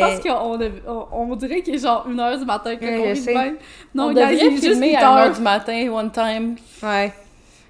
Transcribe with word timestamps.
Mais- 0.00 0.16
Je 0.16 0.20
pense 0.22 0.38
qu'on 0.40 1.06
on, 1.12 1.30
on 1.32 1.36
dirait 1.36 1.62
qu'il 1.62 1.74
est 1.74 1.78
genre 1.78 2.06
1h 2.08 2.38
du 2.38 2.44
matin 2.44 2.76
quand 2.76 2.86
Ouais, 2.86 2.98
on 2.98 3.30
est 3.30 3.34
même. 3.34 3.56
Non, 3.94 4.04
on 4.04 4.08
devrait 4.12 4.34
il 4.36 4.46
est 4.46 4.50
juste 4.50 4.64
filmer 4.64 4.90
8 4.90 4.96
à 4.96 5.00
1h 5.00 5.26
heures. 5.26 5.32
du 5.34 5.40
matin, 5.40 5.88
one 5.92 6.10
time. 6.10 6.56
Ouais. 6.82 7.12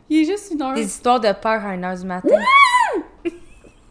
Il 0.09 0.23
est 0.23 0.25
juste 0.25 0.53
1 0.61 0.65
heure. 0.65 0.75
Des 0.75 0.85
histoires 0.85 1.21
de 1.21 1.33
peur 1.33 1.65
à 1.65 1.77
1h 1.77 2.01
du 2.01 2.07
matin. 2.07 2.29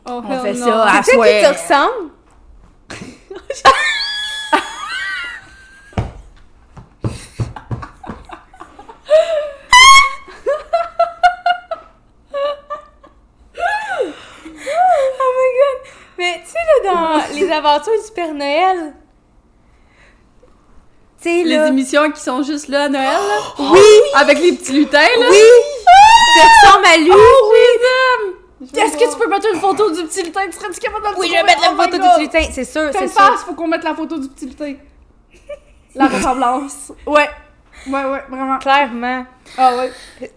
Oh, 0.08 0.22
On 0.24 0.40
fait 0.44 0.54
no. 0.54 0.66
ça 0.68 0.84
à 0.86 1.02
C'est 1.02 1.14
qui 1.14 1.18
te 1.18 1.48
ressemble? 1.48 2.12
Oh 13.98 15.32
my 15.38 15.50
god! 15.60 15.92
Mais 16.18 16.42
tu 16.44 16.52
sais, 16.52 16.58
là, 16.84 17.22
aventures 17.66 17.94
du 17.94 18.12
Père 18.14 18.34
Noël, 18.34 18.94
tu 21.22 21.30
sais, 21.30 21.44
Les 21.44 21.58
là. 21.58 21.68
émissions 21.68 22.12
qui 22.12 22.22
sont 22.22 22.44
juste 22.44 22.68
là 22.68 22.84
à 22.84 22.90
Noël, 22.90 23.06
là. 23.06 23.38
Oui! 23.72 23.80
Avec 24.16 24.40
les 24.40 24.54
petits 24.54 24.74
lutins, 24.74 25.00
là. 25.00 25.28
Oui! 25.30 25.38
Tu 26.36 26.42
ressembles 26.68 26.86
à 26.86 26.98
lui! 26.98 27.12
Est-ce 28.82 28.98
que 28.98 29.12
tu 29.12 29.18
peux 29.20 29.28
mettre 29.30 29.48
une 29.54 29.60
photo 29.60 29.90
du 29.92 30.04
petit 30.04 30.24
lutin? 30.24 30.42
Tu 30.46 30.54
serais-tu 30.54 30.80
capable 30.80 31.06
de 31.06 31.12
le 31.12 31.20
Oui, 31.20 31.28
je 31.28 31.34
vais 31.34 31.44
mettre 31.44 31.62
la 31.62 31.72
Oh 31.74 31.82
photo 31.82 31.98
du 31.98 32.22
lutin, 32.24 32.42
c'est 32.52 32.66
sûr, 32.66 32.90
c'est 32.92 33.08
sûr. 33.08 33.22
face, 33.22 33.44
faut 33.44 33.54
qu'on 33.54 33.68
mette 33.68 33.84
la 33.84 33.94
photo 33.96 34.18
du 34.18 34.28
petit 34.30 34.46
lutin. 34.48 34.74
La 35.96 36.08
ressemblance. 36.08 36.92
Ouais. 37.06 37.30
Ouais, 37.88 38.04
ouais, 38.04 38.24
vraiment. 38.30 38.58
Clairement. 38.58 39.26
Ah 39.58 39.76
ouais. 39.78 39.92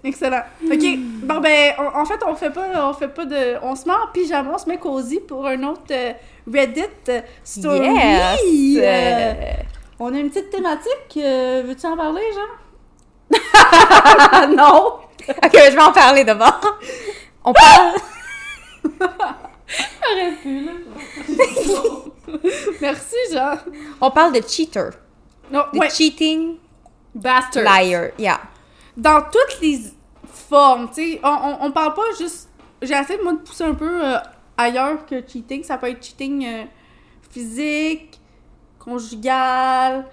Excellent. 0.04 0.42
OK. 0.64 0.98
Bon 1.24 1.38
ben, 1.40 1.72
on- 1.78 1.98
en 2.00 2.04
fait, 2.04 2.20
on 2.26 2.34
fait 2.34 2.50
pas 2.50 2.88
on 2.88 2.92
fait 2.94 3.08
pas 3.08 3.24
de 3.24 3.56
on 3.62 3.74
se 3.74 3.86
met 3.86 3.94
en 3.94 4.06
pyjama, 4.12 4.50
on 4.54 4.58
se 4.58 4.68
met 4.68 4.78
cosy 4.78 5.20
pour 5.20 5.46
un 5.46 5.62
autre 5.64 5.82
euh, 5.90 6.12
Reddit 6.52 6.82
euh, 7.08 7.20
story. 7.42 7.88
Yes! 7.94 8.40
Euh, 8.78 9.32
on 9.98 10.14
a 10.14 10.18
une 10.18 10.28
petite 10.30 10.50
thématique, 10.50 11.16
euh, 11.16 11.62
veux-tu 11.66 11.86
en 11.86 11.96
parler, 11.96 12.22
Jean? 12.34 13.38
Non. 14.56 14.98
Ok, 15.28 15.52
je 15.54 15.74
vais 15.74 15.80
en 15.82 15.92
parler 15.92 16.24
d'abord. 16.24 16.60
On 17.44 17.52
parle. 17.52 17.96
J'aurais 19.68 20.32
pu 20.42 20.60
là. 20.64 20.72
Merci, 22.80 23.16
Jean. 23.32 23.54
On 24.00 24.10
parle 24.10 24.32
de 24.34 24.40
cheater. 24.46 24.90
Non, 25.50 25.64
De 25.72 25.78
ouais. 25.78 25.90
cheating 25.90 26.56
Bastard. 27.14 27.64
liar. 27.64 28.10
Yeah. 28.18 28.40
Dans 28.98 29.22
toutes 29.22 29.60
les 29.62 29.80
formes, 30.27 30.88
tu 30.88 30.94
sais, 31.12 31.20
on, 31.24 31.28
on, 31.28 31.66
on 31.66 31.72
parle 31.72 31.94
pas 31.94 32.02
juste... 32.18 32.50
J'ai 32.82 32.94
essayé, 32.94 33.18
moi, 33.22 33.32
de 33.32 33.38
pousser 33.38 33.64
un 33.64 33.74
peu 33.74 34.04
euh, 34.04 34.18
ailleurs 34.56 35.06
que 35.06 35.27
cheating. 35.27 35.62
Ça 35.64 35.78
peut 35.78 35.88
être 35.88 36.04
cheating 36.04 36.44
euh, 36.46 36.64
physique, 37.30 38.20
conjugal... 38.78 40.04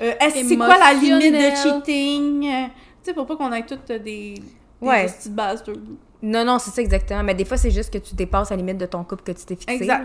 euh, 0.00 0.12
est-ce 0.20 0.48
c'est 0.48 0.56
quoi 0.56 0.78
la 0.78 0.92
limite 0.94 1.32
de 1.32 1.56
cheating? 1.56 2.40
tu 2.42 2.70
sais, 3.02 3.14
pour 3.14 3.26
pas 3.26 3.36
qu'on 3.36 3.52
ait 3.52 3.64
toutes 3.64 3.86
des... 3.86 3.98
des 3.98 4.42
Ouais. 4.80 5.06
petites 5.06 5.34
bases 5.34 5.62
de... 5.64 5.74
Non, 6.22 6.44
non, 6.44 6.58
c'est 6.58 6.70
ça 6.70 6.82
exactement. 6.82 7.22
Mais 7.22 7.34
des 7.34 7.44
fois, 7.44 7.56
c'est 7.56 7.70
juste 7.70 7.92
que 7.92 7.98
tu 7.98 8.14
dépasses 8.14 8.50
la 8.50 8.56
limite 8.56 8.78
de 8.78 8.86
ton 8.86 9.04
couple 9.04 9.22
que 9.24 9.32
tu 9.32 9.44
t'es 9.44 9.56
fixé. 9.56 9.74
Exact. 9.74 10.04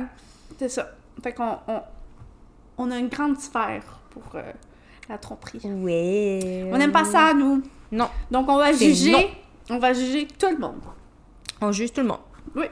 C'est 0.59 0.69
ça. 0.69 0.89
Fait 1.23 1.33
qu'on 1.33 1.57
on, 1.67 1.81
on 2.77 2.91
a 2.91 2.97
une 2.97 3.07
grande 3.07 3.39
sphère 3.39 3.83
pour 4.11 4.23
euh, 4.35 4.41
la 5.09 5.17
tromperie. 5.17 5.61
Ouais. 5.63 6.67
On 6.71 6.77
n'aime 6.77 6.91
pas 6.91 7.05
ça, 7.05 7.33
nous. 7.33 7.61
Non. 7.91 8.09
Donc, 8.31 8.49
on 8.49 8.57
va 8.57 8.73
juger... 8.73 9.11
non. 9.11 9.23
On 9.69 9.79
va 9.79 9.93
juger 9.93 10.27
tout 10.39 10.49
le 10.49 10.57
monde. 10.57 10.81
On 11.61 11.71
juge 11.71 11.91
tout 11.91 12.01
le 12.01 12.07
monde. 12.07 12.19
Oui. 12.55 12.65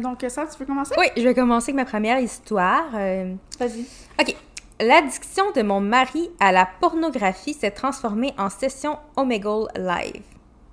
Donc, 0.00 0.24
ça, 0.28 0.46
tu 0.46 0.58
veux 0.58 0.66
commencer? 0.66 0.94
Oui, 0.98 1.06
je 1.16 1.22
vais 1.22 1.34
commencer 1.34 1.72
avec 1.72 1.84
ma 1.84 1.90
première 1.90 2.18
histoire. 2.18 2.84
Euh, 2.94 3.34
Vas-y. 3.58 3.86
OK. 4.20 4.36
L'addiction 4.78 5.44
de 5.52 5.62
mon 5.62 5.80
mari 5.80 6.30
à 6.38 6.52
la 6.52 6.68
pornographie 6.80 7.54
s'est 7.54 7.70
transformée 7.70 8.34
en 8.36 8.50
session 8.50 8.98
Omegle 9.16 9.68
Live. 9.74 10.22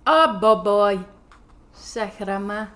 Ah, 0.05 0.37
bah 0.41 0.55
boy. 0.55 0.99
Sacrement. 1.71 2.67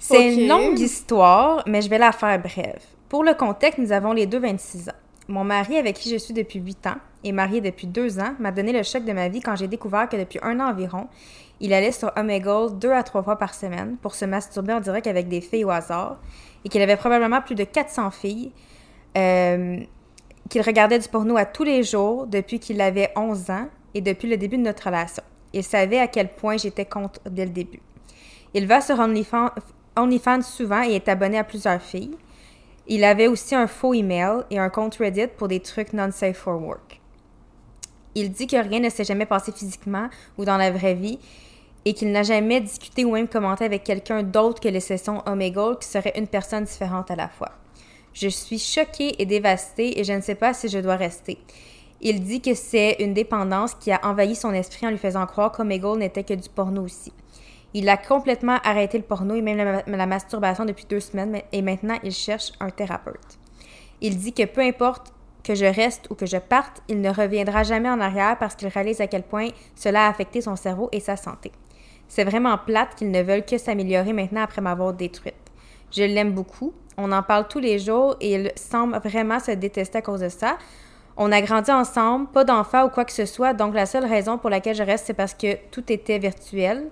C'est 0.00 0.34
une 0.34 0.48
longue 0.48 0.78
histoire, 0.78 1.62
mais 1.66 1.82
je 1.82 1.88
vais 1.88 1.98
la 1.98 2.10
faire 2.10 2.40
brève. 2.40 2.82
Pour 3.08 3.22
le 3.22 3.34
contexte, 3.34 3.78
nous 3.78 3.92
avons 3.92 4.12
les 4.12 4.26
deux 4.26 4.40
26 4.40 4.88
ans. 4.88 4.92
Mon 5.28 5.44
mari, 5.44 5.76
avec 5.76 5.96
qui 5.96 6.10
je 6.10 6.16
suis 6.16 6.34
depuis 6.34 6.58
8 6.58 6.86
ans 6.88 6.96
et 7.24 7.32
marié 7.32 7.60
depuis 7.60 7.86
2 7.86 8.18
ans, 8.18 8.34
m'a 8.38 8.52
donné 8.52 8.72
le 8.72 8.82
choc 8.82 9.04
de 9.04 9.12
ma 9.12 9.28
vie 9.28 9.40
quand 9.40 9.56
j'ai 9.56 9.68
découvert 9.68 10.08
que 10.08 10.16
depuis 10.16 10.38
un 10.42 10.60
an 10.60 10.70
environ, 10.70 11.08
il 11.60 11.74
allait 11.74 11.92
sur 11.92 12.10
Omegle 12.16 12.78
deux 12.78 12.92
à 12.92 13.02
trois 13.02 13.22
fois 13.22 13.36
par 13.36 13.54
semaine 13.54 13.96
pour 14.00 14.14
se 14.14 14.24
masturber 14.24 14.72
en 14.72 14.80
direct 14.80 15.06
avec 15.06 15.28
des 15.28 15.42
filles 15.42 15.64
au 15.64 15.70
hasard 15.70 16.18
et 16.64 16.68
qu'il 16.68 16.80
avait 16.80 16.96
probablement 16.96 17.42
plus 17.42 17.54
de 17.54 17.64
400 17.64 18.10
filles, 18.10 18.52
euh, 19.16 19.78
qu'il 20.48 20.62
regardait 20.62 20.98
du 20.98 21.08
porno 21.08 21.36
à 21.36 21.44
tous 21.44 21.64
les 21.64 21.82
jours 21.82 22.26
depuis 22.26 22.58
qu'il 22.58 22.80
avait 22.80 23.12
11 23.14 23.50
ans 23.50 23.68
et 23.94 24.00
depuis 24.00 24.28
le 24.28 24.38
début 24.38 24.56
de 24.56 24.62
notre 24.62 24.84
relation. 24.84 25.22
Il 25.52 25.62
savait 25.62 25.98
à 25.98 26.06
quel 26.06 26.28
point 26.28 26.56
j'étais 26.56 26.86
contre 26.86 27.20
dès 27.28 27.44
le 27.44 27.50
début. 27.50 27.80
Il 28.54 28.66
va 28.66 28.80
sur 28.80 28.98
OnlyFans, 28.98 29.50
OnlyFans 29.96 30.42
souvent 30.42 30.82
et 30.82 30.94
est 30.94 31.08
abonné 31.08 31.38
à 31.38 31.44
plusieurs 31.44 31.82
filles. 31.82 32.16
Il 32.86 33.04
avait 33.04 33.28
aussi 33.28 33.54
un 33.54 33.66
faux 33.66 33.94
email 33.94 34.44
et 34.50 34.58
un 34.58 34.70
compte 34.70 34.96
Reddit 34.96 35.28
pour 35.36 35.48
des 35.48 35.60
trucs 35.60 35.92
non-safe 35.92 36.36
for 36.36 36.60
work. 36.60 36.99
Il 38.14 38.30
dit 38.30 38.46
que 38.46 38.56
rien 38.56 38.80
ne 38.80 38.88
s'est 38.88 39.04
jamais 39.04 39.26
passé 39.26 39.52
physiquement 39.52 40.08
ou 40.38 40.44
dans 40.44 40.56
la 40.56 40.70
vraie 40.70 40.94
vie 40.94 41.18
et 41.84 41.94
qu'il 41.94 42.12
n'a 42.12 42.22
jamais 42.22 42.60
discuté 42.60 43.04
ou 43.04 43.12
même 43.12 43.28
commenté 43.28 43.64
avec 43.64 43.84
quelqu'un 43.84 44.22
d'autre 44.22 44.60
que 44.60 44.68
les 44.68 44.80
sessions 44.80 45.22
Omegle 45.26 45.78
qui 45.80 45.88
serait 45.88 46.12
une 46.16 46.26
personne 46.26 46.64
différente 46.64 47.10
à 47.10 47.16
la 47.16 47.28
fois. 47.28 47.50
Je 48.12 48.28
suis 48.28 48.58
choquée 48.58 49.20
et 49.22 49.26
dévastée 49.26 49.98
et 49.98 50.04
je 50.04 50.12
ne 50.12 50.20
sais 50.20 50.34
pas 50.34 50.52
si 50.52 50.68
je 50.68 50.78
dois 50.78 50.96
rester. 50.96 51.38
Il 52.00 52.22
dit 52.22 52.40
que 52.40 52.54
c'est 52.54 52.96
une 52.98 53.14
dépendance 53.14 53.74
qui 53.74 53.92
a 53.92 54.00
envahi 54.02 54.34
son 54.34 54.52
esprit 54.52 54.86
en 54.86 54.90
lui 54.90 54.98
faisant 54.98 55.26
croire 55.26 55.52
qu'Omegle 55.52 55.98
n'était 55.98 56.24
que 56.24 56.34
du 56.34 56.48
porno 56.48 56.82
aussi. 56.82 57.12
Il 57.72 57.88
a 57.88 57.96
complètement 57.96 58.58
arrêté 58.64 58.98
le 58.98 59.04
porno 59.04 59.34
et 59.34 59.42
même 59.42 59.56
la, 59.58 59.82
la 59.86 60.06
masturbation 60.06 60.64
depuis 60.64 60.86
deux 60.88 60.98
semaines 60.98 61.40
et 61.52 61.62
maintenant 61.62 61.98
il 62.02 62.12
cherche 62.12 62.52
un 62.58 62.70
thérapeute. 62.70 63.38
Il 64.00 64.18
dit 64.18 64.32
que 64.32 64.44
peu 64.44 64.62
importe 64.62 65.12
que 65.42 65.54
je 65.54 65.64
reste 65.64 66.06
ou 66.10 66.14
que 66.14 66.26
je 66.26 66.36
parte, 66.36 66.82
il 66.88 67.00
ne 67.00 67.10
reviendra 67.10 67.62
jamais 67.62 67.88
en 67.88 68.00
arrière 68.00 68.38
parce 68.38 68.54
qu'il 68.54 68.68
réalise 68.68 69.00
à 69.00 69.06
quel 69.06 69.22
point 69.22 69.48
cela 69.74 70.06
a 70.06 70.08
affecté 70.08 70.40
son 70.40 70.56
cerveau 70.56 70.88
et 70.92 71.00
sa 71.00 71.16
santé. 71.16 71.52
C'est 72.08 72.24
vraiment 72.24 72.58
plate 72.58 72.94
qu'ils 72.96 73.10
ne 73.10 73.22
veulent 73.22 73.44
que 73.44 73.56
s'améliorer 73.58 74.12
maintenant 74.12 74.42
après 74.42 74.60
m'avoir 74.60 74.92
détruite. 74.92 75.34
Je 75.92 76.02
l'aime 76.02 76.32
beaucoup, 76.32 76.72
on 76.96 77.12
en 77.12 77.22
parle 77.22 77.48
tous 77.48 77.60
les 77.60 77.78
jours 77.78 78.16
et 78.20 78.34
il 78.34 78.52
semble 78.56 78.98
vraiment 79.04 79.40
se 79.40 79.52
détester 79.52 79.98
à 79.98 80.02
cause 80.02 80.20
de 80.20 80.28
ça. 80.28 80.58
On 81.16 81.32
a 81.32 81.40
grandi 81.40 81.70
ensemble, 81.70 82.28
pas 82.28 82.44
d'enfants 82.44 82.86
ou 82.86 82.88
quoi 82.88 83.04
que 83.04 83.12
ce 83.12 83.26
soit, 83.26 83.52
donc 83.52 83.74
la 83.74 83.86
seule 83.86 84.04
raison 84.04 84.38
pour 84.38 84.50
laquelle 84.50 84.76
je 84.76 84.82
reste, 84.82 85.06
c'est 85.06 85.14
parce 85.14 85.34
que 85.34 85.56
tout 85.70 85.92
était 85.92 86.18
virtuel. 86.18 86.90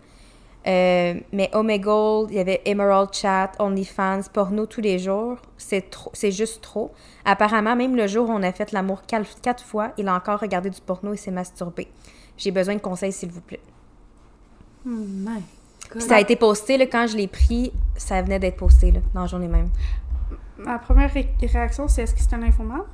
Euh, 0.67 1.15
mais 1.33 1.49
Omegle, 1.55 2.27
il 2.31 2.37
y 2.37 2.41
avait 2.41 2.61
Emerald 2.65 3.11
Chat, 3.13 3.53
OnlyFans, 3.59 4.23
porno 4.33 4.67
tous 4.67 4.81
les 4.81 4.99
jours. 4.99 5.37
C'est 5.57 5.89
trop, 5.89 6.11
c'est 6.13 6.33
juste 6.33 6.61
trop. 6.61 6.93
Apparemment, 7.25 7.75
même 7.77 7.97
le 7.97 8.07
jour 8.07 8.29
où 8.29 8.33
on 8.33 8.43
a 8.43 8.53
fait 8.53 8.73
l'amour 8.73 9.03
quatre, 9.07 9.65
fois, 9.65 9.93
il 9.97 10.09
a 10.09 10.15
encore 10.15 10.41
regardé 10.41 10.69
du 10.69 10.81
porno 10.81 11.13
et 11.13 11.17
s'est 11.17 11.31
masturbé. 11.31 11.89
J'ai 12.37 12.51
besoin 12.51 12.75
de 12.75 12.81
conseils, 12.81 13.13
s'il 13.13 13.31
vous 13.31 13.41
plaît. 13.41 13.61
my 14.85 15.43
Puis 15.91 16.03
ça 16.03 16.17
a 16.17 16.21
été 16.21 16.37
posté, 16.37 16.77
là, 16.77 16.87
quand 16.87 17.07
je 17.07 17.17
l'ai 17.17 17.29
pris, 17.29 17.73
ça 17.97 18.21
venait 18.21 18.39
d'être 18.39 18.57
posté, 18.57 18.91
là, 18.91 19.01
dans 19.15 19.23
la 19.23 19.27
journée 19.27 19.49
même. 19.49 19.71
Ma 20.59 20.79
première 20.79 21.13
ré- 21.13 21.31
réaction, 21.41 21.89
c'est 21.89 22.03
est-ce 22.03 22.15
que 22.15 22.21
c'est 22.21 22.35
un 22.35 22.43
informant? 22.43 22.85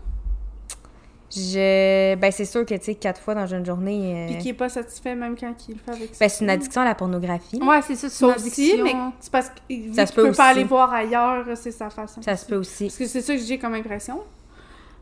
Je... 1.34 2.14
Ben, 2.16 2.31
c'est 2.31 2.44
sûr 2.44 2.64
que, 2.64 2.75
tu 2.75 2.84
sais, 2.84 2.94
quatre 2.94 3.20
fois 3.20 3.34
dans 3.34 3.46
une 3.46 3.64
journée... 3.66 4.25
euh, 4.25 4.32
Puis 4.32 4.38
qui 4.42 4.48
est 4.50 4.54
pas 4.54 4.69
satisfait 4.69 5.14
même 5.14 5.36
quand 5.38 5.52
il 5.69 5.75
le 5.75 5.81
fait 5.81 5.90
avec 5.90 6.19
Ben, 6.19 6.28
c'est 6.28 6.44
une 6.44 6.50
addiction 6.50 6.81
à 6.82 6.84
la 6.84 6.94
pornographie. 6.94 7.60
Ouais, 7.62 7.81
c'est 7.82 7.96
ça, 7.96 8.08
c'est 8.08 8.16
Ça 8.16 8.26
une 8.26 8.32
aussi, 8.34 8.70
addiction. 8.72 8.84
mais 8.84 8.94
c'est 9.20 9.32
parce 9.32 9.50
qu'il 9.66 9.94
Ça 9.94 10.02
ça 10.02 10.06
se 10.06 10.12
peut 10.12 10.22
peut 10.22 10.32
pas 10.32 10.50
aussi. 10.50 10.58
aller 10.58 10.64
voir 10.64 10.92
ailleurs, 10.92 11.44
c'est 11.56 11.70
sa 11.72 11.90
façon. 11.90 12.22
Ça 12.22 12.36
se 12.36 12.46
peut 12.46 12.56
aussi. 12.56 12.84
Parce 12.84 12.96
que 12.98 13.06
c'est 13.06 13.20
ça 13.22 13.34
que 13.34 13.40
j'ai 13.42 13.58
comme 13.58 13.75
impression. 13.75 14.20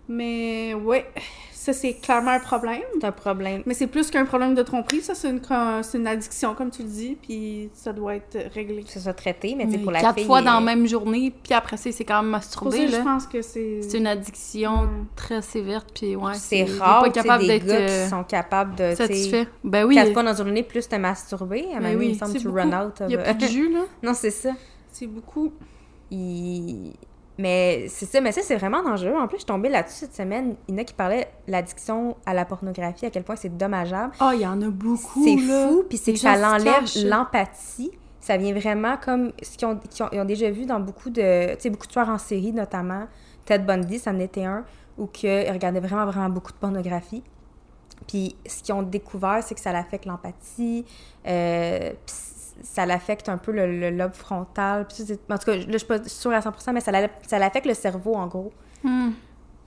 Mais 0.08 0.74
ouais, 0.74 1.06
ça 1.62 1.72
c'est 1.72 1.94
clairement 1.94 2.32
un 2.32 2.40
problème. 2.40 2.82
C'est 3.00 3.06
un 3.06 3.12
problème. 3.12 3.62
Mais 3.66 3.74
c'est 3.74 3.86
plus 3.86 4.10
qu'un 4.10 4.24
problème 4.24 4.54
de 4.54 4.62
tromperie, 4.62 5.00
ça 5.00 5.14
c'est 5.14 5.30
une, 5.30 5.40
c'est 5.82 5.96
une 5.98 6.08
addiction 6.08 6.54
comme 6.56 6.70
tu 6.70 6.82
le 6.82 6.88
dis, 6.88 7.16
puis 7.22 7.70
ça 7.74 7.92
doit 7.92 8.16
être 8.16 8.36
réglé. 8.52 8.82
Que 8.82 8.90
ce 8.90 8.98
soit 8.98 9.12
traité, 9.12 9.54
mais 9.54 9.66
tu 9.66 9.72
sais, 9.72 9.76
Mais 9.76 9.82
pour 9.84 9.92
la 9.92 10.00
Quatre 10.00 10.16
fille... 10.16 10.24
fois 10.26 10.42
dans 10.42 10.54
la 10.54 10.58
euh, 10.58 10.64
même 10.64 10.86
journée, 10.88 11.32
puis 11.42 11.54
après 11.54 11.76
ça, 11.76 11.92
c'est 11.92 12.04
quand 12.04 12.20
même 12.20 12.32
masturbé, 12.32 12.78
ça 12.78 12.84
que 12.84 12.90
je 12.90 12.96
là. 12.96 13.02
pense 13.04 13.26
que 13.28 13.42
c'est... 13.42 13.80
C'est 13.82 13.98
une 13.98 14.06
addiction 14.08 14.72
Ouais. 14.82 14.88
très 15.14 15.42
sévère, 15.42 15.84
puis 15.84 16.16
ouais. 16.16 16.34
C'est 16.34 16.58
est 16.60 16.78
rare, 16.78 17.02
pas 17.04 17.10
capable 17.10 17.46
des 17.46 17.60
gars 17.60 17.74
euh, 17.74 18.04
qui 18.04 18.10
sont 18.10 18.24
capables 18.24 18.74
de, 18.74 18.94
satisfaits. 18.96 19.46
Ben 19.62 19.84
oui, 19.84 19.94
quatre 19.94 20.12
fois 20.12 20.22
dans 20.24 20.30
une 20.32 20.36
journée, 20.46 20.62
plus 20.64 20.88
te 20.88 20.96
masturber. 20.96 21.66
À 21.74 21.78
Ben 21.78 21.92
donné, 21.92 21.96
oui, 21.96 22.06
il 22.08 22.12
me 22.14 22.18
semble 22.18 22.32
que 22.32 22.38
tu 22.38 22.44
beaucoup. 22.48 22.58
run 22.58 22.86
out. 22.86 23.02
il 23.06 23.12
y 23.12 23.16
a 23.16 23.18
plus 23.18 23.34
de 23.34 23.46
jus, 23.52 23.72
là. 23.72 23.80
non, 24.02 24.14
c'est 24.14 24.30
ça. 24.30 24.50
C'est 24.90 25.06
beaucoup. 25.06 25.52
Il- 26.10 26.92
Mais 27.38 27.86
c'est 27.88 28.04
ça, 28.06 28.20
mais 28.20 28.30
ça, 28.32 28.42
c'est 28.42 28.56
vraiment 28.56 28.82
dangereux. 28.82 29.14
En 29.16 29.26
plus, 29.26 29.36
je 29.36 29.40
suis 29.42 29.46
tombée 29.46 29.68
là-dessus 29.70 30.00
cette 30.00 30.14
semaine. 30.14 30.54
Il 30.68 30.74
y 30.74 30.78
en 30.78 30.82
a 30.82 30.84
qui 30.84 30.92
parlaient 30.94 31.28
l'addiction 31.48 32.16
à 32.26 32.34
la 32.34 32.44
pornographie, 32.44 33.06
à 33.06 33.10
quel 33.10 33.24
point 33.24 33.36
c'est 33.36 33.56
dommageable. 33.56 34.12
Ah, 34.20 34.32
il 34.34 34.40
y 34.42 34.46
en 34.46 34.60
a 34.60 34.68
beaucoup, 34.68 35.24
C'est 35.24 35.38
fou, 35.38 35.84
puis 35.88 35.96
c'est 35.98 36.12
que 36.12 36.18
ça 36.18 36.36
l'enlève 36.58 36.82
l'empathie. 37.08 37.90
Ça 38.20 38.36
vient 38.36 38.52
vraiment 38.54 38.96
comme 39.02 39.32
ce 39.42 39.56
qu'ils 39.56 39.66
ont, 39.66 39.72
ont- 39.72 40.08
ils 40.12 40.20
ont 40.20 40.24
déjà 40.24 40.50
vu 40.50 40.66
dans 40.66 40.78
beaucoup 40.78 41.10
de, 41.10 41.54
tu 41.54 41.60
sais, 41.62 41.70
beaucoup 41.70 41.86
de 41.86 41.92
tueurs 41.92 42.08
en 42.10 42.18
série, 42.18 42.52
notamment. 42.52 43.06
Ted 43.46 43.64
Bundy, 43.64 43.98
ça 43.98 44.10
en 44.12 44.18
était 44.20 44.44
un, 44.44 44.64
où 44.98 45.06
qu'ils 45.06 45.50
regardaient 45.50 45.80
vraiment, 45.80 46.04
vraiment 46.06 46.28
beaucoup 46.28 46.52
de 46.52 46.58
pornographie. 46.58 47.24
Puis 48.06 48.36
ce 48.46 48.62
qu'ils 48.62 48.74
ont 48.74 48.82
découvert, 48.82 49.42
c'est 49.42 49.54
que 49.54 49.60
ça 49.60 49.72
l'affecte 49.72 50.04
l'empathie, 50.06 50.84
euh, 51.26 51.90
puis 52.04 52.14
ça 52.62 52.86
l'affecte 52.86 53.28
un 53.28 53.38
peu 53.38 53.52
le, 53.52 53.78
le 53.80 53.90
lobe 53.90 54.12
frontal. 54.14 54.86
Puis 54.86 55.04
ça, 55.04 55.14
en 55.30 55.38
tout 55.38 55.44
cas, 55.46 55.56
là, 55.56 55.64
je 55.68 55.78
suis 55.78 55.86
pas 55.86 56.02
sûre 56.04 56.32
à 56.32 56.40
100%, 56.40 56.72
mais 56.72 56.80
ça 56.80 56.92
ça 57.26 57.38
l'affecte 57.38 57.66
le 57.66 57.74
cerveau, 57.74 58.14
en 58.14 58.26
gros. 58.26 58.52
Hmm. 58.84 59.10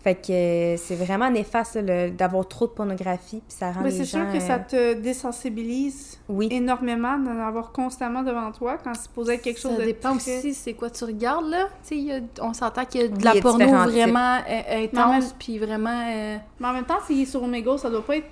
Fait 0.03 0.13
que 0.13 0.31
euh, 0.31 0.77
c'est 0.77 0.95
vraiment 0.95 1.31
néfaste 1.31 1.77
là, 1.77 1.81
le- 2.06 2.12
d'avoir 2.12 2.47
trop 2.47 2.68
de 2.68 2.71
pornographie, 2.74 3.42
puis 3.47 3.57
ça 3.57 3.71
rend 3.71 3.81
Mais 3.81 3.89
les 3.89 3.97
c'est 3.97 4.06
sûr 4.06 4.19
gens, 4.19 4.31
que 4.31 4.39
ça 4.39 4.63
euh, 4.74 4.94
te 4.94 5.00
désensibilise 5.00 6.19
Oui, 6.30 6.47
énormément 6.51 7.18
d'en 7.18 7.39
avoir 7.39 7.71
constamment 7.71 8.21
devant 8.21 8.51
toi 8.51 8.77
quand 8.83 8.94
c'est 8.94 9.09
posé 9.12 9.39
quelque 9.39 9.59
chose 9.59 9.71
ça 9.74 9.80
de 9.80 9.86
dépend 9.86 10.15
très- 10.18 10.38
aussi 10.38 10.53
c'est 10.53 10.74
quoi 10.74 10.91
tu 10.91 11.03
regardes, 11.06 11.50
là? 11.50 11.65
Tu 11.81 11.89
sais, 11.89 11.98
il 11.98 12.03
y 12.06 12.12
a- 12.13 12.19
on 12.41 12.53
s'entend 12.53 12.86
qu'il 12.86 13.01
y 13.01 13.03
a 13.06 13.07
de 13.07 13.24
la 13.25 13.31
il 13.31 13.36
y 13.38 13.39
a 13.39 13.41
porno 13.41 13.65
vraiment 13.68 14.36
euh, 14.38 14.41
Mais 14.48 14.89
en 15.00 15.01
intense, 15.01 15.24
même- 15.24 15.33
puis 15.39 15.57
vraiment... 15.57 16.03
euh, 16.07 16.38
Mais 16.59 16.68
en 16.68 16.74
même 16.74 16.86
temps, 16.86 17.00
s'il 17.06 17.21
est 17.21 17.25
sur 17.25 17.41
Omegle, 17.41 17.80
ça 17.80 17.89
doit 17.89 18.06
pas 18.06 18.18
être. 18.18 18.27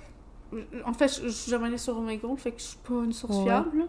En 0.86 0.92
fait, 0.92 1.08
je 1.08 1.24
je 1.26 1.32
suis 1.32 1.50
jamais 1.50 1.66
allée 1.66 1.78
sur 1.78 1.98
Omegle, 1.98 2.36
fait 2.36 2.52
que 2.52 2.60
je 2.60 2.66
suis 2.66 2.78
pas 2.88 2.94
une 3.04 3.12
source 3.12 3.36
Ouais. 3.38 3.44
fiable. 3.44 3.78
là. 3.78 3.84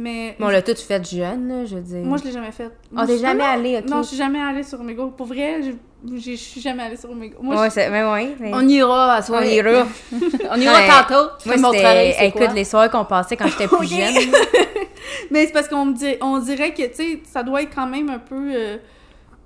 Mais. 0.00 0.36
mais 0.38 0.46
on 0.46 0.48
l'a 0.48 0.62
tout 0.62 0.76
fait 0.76 1.04
jeune, 1.10 1.48
là, 1.48 1.64
je 1.64 1.74
veux 1.74 1.80
dire. 1.82 2.04
Moi, 2.04 2.18
je 2.18 2.24
l'ai 2.24 2.30
jamais 2.32 2.52
fait. 2.52 2.70
Ah, 2.70 2.88
Moi, 2.92 3.06
t'es 3.08 3.18
jamais 3.18 3.42
Ah, 3.44 3.50
allé, 3.54 3.78
ok. 3.78 3.90
Non, 3.90 4.02
je 4.02 4.08
suis 4.08 4.16
jamais 4.16 4.38
allée 4.38 4.62
sur 4.62 4.78
Omegle. 4.80 5.10
Pour 5.16 5.26
vrai, 5.26 5.60
je 6.08 6.34
suis 6.36 6.60
jamais 6.60 6.84
allée 6.84 6.96
sur 6.96 7.10
Omegle. 7.10 7.34
Moi, 7.42 7.60
ouais, 7.60 7.68
je- 7.68 7.74
c'est... 7.74 7.90
mais 7.90 8.04
ouais, 8.04 8.36
mais- 8.38 8.52
On 8.54 8.60
ira 8.68 9.14
à 9.14 9.18
on 9.18 9.22
soirée. 9.22 9.56
ira. 9.56 9.86
on 10.52 10.60
ira 10.60 10.74
Ouais. 10.74 10.88
tantôt. 10.88 11.30
Moi, 11.46 11.56
Je 11.56 11.60
montrerai 11.60 12.14
Écoute, 12.20 12.44
quoi? 12.44 12.52
les 12.54 12.62
soirées 12.64 12.90
qu'on 12.90 13.04
passait 13.04 13.36
quand 13.36 13.48
j'étais 13.48 13.66
plus 13.66 13.86
jeune. 13.88 14.14
Mais 15.32 15.46
c'est 15.46 15.52
parce 15.52 15.66
qu'on 15.68 15.86
me 15.86 15.94
dit, 15.94 16.14
on 16.20 16.38
dirait 16.38 16.72
que, 16.72 16.82
tu 16.86 16.94
sais, 16.94 17.20
ça 17.24 17.42
doit 17.42 17.62
être 17.62 17.74
quand 17.74 17.86
même 17.88 18.08
un 18.08 18.18
peu. 18.20 18.50
euh, 18.54 18.76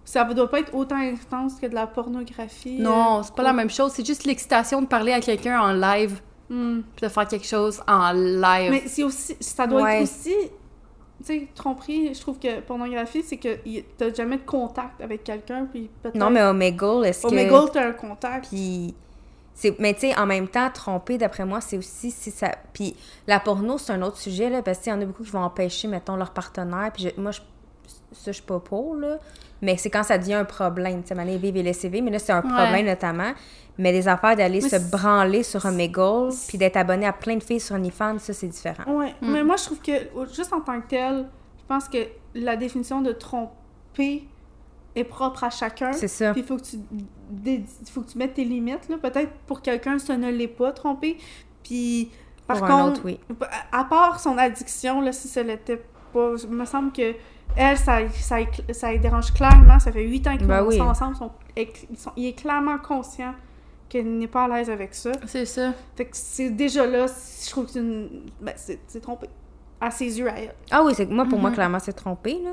ça 0.05 0.25
doit 0.25 0.51
pas 0.51 0.61
être 0.61 0.75
autant 0.75 0.97
intense 0.97 1.55
que 1.61 1.67
de 1.67 1.75
la 1.75 1.87
pornographie. 1.87 2.77
Non, 2.79 3.21
euh, 3.21 3.23
c'est 3.25 3.35
pas 3.35 3.43
la 3.43 3.53
même 3.55 3.71
chose. 3.71 3.93
C'est 3.95 4.05
juste 4.07 4.25
l'excitation 4.27 4.83
de 4.83 4.87
parler 4.87 5.13
à 5.13 5.21
quelqu'un 5.21 5.59
en 5.61 5.73
live, 5.73 6.21
Hmm. 6.53 6.83
puis 6.95 7.07
de 7.07 7.11
faire 7.11 7.27
quelque 7.27 7.47
chose 7.47 7.81
en 7.89 8.13
live. 8.13 8.71
Mais 8.71 8.83
c'est 8.87 9.03
aussi, 9.05 9.37
ça 9.41 9.67
doit 9.67 9.83
Ouais. 9.83 9.97
être 9.97 10.03
aussi, 10.03 10.35
tu 11.19 11.25
sais, 11.25 11.49
tromperie, 11.55 12.13
je 12.15 12.21
trouve 12.21 12.39
que 12.39 12.61
pornographie, 12.61 13.23
c'est 13.23 13.39
que 13.39 13.57
t'as 13.97 14.13
jamais 14.13 14.37
de 14.37 14.43
contact 14.45 15.01
avec 15.01 15.25
quelqu'un, 15.25 15.67
puis 15.71 15.89
peut-être... 16.03 16.15
non, 16.17 16.29
mais 16.31 16.43
Omegle, 16.43 17.07
est-ce 17.07 17.23
que... 17.23 17.29
Omegle, 17.29 17.71
t'as 17.73 17.89
un 17.89 17.93
contact. 17.93 18.49
Puis... 18.49 18.95
C'est... 19.55 19.79
Mais 19.79 19.95
tu 19.95 20.01
sais, 20.01 20.19
en 20.19 20.27
même 20.27 20.49
temps, 20.49 20.69
tromper, 20.71 21.17
d'après 21.19 21.45
moi, 21.45 21.61
c'est 21.61 21.79
aussi 21.79 22.11
si 22.11 22.31
ça... 22.31 22.51
Puis 22.73 22.97
la 23.27 23.39
porno, 23.41 23.79
c'est 23.79 23.93
un 23.93 24.03
autre 24.03 24.19
sujet, 24.19 24.51
là, 24.51 24.63
parce 24.63 24.79
qu'il 24.81 24.93
y 24.93 24.95
en 24.95 25.01
a 25.01 25.05
beaucoup 25.05 25.23
qui 25.23 25.31
vont 25.31 25.43
empêcher, 25.43 25.89
mettons, 25.89 26.17
leur 26.17 26.33
partenaire. 26.33 26.91
Puis 26.93 27.05
je- 27.15 27.21
moi, 27.21 27.31
je... 27.33 27.41
ça, 28.13 28.27
je 28.27 28.33
suis 28.33 28.43
pas 28.43 28.59
pour, 28.61 28.97
là. 28.97 29.19
Mais 29.61 29.77
c'est 29.77 29.91
quand 29.91 30.03
ça 30.03 30.19
devient 30.19 30.35
un 30.35 30.45
problème. 30.45 31.03
Tu 31.05 31.15
sais, 31.15 31.37
vivre 31.37 31.57
et 31.57 31.63
laisser 31.63 31.89
vivre. 31.89 32.05
Mais 32.05 32.11
là, 32.11 32.19
c'est 32.19 32.33
un 32.33 32.43
Ouais. 32.43 32.49
problème, 32.49 32.87
notamment. 32.87 33.33
Mais 33.79 33.91
les 33.93 34.07
affaires 34.07 34.37
d'aller 34.37 34.61
se 34.61 34.77
branler 34.91 35.43
sur 35.43 35.65
Omegle, 35.65 36.31
puis 36.49 36.59
d'être 36.59 36.77
abonné 36.77 37.07
à 37.07 37.13
plein 37.13 37.37
de 37.37 37.43
filles 37.43 37.61
sur 37.61 37.75
OnlyFans, 37.77 38.19
ça, 38.19 38.33
c'est 38.33 38.47
différent. 38.49 38.85
Ouais, 38.99 39.15
Mm. 39.23 39.33
mais 39.33 39.43
moi, 39.45 39.57
je 39.57 39.65
trouve 39.65 39.81
que, 39.81 39.93
juste 40.35 40.53
en 40.53 40.61
tant 40.61 40.81
que 40.81 40.89
tel, 40.89 41.27
je 41.59 41.63
pense 41.67 41.89
que 41.89 41.99
la 42.35 42.57
définition 42.57 43.01
de 43.01 43.13
tromper 43.13 44.29
est 44.95 45.05
propre 45.05 45.45
à 45.45 45.51
chacun. 45.51 45.93
C'est 45.93 46.09
ça. 46.09 46.33
Puis 46.33 46.43
il 46.43 46.47
faut 46.47 46.57
que 46.59 46.63
tu 46.65 46.77
dé- 47.31 47.65
faut 47.91 48.03
que 48.03 48.11
tu 48.11 48.19
mettes 48.19 48.35
tes 48.35 48.45
limites 48.45 48.89
là. 48.91 48.99
Peut-être 48.99 49.31
pour 49.47 49.63
quelqu'un 49.63 49.99
ça 49.99 50.19
ne 50.19 50.31
l'est 50.31 50.49
pas 50.49 50.73
trompé. 50.73 51.17
Puis 51.63 52.11
par 52.47 52.59
Pour 52.59 52.67
un 52.67 52.71
contre, 52.71 52.93
autre, 52.93 53.01
oui. 53.07 53.19
à 53.73 53.85
part 53.85 54.21
son 54.21 54.37
addiction 54.37 55.01
là, 55.01 55.13
si 55.13 55.29
ça 55.29 55.43
l'était 55.43 55.83
pas, 56.13 56.33
il 56.43 56.49
me 56.51 56.65
semble 56.67 56.93
que 56.93 57.15
elle 57.57 57.79
ça 57.79 58.01
ça 58.11 58.37
ça, 58.71 58.93
les 58.93 58.99
dérange 58.99 59.33
clairement. 59.33 59.79
Ça 59.79 59.91
fait 59.93 60.03
huit 60.05 60.27
ans 60.27 60.37
qu'ils 60.37 60.47
Ben 60.47 60.63
oui. 60.63 60.77
sont 60.77 60.85
ensemble, 60.85 61.17
sont, 61.17 61.31
ils 61.57 61.97
sont- 61.99 62.13
il 62.17 62.27
est 62.27 62.33
clairement 62.35 62.77
conscient 62.79 63.33
qu'elle 63.93 64.17
n'est 64.19 64.27
pas 64.27 64.45
à 64.45 64.49
l'aise 64.49 64.71
avec 64.71 64.95
ça. 64.95 65.13
C'est 65.27 65.45
ça. 65.45 65.75
Fait 65.97 66.07
que 66.07 66.17
c'est 66.17 66.49
déjà 66.49 66.87
là, 66.87 67.05
je 67.07 67.51
trouve 67.51 67.67
que 67.67 67.73
c'est 67.73 67.81
une, 67.81 68.23
ben, 68.41 68.55
c'est 68.57 69.01
trompé 69.01 69.27
à 69.81 69.91
ses 69.91 70.19
yeux 70.19 70.29
à 70.31 70.39
elle. 70.39 70.55
Ah 70.71 70.83
oui, 70.83 70.95
c'est 70.97 71.05
moi, 71.11 71.27
pour 71.27 71.39
moi, 71.39 71.51
Mhm. 71.51 71.57
clairement, 71.57 71.79
c'est 71.79 71.93
trompé, 71.93 72.39
là. 72.43 72.53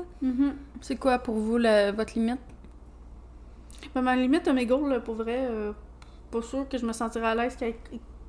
C'est 0.82 0.96
quoi 0.96 1.18
pour 1.18 1.36
vous 1.36 1.56
le- 1.56 1.92
votre 1.92 2.12
limite? 2.18 2.40
Mais 3.94 4.02
ma 4.02 4.14
limite, 4.16 4.46
Omegle, 4.48 4.88
là, 4.90 5.00
pour 5.00 5.14
vrai, 5.14 5.46
euh, 5.48 5.72
pas 6.30 6.42
sûr 6.42 6.68
que 6.68 6.76
je 6.76 6.84
me 6.84 6.92
sentirais 6.92 7.28
à 7.28 7.34
l'aise 7.34 7.56
qu'elle- 7.56 7.74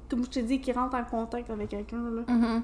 comme 0.10 0.24
je 0.24 0.30
t'ai 0.30 0.44
dit, 0.44 0.62
qu'il 0.62 0.74
rentre 0.74 0.96
en 0.96 1.04
contact 1.04 1.50
avec 1.50 1.68
quelqu'un. 1.70 1.98
là. 1.98 2.22
Mhm. 2.34 2.64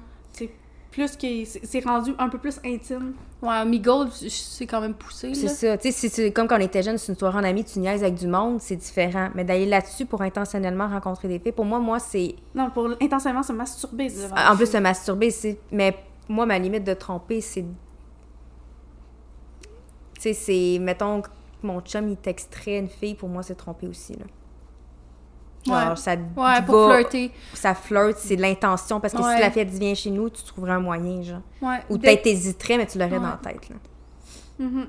Plus 0.90 1.16
qu'il 1.16 1.46
c'est 1.46 1.84
rendu 1.84 2.12
un 2.18 2.28
peu 2.28 2.38
plus 2.38 2.58
intime. 2.64 3.12
Ouais, 3.42 3.64
Mi-Gold, 3.64 4.10
c'est 4.10 4.66
quand 4.66 4.80
même 4.80 4.94
poussé, 4.94 5.34
C'est 5.34 5.48
ça. 5.48 5.76
Tu 5.76 5.92
sais, 5.92 6.08
c'est 6.08 6.32
comme 6.32 6.48
quand 6.48 6.56
on 6.56 6.60
était 6.60 6.82
jeune, 6.82 6.98
c'est 6.98 7.12
une 7.12 7.18
soirée 7.18 7.38
en 7.38 7.44
amis, 7.44 7.64
tu 7.64 7.78
niaises 7.78 8.02
avec 8.02 8.14
du 8.14 8.26
monde, 8.26 8.60
c'est 8.60 8.76
différent. 8.76 9.28
Mais 9.34 9.44
d'aller 9.44 9.66
là-dessus 9.66 10.06
pour 10.06 10.22
intentionnellement 10.22 10.88
rencontrer 10.88 11.28
des 11.28 11.38
filles, 11.38 11.52
pour 11.52 11.66
moi, 11.66 11.78
moi, 11.78 11.98
c'est. 11.98 12.34
Non, 12.54 12.70
pour 12.70 12.88
intentionnellement 13.00 13.42
se 13.42 13.52
masturber. 13.52 14.08
En 14.34 14.56
plus, 14.56 14.66
se 14.66 14.78
masturber, 14.78 15.30
c'est. 15.30 15.60
Mais 15.70 15.94
moi, 16.28 16.46
ma 16.46 16.58
limite 16.58 16.84
de 16.84 16.94
tromper, 16.94 17.40
c'est. 17.40 17.64
Tu 20.14 20.20
sais, 20.20 20.32
c'est. 20.32 20.78
Mettons 20.80 21.20
que 21.20 21.28
mon 21.62 21.80
chum, 21.80 22.08
il 22.08 22.16
t'extrait 22.16 22.78
une 22.78 22.88
fille, 22.88 23.14
pour 23.14 23.28
moi, 23.28 23.42
c'est 23.42 23.56
tromper 23.56 23.86
aussi, 23.86 24.14
là. 24.14 24.24
Genre, 25.68 25.90
Ouais. 25.90 25.96
ça. 25.96 26.12
Ouais, 26.12 26.62
pour 26.66 26.92
flirter. 26.92 27.32
Ça 27.54 27.74
flirte, 27.74 28.18
c'est 28.18 28.36
de 28.36 28.42
l'intention. 28.42 29.00
Parce 29.00 29.12
que 29.14 29.22
Ouais. 29.22 29.36
si 29.36 29.40
la 29.40 29.50
fille, 29.50 29.62
elle 29.62 29.68
dit 29.70 29.78
viens 29.78 29.94
chez 29.94 30.10
nous, 30.10 30.28
tu 30.30 30.42
trouverais 30.42 30.72
un 30.72 30.80
moyen, 30.80 31.22
genre. 31.22 31.40
Ouais. 31.62 31.78
Ou 31.90 31.98
peut-être 31.98 32.22
t'hésiterais, 32.22 32.78
mais 32.78 32.86
tu 32.86 32.98
l'aurais 32.98 33.12
Ouais. 33.12 33.18
dans 33.18 33.22
la 33.30 33.40
tête, 33.42 33.68
là. 33.68 33.76
Mhm. 34.58 34.86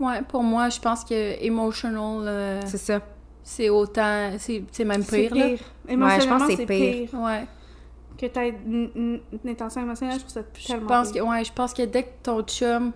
Ouais, 0.00 0.22
pour 0.22 0.42
moi, 0.42 0.68
je 0.70 0.80
pense 0.80 1.04
que 1.04 1.42
emotional, 1.44 2.26
euh, 2.26 2.60
C'est 2.66 2.78
ça. 2.78 3.00
c'est 3.42 3.68
autant... 3.70 4.32
C'est 4.38 4.64
c'est 4.72 4.84
même 4.84 5.04
pire, 5.04 5.34
là. 5.34 5.46
Émotionnellement, 5.88 6.38
pense 6.38 6.48
que 6.48 6.56
c'est 6.56 6.66
pire. 6.66 7.10
pire. 7.10 7.20
Ouais. 7.20 7.46
Que 8.18 8.26
t'aies 8.26 8.54
une, 8.66 9.20
intention 9.46 9.82
émotionnelle, 9.82 10.16
je 10.16 10.20
trouve 10.20 10.32
ça 10.32 10.40
Je 10.56 10.66
tellement 10.66 10.86
pense 10.86 11.12
que, 11.12 11.20
ouais, 11.20 11.44
je 11.44 11.52
pense 11.52 11.72
que 11.74 11.82
dès 11.82 12.02
que 12.04 12.10
ton 12.22 12.42
chum, 12.42 12.92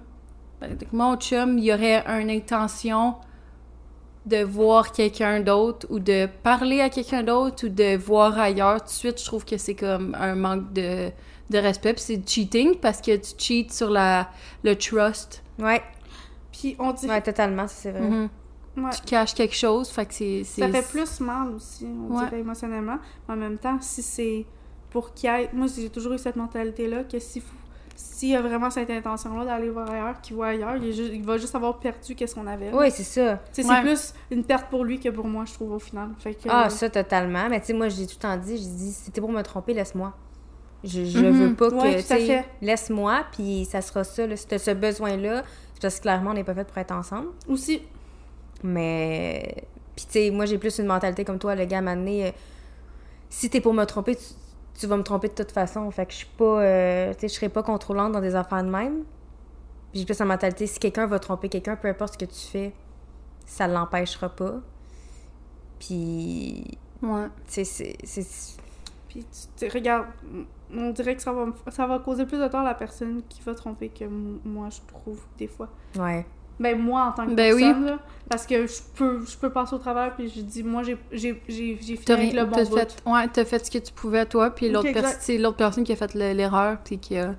ben, 0.60 0.74
dès 0.76 0.86
que 0.86 0.94
mon 0.96 1.16
chum, 1.16 1.58
il 1.58 1.64
y 1.64 1.72
aurait 1.72 2.04
une 2.20 2.30
intention 2.30 3.16
de 4.28 4.42
voir 4.44 4.92
quelqu'un 4.92 5.40
d'autre 5.40 5.86
ou 5.90 5.98
de 5.98 6.28
parler 6.42 6.80
à 6.80 6.88
quelqu'un 6.90 7.22
d'autre 7.22 7.66
ou 7.66 7.68
de 7.68 7.96
voir 7.96 8.38
ailleurs, 8.38 8.80
tout 8.80 8.86
de 8.86 8.90
suite, 8.90 9.20
je 9.20 9.24
trouve 9.24 9.44
que 9.44 9.56
c'est 9.56 9.74
comme 9.74 10.14
un 10.18 10.34
manque 10.34 10.72
de, 10.72 11.10
de 11.50 11.58
respect. 11.58 11.94
Puis 11.94 12.02
c'est 12.02 12.28
cheating 12.28 12.76
parce 12.76 13.00
que 13.00 13.16
tu 13.16 13.32
cheats 13.38 13.72
sur 13.72 13.90
la, 13.90 14.28
le 14.64 14.74
trust. 14.76 15.42
Ouais. 15.58 15.82
Puis 16.52 16.76
on 16.78 16.92
dit... 16.92 17.06
Ouais, 17.06 17.20
totalement, 17.22 17.66
c'est 17.68 17.90
vrai. 17.92 18.00
Mhm. 18.00 18.28
ouais. 18.78 18.90
Tu 18.94 19.02
caches 19.02 19.34
quelque 19.34 19.54
chose, 19.56 19.88
fait 19.88 20.06
que 20.06 20.14
c'est... 20.14 20.44
Ça 20.44 20.68
fait 20.68 20.86
plus 20.88 21.20
mal 21.20 21.48
aussi, 21.54 21.86
on 21.86 22.14
Ouais. 22.16 22.24
dirait 22.24 22.40
émotionnellement. 22.40 22.98
Mais 23.28 23.34
en 23.34 23.36
même 23.36 23.58
temps, 23.58 23.78
si 23.80 24.02
c'est 24.02 24.44
pour 24.90 25.12
qu'il 25.14 25.28
y 25.30 25.32
ait. 25.32 25.50
Moi, 25.52 25.66
j'ai 25.74 25.90
toujours 25.90 26.14
eu 26.14 26.18
cette 26.18 26.36
mentalité-là 26.36 27.04
que 27.04 27.18
si 27.18 27.42
s'il 28.00 28.28
y 28.28 28.36
a 28.36 28.40
vraiment 28.42 28.70
cette 28.70 28.90
intention-là 28.90 29.44
d'aller 29.44 29.70
voir 29.70 29.90
ailleurs, 29.90 30.20
qu'il 30.20 30.36
voit 30.36 30.48
ailleurs, 30.48 30.76
il, 30.76 30.88
est 30.88 30.92
juste- 30.92 31.10
il 31.12 31.24
va 31.24 31.36
juste 31.36 31.52
avoir 31.56 31.78
perdu 31.80 32.14
qu'est-ce 32.14 32.32
qu'on 32.32 32.46
avait. 32.46 32.70
Oui, 32.72 32.92
c'est 32.92 33.02
ça. 33.02 33.32
Ouais. 33.32 33.38
C'est 33.50 33.80
plus 33.82 34.14
une 34.30 34.44
perte 34.44 34.70
pour 34.70 34.84
lui 34.84 35.00
que 35.00 35.08
pour 35.08 35.26
moi, 35.26 35.44
je 35.46 35.52
trouve, 35.54 35.72
au 35.72 35.78
final. 35.80 36.10
Fait 36.20 36.34
que, 36.34 36.48
Ah, 36.48 36.70
ça, 36.70 36.88
totalement. 36.88 37.48
Mais 37.48 37.58
tu 37.60 37.66
sais, 37.66 37.72
moi, 37.72 37.88
j'ai 37.88 38.06
tout 38.06 38.14
le 38.16 38.22
temps 38.22 38.36
dit, 38.36 38.56
j'ai 38.56 38.68
dit, 38.68 38.92
si 38.92 39.10
t'es 39.10 39.20
pour 39.20 39.32
me 39.32 39.42
tromper, 39.42 39.74
laisse-moi. 39.74 40.12
Je, 40.84 41.04
je 41.04 41.18
Mhm. 41.18 41.32
veux 41.32 41.54
pas 41.54 41.70
que, 41.70 41.74
Ouais, 41.74 41.96
à 41.96 42.02
fait. 42.02 42.44
laisse-moi, 42.62 43.24
puis 43.32 43.64
ça 43.64 43.80
sera 43.80 44.04
ça. 44.04 44.28
Là. 44.28 44.36
Si 44.36 44.46
t'as 44.46 44.58
ce 44.58 44.70
besoin-là, 44.70 45.42
c'est 45.74 45.82
parce 45.82 45.96
que 45.96 46.02
clairement, 46.02 46.30
on 46.30 46.34
n'est 46.34 46.44
pas 46.44 46.54
fait 46.54 46.64
pour 46.64 46.78
être 46.78 46.92
ensemble. 46.92 47.30
Aussi, 47.48 47.82
Mais, 48.62 49.54
puis 49.96 50.04
tu 50.06 50.12
sais, 50.12 50.30
moi, 50.30 50.44
j'ai 50.46 50.58
plus 50.58 50.78
une 50.78 50.86
mentalité 50.86 51.24
comme 51.24 51.38
toi, 51.38 51.54
le 51.54 51.64
gars 51.64 51.80
m'a 51.80 51.92
amené, 51.92 52.26
euh, 52.26 52.30
si 53.30 53.50
t'es 53.50 53.60
pour 53.60 53.72
me 53.74 53.84
tromper, 53.84 54.16
tu, 54.16 54.22
tu 54.78 54.86
vas 54.86 54.96
me 54.96 55.02
tromper 55.02 55.28
de 55.28 55.34
toute 55.34 55.52
façon. 55.52 55.90
Fait 55.90 56.06
que 56.06 56.12
je 56.12 56.18
suis 56.18 56.26
pas, 56.36 56.62
euh, 56.62 57.12
tu 57.14 57.20
sais, 57.20 57.28
je 57.28 57.34
serai 57.34 57.48
pas 57.48 57.62
contrôlante 57.62 58.12
dans 58.12 58.20
des 58.20 58.34
affaires 58.34 58.62
de 58.62 58.70
même. 58.70 59.04
Puis 59.92 60.00
j'ai 60.00 60.04
plus 60.06 60.18
la 60.18 60.24
mentalité, 60.26 60.66
si 60.66 60.78
quelqu'un 60.78 61.06
va 61.06 61.18
tromper 61.18 61.48
quelqu'un, 61.48 61.76
peu 61.76 61.88
importe 61.88 62.14
ce 62.14 62.18
que 62.18 62.24
tu 62.30 62.40
fais, 62.46 62.72
ça 63.46 63.66
l'empêchera 63.66 64.28
pas. 64.28 64.56
Puis, 65.78 66.78
Ouais. 67.02 67.26
tu 67.46 67.52
sais, 67.52 67.64
c'est- 67.64 67.96
c'est... 68.04 68.56
puis 69.08 69.24
tu 69.56 69.68
tu- 69.68 69.72
regarde, 69.74 70.06
on 70.74 70.90
dirait 70.90 71.16
que 71.16 71.22
ça 71.22 71.32
va, 71.32 71.46
ça 71.70 71.86
va 71.86 71.98
causer 72.00 72.26
plus 72.26 72.38
de 72.38 72.46
tort 72.48 72.60
à 72.60 72.64
la 72.64 72.74
personne 72.74 73.22
qui 73.28 73.40
va 73.42 73.54
tromper 73.54 73.88
que 73.88 74.04
moi, 74.04 74.68
je 74.70 74.80
trouve, 74.86 75.20
des 75.38 75.46
fois. 75.46 75.68
Ouais. 75.98 76.26
Ben, 76.60 76.76
moi, 76.78 77.06
en 77.06 77.12
tant 77.12 77.26
que 77.26 77.34
Ben 77.34 77.54
oui. 77.54 77.62
personne, 77.62 77.84
là, 77.86 77.98
parce 78.28 78.44
que 78.46 78.66
je 78.66 78.80
peux, 78.96 79.24
je 79.24 79.36
peux 79.36 79.50
passer 79.50 79.74
au 79.74 79.78
travers, 79.78 80.14
puis 80.16 80.28
je 80.28 80.40
dis, 80.40 80.62
moi, 80.64 80.82
j'ai 80.82 80.98
j'ai- 81.12 81.40
j'ai 81.48 81.76
fini 81.76 82.02
avec 82.10 82.32
le 82.32 82.44
bon 82.46 82.56
t'as 82.56 82.64
bout. 82.64 82.76
fait, 82.76 82.96
ouais, 83.06 83.28
t'as 83.32 83.44
fait 83.44 83.64
ce 83.64 83.70
que 83.70 83.78
tu 83.78 83.92
pouvais, 83.92 84.26
toi, 84.26 84.50
puis 84.50 84.68
l'autre 84.68 84.84
personne, 84.92 85.04
exact. 85.04 85.22
c'est 85.22 85.38
l'autre 85.38 85.56
personne 85.56 85.84
qui 85.84 85.92
a 85.92 85.96
fait 85.96 86.14
le- 86.14 86.32
l'erreur, 86.32 86.78
puis 86.84 86.98
qui 86.98 87.16
a, 87.16 87.34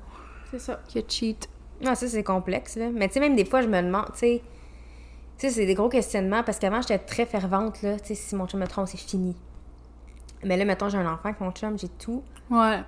C'est 0.52 0.60
ça. 0.60 0.80
qui 0.88 1.00
a 1.00 1.02
cheat. 1.08 1.50
Non, 1.84 1.96
ça, 1.96 2.08
c'est 2.08 2.24
complexe, 2.24 2.76
là. 2.78 2.90
Mais 2.94 3.08
tu 3.08 3.16
sais, 3.16 3.20
même 3.20 3.36
des 3.36 3.46
fois, 3.46 3.62
je 3.62 3.68
me 3.68 3.82
demande, 3.82 4.06
tu 4.14 4.20
sais... 4.20 4.42
Tu 5.38 5.48
sais, 5.48 5.54
c'est 5.54 5.66
des 5.66 5.74
gros 5.74 5.88
questionnements, 5.88 6.44
parce 6.44 6.60
qu'avant, 6.60 6.82
j'étais 6.82 6.98
très 7.00 7.26
fervente, 7.26 7.82
là. 7.82 7.98
Tu 8.00 8.08
sais, 8.08 8.16
si 8.16 8.36
mon 8.36 8.46
chum 8.48 8.60
me 8.60 8.68
trompe, 8.68 8.88
c'est 8.90 8.98
fini. 9.00 9.36
Mais 10.44 10.58
là, 10.58 10.66
mettons, 10.66 10.90
j'ai 10.90 10.98
un 10.98 11.06
enfant 11.06 11.26
avec 11.30 11.40
mon 11.42 11.52
chum, 11.52 11.78
j'ai 11.80 11.88
tout. 11.90 12.24
Ouais. 12.50 12.80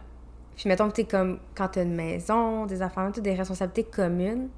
Puis 0.58 0.68
mettons 0.68 0.90
que 0.90 0.94
t'es 0.96 1.04
comme 1.06 1.40
quand 1.56 1.70
t'as 1.70 1.84
une 1.84 1.96
maison, 1.96 2.66
des 2.66 2.82
enfants, 2.84 3.10
t'as 3.14 3.22
des 3.22 3.34
responsabilités 3.34 3.84
communes. 3.86 4.50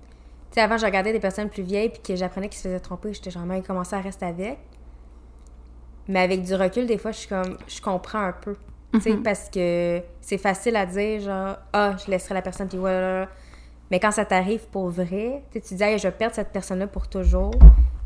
Sais, 0.54 0.62
avant, 0.62 0.78
je 0.78 0.86
regardais 0.86 1.12
des 1.12 1.20
personnes 1.20 1.50
plus 1.50 1.64
vieilles 1.64 1.90
puis 1.90 2.02
que 2.02 2.16
j'apprenais 2.16 2.48
qu'ils 2.48 2.60
se 2.60 2.64
faisaient 2.68 2.80
tromper, 2.80 3.14
j'étais 3.14 3.32
genre, 3.32 3.44
ils 3.56 3.64
commençaient 3.64 3.96
à 3.96 4.02
rester 4.02 4.26
avec. 4.26 4.60
Mais 6.08 6.20
avec 6.20 6.44
du 6.44 6.54
recul, 6.56 6.86
des 6.86 6.98
fois, 6.98 7.12
je 7.12 7.18
suis 7.20 7.30
comme, 7.30 7.58
je 7.68 7.82
comprends 7.82 8.20
un 8.26 8.34
peu. 8.34 8.56
Tu 8.94 9.02
sais, 9.02 9.16
parce 9.24 9.50
que 9.50 10.02
c'est 10.22 10.38
facile 10.38 10.76
à 10.76 10.86
dire, 10.86 11.22
genre, 11.22 11.56
ah, 11.72 11.96
je 12.06 12.12
laisserai 12.12 12.36
la 12.36 12.42
personne, 12.44 12.68
puis 12.68 12.78
voilà. 12.78 13.28
Mais 13.90 14.00
quand 14.00 14.12
ça 14.12 14.26
t'arrive 14.26 14.68
pour 14.68 14.90
vrai, 14.90 15.44
tu 15.52 15.62
tu 15.62 15.74
dis, 15.76 15.84
hey, 15.84 15.98
je 15.98 16.04
vais 16.04 16.12
perdre 16.12 16.36
cette 16.36 16.50
personne-là 16.52 16.88
pour 16.88 17.08
toujours. 17.08 17.52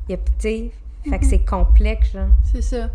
Tu 0.08 0.16
sais, 0.39 0.72
fait 1.04 1.20
que 1.20 1.25
c'est 1.25 1.39
complexe, 1.46 2.12
genre. 2.13 2.27
C'est 2.54 2.62
ça. 2.62 2.89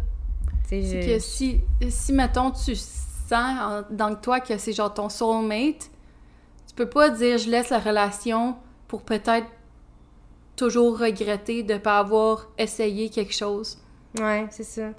C'est 0.66 0.82
je- 0.82 1.06
que 1.06 1.18
si, 1.18 1.62
si, 1.90 2.12
mettons, 2.14 2.50
tu 2.52 2.74
sens 2.74 3.32
en- 3.32 3.82
dans 3.90 4.14
toi 4.14 4.40
que 4.40 4.56
c'est 4.56 4.72
genre 4.72 4.94
ton 4.94 5.08
soulmate, 5.10 5.90
tu 6.66 6.74
peux 6.74 6.88
pas 6.88 7.10
dire 7.10 7.36
je 7.38 7.50
laisse 7.50 7.68
la 7.70 7.78
relation 7.78 8.56
pour 8.92 9.00
peut-être 9.00 9.46
toujours 10.54 10.98
regretter 10.98 11.62
de 11.62 11.78
pas 11.78 11.98
avoir 11.98 12.48
essayé 12.58 13.08
quelque 13.08 13.32
chose. 13.32 13.78
Ouais, 14.20 14.46
c'est 14.50 14.64
ça. 14.64 14.90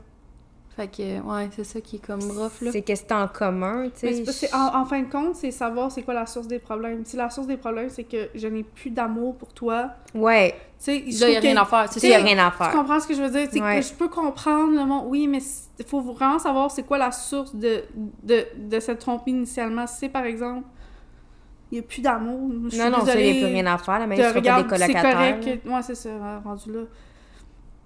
Fait 0.76 0.88
que, 0.88 1.20
ouais, 1.22 1.50
c'est 1.56 1.64
ça 1.64 1.80
qui 1.80 1.98
est 1.98 2.04
comme 2.04 2.20
rough, 2.22 2.62
là. 2.62 2.72
C'est 2.72 2.82
que 2.82 2.96
c'est 2.96 3.12
en 3.12 3.28
commun, 3.28 3.90
tu 3.96 4.08
Mais 4.08 4.26
sais. 4.26 4.48
que, 4.48 4.56
en, 4.56 4.82
en 4.82 4.86
fin 4.86 5.04
de 5.04 5.12
compte, 5.12 5.36
c'est 5.36 5.52
savoir 5.52 5.92
c'est 5.92 6.02
quoi 6.02 6.16
la 6.16 6.26
source 6.26 6.48
des 6.48 6.58
problèmes. 6.58 7.06
Si 7.06 7.16
la 7.16 7.30
source 7.30 7.46
des 7.46 7.58
problèmes, 7.58 7.92
c'est 7.92 8.06
que 8.06 8.30
je 8.34 8.48
n'ai 8.48 8.64
plus 8.64 8.90
d'amour 8.90 9.36
pour 9.38 9.54
toi, 9.54 9.92
Ouais, 10.16 10.54
tu 10.80 10.86
sais, 10.86 11.04
il 11.06 11.24
a 11.24 11.28
rien 11.40 11.54
que- 11.54 11.60
à 11.60 11.66
faire, 11.66 11.94
c'est 11.94 12.02
il 12.02 12.10
y 12.10 12.14
a 12.16 12.18
ça. 12.18 12.26
rien 12.26 12.40
à 12.40 12.50
Tu 12.72 12.76
comprends 12.76 13.00
ce 13.00 13.06
que 13.08 13.14
je 13.14 13.22
veux 13.22 13.30
dire? 13.30 13.48
C'est 13.52 13.62
Ouais. 13.62 13.80
que 13.80 13.86
je 13.86 13.94
peux 13.94 14.08
comprendre 14.10 14.74
le 14.76 14.84
monde. 14.84 15.06
Oui, 15.10 15.28
mais 15.28 15.38
il 15.78 15.86
faut 15.86 16.02
vraiment 16.02 16.40
savoir 16.40 16.72
c'est 16.72 16.82
quoi 16.82 16.98
la 16.98 17.12
source 17.12 17.54
de, 17.54 17.84
de, 18.24 18.44
de 18.58 18.80
cette 18.80 18.98
tromperie 18.98 19.30
initialement. 19.30 19.86
Si 19.86 19.98
c'est 20.00 20.10
par 20.10 20.24
exemple, 20.26 20.66
il 21.74 21.77
n'y 21.77 21.80
a 21.80 21.88
plus 21.88 22.01
d'amour. 22.01 22.51
Je 22.65 22.70
suis 22.70 22.80
Non, 22.80 22.89
non, 22.92 23.03
ça, 23.06 23.20
il 23.20 23.32
n'y 23.34 23.38
a 23.38 23.46
plus 23.46 23.53
rien 23.53 23.65
à 23.65 23.77
faire. 23.80 23.98
Là, 24.00 24.06
même 24.08 24.18
si 24.18 24.25
regarde, 24.27 24.63
des 24.70 24.70
c'est 24.77 24.82
colocataires. 24.86 25.13
correct. 25.18 25.46
là. 25.46 25.58
que- 25.58 25.70
Ouais, 25.70 25.82
c'est 25.82 25.96
ça, 25.96 26.10
ouais, 26.10 26.38
rendu 26.46 26.72
là. 26.72 26.80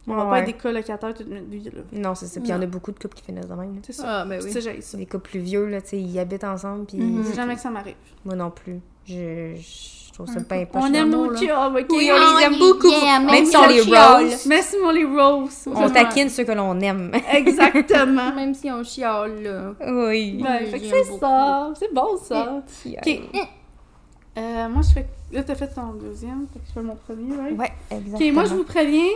On 0.10 0.12
Ouais, 0.12 0.18
va 0.18 0.26
pas 0.30 0.40
être 0.40 0.46
des 0.46 0.54
colocataires 0.54 1.14
toute 1.14 1.28
notre 1.30 1.48
vie, 1.50 1.64
là. 1.64 1.72
Non, 1.94 2.16
c'est 2.16 2.28
ça. 2.28 2.40
Puis 2.40 2.50
il 2.50 2.52
y 2.52 2.56
en 2.56 2.62
a 2.62 2.66
beaucoup 2.66 2.92
de 2.92 3.00
couples 3.00 3.16
qui 3.16 3.24
finissent 3.24 3.48
de 3.48 3.54
même. 3.54 3.80
C'est 3.86 3.94
ça. 3.94 4.04
Ah, 4.22 4.26
ben 4.26 4.42
oui. 4.44 4.50
C'est 4.52 4.62
j'ai 4.62 4.80
ça. 4.82 4.98
Des 4.98 5.06
couples 5.06 5.30
plus 5.30 5.40
vieux, 5.40 5.66
là, 5.68 5.82
tu 5.82 5.90
sais, 5.90 6.00
ils 6.00 6.18
habitent 6.20 6.44
ensemble, 6.46 6.86
puis 6.86 6.98
Mhm. 6.98 7.24
C'est 7.26 7.36
jamais 7.36 7.56
que 7.56 7.62
ça 7.62 7.70
m'arrive. 7.70 7.96
moi 8.26 8.36
non 8.36 8.50
plus. 8.52 8.80
Je, 9.06 9.56
je 9.56 10.14
trouve 10.14 10.28
ça 10.28 10.40
peu. 10.42 10.56
important. 10.56 10.88
On 10.90 10.94
aime 10.94 11.10
nos 11.10 11.36
chums, 11.38 11.76
ok? 11.76 11.86
Oui, 11.90 12.10
on 12.12 12.16
on 12.16 12.38
les 12.38 12.40
les 12.40 12.44
aime 12.46 12.58
beaucoup. 12.60 12.88
yeah, 12.90 13.20
Même 13.20 13.26
même 13.32 13.46
si 13.46 13.52
si 13.52 13.58
on 13.58 13.62
on 13.64 13.68
les 13.68 13.82
rose, 13.82 14.46
Merci, 14.48 14.76
mon 14.84 14.90
les 14.92 15.04
rose. 15.06 15.66
on 15.76 15.90
taquine 15.90 16.30
ceux 16.30 16.44
que 16.46 16.52
l'on 16.54 16.78
aime. 16.82 17.12
Exactement. 17.34 18.34
Même 18.34 18.54
si 18.54 18.70
on 18.72 18.84
chiale, 18.84 19.44
là. 19.44 19.74
oui. 19.82 20.42
Ouais, 20.42 20.60
Oui, 20.64 20.72
fait 20.72 20.80
que 20.80 20.86
j'aime 20.86 20.94
c'est 21.04 21.20
ça. 21.20 21.72
C'est 21.78 21.94
bon, 21.94 22.18
ça. 22.18 22.62
Ok. 22.86 22.94
Ok. 23.06 23.48
Euh, 24.38 24.70
moi, 24.70 24.82
je 24.84 24.94
fais. 24.94 25.08
Là, 25.32 25.44
t'as 25.44 25.56
fait 25.56 25.68
ton 25.68 25.94
deuxième, 25.94 26.48
fait 26.54 26.60
que 26.60 26.66
je 26.68 26.72
fais 26.74 26.82
mon 26.82 26.96
premier, 26.96 27.36
right? 27.36 27.58
Ouais, 27.60 27.72
exactement. 27.92 28.28
Ok, 28.30 28.34
moi, 28.34 28.46
je 28.46 28.54
vous 28.54 28.64
préviens, 28.64 29.12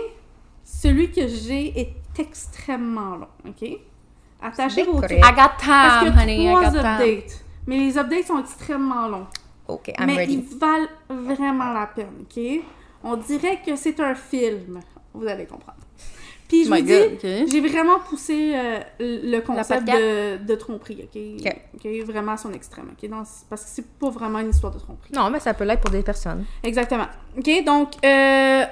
celui 0.63 1.11
que 1.11 1.27
j'ai 1.27 1.79
est 1.79 1.93
extrêmement 2.19 3.15
long, 3.17 3.27
ok? 3.47 3.69
Attachez 4.41 4.83
vos. 4.83 5.01
I 5.03 5.19
got 5.19 5.51
Parce 5.59 5.61
time, 5.61 6.13
y 6.13 6.17
a 6.17 6.21
honey, 6.23 6.43
I 6.45 6.47
trois 6.51 6.63
got 6.63 6.71
time. 6.71 6.85
updates. 6.85 7.43
Mais 7.67 7.77
les 7.77 7.97
updates 7.97 8.25
sont 8.25 8.39
extrêmement 8.39 9.07
longs. 9.07 9.27
Ok, 9.67 9.89
I'm 9.97 10.07
mais 10.07 10.15
ready. 10.17 10.33
ils 10.33 10.57
valent 10.57 10.87
vraiment 11.09 11.71
la 11.71 11.85
peine, 11.87 12.23
ok? 12.23 12.63
On 13.03 13.15
dirait 13.17 13.61
que 13.65 13.75
c'est 13.75 13.99
un 13.99 14.15
film. 14.15 14.79
Vous 15.13 15.27
allez 15.27 15.45
comprendre. 15.45 15.77
Puis 16.51 16.65
je 16.65 16.69
My 16.69 16.81
vous 16.81 16.87
dis, 16.87 17.47
j'ai 17.49 17.61
vraiment 17.61 17.99
poussé 17.99 18.51
euh, 18.53 18.79
le 18.99 19.39
concept 19.39 19.85
de, 19.87 20.35
de 20.43 20.55
tromperie, 20.55 21.03
ok? 21.05 21.21
Ok. 21.45 21.55
Ok, 21.75 22.05
Vraiment 22.07 22.33
à 22.33 22.37
son 22.37 22.51
extrême, 22.51 22.89
ok? 22.91 23.09
Dans- 23.09 23.23
parce 23.49 23.63
que 23.63 23.69
c'est 23.69 23.87
pas 23.97 24.09
vraiment 24.09 24.39
une 24.39 24.49
histoire 24.49 24.73
de 24.73 24.79
tromperie. 24.79 25.13
Non, 25.13 25.29
mais 25.29 25.39
ça 25.39 25.53
peut 25.53 25.63
l'être 25.63 25.79
pour 25.79 25.91
des 25.91 26.03
personnes. 26.03 26.43
Exactement. 26.61 27.05
OK, 27.37 27.63
donc, 27.65 27.91
euh, 28.03 28.65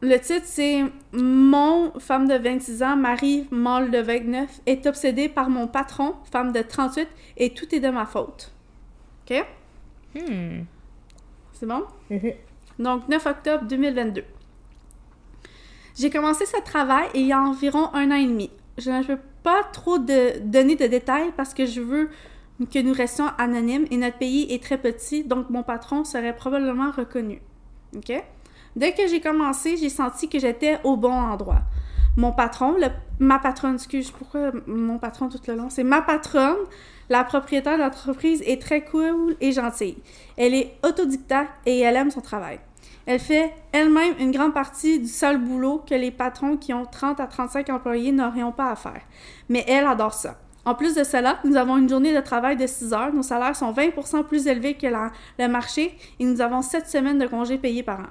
le 0.00 0.16
titre, 0.18 0.44
c'est 0.44 0.84
Mon 1.12 1.92
femme 1.98 2.28
de 2.28 2.34
26 2.36 2.84
ans, 2.84 2.96
Marie, 2.96 3.48
mâle 3.50 3.90
de 3.90 3.98
29, 3.98 4.60
est 4.66 4.86
obsédée 4.86 5.28
par 5.28 5.50
mon 5.50 5.66
patron, 5.66 6.14
femme 6.30 6.52
de 6.52 6.62
38, 6.62 7.08
et 7.36 7.50
tout 7.50 7.74
est 7.74 7.80
de 7.80 7.90
ma 7.90 8.06
faute. 8.06 8.52
OK? 9.28 9.44
Hmm. 10.14 10.60
C'est 11.52 11.66
bon? 11.66 11.82
Mhm. 12.10 12.32
Donc, 12.78 13.08
9 13.08 13.26
octobre 13.26 13.64
2022. 13.64 14.22
J'ai 15.98 16.10
commencé 16.10 16.46
ce 16.46 16.60
travail 16.64 17.08
il 17.14 17.26
y 17.26 17.32
a 17.32 17.40
environ 17.40 17.90
un 17.94 18.10
an 18.10 18.16
et 18.16 18.26
demi. 18.26 18.50
Je 18.78 18.90
ne 18.90 19.02
peux 19.02 19.18
pas 19.42 19.62
trop 19.72 19.98
de, 19.98 20.38
donner 20.40 20.76
de 20.76 20.86
détails 20.86 21.32
parce 21.36 21.52
que 21.52 21.66
je 21.66 21.80
veux 21.80 22.10
que 22.72 22.78
nous 22.78 22.92
restions 22.92 23.26
anonymes 23.38 23.86
et 23.90 23.96
notre 23.96 24.18
pays 24.18 24.46
est 24.50 24.62
très 24.62 24.78
petit, 24.78 25.24
donc 25.24 25.50
mon 25.50 25.62
patron 25.62 26.04
serait 26.04 26.34
probablement 26.34 26.90
reconnu. 26.90 27.42
OK? 27.96 28.12
Dès 28.76 28.92
que 28.92 29.06
j'ai 29.06 29.20
commencé, 29.20 29.76
j'ai 29.76 29.88
senti 29.88 30.28
que 30.28 30.38
j'étais 30.38 30.78
au 30.84 30.96
bon 30.96 31.12
endroit. 31.12 31.62
Mon 32.16 32.32
patron, 32.32 32.76
ma 33.18 33.38
patronne, 33.38 33.74
excuse, 33.74 34.10
pourquoi 34.10 34.52
mon 34.66 34.98
patron 34.98 35.28
tout 35.28 35.40
le 35.48 35.54
long? 35.54 35.70
C'est 35.70 35.84
ma 35.84 36.02
patronne, 36.02 36.56
la 37.08 37.24
propriétaire 37.24 37.78
de 37.78 37.82
l'entreprise, 37.82 38.42
est 38.46 38.60
très 38.60 38.84
cool 38.84 39.36
et 39.40 39.52
gentille. 39.52 39.96
Elle 40.36 40.54
est 40.54 40.74
autodidacte 40.84 41.52
et 41.66 41.80
elle 41.80 41.96
aime 41.96 42.10
son 42.10 42.20
travail. 42.20 42.60
Elle 43.06 43.18
fait 43.18 43.52
elle-même 43.72 44.14
une 44.20 44.30
grande 44.30 44.54
partie 44.54 45.00
du 45.00 45.08
seul 45.08 45.38
boulot 45.38 45.82
que 45.88 45.94
les 45.94 46.10
patrons 46.10 46.56
qui 46.56 46.72
ont 46.72 46.84
30 46.86 47.18
à 47.20 47.26
35 47.26 47.68
employés 47.70 48.12
n'aurions 48.12 48.52
pas 48.52 48.70
à 48.70 48.76
faire. 48.76 49.00
Mais 49.48 49.64
elle 49.66 49.86
adore 49.86 50.14
ça. 50.14 50.38
En 50.64 50.76
plus 50.76 50.94
de 50.94 51.02
cela, 51.02 51.38
nous 51.44 51.56
avons 51.56 51.76
une 51.78 51.88
journée 51.88 52.14
de 52.14 52.20
travail 52.20 52.56
de 52.56 52.66
6 52.68 52.92
heures. 52.92 53.12
Nos 53.12 53.22
salaires 53.24 53.56
sont 53.56 53.72
20 53.72 54.22
plus 54.22 54.46
élevés 54.46 54.74
que 54.74 54.86
la- 54.86 55.10
le 55.38 55.48
marché 55.48 55.96
et 56.20 56.24
nous 56.24 56.40
avons 56.40 56.62
7 56.62 56.86
semaines 56.88 57.18
de 57.18 57.26
congés 57.26 57.58
payés 57.58 57.82
par 57.82 57.98
an. 58.00 58.06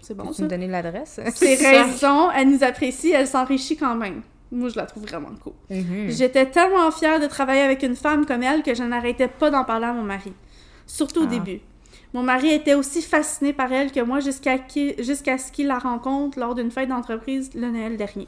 C'est 0.00 0.14
bon, 0.14 0.30
ça? 0.32 0.42
me 0.42 0.48
donner 0.48 0.66
l'adresse? 0.66 1.18
Ces 1.34 1.54
raisons, 1.66 2.30
elle 2.32 2.50
nous 2.50 2.62
apprécie, 2.62 3.12
elle 3.12 3.26
s'enrichit 3.26 3.78
quand 3.78 3.94
même. 3.94 4.20
Moi, 4.52 4.68
je 4.68 4.76
la 4.76 4.84
trouve 4.86 5.04
vraiment 5.04 5.30
cool. 5.42 5.54
Mhm. 5.70 6.10
J'étais 6.10 6.46
tellement 6.46 6.90
fière 6.92 7.18
de 7.18 7.26
travailler 7.26 7.62
avec 7.62 7.82
une 7.82 7.96
femme 7.96 8.26
comme 8.26 8.42
elle 8.42 8.62
que 8.62 8.74
je 8.74 8.82
n'arrêtais 8.82 9.26
pas 9.28 9.50
d'en 9.50 9.64
parler 9.64 9.86
à 9.86 9.92
mon 9.94 10.02
mari. 10.02 10.32
Surtout 10.86 11.22
au 11.22 11.26
Ah. 11.26 11.30
début. 11.30 11.60
Mon 12.16 12.22
mari 12.22 12.48
était 12.48 12.72
aussi 12.72 13.02
fasciné 13.02 13.52
par 13.52 13.70
elle 13.70 13.92
que 13.92 14.00
moi 14.00 14.20
jusqu'à 14.20 14.56
ce 14.56 15.52
qu'il 15.52 15.66
la 15.66 15.78
rencontre 15.78 16.38
lors 16.38 16.54
d'une 16.54 16.70
fête 16.70 16.88
d'entreprise 16.88 17.50
le 17.54 17.68
Noël 17.70 17.98
dernier. 17.98 18.26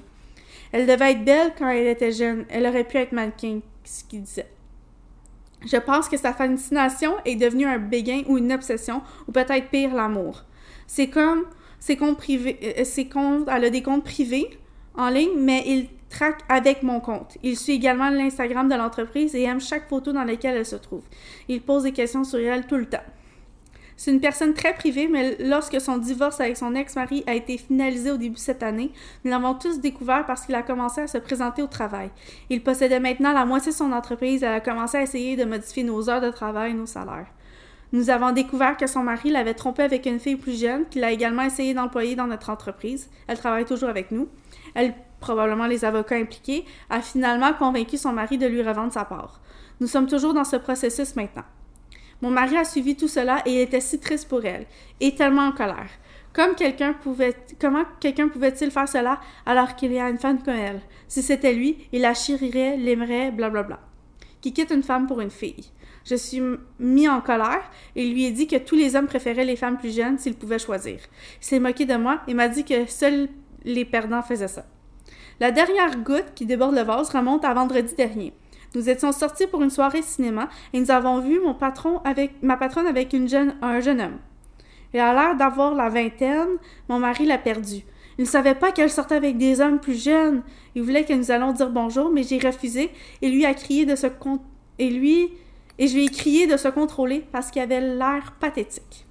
Elle 0.73 0.87
devait 0.87 1.13
être 1.13 1.25
belle 1.25 1.55
quand 1.59 1.71
elle 1.71 1.87
était 1.87 2.13
jeune. 2.13 2.45
Elle 2.51 2.67
aurait 2.67 2.85
pu 2.85 2.99
être 2.99 3.13
mannequin, 3.13 3.61
ce 3.85 4.05
qu'il 4.05 4.21
disait. 4.21 4.51
Je 5.65 5.79
pense 5.79 6.11
que 6.11 6.19
sa 6.19 6.35
fascination 6.35 7.15
est 7.25 7.37
devenue 7.37 7.65
un 7.65 7.79
béguin 7.79 8.25
ou 8.29 8.37
une 8.37 8.53
obsession, 8.53 9.01
ou 9.27 9.33
peut-être 9.33 9.71
pire, 9.71 9.95
l'amour. 9.95 10.45
C'est 10.87 11.09
comme 11.09 11.47
ses 11.81 11.97
comptes 11.97 12.23
euh, 12.29 13.45
elle 13.51 13.65
a 13.65 13.71
des 13.71 13.83
comptes 13.83 14.05
privés 14.05 14.51
en 14.97 15.09
ligne, 15.09 15.39
mais 15.39 15.65
il 15.67 15.89
traque 16.11 16.43
avec 16.51 16.83
mon 16.83 17.01
compte. 17.01 17.39
Il 17.43 17.57
suit 17.57 17.77
également 17.77 18.11
l'Instagram 18.11 18.69
de 18.69 18.75
l'entreprise 18.75 19.35
et 19.35 19.45
aime 19.45 19.63
chaque 19.63 19.89
photo 19.89 20.13
dans 20.13 20.25
laquelle 20.25 20.59
elle 20.59 20.67
se 20.67 20.77
trouve. 20.77 21.05
Il 21.49 21.63
pose 21.63 21.85
des 21.85 21.93
questions 21.93 22.25
sur 22.25 22.39
elle 22.39 22.67
tout 22.67 22.77
le 22.77 22.85
temps. 22.85 22.99
C'est 23.99 24.13
une 24.13 24.21
personne 24.21 24.55
très 24.55 24.75
privée, 24.75 25.09
mais 25.09 25.37
lorsque 25.41 25.81
son 25.81 25.99
divorce 25.99 26.41
avec 26.41 26.57
son 26.57 26.77
ex-mari 26.77 27.25
a 27.27 27.35
été 27.35 27.59
finalisé 27.59 28.13
au 28.13 28.17
début 28.17 28.37
de 28.37 28.39
cette 28.39 28.63
année, 28.63 28.93
nous 29.25 29.31
l'avons 29.33 29.55
tous 29.55 29.81
découvert 29.81 30.25
parce 30.25 30.47
qu'il 30.47 30.55
a 30.55 30.63
commencé 30.63 31.01
à 31.01 31.09
se 31.09 31.19
présenter 31.19 31.63
au 31.63 31.67
travail. 31.67 32.11
Il 32.49 32.63
possédait 32.63 33.01
maintenant 33.01 33.33
la 33.33 33.45
moitié 33.45 33.73
de 33.73 33.77
son 33.77 33.91
entreprise 33.91 34.45
et 34.45 34.47
a 34.47 34.61
commencé 34.61 34.99
à 34.99 35.03
essayer 35.03 35.35
de 35.35 35.45
modifier 35.45 35.83
nos 35.83 36.09
heures 36.09 36.21
de 36.21 36.31
travail 36.31 36.71
et 36.71 36.75
nos 36.75 36.87
salaires. 36.87 37.27
Nous 37.91 38.09
avons 38.09 38.31
découvert 38.31 38.77
que 38.77 38.87
son 38.87 39.03
mari 39.03 39.31
l'avait 39.31 39.55
trompé 39.55 39.83
avec 39.83 40.07
une 40.07 40.21
fille 40.21 40.37
plus 40.37 40.61
jeune, 40.61 40.87
qu'il 40.89 41.03
a 41.03 41.11
également 41.11 41.43
essayé 41.43 41.75
d'employer 41.75 42.15
dans 42.15 42.29
notre 42.29 42.51
entreprise. 42.51 43.11
Elle 43.27 43.39
travaille 43.39 43.65
toujours 43.65 43.89
avec 43.89 44.13
nous. 44.13 44.29
Elle, 44.77 44.95
probablement 45.19 45.67
les 45.67 45.85
avocats 45.85 46.15
impliqués, 46.15 46.65
a 46.89 47.01
finalement 47.01 47.53
convaincu 47.53 47.97
son 47.97 48.13
mari 48.13 48.39
de 48.39 48.47
lui 48.47 48.63
revendre 48.63 48.93
sa 48.93 49.05
part. 49.05 49.41
Nous 49.81 49.89
sommes 49.89 50.07
toujours 50.07 50.35
dans 50.35 50.45
ce 50.45 50.55
processus 50.55 51.17
maintenant. 51.17 51.43
Mon 52.21 52.31
mari 52.31 52.57
a 52.57 52.65
suivi 52.65 52.97
tout 52.97 53.09
cela 53.09 53.43
et 53.47 53.53
il 53.53 53.61
était 53.61 53.81
si 53.81 54.01
triste 54.01 54.29
pour 54.29 54.45
elle, 54.45 54.67
et 55.01 55.15
tellement 55.15 55.47
en 55.47 55.53
colère. 55.53 55.91
Comment 56.33 56.55
quelqu'un 56.55 56.93
pouvait-il 58.29 58.71
faire 58.71 58.89
cela 58.89 59.21
alors 59.47 59.77
qu'il 59.77 59.93
y 59.93 59.99
a 59.99 60.09
une 60.09 60.19
femme 60.19 60.43
comme 60.43 60.55
elle? 60.55 60.81
Si 61.09 61.23
c'était 61.23 61.53
lui, 61.53 61.89
il 61.93 62.03
la 62.03 62.15
chérirait, 62.15 62.77
l'aimerait, 62.77 63.31
blablabla. 63.31 63.81
Qui 64.41 64.53
quitte 64.53 64.71
une 64.71 64.83
femme 64.83 65.07
pour 65.07 65.21
une 65.21 65.31
fille. 65.31 65.71
Je 66.05 66.15
suis 66.15 66.41
mis 66.79 67.09
en 67.09 67.21
colère 67.21 67.71
et 67.97 68.07
lui 68.07 68.25
ai 68.25 68.31
dit 68.31 68.47
que 68.47 68.57
tous 68.57 68.77
les 68.77 68.95
hommes 68.95 69.07
préféraient 69.07 69.45
les 69.45 69.57
femmes 69.57 69.79
plus 69.79 69.95
jeunes 69.95 70.19
s'ils 70.19 70.37
pouvaient 70.37 70.59
choisir. 70.59 71.01
Il 71.41 71.45
s'est 71.45 71.61
moqué 71.61 71.87
de 71.87 71.97
moi 71.97 72.21
et 72.29 72.35
m'a 72.35 72.49
dit 72.49 72.65
que 72.65 72.87
seuls 72.87 73.29
les 73.65 73.85
perdants 73.85 74.23
faisaient 74.23 74.49
ça. 74.49 74.65
La 75.41 75.51
dernière 75.51 75.97
goutte 75.99 76.35
qui 76.35 76.47
déborde 76.47 76.75
le 76.75 76.83
vase 76.83 77.11
remonte 77.11 77.45
à 77.45 77.53
vendredi 77.53 77.95
dernier. 77.95 78.33
Nous 78.75 78.89
étions 78.89 79.13
sortis 79.13 79.47
pour 79.47 79.63
une 79.63 79.71
soirée 79.71 80.03
cinéma 80.03 80.49
et 80.73 80.81
nous 80.81 80.91
avons 80.91 81.21
vu 81.21 81.41
mon 81.41 81.55
patron 81.55 82.01
avec 82.05 82.43
ma 82.43 82.57
patronne 82.57 82.87
avec 82.87 83.15
un 83.15 83.27
jeune 83.81 84.01
homme. 84.01 84.19
Elle 84.93 85.01
a 85.01 85.13
l'air 85.13 85.37
d'avoir 85.37 85.75
la 85.75 85.89
vingtaine, 85.89 86.57
mon 86.89 86.99
mari 86.99 87.27
l'a 87.27 87.39
perdue. 87.39 87.83
Il 88.19 88.23
ne 88.23 88.29
savait 88.29 88.55
pas 88.55 88.73
qu'elle 88.73 88.91
sortait 88.91 89.15
avec 89.15 89.39
des 89.39 89.61
hommes 89.61 89.79
plus 89.79 90.03
jeunes. 90.03 90.43
Il 90.75 90.83
voulait 90.83 91.05
que 91.05 91.13
nous 91.13 91.31
allions 91.31 91.53
dire 91.53 91.71
bonjour, 91.71 92.11
mais 92.11 92.23
j'ai 92.25 92.39
refusé 92.39 92.91
et 93.23 93.29
lui 93.29 93.47
a 93.47 93.55
crié 93.55 93.87
de 93.87 93.95
se 93.95 94.07
et 94.79 94.91
lui 94.91 95.31
et 95.79 95.87
je 95.87 95.95
lui 95.95 96.07
ai 96.07 96.09
crié 96.09 96.47
de 96.47 96.57
se 96.57 96.69
contrôler 96.69 97.25
parce 97.33 97.51
qu'il 97.51 97.63
avait 97.63 97.81
l'air 97.81 98.35
pathétique. 98.41 99.07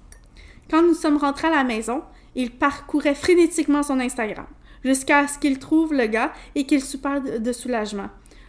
Quand 0.70 0.82
nous 0.82 0.94
sommes 0.94 1.16
rentrés 1.16 1.48
à 1.48 1.52
la 1.52 1.64
maison, 1.64 2.02
il 2.34 2.50
parcourait 2.50 3.14
frénétiquement 3.14 3.82
son 3.82 3.98
Instagram 3.98 4.46
jusqu'à 4.84 5.26
ce 5.26 5.38
qu'il 5.38 5.58
trouve 5.58 5.92
le 5.92 6.06
gars 6.06 6.32
et 6.54 6.64
qu'il 6.64 6.82
super 6.82 7.20
de, 7.20 7.38
de 7.38 7.52
soulagement. 7.52 8.08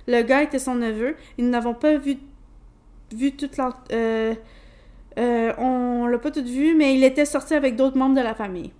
Le 0.09 0.23
gars 0.23 0.41
était 0.41 0.57
son 0.57 0.73
neveu 0.73 1.15
nous 1.37 1.49
n'avons 1.49 1.75
pas 1.75 1.95
vu, 1.97 2.17
vu 3.13 3.31
toute 3.33 3.57
la... 3.57 3.69
euh, 3.91 4.33
euh, 5.19 5.53
on 5.59 6.07
l'a 6.07 6.17
pas 6.17 6.31
tout 6.31 6.43
vu, 6.43 6.73
mais 6.75 6.95
il 6.95 7.03
était 7.03 7.25
sorti 7.25 7.53
avec 7.53 7.75
d'autres 7.75 7.95
membres 7.95 8.15
de 8.15 8.21
la 8.21 8.33
famille. 8.33 8.71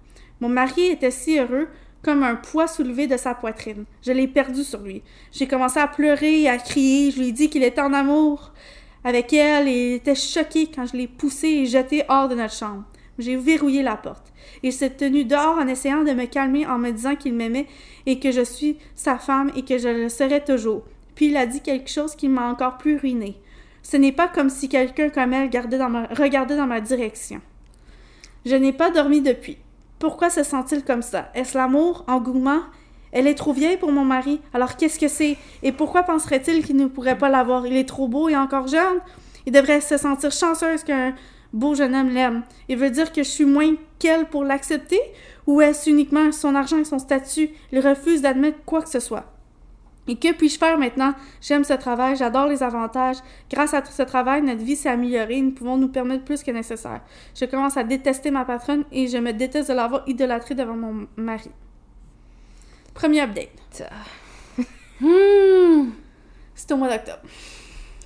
Mon 0.42 0.50
mari 0.50 0.88
était 0.88 1.12
si 1.12 1.38
heureux 1.38 1.68
comme 2.02 2.24
un 2.24 2.36
poids 2.36 2.66
soulevé 2.66 3.06
de 3.06 3.16
sa 3.16 3.36
poitrine. 3.36 3.86
Je 4.02 4.12
l'ai 4.12 4.28
perdu 4.28 4.64
sur 4.64 4.82
lui. 4.82 5.04
J'ai 5.32 5.48
commencé 5.48 5.80
à 5.80 5.88
pleurer 5.88 6.42
et 6.42 6.50
à 6.50 6.58
crier. 6.58 7.12
Je 7.12 7.20
lui 7.20 7.28
ai 7.28 7.32
dit 7.32 7.50
qu'il 7.52 7.64
était 7.64 7.82
en 7.82 7.94
amour 7.94 8.52
avec 9.04 9.32
elle 9.32 9.68
et 9.68 9.90
il 9.90 9.94
était 9.96 10.16
choqué 10.16 10.68
quand 10.74 10.88
je 10.88 10.98
l'ai 10.98 11.08
poussé 11.08 11.48
et 11.48 11.66
jeté 11.68 12.06
hors 12.10 12.28
de 12.28 12.34
notre 12.34 12.56
chambre. 12.56 12.86
J'ai 13.20 13.36
verrouillé 13.36 13.84
la 13.84 13.98
porte. 13.98 14.34
Il 14.64 14.74
s'est 14.74 14.90
tenu 14.90 15.26
dehors 15.26 15.60
en 15.60 15.68
essayant 15.68 16.04
de 16.04 16.14
me 16.14 16.26
calmer 16.26 16.66
en 16.66 16.80
me 16.80 16.90
disant 16.90 17.16
qu'il 17.16 17.36
m'aimait 17.36 17.68
et 18.08 18.20
que 18.20 18.32
je 18.32 18.44
suis 18.44 18.80
sa 18.96 19.20
femme 19.20 19.52
et 19.56 19.64
que 19.64 19.78
je 19.78 19.90
le 19.90 20.10
serai 20.10 20.44
toujours. 20.44 20.84
Puis 21.20 21.28
il 21.28 21.36
a 21.36 21.46
dit 21.46 21.60
quelque 21.60 21.90
chose 21.90 22.16
qui 22.16 22.30
m'a 22.30 22.48
encore 22.48 22.78
plus 22.78 22.96
ruinée. 22.96 23.42
Ce 23.84 23.98
n'est 23.98 24.14
pas 24.14 24.30
comme 24.30 24.50
si 24.50 24.70
quelqu'un 24.70 25.10
comme 25.10 25.34
elle 25.34 25.50
regardait 25.50 26.56
dans 26.56 26.66
ma 26.66 26.80
direction. 26.80 27.42
Je 28.46 28.56
n'ai 28.56 28.72
pas 28.72 28.90
dormi 28.90 29.20
depuis. 29.20 29.58
Pourquoi 30.00 30.30
se 30.30 30.44
sent-il 30.44 30.86
comme 30.86 31.02
ça? 31.02 31.30
Est-ce 31.36 31.58
l'amour? 31.58 32.06
Engouement? 32.08 32.62
Elle 33.12 33.28
est 33.28 33.36
trop 33.36 33.52
vieille 33.52 33.76
pour 33.76 33.92
mon 33.92 34.06
mari. 34.06 34.40
Alors 34.54 34.78
qu'est-ce 34.78 34.98
que 34.98 35.10
c'est? 35.10 35.36
Et 35.62 35.74
pourquoi 35.74 36.04
penserait-il 36.04 36.66
qu'il 36.66 36.78
ne 36.78 36.86
pourrait 36.86 37.18
pas 37.18 37.28
l'avoir? 37.28 37.68
Il 37.68 37.76
est 37.76 37.90
trop 37.90 38.08
beau 38.08 38.30
et 38.30 38.38
encore 38.38 38.70
jeune? 38.70 39.02
Il 39.46 39.52
devrait 39.52 39.82
se 39.82 39.98
sentir 39.98 40.32
chanceuse 40.32 40.86
qu'un 40.86 41.14
beau 41.52 41.76
jeune 41.76 41.96
homme 41.96 42.12
l'aime. 42.12 42.44
Il 42.70 42.78
veut 42.78 42.92
dire 42.92 43.12
que 43.12 43.24
je 43.24 43.30
suis 43.30 43.44
moins 43.44 43.76
qu'elle 44.00 44.30
pour 44.30 44.46
l'accepter? 44.46 45.02
Ou 45.48 45.60
est-ce 45.60 45.90
uniquement 45.90 46.32
son 46.32 46.56
argent 46.56 46.78
et 46.78 46.86
son 46.86 46.98
statut? 46.98 47.50
Il 47.74 47.86
refuse 47.86 48.22
d'admettre 48.22 48.60
quoi 48.66 48.82
que 48.82 48.90
ce 48.90 49.02
soit. 49.02 49.26
Et 50.10 50.16
que 50.16 50.34
puis-je 50.34 50.58
faire 50.58 50.80
maintenant? 50.80 51.14
J'aime 51.40 51.64
ce 51.64 51.74
travail, 51.74 52.16
j'adore 52.16 52.48
les 52.48 52.64
avantages. 52.64 53.18
Grâce 53.48 53.76
à 53.76 53.86
ce 53.86 54.02
travail, 54.02 54.42
notre 54.42 54.64
vie 54.64 54.76
s'est 54.76 54.90
améliorée, 54.90 55.40
nous 55.40 55.52
pouvons 55.52 55.78
nous 55.78 55.88
permettre 55.88 56.26
plus 56.26 56.42
que 56.42 56.50
nécessaire. 56.50 57.02
Je 57.40 57.46
commence 57.46 57.78
à 57.78 57.84
détester 57.84 58.32
ma 58.32 58.44
patronne 58.44 58.86
et 58.92 59.08
je 59.08 59.18
me 59.20 59.32
déteste 59.34 59.70
de 59.70 59.76
l'avoir 59.76 60.02
idolâtrée 60.08 60.56
devant 60.56 60.76
mon 60.76 61.08
mari. 61.16 61.52
Premier 62.94 63.22
update. 63.22 63.84
Hmm. 65.02 65.92
C'est 66.54 66.70
au 66.74 66.76
mois 66.76 66.90
d'octobre. 66.90 67.22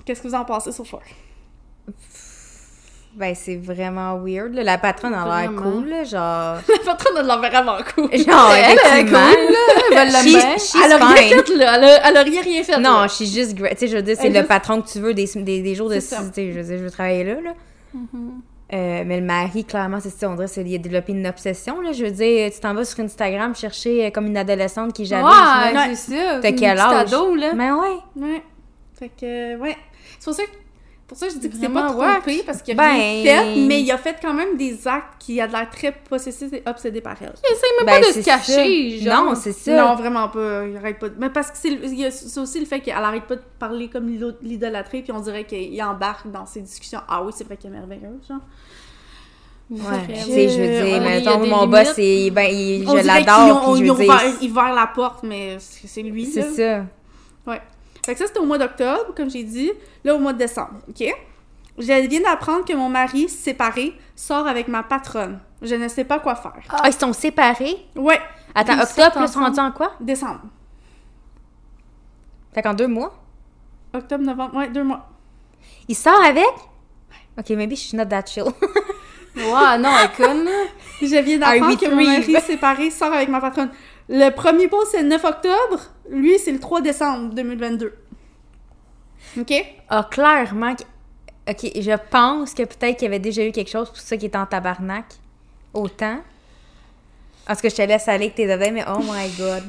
Qu'est-ce 0.05 0.21
que 0.21 0.27
vous 0.27 0.35
en 0.35 0.45
pensez 0.45 0.71
sur 0.71 0.85
far? 0.85 1.01
Ben, 3.15 3.35
c'est 3.35 3.55
vraiment 3.57 4.17
weird. 4.17 4.53
là. 4.55 4.63
La 4.63 4.77
patronne 4.79 5.13
a 5.13 5.41
l'air 5.41 5.51
cool, 5.55 5.87
là, 5.87 6.03
genre... 6.03 6.57
La 6.67 6.93
patronne 6.93 7.17
a 7.17 7.21
l'air 7.21 7.37
vraiment 7.37 7.77
cool. 7.93 8.09
Genre, 8.11 8.51
Elle, 8.53 8.77
elle 8.91 8.99
est 8.99 9.05
cool, 9.05 9.13
là. 9.13 9.59
Elle 9.91 10.09
She- 10.09 10.75
Elle 10.83 10.91
a 10.93 10.97
rien 10.97 11.15
fait, 11.43 11.55
là. 11.55 11.75
Elle 11.77 11.83
a, 11.83 12.09
elle 12.09 12.17
a 12.17 12.21
rien, 12.23 12.41
rien 12.41 12.63
fait. 12.63 12.77
Non, 12.79 13.01
là. 13.01 13.07
je 13.07 13.13
suis 13.13 13.25
juste. 13.27 13.55
Tu 13.55 13.63
sais, 13.77 13.87
je 13.87 13.95
veux 13.97 14.01
dire, 14.01 14.17
c'est 14.19 14.29
le 14.29 14.35
juste- 14.35 14.47
patron 14.47 14.81
que 14.81 14.87
tu 14.89 14.99
veux 14.99 15.13
des, 15.13 15.29
des, 15.35 15.61
des 15.61 15.75
jours 15.75 15.89
de... 15.89 15.95
Tu 15.95 16.01
sais, 16.01 16.17
je 16.37 16.59
veux 16.59 16.63
dire, 16.63 16.77
je 16.79 16.83
veux 16.83 16.91
travailler 16.91 17.23
là, 17.23 17.35
là. 17.41 17.51
Euh, 18.73 19.03
mais 19.05 19.19
le 19.19 19.25
mari, 19.25 19.65
clairement, 19.65 19.99
c'est 19.99 20.09
ça, 20.09 20.27
on 20.27 20.33
dirait 20.35 20.47
qu'il 20.49 20.73
a 20.73 20.77
développé 20.79 21.11
une 21.11 21.27
obsession, 21.27 21.79
là. 21.81 21.91
Je 21.91 22.05
veux 22.05 22.11
dire, 22.11 22.49
tu 22.51 22.59
t'en 22.59 22.73
vas 22.73 22.83
sur 22.85 22.99
Instagram 23.01 23.53
chercher 23.55 24.07
euh, 24.07 24.09
comme 24.09 24.25
une 24.25 24.37
adolescente 24.37 24.93
qui 24.93 25.05
jalouse. 25.05 25.29
là. 25.29 25.71
Ouais, 25.89 25.95
c'est 25.95 26.15
ça. 26.15 26.39
T'as 26.41 26.51
quel 26.53 26.79
âge? 26.79 27.13
ado, 27.13 27.35
là. 27.35 27.53
Mais 27.53 27.71
ouais. 27.71 27.97
Ouais. 28.15 28.41
Fait 28.97 29.09
que, 29.09 29.57
ouais. 29.57 29.77
C'est 30.17 30.25
pour 30.25 30.33
ça 30.33 30.43
que, 30.43 30.49
pour 31.13 31.17
ça 31.19 31.27
que 31.27 31.33
je 31.33 31.37
dis 31.39 31.49
que 31.49 31.55
c'est 31.55 31.69
pas 31.69 31.91
wack. 31.91 32.23
trompé, 32.23 32.43
parce 32.45 32.61
qu'il 32.61 32.73
a 32.79 32.83
Ben- 32.83 32.91
rien 32.93 33.23
fait, 33.23 33.55
mais 33.67 33.81
il 33.81 33.91
a 33.91 33.97
fait 33.97 34.15
quand 34.21 34.33
même 34.33 34.57
des 34.57 34.87
actes 34.87 35.13
qui 35.19 35.39
a 35.39 35.47
de 35.47 35.51
l'air 35.51 35.69
très 35.69 35.91
possessif 35.91 36.51
et 36.53 36.63
obsédé 36.65 37.01
par 37.01 37.15
elle. 37.21 37.33
Il 37.47 37.53
essaie 37.53 37.65
même 37.79 37.85
Ben, 37.85 38.01
pas 38.01 38.07
de 38.07 38.13
se 38.13 38.25
cacher, 38.25 38.99
genre. 38.99 39.25
Non, 39.25 39.35
c'est 39.35 39.51
ça. 39.53 39.75
Non, 39.77 39.95
vraiment 39.95 40.27
pas. 40.29 40.65
Il 40.67 40.75
arrête 40.77 40.99
pas. 40.99 41.09
de- 41.09 41.15
Mais 41.17 41.29
parce 41.29 41.51
que 41.51 41.57
c'est 41.57 41.69
il 41.69 42.05
aussi 42.41 42.59
le 42.59 42.65
fait 42.65 42.79
qu'elle 42.79 42.95
arrête 42.95 43.23
pas 43.23 43.35
de 43.35 43.41
parler 43.59 43.89
comme 43.89 44.07
l'idolâtrée, 44.41 45.01
puis 45.01 45.11
on 45.11 45.19
dirait 45.19 45.45
qu'il 45.45 45.81
embarque 45.83 46.29
dans 46.31 46.45
ces 46.45 46.61
discussions. 46.61 47.01
Ah 47.07 47.23
oui, 47.23 47.31
c'est 47.35 47.43
vrai 47.43 47.57
qu'elle 47.57 47.71
est 47.71 47.77
merveilleuse, 47.77 48.27
genre. 48.27 48.39
Ouais. 49.69 49.79
Vraiment. 49.79 50.05
Tu 50.07 50.31
sais, 50.31 50.49
je 50.49 50.59
veux 50.61 50.67
dire, 50.67 50.87
il 50.87 50.93
a 50.95 50.99
mettons, 50.99 51.39
mon 51.39 51.65
limites. 51.65 51.69
boss, 51.69 51.93
c'est, 51.95 52.29
ben, 52.31 52.47
il- 52.51 52.85
je 52.87 53.05
l'adore, 53.07 53.73
puis 53.73 53.85
je 53.85 53.91
veux 53.91 53.97
dire... 53.97 54.09
ouvert, 54.13 54.21
ils 54.41 54.49
ouvrent 54.51 54.75
la 54.75 54.87
porte, 54.87 55.23
mais 55.23 55.57
c'est 55.59 56.01
lui. 56.01 56.25
C'est 56.25 56.41
ça. 56.49 56.85
Fait 58.05 58.13
que 58.13 58.19
ça, 58.19 58.27
c'était 58.27 58.39
au 58.39 58.45
mois 58.45 58.57
d'octobre, 58.57 59.13
comme 59.15 59.29
j'ai 59.29 59.43
dit. 59.43 59.71
Là, 60.03 60.15
au 60.15 60.19
mois 60.19 60.33
de 60.33 60.37
décembre, 60.39 60.79
OK? 60.89 61.03
Je 61.77 62.07
viens 62.07 62.21
d'apprendre 62.21 62.65
que 62.65 62.73
mon 62.73 62.89
mari, 62.89 63.29
séparé, 63.29 63.97
sort 64.15 64.45
avec 64.47 64.67
ma 64.67 64.83
patronne. 64.83 65.39
Je 65.61 65.75
ne 65.75 65.87
sais 65.87 66.03
pas 66.03 66.19
quoi 66.19 66.35
faire. 66.35 66.61
Ah, 66.69 66.83
ils 66.87 66.93
sont 66.93 67.13
séparés? 67.13 67.77
Ouais, 67.95 68.19
Attends, 68.53 68.73
Ils 68.75 68.81
octobre, 68.83 69.21
ils 69.21 69.27
sont 69.27 69.39
rendus 69.39 69.59
en 69.59 69.71
quoi? 69.71 69.93
décembre. 69.99 70.41
Fait 72.53 72.61
qu'en 72.61 72.73
deux 72.75 72.87
mois? 72.87 73.13
Octobre, 73.93 74.23
novembre, 74.23 74.55
ouais, 74.57 74.69
deux 74.69 74.83
mois. 74.83 75.09
Il 75.87 75.95
sort 75.95 76.21
avec? 76.23 76.45
Ok, 77.39 77.49
maybe 77.51 77.75
she's 77.75 77.93
not 77.93 78.05
that 78.05 78.25
chill. 78.27 78.45
Ouais, 79.35 79.77
non, 79.79 79.89
elle. 80.19 80.47
Je 81.01 81.21
viens 81.23 81.39
d'apprendre 81.39 81.79
que 81.79 81.89
mon 81.89 82.05
mari 82.05 82.35
séparé 82.45 82.91
sort 82.91 83.11
avec 83.11 83.29
ma 83.29 83.41
patronne. 83.41 83.71
Le 84.15 84.29
premier 84.29 84.67
post, 84.67 84.91
c'est 84.91 85.01
le 85.01 85.07
9 85.09 85.23
octobre. 85.23 85.79
Lui, 86.07 86.37
c'est 86.37 86.51
le 86.51 86.59
3 86.59 86.81
décembre 86.81 87.33
2022. 87.33 87.93
OK? 89.39 89.53
Ah, 89.89 90.07
clairement. 90.09 90.75
que- 90.75 90.83
Ok, 91.51 91.71
je 91.75 91.97
pense 92.11 92.53
que 92.53 92.61
peut-être 92.63 92.97
qu'il 92.99 93.05
y 93.05 93.07
avait 93.07 93.17
déjà 93.19 93.43
eu 93.43 93.51
quelque 93.51 93.71
chose 93.71 93.89
pour 93.89 93.97
ça 93.97 94.15
qui 94.15 94.25
est 94.27 94.35
en 94.35 94.45
tabarnak. 94.45 95.05
Autant. 95.73 96.17
Tout 97.47 97.55
cas, 97.55 97.69
je 97.69 97.75
te 97.75 97.81
laisse 97.81 98.07
aller 98.07 98.25
avec 98.25 98.35
tes 98.35 98.45
mais 98.45 98.85
oh 98.87 98.99
my 98.99 99.29
god. 99.37 99.63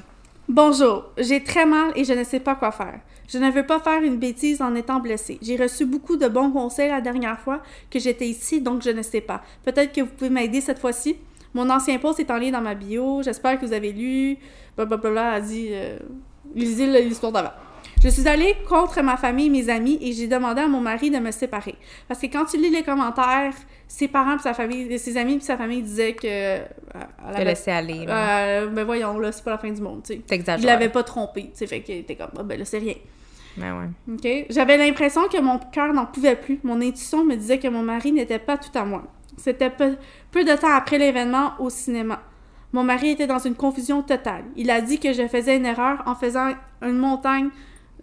Bonjour, 0.46 1.04
j'ai 1.16 1.42
très 1.42 1.64
mal 1.64 1.92
et 1.96 2.04
je 2.04 2.12
ne 2.12 2.22
sais 2.22 2.38
pas 2.38 2.54
quoi 2.54 2.70
faire. 2.70 3.00
Je 3.26 3.38
ne 3.38 3.50
veux 3.50 3.64
pas 3.64 3.80
faire 3.80 4.02
une 4.02 4.18
bêtise 4.18 4.60
en 4.60 4.74
étant 4.74 5.00
blessée. 5.00 5.38
J'ai 5.40 5.56
reçu 5.56 5.86
beaucoup 5.86 6.16
de 6.18 6.28
bons 6.28 6.50
conseils 6.52 6.90
la 6.90 7.00
dernière 7.00 7.40
fois 7.40 7.62
que 7.90 7.98
j'étais 7.98 8.26
ici, 8.28 8.60
donc 8.60 8.82
je 8.82 8.90
ne 8.90 9.00
sais 9.02 9.22
pas. 9.22 9.42
Peut-être 9.64 9.92
que 9.94 10.02
vous 10.02 10.08
pouvez 10.18 10.28
m'aider 10.30 10.60
cette 10.60 10.78
fois-ci. 10.78 11.16
Mon 11.54 11.70
ancien 11.70 11.98
post 11.98 12.20
est 12.20 12.30
en 12.30 12.36
lien 12.38 12.50
dans 12.50 12.60
ma 12.60 12.74
bio. 12.74 13.22
J'espère 13.22 13.58
que 13.60 13.64
vous 13.66 13.72
avez 13.72 13.92
lu. 13.92 14.36
Blablabla 14.76 15.32
a 15.34 15.40
dit. 15.40 15.68
Euh, 15.70 15.98
lisez 16.54 16.86
l'histoire 17.02 17.32
d'avant. 17.32 17.52
Je 18.02 18.08
suis 18.08 18.26
allée 18.28 18.54
contre 18.68 19.00
ma 19.02 19.16
famille 19.16 19.46
et 19.46 19.50
mes 19.50 19.68
amis 19.70 19.98
et 20.02 20.12
j'ai 20.12 20.26
demandé 20.26 20.60
à 20.60 20.68
mon 20.68 20.80
mari 20.80 21.10
de 21.10 21.18
me 21.18 21.30
séparer. 21.30 21.74
Parce 22.08 22.20
que 22.20 22.26
quand 22.26 22.44
tu 22.44 22.58
lis 22.58 22.68
les 22.70 22.82
commentaires, 22.82 23.54
ses 23.88 24.08
parents 24.08 24.36
et 24.36 24.40
sa 24.40 24.52
famille, 24.52 24.98
ses 24.98 25.16
amis 25.16 25.34
et 25.34 25.40
sa 25.40 25.56
famille 25.56 25.80
disaient 25.82 26.12
que. 26.14 26.26
euh, 26.26 26.58
elle 26.94 27.00
Te 27.32 27.36
avait- 27.36 27.44
laisser 27.44 27.70
aller. 27.70 28.04
euh, 28.08 28.66
ben 28.68 28.84
voyons, 28.84 29.18
là, 29.18 29.32
c'est 29.32 29.44
pas 29.44 29.52
la 29.52 29.58
fin 29.58 29.70
du 29.70 29.80
monde, 29.80 30.02
tu 30.04 30.14
sais. 30.28 30.44
Il 30.58 30.66
l'avait 30.66 30.88
pas 30.90 31.02
trompé, 31.02 31.44
tu 31.44 31.50
sais, 31.54 31.66
fait 31.66 31.80
qu'il 31.82 31.96
était 31.98 32.16
comme, 32.16 32.30
ah, 32.38 32.42
ben 32.42 32.58
là, 32.58 32.64
c'est 32.64 32.78
rien. 32.78 32.94
Ouais, 33.56 33.70
ouais. 33.70 34.14
OK? 34.14 34.46
J'avais 34.50 34.76
l'impression 34.76 35.22
que 35.28 35.40
mon 35.40 35.58
cœur 35.58 35.92
n'en 35.94 36.06
pouvait 36.06 36.36
plus. 36.36 36.58
Mon 36.64 36.80
intuition 36.82 37.24
me 37.24 37.36
disait 37.36 37.58
que 37.58 37.68
mon 37.68 37.82
mari 37.82 38.12
n'était 38.12 38.40
pas 38.40 38.58
tout 38.58 38.76
à 38.76 38.84
moi. 38.84 39.04
C'était 39.36 39.70
peu, 40.34 40.44
de 40.44 40.56
temps 40.56 40.74
après 40.74 40.98
l'événement 40.98 41.52
au 41.60 41.70
cinéma. 41.70 42.20
Mon 42.72 42.82
mari 42.82 43.10
était 43.10 43.28
dans 43.28 43.38
une 43.38 43.54
confusion 43.54 44.02
totale. 44.02 44.42
Il 44.56 44.68
a 44.68 44.80
dit 44.80 44.98
que 44.98 45.12
je 45.12 45.28
faisais 45.28 45.56
une 45.56 45.64
erreur 45.64 46.02
en 46.06 46.16
faisant 46.16 46.50
une 46.82 46.98
montagne 46.98 47.50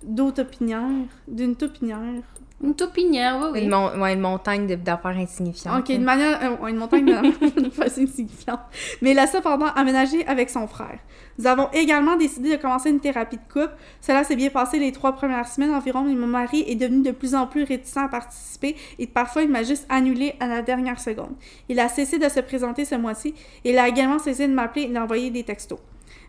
d'eau 0.02 0.32
topinière, 0.32 0.82
d'une 1.28 1.58
topinière. 1.58 2.24
Une 2.64 2.76
topinière, 2.76 3.40
oui, 3.42 3.48
oui. 3.54 3.62
Une, 3.64 3.70
mon- 3.72 4.00
ouais, 4.02 4.14
une 4.14 4.20
montagne 4.20 4.68
d'affaires 4.76 5.18
insignifiantes. 5.18 5.80
Ok, 5.80 5.90
une 5.90 6.04
manière, 6.04 6.40
euh, 6.62 6.68
une 6.68 6.76
montagne 6.78 7.06
de 7.06 7.70
façon 7.72 8.02
insignifiante. 8.02 8.60
Mais 9.02 9.12
il 9.12 9.20
a 9.20 9.26
cependant 9.28 9.68
aménagé 9.76 10.26
avec 10.28 10.50
son 10.50 10.68
frère. 10.68 11.00
Nous 11.40 11.48
avons 11.48 11.70
également 11.74 12.18
décidé 12.18 12.56
de 12.56 12.62
commencer 12.62 12.90
une 12.90 13.00
thérapie 13.00 13.38
de 13.38 13.52
couple. 13.52 13.74
Cela 14.00 14.24
s'est 14.24 14.36
bien 14.36 14.50
passé 14.50 14.78
les 14.78 14.92
trois 14.92 15.14
premières 15.14 15.48
semaines 15.48 15.74
environ, 15.74 16.02
mais 16.04 16.14
mon 16.14 16.28
mari 16.28 16.64
est 16.68 16.76
devenu 16.76 17.02
de 17.02 17.12
plus 17.12 17.34
en 17.34 17.48
plus 17.48 17.64
réticent 17.64 17.98
à 17.98 18.08
participer 18.08 18.76
et 19.00 19.08
parfois 19.08 19.42
il 19.42 19.50
m'a 19.50 19.64
juste 19.64 19.88
annulé 19.90 20.36
à 20.40 20.46
la 20.48 20.62
dernière 20.62 21.00
seconde. 21.00 21.32
Il 21.70 21.80
a 21.80 21.88
cessé 21.90 22.20
de 22.20 22.30
se 22.30 22.42
présenter 22.42 22.86
ce 22.86 22.96
mois-ci 22.96 23.34
et 23.66 23.72
il 23.72 23.78
a 23.80 23.88
également 23.88 24.20
cessé 24.20 24.48
de 24.48 24.54
m'appeler 24.54 24.84
et 24.84 24.88
d'envoyer 24.90 25.32
des 25.32 25.44
textos. 25.44 25.80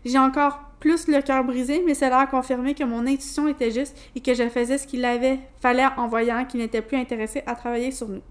J'ai 0.05 0.17
encore 0.17 0.59
plus 0.83 1.07
le 1.07 1.21
cœur 1.21 1.45
brisé, 1.45 1.81
mais 1.85 1.93
cela 1.93 2.19
a 2.19 2.27
confirmé 2.27 2.73
que 2.73 2.83
mon 2.83 3.07
intuition 3.07 3.47
était 3.47 3.71
juste 3.71 3.97
et 4.17 4.19
que 4.19 4.33
je 4.33 4.49
faisais 4.49 4.77
ce 4.77 4.85
qu'il 4.85 5.05
avait 5.05 5.39
fallait 5.61 5.85
en 5.95 6.09
voyant 6.09 6.43
qu'il 6.43 6.59
n'était 6.59 6.81
plus 6.81 6.97
intéressé 6.97 7.41
à 7.45 7.55
travailler 7.55 7.89
sur 7.91 8.09
nous. 8.09 8.21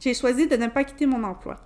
J'ai 0.00 0.12
choisi 0.12 0.48
de 0.48 0.56
ne 0.56 0.66
pas 0.66 0.82
quitter 0.82 1.06
mon 1.06 1.22
emploi. 1.22 1.60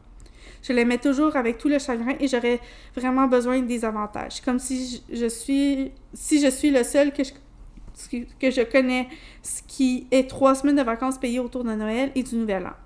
Je 0.63 0.75
l'aimais 0.75 0.99
toujours 0.99 1.35
avec 1.35 1.57
tout 1.57 1.71
le 1.71 1.79
chagrin 1.79 2.13
et 2.21 2.29
j'aurais 2.29 2.61
vraiment 2.95 3.27
besoin 3.27 3.59
des 3.63 3.87
avantages. 3.87 4.43
Comme 4.43 4.59
si 4.59 5.03
je, 5.11 5.27
suis 5.31 5.93
si 6.13 6.43
je 6.43 6.51
suis 6.51 6.71
le 6.71 6.85
seul 6.85 7.11
que 7.11 7.23
je, 7.25 7.33
que 8.39 8.51
je 8.51 8.71
connais 8.71 9.09
qui 9.67 10.07
est 10.11 10.29
trois 10.29 10.55
semaines 10.55 10.77
de 10.77 10.83
vacances 10.83 11.17
payées 11.17 11.41
autour 11.41 11.65
de 11.65 11.73
Noël 11.73 12.13
et 12.15 12.23
du 12.23 12.37
Nouvel 12.37 12.67
An. 12.67 12.84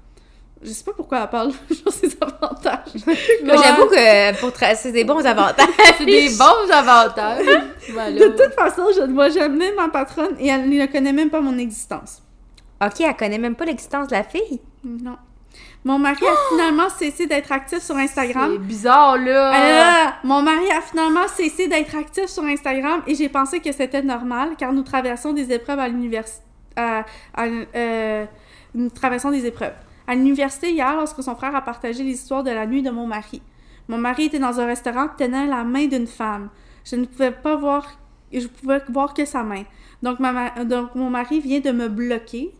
Je 0.63 0.71
sais 0.71 0.85
pas 0.85 0.93
pourquoi 0.93 1.21
elle 1.23 1.31
parle 1.31 1.53
sur 1.71 1.93
ces 1.93 2.17
avantages. 2.21 2.89
J'avoue 3.45 3.87
que 3.87 4.41
pour 4.41 4.53
tracer 4.53 4.91
des 4.93 5.05
bons 5.05 5.25
avantages. 5.25 5.67
C'est 5.99 6.05
des 6.05 6.31
bons 6.31 6.71
avantages. 6.73 7.47
Voilà. 7.91 8.19
De 8.21 8.29
toute 8.29 8.53
façon, 8.55 8.85
je 8.95 9.01
ne 9.01 9.15
vois 9.15 9.31
jamais 9.31 9.73
ma 9.73 9.89
patronne 9.89 10.37
et 10.39 10.49
elle 10.49 10.69
ne 10.69 10.87
connaît 10.87 11.13
même 11.13 11.31
pas 11.31 11.41
mon 11.41 11.57
existence. 11.57 12.23
Ok, 12.85 13.01
elle 13.01 13.17
connaît 13.17 13.39
même 13.39 13.55
pas 13.55 13.65
l'existence 13.65 14.09
de 14.09 14.13
la 14.15 14.25
fille. 14.25 14.61
Non. 14.85 15.17
Mon 15.85 15.99
mari 15.99 16.23
a 16.27 16.35
finalement 16.51 16.91
cessé 16.91 17.27
d'être 17.27 17.51
actif 17.51 17.79
sur 17.79 17.97
Instagram. 17.97 18.51
C'est 18.53 18.59
bizarre, 18.67 19.17
là. 19.17 19.55
Euh, 19.55 20.11
mon 20.25 20.43
mari 20.43 20.71
a 20.71 20.83
finalement 20.83 21.27
cessé 21.29 21.67
d'être 21.67 21.97
actif 21.97 22.27
sur 22.27 22.45
Instagram 22.45 23.03
et 23.07 23.15
j'ai 23.15 23.31
pensé 23.31 23.61
que 23.61 23.73
c'était 23.73 24.03
normal 24.03 24.51
car 24.59 24.73
nous 24.73 24.83
traversons 24.83 25.33
des 25.33 25.51
épreuves 25.51 25.79
à 25.79 25.89
l'université. 25.89 26.43
euh, 26.79 28.27
nous 28.75 28.91
traversons 28.91 29.31
des 29.31 29.47
épreuves. 29.47 29.73
À 30.09 30.15
l'université 30.17 30.73
hier, 30.73 30.97
lorsque 30.97 31.23
son 31.23 31.37
frère 31.37 31.55
a 31.55 31.61
partagé 31.63 32.03
l'histoire 32.03 32.43
de 32.43 32.51
la 32.51 32.67
nuit 32.67 32.83
de 32.83 32.91
mon 32.91 33.07
mari. 33.07 33.41
Mon 33.89 33.99
mari 33.99 34.25
était 34.25 34.39
dans 34.41 34.59
un 34.59 34.67
restaurant 34.67 35.07
tenant 35.17 35.47
la 35.47 35.63
main 35.65 35.87
d'une 35.87 36.07
femme. 36.07 36.49
Je 36.85 36.97
ne 36.97 37.05
pouvais 37.05 37.31
pas 37.31 37.55
voir, 37.57 37.99
je 38.33 38.47
pouvais 38.47 38.81
voir 38.89 39.15
que 39.15 39.25
sa 39.25 39.43
main. 39.45 39.63
Donc, 40.03 40.19
ma 40.19 40.33
ma- 40.33 40.65
donc 40.65 40.95
mon 40.95 41.11
mari 41.11 41.41
vient 41.41 41.61
de 41.61 41.71
me 41.71 41.89
bloquer 41.89 42.51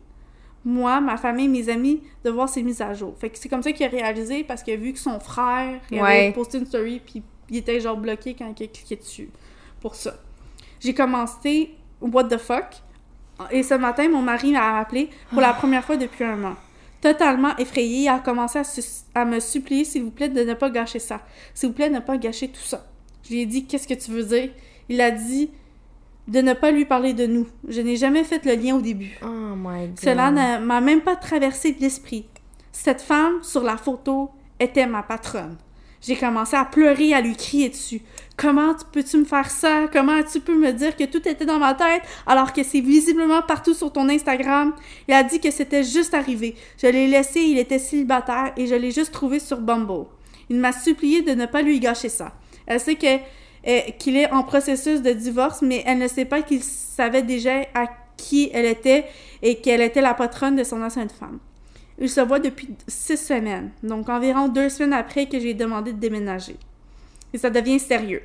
moi, 0.65 1.01
ma 1.01 1.17
famille, 1.17 1.49
mes 1.49 1.69
amis, 1.71 2.03
de 2.25 2.31
voir 2.31 2.49
ses 2.49 2.63
mises 2.63 2.83
à 2.83 2.93
jour. 2.93 3.15
Fait 3.19 3.31
que 3.31 3.39
c'est 3.39 3.49
comme 3.49 3.63
ça 3.63 3.73
qu'il 3.73 3.87
a 3.87 3.89
réalisé 3.89 4.45
parce 4.45 4.63
qu'il 4.63 4.75
a 4.75 4.77
vu 4.77 4.93
que 4.93 4.99
son 4.99 5.19
frère 5.21 5.81
il 5.91 5.99
avait 6.01 6.33
posté 6.33 6.59
une 6.59 6.67
story 6.67 7.01
puis 7.05 7.23
il 7.49 7.57
était 7.59 7.81
genre 7.81 7.97
bloqué 7.97 8.35
quand 8.39 8.53
il 8.61 8.65
a 8.65 8.67
cliqué 8.67 8.97
dessus. 8.97 9.31
Pour 9.81 9.95
ça. 9.95 10.15
J'ai 10.81 10.93
commencé 10.95 11.75
What 12.01 12.25
the 12.25 12.39
fuck? 12.39 12.67
Et 13.51 13.63
ce 13.63 13.75
matin, 13.75 14.09
mon 14.09 14.21
mari 14.21 14.53
m'a 14.53 14.79
appelé 14.79 15.09
pour 15.31 15.41
la 15.41 15.53
première 15.55 15.85
fois 15.85 15.97
depuis 15.97 16.25
un 16.25 16.43
an. 16.45 16.57
Totalement 17.01 17.57
effrayé, 17.59 18.05
il 18.05 18.09
a 18.09 18.19
commencé 18.19 18.61
à, 19.15 19.25
me 19.25 19.39
supplier, 19.39 19.85
s'il 19.85 20.03
vous 20.03 20.11
plaît, 20.11 20.29
de 20.29 20.43
ne 20.43 20.55
pas 20.55 20.69
gâcher 20.69 20.99
ça. 20.99 21.21
S'il 21.55 21.69
vous 21.69 21.75
plaît, 21.75 21.91
ne 21.91 22.01
pas 22.01 22.17
gâcher 22.19 22.49
tout 22.49 22.61
ça. 22.61 22.87
Je 23.23 23.31
lui 23.31 23.41
ai 23.41 23.47
dit, 23.47 23.67
qu'est-ce 23.67 23.87
que 23.87 23.95
tu 23.95 24.11
veux 24.11 24.25
dire? 24.25 24.51
Il 24.89 25.01
a 25.01 25.11
dit 25.11 25.51
de 26.27 26.41
ne 26.41 26.53
pas 26.53 26.71
lui 26.71 26.85
parler 26.85 27.15
de 27.15 27.27
nous. 27.27 27.47
Je 27.69 27.81
n'ai 27.81 27.97
jamais 27.97 28.25
fait 28.25 28.45
le 28.45 28.55
lien 28.55 28.77
au 28.77 28.81
début. 28.81 29.19
Oh 29.23 29.55
my 29.57 29.89
god. 29.89 30.01
Cela 30.01 30.31
ne 30.31 30.65
m'a 30.65 30.81
même 30.81 31.01
pas 31.01 31.17
traversé 31.17 31.73
de 31.73 31.81
l'esprit. 31.81 32.27
Cette 32.73 33.01
femme, 33.01 33.43
sur 33.43 33.63
la 33.63 33.77
photo, 33.77 34.31
était 34.61 34.87
ma 34.87 35.03
patronne. 35.03 35.57
J'ai 36.01 36.17
commencé 36.17 36.57
à 36.57 36.65
pleurer, 36.65 37.15
à 37.15 37.21
lui 37.21 37.35
crier 37.35 37.71
dessus. 37.71 38.03
Comment 38.39 38.73
tu 38.73 38.85
peux-tu 38.93 39.17
me 39.17 39.25
faire 39.25 39.51
ça? 39.51 39.89
Comment 39.93 40.23
tu 40.23 40.39
peux 40.39 40.57
me 40.57 40.71
dire 40.73 40.95
que 40.95 41.03
tout 41.03 41.29
était 41.29 41.45
dans 41.45 41.59
ma 41.59 41.75
tête 41.75 42.03
alors 42.25 42.53
que 42.53 42.63
c'est 42.63 42.81
visiblement 42.81 43.43
partout 43.43 43.75
sur 43.75 43.93
ton 43.93 44.09
Instagram? 44.09 44.75
Il 45.09 45.15
a 45.15 45.25
dit 45.25 45.41
que 45.41 45.51
c'était 45.51 45.83
juste 45.83 46.15
arrivé. 46.15 46.55
Je 46.81 46.87
l'ai 46.87 47.09
laissé, 47.09 47.41
il 47.41 47.59
était 47.59 47.81
célibataire 47.81 48.53
et 48.57 48.69
je 48.69 48.77
l'ai 48.77 48.93
juste 48.93 49.11
trouvé 49.11 49.41
sur 49.41 49.61
Bumble. 49.61 50.07
Il 50.51 50.61
m'a 50.61 50.71
supplié 50.71 51.23
de 51.23 51.33
ne 51.33 51.47
pas 51.47 51.63
lui 51.63 51.81
gâcher 51.81 52.09
ça. 52.09 52.33
Elle 52.67 52.79
sait 52.79 52.95
que 52.95 53.17
euh, 53.67 53.81
qu'il 53.99 54.17
est 54.17 54.31
en 54.31 54.45
processus 54.45 55.03
de 55.03 55.11
divorce, 55.11 55.61
mais 55.61 55.83
elle 55.85 55.99
ne 55.99 56.07
sait 56.07 56.25
pas 56.25 56.43
qu'il 56.43 56.63
savait 56.63 57.23
déjà 57.23 57.63
à 57.75 57.87
qui 58.17 58.51
elle 58.55 58.67
était 58.67 59.07
et 59.43 59.57
qu'elle 59.57 59.81
était 59.81 60.01
la 60.01 60.15
patronne 60.15 60.55
de 60.55 60.63
son 60.63 60.81
ancienne 60.81 61.09
femme. 61.09 61.41
Il 61.99 62.09
se 62.09 62.21
voit 62.21 62.39
depuis 62.39 62.69
six 62.87 63.17
semaines, 63.17 63.73
donc 63.83 64.09
environ 64.09 64.47
deux 64.47 64.69
semaines 64.69 64.93
après 64.93 65.27
que 65.27 65.41
j'ai 65.41 65.55
demandé 65.55 65.93
de 65.93 65.99
déménager. 65.99 66.57
Et 67.33 67.39
ça 67.39 67.51
devient 67.51 67.79
sérieux. 67.79 68.23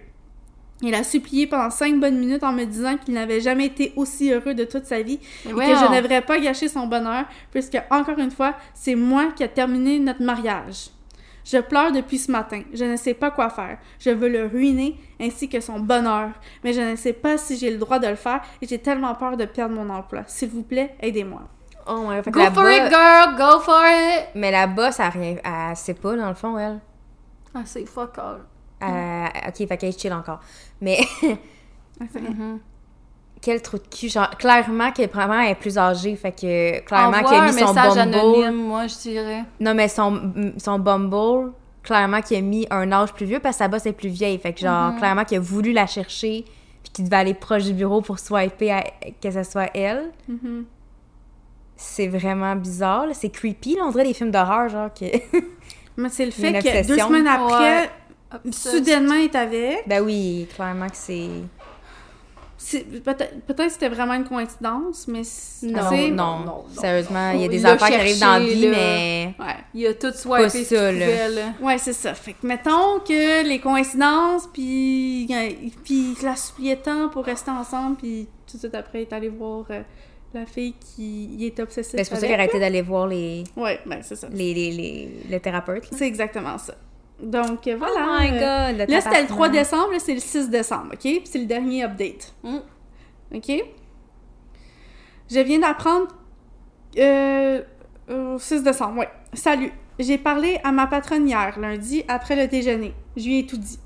Il 0.81 0.93
a 0.95 1.03
supplié 1.03 1.47
pendant 1.47 1.69
cinq 1.69 1.99
bonnes 1.99 2.17
minutes 2.19 2.43
en 2.43 2.51
me 2.51 2.65
disant 2.65 2.97
qu'il 2.97 3.13
n'avait 3.13 3.39
jamais 3.39 3.67
été 3.67 3.93
aussi 3.95 4.31
heureux 4.31 4.53
de 4.53 4.65
toute 4.65 4.85
sa 4.85 5.01
vie 5.01 5.19
et 5.45 5.49
que 5.49 5.55
je 5.55 5.91
ne 5.91 6.01
devrais 6.01 6.21
pas 6.21 6.39
gâcher 6.39 6.67
son 6.67 6.87
bonheur, 6.87 7.25
puisque, 7.51 7.77
encore 7.89 8.19
une 8.19 8.31
fois, 8.31 8.55
c'est 8.73 8.95
moi 8.95 9.31
qui 9.33 9.43
a 9.43 9.47
terminé 9.47 9.97
notre 9.99 10.21
mariage. 10.21 10.89
Je 11.45 11.57
pleure 11.57 11.91
depuis 11.91 12.17
ce 12.17 12.31
matin. 12.31 12.61
Je 12.73 12.85
ne 12.85 12.95
sais 12.95 13.13
pas 13.13 13.31
quoi 13.31 13.49
faire. 13.49 13.77
Je 13.99 14.09
veux 14.09 14.29
le 14.29 14.45
ruiner, 14.45 14.97
ainsi 15.21 15.49
que 15.49 15.59
son 15.59 15.79
bonheur. 15.79 16.29
Mais 16.63 16.73
je 16.73 16.81
ne 16.81 16.95
sais 16.95 17.13
pas 17.13 17.37
si 17.37 17.57
j'ai 17.57 17.71
le 17.71 17.77
droit 17.77 17.99
de 17.99 18.07
le 18.07 18.15
faire 18.15 18.41
et 18.61 18.67
j'ai 18.67 18.79
tellement 18.79 19.13
peur 19.15 19.35
de 19.37 19.45
perdre 19.45 19.75
mon 19.75 19.89
emploi. 19.89 20.23
S'il 20.27 20.49
vous 20.49 20.63
plaît, 20.63 20.95
aidez-moi. 21.01 21.41
Oh 21.87 22.05
my 22.07 22.15
god. 22.15 22.23
Fait 22.23 22.31
que 22.31 22.39
Go 22.39 22.53
for 22.53 22.69
it, 22.69 22.89
girl! 22.89 23.35
Go 23.37 23.59
for 23.59 23.83
it! 23.85 24.29
Mais 24.35 24.51
là-bas, 24.51 24.93
ça 24.93 25.09
rien. 25.09 25.35
Elle 25.43 25.75
sait 25.75 25.93
pas, 25.93 26.15
dans 26.15 26.29
le 26.29 26.35
fond, 26.35 26.57
elle. 26.57 26.79
Ah, 27.53 27.63
c'est 27.65 27.85
fuck 27.85 28.17
all. 28.17 28.39
Euh, 28.89 29.49
ok, 29.49 29.67
fait 29.67 29.77
qu'elle 29.77 29.93
chill 29.97 30.13
encore. 30.13 30.39
Mais 30.81 30.99
Ah. 32.01 32.05
Mhm. 32.19 32.59
quel 33.41 33.61
trou 33.61 33.77
de 33.77 33.83
cul. 33.87 34.09
Genre, 34.09 34.29
clairement 34.31 34.91
qu'elle 34.91 35.09
elle 35.15 35.49
est 35.51 35.55
plus 35.55 35.77
âgée. 35.77 36.15
Fait 36.15 36.31
que 36.31 36.79
clairement 36.85 37.17
Envoie 37.17 37.29
qu'elle 37.29 37.39
a 37.39 37.43
un 37.43 37.51
mis 37.51 37.59
son 37.59 37.73
message 37.73 37.95
Bumble. 37.95 38.15
anonyme, 38.15 38.55
moi, 38.67 38.87
je 38.87 38.95
dirais. 38.97 39.43
Non, 39.59 39.73
mais 39.75 39.87
son, 39.87 40.33
son 40.57 40.79
Bumble, 40.79 41.51
clairement 41.83 42.21
qu'il 42.21 42.37
a 42.37 42.41
mis 42.41 42.65
un 42.71 42.91
âge 42.91 43.13
plus 43.13 43.25
vieux 43.25 43.39
parce 43.39 43.57
que 43.57 43.59
sa 43.63 43.67
boss 43.67 43.85
est 43.85 43.93
plus 43.93 44.09
vieille. 44.09 44.37
Fait 44.39 44.53
que 44.53 44.61
genre, 44.61 44.91
Mhm. 44.93 44.97
clairement 44.97 45.23
qu'il 45.25 45.37
a 45.37 45.41
voulu 45.41 45.71
la 45.71 45.85
chercher 45.85 46.45
puis 46.83 46.91
qu'il 46.91 47.05
devait 47.05 47.17
aller 47.17 47.33
proche 47.33 47.63
du 47.65 47.73
bureau 47.73 48.01
pour 48.01 48.17
swiper 48.19 48.71
à- 48.71 48.83
que 49.21 49.29
ce 49.31 49.43
soit 49.43 49.69
elle. 49.75 50.11
Mhm. 50.27 50.65
C'est 51.75 52.07
vraiment 52.07 52.55
bizarre. 52.55 53.07
là. 53.07 53.13
C'est 53.13 53.29
creepy, 53.29 53.75
là. 53.75 53.83
On 53.85 53.91
dirait 53.91 54.05
des 54.05 54.13
films 54.13 54.31
d'horreur, 54.31 54.69
genre 54.69 54.89
que... 54.93 55.05
Mais 55.97 56.09
c'est 56.09 56.25
le 56.25 56.31
fait 56.31 56.53
que 56.53 56.87
deux 56.87 56.97
semaines 56.97 57.27
après, 57.27 57.81
Ouais. 57.81 57.89
Soudainement, 58.51 59.15
il 59.15 59.25
est 59.25 59.35
avec. 59.35 59.87
ben 59.87 60.01
oui, 60.03 60.47
clairement 60.55 60.87
que 60.89 60.95
c'est... 60.97 61.27
C'est- 62.57 62.85
Peut-être 63.03 63.41
peut-être 63.41 63.65
que 63.65 63.69
c'était 63.73 63.89
vraiment 63.89 64.13
une 64.13 64.23
coïncidence, 64.23 65.05
mais 65.09 65.23
c'est- 65.25 65.67
Non, 65.67 65.81
non, 65.91 66.39
non, 66.39 66.39
non. 66.45 66.65
Sérieusement, 66.79 67.31
il 67.31 67.41
y 67.41 67.45
a 67.45 67.47
des 67.49 67.65
affaires 67.65 67.87
qui 67.89 67.93
arrivent 67.95 68.19
dans 68.21 68.31
la 68.33 68.39
vie, 68.39 68.61
là. 68.61 68.71
mais... 68.71 69.35
Ouais. 69.37 69.45
Il 69.73 69.87
a 69.87 69.93
tout 69.95 70.11
swipé 70.13 70.63
ça, 70.63 70.91
là. 70.93 71.05
Ouais, 71.61 71.77
c'est 71.77 71.91
ça. 71.93 72.13
Fait 72.13 72.31
que 72.33 72.47
mettons 72.47 72.99
que 73.05 73.45
les 73.45 73.59
coïncidences, 73.59 74.47
puis 74.53 75.27
euh, 75.29 75.49
puis 75.83 76.15
il 76.17 76.23
la 76.23 76.37
suppliait 76.37 76.77
tant 76.77 77.09
pour 77.09 77.25
rester 77.25 77.51
ensemble, 77.51 77.97
puis 77.97 78.27
tout 78.49 78.53
de 78.55 78.59
suite 78.59 78.75
après, 78.75 78.99
il 78.99 79.01
est 79.01 79.13
allé 79.13 79.27
voir 79.27 79.65
euh, 79.69 79.81
la 80.33 80.45
fille 80.45 80.73
qui 80.79 81.35
il 81.37 81.43
est 81.45 81.59
obsessif 81.59 81.95
Ben, 81.97 82.05
c'est 82.05 82.11
pour 82.11 82.19
ça 82.19 82.27
qu'il 82.27 82.33
a 82.35 82.37
arrêté 82.37 82.59
d'aller 82.59 82.81
voir 82.81 83.07
les, 83.07 83.43
Ouais, 83.57 83.79
ben 83.85 83.99
c'est 84.03 84.15
ça. 84.15 84.27
les, 84.31 84.53
les, 84.53 84.71
les, 84.71 85.09
le 85.29 85.39
thérapeute. 85.41 85.91
là. 85.91 85.97
C'est 85.97 86.07
exactement 86.07 86.57
ça. 86.57 86.75
Donc 87.23 87.67
euh, 87.67 87.75
Oh 87.75 87.85
voilà. 87.85 88.19
my 88.19 88.29
euh, 88.37 88.71
god! 88.73 88.89
Là, 88.89 89.01
c'était 89.01 89.21
le 89.21 89.27
3 89.27 89.49
décembre, 89.49 89.91
là, 89.93 89.99
c'est 89.99 90.13
le 90.13 90.19
6 90.19 90.49
décembre, 90.49 90.89
OK? 90.93 90.99
Puis 90.99 91.21
c'est 91.25 91.39
le 91.39 91.45
dernier 91.45 91.83
update. 91.83 92.33
Mm. 92.43 92.57
OK? 93.35 93.51
Je 95.31 95.39
viens 95.39 95.59
d'apprendre... 95.59 96.07
Euh, 96.97 97.61
euh, 98.09 98.37
6 98.37 98.63
décembre, 98.63 98.99
ouais. 98.99 99.09
Salut. 99.33 99.71
J'ai 99.99 100.17
parlé 100.17 100.59
à 100.63 100.71
ma 100.71 100.87
patronne 100.87 101.27
hier, 101.27 101.57
lundi, 101.59 102.03
après 102.07 102.35
le 102.35 102.47
déjeuner. 102.47 102.93
Je 103.15 103.25
lui 103.25 103.39
ai 103.39 103.45
tout 103.45 103.57
dit. 103.57 103.79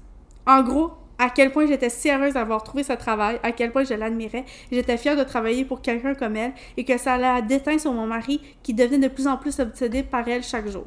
En 0.46 0.64
gros, 0.64 0.92
à 1.20 1.30
quel 1.30 1.52
point 1.52 1.68
j'étais 1.68 1.90
si 1.90 2.10
heureuse 2.10 2.34
d'avoir 2.34 2.64
trouvé 2.64 2.84
ce 2.84 2.94
travail, 2.94 3.40
à 3.44 3.52
quel 3.52 3.72
point 3.72 3.84
je 3.84 3.94
l'admirais, 3.94 4.46
j'étais 4.72 4.98
fière 4.98 5.16
de 5.16 5.24
travailler 5.24 5.66
pour 5.66 5.82
quelqu'un 5.82 6.16
comme 6.16 6.36
elle, 6.36 6.54
et 6.78 6.86
que 6.86 6.98
ça 6.98 7.18
l'a 7.18 7.42
déteint 7.42 7.78
sur 7.78 7.92
mon 7.92 8.08
mari, 8.08 8.42
qui 8.64 8.74
devenait 8.74 9.10
de 9.10 9.14
plus 9.14 9.28
en 9.28 9.38
plus 9.38 9.60
obsédé 9.60 10.04
par 10.04 10.28
elle 10.28 10.44
chaque 10.44 10.68
jour. 10.68 10.86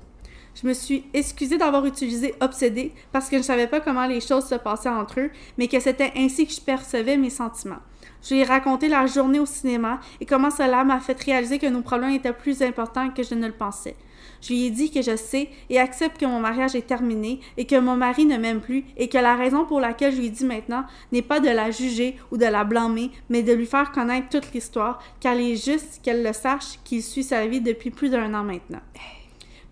Je 0.54 0.66
me 0.66 0.72
suis 0.72 1.04
excusée 1.14 1.58
d'avoir 1.58 1.86
utilisé 1.86 2.34
obsédé 2.40 2.92
parce 3.12 3.28
que 3.28 3.36
je 3.36 3.42
ne 3.42 3.44
savais 3.44 3.66
pas 3.66 3.80
comment 3.80 4.06
les 4.06 4.20
choses 4.20 4.46
se 4.46 4.56
passaient 4.56 4.88
entre 4.88 5.20
eux, 5.20 5.30
mais 5.58 5.68
que 5.68 5.80
c'était 5.80 6.12
ainsi 6.16 6.46
que 6.46 6.52
je 6.52 6.60
percevais 6.60 7.16
mes 7.16 7.30
sentiments. 7.30 7.78
Je 8.22 8.34
lui 8.34 8.40
ai 8.42 8.44
raconté 8.44 8.88
la 8.88 9.06
journée 9.06 9.40
au 9.40 9.46
cinéma 9.46 10.00
et 10.20 10.26
comment 10.26 10.50
cela 10.50 10.84
m'a 10.84 11.00
fait 11.00 11.20
réaliser 11.22 11.58
que 11.58 11.66
nos 11.66 11.80
problèmes 11.80 12.10
étaient 12.10 12.32
plus 12.32 12.62
importants 12.62 13.10
que 13.10 13.22
je 13.22 13.34
ne 13.34 13.46
le 13.46 13.52
pensais. 13.52 13.96
Je 14.42 14.52
lui 14.52 14.66
ai 14.66 14.70
dit 14.70 14.90
que 14.90 15.02
je 15.02 15.16
sais 15.16 15.48
et 15.68 15.78
accepte 15.78 16.18
que 16.18 16.26
mon 16.26 16.40
mariage 16.40 16.74
est 16.74 16.86
terminé 16.86 17.40
et 17.56 17.66
que 17.66 17.78
mon 17.78 17.96
mari 17.96 18.26
ne 18.26 18.36
m'aime 18.36 18.60
plus 18.60 18.84
et 18.96 19.08
que 19.08 19.18
la 19.18 19.36
raison 19.36 19.64
pour 19.64 19.80
laquelle 19.80 20.14
je 20.14 20.20
lui 20.20 20.30
dis 20.30 20.44
maintenant 20.44 20.84
n'est 21.12 21.22
pas 21.22 21.40
de 21.40 21.48
la 21.48 21.70
juger 21.70 22.16
ou 22.30 22.36
de 22.36 22.46
la 22.46 22.64
blâmer, 22.64 23.10
mais 23.28 23.42
de 23.42 23.52
lui 23.52 23.66
faire 23.66 23.92
connaître 23.92 24.28
toute 24.28 24.52
l'histoire, 24.52 25.02
car 25.20 25.34
il 25.34 25.52
est 25.52 25.64
juste 25.64 26.00
qu'elle 26.02 26.22
le 26.22 26.32
sache 26.32 26.78
qu'il 26.84 27.02
suit 27.02 27.24
sa 27.24 27.46
vie 27.46 27.60
depuis 27.60 27.90
plus 27.90 28.10
d'un 28.10 28.34
an 28.34 28.44
maintenant. 28.44 28.80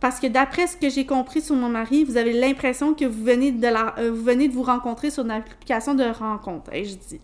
Parce 0.01 0.21
que 0.21 0.29
d'après 0.29 0.67
ce 0.67 0.77
que 0.77 0.89
j'ai 0.89 1.07
compris 1.07 1.41
sur 1.41 1.57
mon 1.57 1.69
mari, 1.69 2.05
vous 2.05 2.17
avez 2.17 2.33
l'impression 2.33 2.95
que 2.95 3.05
vous 3.05 3.25
venez 3.25 3.51
de 3.51 3.67
la, 3.67 3.99
euh, 3.99 4.13
vous 4.13 4.23
venez 4.23 4.49
de 4.49 4.53
vous 4.53 4.63
rencontrer 4.63 5.11
sur 5.11 5.25
une 5.25 5.33
application 5.33 5.95
de 5.95 6.05
rencontre, 6.05 6.73
ai-je 6.73 6.97
dit. 6.97 7.21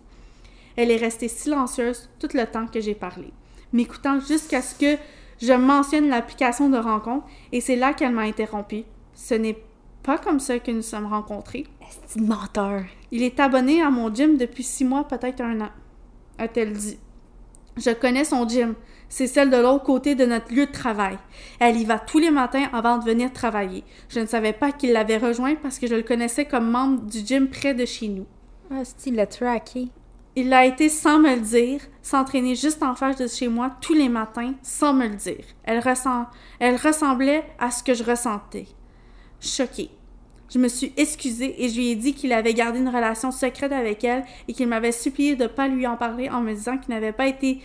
Elle 0.76 0.90
est 0.90 0.96
restée 0.96 1.28
silencieuse 1.28 2.08
tout 2.18 2.28
le 2.34 2.44
temps 2.46 2.66
que 2.66 2.80
j'ai 2.80 2.94
parlé, 2.94 3.32
m'écoutant 3.72 4.18
jusqu'à 4.18 4.60
ce 4.60 4.74
que 4.74 5.00
je 5.40 5.52
mentionne 5.52 6.08
l'application 6.08 6.68
de 6.68 6.78
rencontre, 6.78 7.26
et 7.52 7.60
c'est 7.60 7.76
là 7.76 7.92
qu'elle 7.92 8.12
m'a 8.12 8.22
interrompu. 8.22 8.82
Ce 9.14 9.34
n'est 9.34 9.58
pas 10.02 10.18
comme 10.18 10.40
ça 10.40 10.58
que 10.58 10.72
nous 10.72 10.82
sommes 10.82 11.06
rencontrés. 11.06 11.66
C'est 12.06 12.20
menteur. 12.20 12.82
Il 13.12 13.22
est 13.22 13.38
abonné 13.38 13.82
à 13.82 13.90
mon 13.90 14.12
gym 14.12 14.36
depuis 14.36 14.64
six 14.64 14.84
mois, 14.84 15.06
peut-être 15.06 15.40
un 15.40 15.60
an, 15.60 15.70
a-t-elle 16.38 16.72
dit. 16.72 16.98
Je 17.76 17.90
connais 17.90 18.24
son 18.24 18.48
gym. 18.48 18.74
C'est 19.16 19.28
celle 19.28 19.48
de 19.48 19.56
l'autre 19.56 19.84
côté 19.84 20.16
de 20.16 20.26
notre 20.26 20.52
lieu 20.52 20.66
de 20.66 20.72
travail. 20.72 21.16
Elle 21.60 21.76
y 21.76 21.84
va 21.84 22.00
tous 22.00 22.18
les 22.18 22.32
matins 22.32 22.68
avant 22.72 22.98
de 22.98 23.04
venir 23.04 23.32
travailler. 23.32 23.84
Je 24.08 24.18
ne 24.18 24.26
savais 24.26 24.52
pas 24.52 24.72
qu'il 24.72 24.90
l'avait 24.90 25.18
rejoint 25.18 25.54
parce 25.54 25.78
que 25.78 25.86
je 25.86 25.94
le 25.94 26.02
connaissais 26.02 26.46
comme 26.46 26.68
membre 26.68 27.02
du 27.02 27.24
gym 27.24 27.48
près 27.48 27.74
de 27.74 27.84
chez 27.84 28.08
nous. 28.08 28.26
Ah, 28.72 28.82
il 29.06 29.14
l'a 29.14 29.28
traqué? 29.28 29.86
Il 30.34 30.48
l'a 30.48 30.66
été 30.66 30.88
sans 30.88 31.20
me 31.20 31.32
le 31.32 31.42
dire, 31.42 31.80
s'entraîner 32.02 32.56
juste 32.56 32.82
en 32.82 32.96
face 32.96 33.14
de 33.14 33.28
chez 33.28 33.46
moi 33.46 33.70
tous 33.80 33.94
les 33.94 34.08
matins 34.08 34.54
sans 34.62 34.92
me 34.92 35.06
le 35.06 35.14
dire. 35.14 35.44
Elle, 35.62 35.78
ressent... 35.78 36.26
Elle 36.58 36.74
ressemblait 36.74 37.44
à 37.60 37.70
ce 37.70 37.84
que 37.84 37.94
je 37.94 38.02
ressentais. 38.02 38.66
Choquée. 39.40 39.90
Je 40.50 40.58
me 40.58 40.66
suis 40.66 40.92
excusée 40.96 41.64
et 41.64 41.68
je 41.68 41.76
lui 41.76 41.90
ai 41.90 41.94
dit 41.94 42.14
qu'il 42.14 42.32
avait 42.32 42.52
gardé 42.52 42.80
une 42.80 42.88
relation 42.88 43.30
secrète 43.30 43.70
avec 43.70 44.02
elle 44.02 44.24
et 44.48 44.54
qu'il 44.54 44.66
m'avait 44.66 44.90
supplié 44.90 45.36
de 45.36 45.44
ne 45.44 45.48
pas 45.48 45.68
lui 45.68 45.86
en 45.86 45.96
parler 45.96 46.28
en 46.30 46.40
me 46.40 46.52
disant 46.52 46.78
qu'il 46.78 46.92
n'avait 46.92 47.12
pas 47.12 47.28
été 47.28 47.60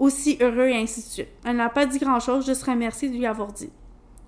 aussi 0.00 0.38
heureux 0.40 0.66
et 0.66 0.76
ainsi 0.76 1.00
de 1.00 1.06
suite. 1.06 1.28
Elle 1.44 1.56
n'a 1.56 1.68
pas 1.68 1.86
dit 1.86 1.98
grand-chose, 1.98 2.46
juste 2.46 2.64
remercié 2.64 3.08
de 3.08 3.16
lui 3.16 3.26
avoir 3.26 3.52
dit. 3.52 3.70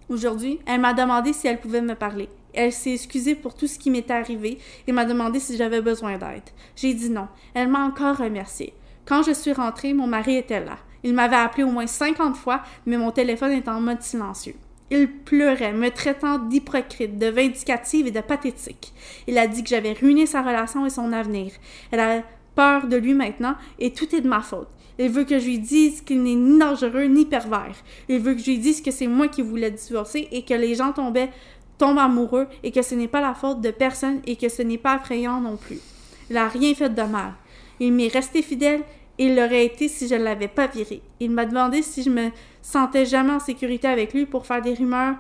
Aujourd'hui, 0.09 0.61
elle 0.67 0.81
m'a 0.81 0.93
demandé 0.93 1.33
si 1.33 1.49
elle 1.49 1.61
pouvait 1.61 1.81
me 1.81 1.95
parler. 1.95 2.29
Elle 2.53 2.73
s'est 2.73 2.93
excusée 2.93 3.35
pour 3.35 3.55
tout 3.55 3.67
ce 3.67 3.79
qui 3.79 3.91
m'était 3.91 4.13
arrivé 4.13 4.59
et 4.87 4.93
m'a 4.93 5.07
demandé 5.07 5.41
si 5.41 5.57
j'avais 5.57 5.81
besoin 5.81 6.19
d'aide. 6.19 6.43
J'ai 6.77 6.93
dit 6.93 7.09
non. 7.09 7.29
Elle 7.55 7.69
m'a 7.69 7.85
encore 7.85 8.19
remercié. 8.19 8.75
Quand 9.07 9.23
je 9.23 9.33
suis 9.33 9.53
rentrée, 9.53 9.95
mon 9.95 10.07
mari 10.07 10.37
était 10.37 10.65
là. 10.65 10.77
Il 11.03 11.15
m'avait 11.15 11.37
appelé 11.37 11.65
au 11.65 11.71
moins 11.71 11.87
50 11.87 12.37
fois, 12.37 12.63
mais 12.85 12.99
mon 12.99 13.11
téléphone 13.11 13.53
était 13.53 13.71
en 13.71 13.81
mode 13.81 14.03
silencieux. 14.03 14.55
Il 14.91 15.11
pleurait, 15.11 15.73
me 15.73 15.91
traitant 15.91 16.39
d'hypocrite, 16.39 17.19
de 17.19 17.29
vindicative 17.29 18.07
et 18.07 18.11
de 18.11 18.21
pathétique. 18.21 18.93
Il 19.27 19.39
a 19.39 19.47
dit 19.47 19.63
que 19.63 19.71
j'avais 19.71 19.95
ruiné 19.95 20.27
sa 20.27 20.43
relation 20.43 20.85
et 20.85 20.91
son 20.91 21.13
avenir. 21.15 21.53
Elle 21.91 22.01
a 22.01 22.23
peur 22.55 22.87
de 22.87 22.97
lui 22.97 23.15
maintenant 23.15 23.55
et 23.79 23.95
tout 23.95 24.15
est 24.15 24.21
de 24.21 24.29
ma 24.29 24.43
faute. 24.43 24.69
Il 24.99 25.11
veut 25.11 25.25
que 25.25 25.39
je 25.39 25.47
lui 25.47 25.59
dise 25.59 26.03
qu'il 26.03 26.23
n'est 26.23 26.35
ni 26.35 26.59
dangereux 26.59 27.05
ni 27.05 27.25
pervers. 27.25 27.77
Il 28.09 28.21
veut 28.21 28.35
que 28.35 28.41
je 28.41 28.51
lui 28.51 28.59
dise 28.59 28.81
que 28.81 28.91
c'est 28.91 29.07
moi 29.07 29.29
qui 29.29 29.43
voulais 29.43 29.71
divorcer 29.71 30.29
et 30.31 30.43
que 30.43 30.55
les 30.55 30.75
gens 30.75 30.93
tombaient, 30.93 31.31
tombent 31.79 31.99
amoureux 31.99 32.47
et 32.63 32.71
que 32.71 32.83
ce 32.83 32.95
n'est 32.95 33.09
pas 33.09 33.21
la 33.21 33.35
faute 33.35 33.61
de 33.61 33.71
personne 33.71 34.21
et 34.27 34.37
que 34.37 34.49
ce 34.49 34.63
n'est 34.63 34.79
pas 34.79 34.97
effrayant 34.97 35.41
non 35.41 35.57
plus. 35.57 35.81
Il 36.29 36.35
n'a 36.35 36.49
rien 36.49 36.75
fait 36.75 36.91
de 36.91 37.03
mal. 37.03 37.33
Il 37.81 37.93
m'est 37.93 38.09
resté 38.09 38.43
fidèle 38.43 38.83
et 39.19 39.27
il 39.27 39.37
l'aurait 39.37 39.67
été 39.67 39.89
si 39.89 40.09
je 40.09 40.15
ne 40.15 40.25
l'avais 40.25 40.49
pas 40.49 40.67
viré. 40.67 41.03
Il 41.21 41.31
m'a 41.31 41.47
demandé 41.47 41.83
si 41.83 42.03
je 42.03 42.11
me 42.11 42.31
sentais 42.61 43.07
jamais 43.07 43.33
en 43.33 43.41
sécurité 43.41 43.89
avec 43.89 44.13
lui 44.15 44.27
pour 44.27 44.47
faire 44.47 44.63
des 44.63 44.75
rumeurs 44.75 45.17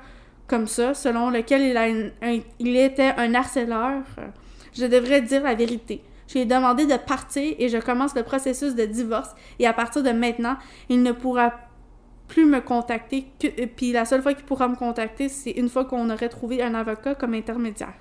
comme 0.47 0.67
ça, 0.67 0.95
selon 0.95 1.31
lequel 1.31 1.63
il, 1.63 1.77
a 1.77 1.89
il 2.59 2.77
était 2.77 3.15
un 3.17 3.35
harceleur. 3.35 4.03
Je 4.75 4.87
devrais 4.87 5.23
dire 5.23 5.43
la 5.43 5.55
vérité. 5.55 6.03
Je 6.33 6.39
lui 6.39 6.45
ai 6.45 6.47
demandé 6.47 6.87
de 6.87 6.97
partir 6.97 7.55
et 7.59 7.69
je 7.69 7.77
commence 7.77 8.15
le 8.15 8.23
processus 8.23 8.75
de 8.75 8.87
divorce 8.87 9.35
et 9.59 9.67
à 9.67 9.75
partir 9.75 10.03
de 10.03 10.13
maintenant, 10.13 10.57
il 10.89 11.03
ne 11.03 11.13
pourra 11.13 11.53
plus 12.27 12.47
me 12.47 12.61
contacter. 12.61 13.27
Euh, 13.45 13.67
puis 13.77 13.93
la 13.93 14.07
seule 14.07 14.23
fois 14.23 14.33
qu'il 14.33 14.47
pourra 14.47 14.67
me 14.67 14.77
contacter, 14.77 15.29
c'est 15.29 15.51
une 15.51 15.69
fois 15.69 15.85
qu'on 15.85 16.09
aurait 16.09 16.31
trouvé 16.31 16.63
un 16.63 16.73
avocat 16.73 17.15
comme 17.15 17.35
intermédiaire. 17.35 17.93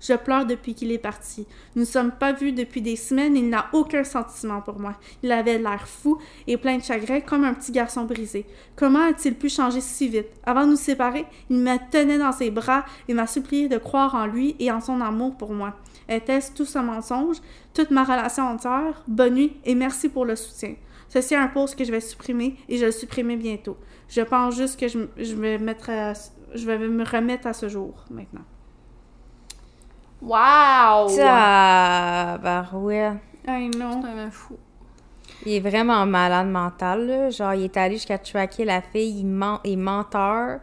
Je 0.00 0.14
pleure 0.14 0.46
depuis 0.46 0.74
qu'il 0.74 0.90
est 0.90 0.98
parti. 0.98 1.46
Nous 1.74 1.82
ne 1.82 1.86
sommes 1.86 2.12
pas 2.12 2.32
vus 2.32 2.52
depuis 2.52 2.80
des 2.80 2.96
semaines. 2.96 3.36
Il 3.36 3.50
n'a 3.50 3.66
aucun 3.74 4.04
sentiment 4.04 4.62
pour 4.62 4.78
moi. 4.78 4.94
Il 5.22 5.30
avait 5.30 5.58
l'air 5.58 5.86
fou 5.86 6.18
et 6.46 6.56
plein 6.56 6.78
de 6.78 6.82
chagrin, 6.82 7.20
comme 7.20 7.44
un 7.44 7.52
petit 7.52 7.72
garçon 7.72 8.04
brisé. 8.04 8.46
Comment 8.74 9.06
a-t-il 9.06 9.34
pu 9.34 9.50
changer 9.50 9.82
si 9.82 10.08
vite? 10.08 10.28
Avant 10.44 10.64
de 10.64 10.70
nous 10.70 10.76
séparer, 10.76 11.26
il 11.50 11.58
me 11.58 11.76
tenait 11.90 12.18
dans 12.18 12.32
ses 12.32 12.50
bras 12.50 12.86
et 13.08 13.14
m'a 13.14 13.26
supplié 13.26 13.68
de 13.68 13.76
croire 13.76 14.14
en 14.14 14.26
lui 14.26 14.56
et 14.60 14.70
en 14.70 14.80
son 14.80 15.02
amour 15.02 15.36
pour 15.36 15.52
moi. 15.52 15.74
Était-ce 16.08 16.52
tout 16.52 16.64
ce 16.64 16.78
mensonge? 16.78 17.36
Toute 17.74 17.90
ma 17.90 18.04
relation 18.04 18.44
entière? 18.44 19.02
Bonne 19.08 19.34
nuit 19.34 19.56
et 19.64 19.74
merci 19.74 20.08
pour 20.08 20.24
le 20.24 20.36
soutien. 20.36 20.74
Ceci 21.08 21.34
est 21.34 21.38
un 21.38 21.48
post 21.48 21.76
que 21.76 21.84
je 21.84 21.90
vais 21.92 22.00
supprimer 22.00 22.56
et 22.68 22.76
je 22.76 22.80
vais 22.80 22.86
le 22.86 22.92
supprimer 22.92 23.36
bientôt. 23.36 23.76
Je 24.08 24.20
pense 24.22 24.56
juste 24.56 24.78
que 24.78 24.88
je, 24.88 24.98
je 25.16 25.34
vais 25.34 25.58
mettre 25.58 25.90
à- 25.90 26.12
je 26.54 26.66
vais 26.66 26.78
me 26.78 27.04
remettre 27.04 27.46
à 27.48 27.52
ce 27.52 27.68
jour 27.68 28.04
maintenant. 28.10 28.42
Wow! 30.22 31.08
Ça, 31.08 32.38
bah 32.38 32.66
ouais. 32.72 33.12
I 33.46 33.70
know. 33.70 34.00
C'est 34.02 34.08
un 34.08 34.30
fou. 34.30 34.56
Il 35.44 35.52
est 35.52 35.60
vraiment 35.60 36.06
malade 36.06 36.48
mental, 36.48 37.06
là. 37.06 37.30
Genre, 37.30 37.54
il 37.54 37.64
est 37.64 37.76
allé 37.76 37.94
jusqu'à 37.96 38.18
traquer 38.18 38.64
la 38.64 38.80
fille, 38.80 39.20
il, 39.20 39.26
ment, 39.26 39.60
il 39.64 39.72
est 39.72 39.76
menteur. 39.76 40.60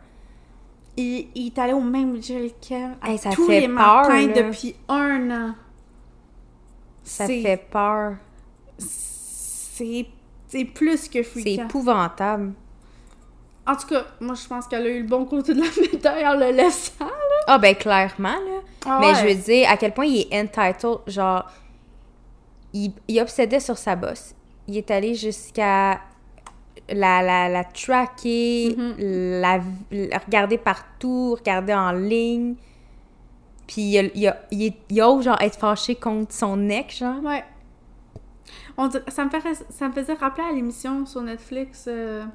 Il, 0.95 1.27
il 1.33 1.47
est 1.47 1.57
allé 1.57 1.73
au 1.73 1.81
même 1.81 2.21
gel 2.21 2.51
qu'elle 2.61 2.95
à 3.01 3.09
Hey, 3.11 3.17
ça 3.17 3.31
tous 3.31 3.47
fait 3.47 3.61
les 3.61 3.67
peur, 3.67 3.75
matins 4.07 4.27
là. 4.27 4.33
depuis 4.43 4.75
un 4.87 5.31
an. 5.31 5.55
Ça 7.03 7.25
C'est- 7.25 7.41
fait 7.41 7.57
peur. 7.57 8.15
C'est 8.77 10.05
c'est 10.47 10.65
plus 10.65 11.07
que 11.07 11.23
C'est 11.23 11.41
fréquent. 11.41 11.63
épouvantable. 11.65 12.53
En 13.65 13.75
tout 13.75 13.87
cas, 13.87 14.05
moi, 14.19 14.35
je 14.35 14.47
pense 14.47 14.67
qu'elle 14.67 14.85
a 14.85 14.89
eu 14.89 15.01
le 15.01 15.07
bon 15.07 15.25
côté 15.25 15.53
de 15.55 15.61
la 15.61 15.67
médaille 15.91 16.27
en 16.27 16.33
le 16.35 16.51
laissant. 16.51 17.07
Ah, 17.47 17.57
ben, 17.57 17.73
clairement, 17.75 18.29
là. 18.29 18.61
Ah 18.85 18.97
Mais 19.01 19.07
ouais. 19.07 19.15
je 19.15 19.25
veux 19.27 19.41
dire, 19.43 19.69
à 19.69 19.77
quel 19.77 19.93
point 19.93 20.05
il 20.05 20.27
est 20.29 20.39
entitled, 20.41 20.99
genre, 21.07 21.49
il, 22.73 22.91
il 23.07 23.19
obsédait 23.19 23.59
sur 23.61 23.77
sa 23.79 23.95
bosse. 23.95 24.35
Il 24.67 24.77
est 24.77 24.91
allé 24.91 25.15
jusqu'à 25.15 26.01
la, 26.89 27.21
la, 27.21 27.49
la 27.49 27.63
tracker, 27.63 28.75
Mm-hmm. 28.77 29.39
la, 29.41 29.59
la 29.91 30.17
regarder 30.19 30.57
partout, 30.57 31.35
regarder 31.35 31.73
en 31.73 31.91
ligne. 31.91 32.55
Puis 33.67 33.81
il, 33.81 33.97
a- 33.99 34.11
il, 34.15 34.27
a- 34.27 34.41
il, 34.51 34.63
est- 34.63 34.77
il 34.89 35.01
ose, 35.01 35.23
genre, 35.25 35.41
être 35.41 35.57
fâché 35.57 35.95
contre 35.95 36.33
son 36.33 36.69
ex, 36.69 36.97
genre. 36.97 37.23
Ouais. 37.23 37.43
On 38.77 38.87
dirait- 38.87 39.03
ça, 39.07 39.23
me 39.25 39.29
fait, 39.29 39.41
ça 39.69 39.87
me 39.87 39.93
faisait 39.93 40.13
rappeler 40.13 40.43
à 40.49 40.51
l'émission 40.51 41.05
sur 41.05 41.21
Netflix 41.21 41.85
euh, 41.87 42.25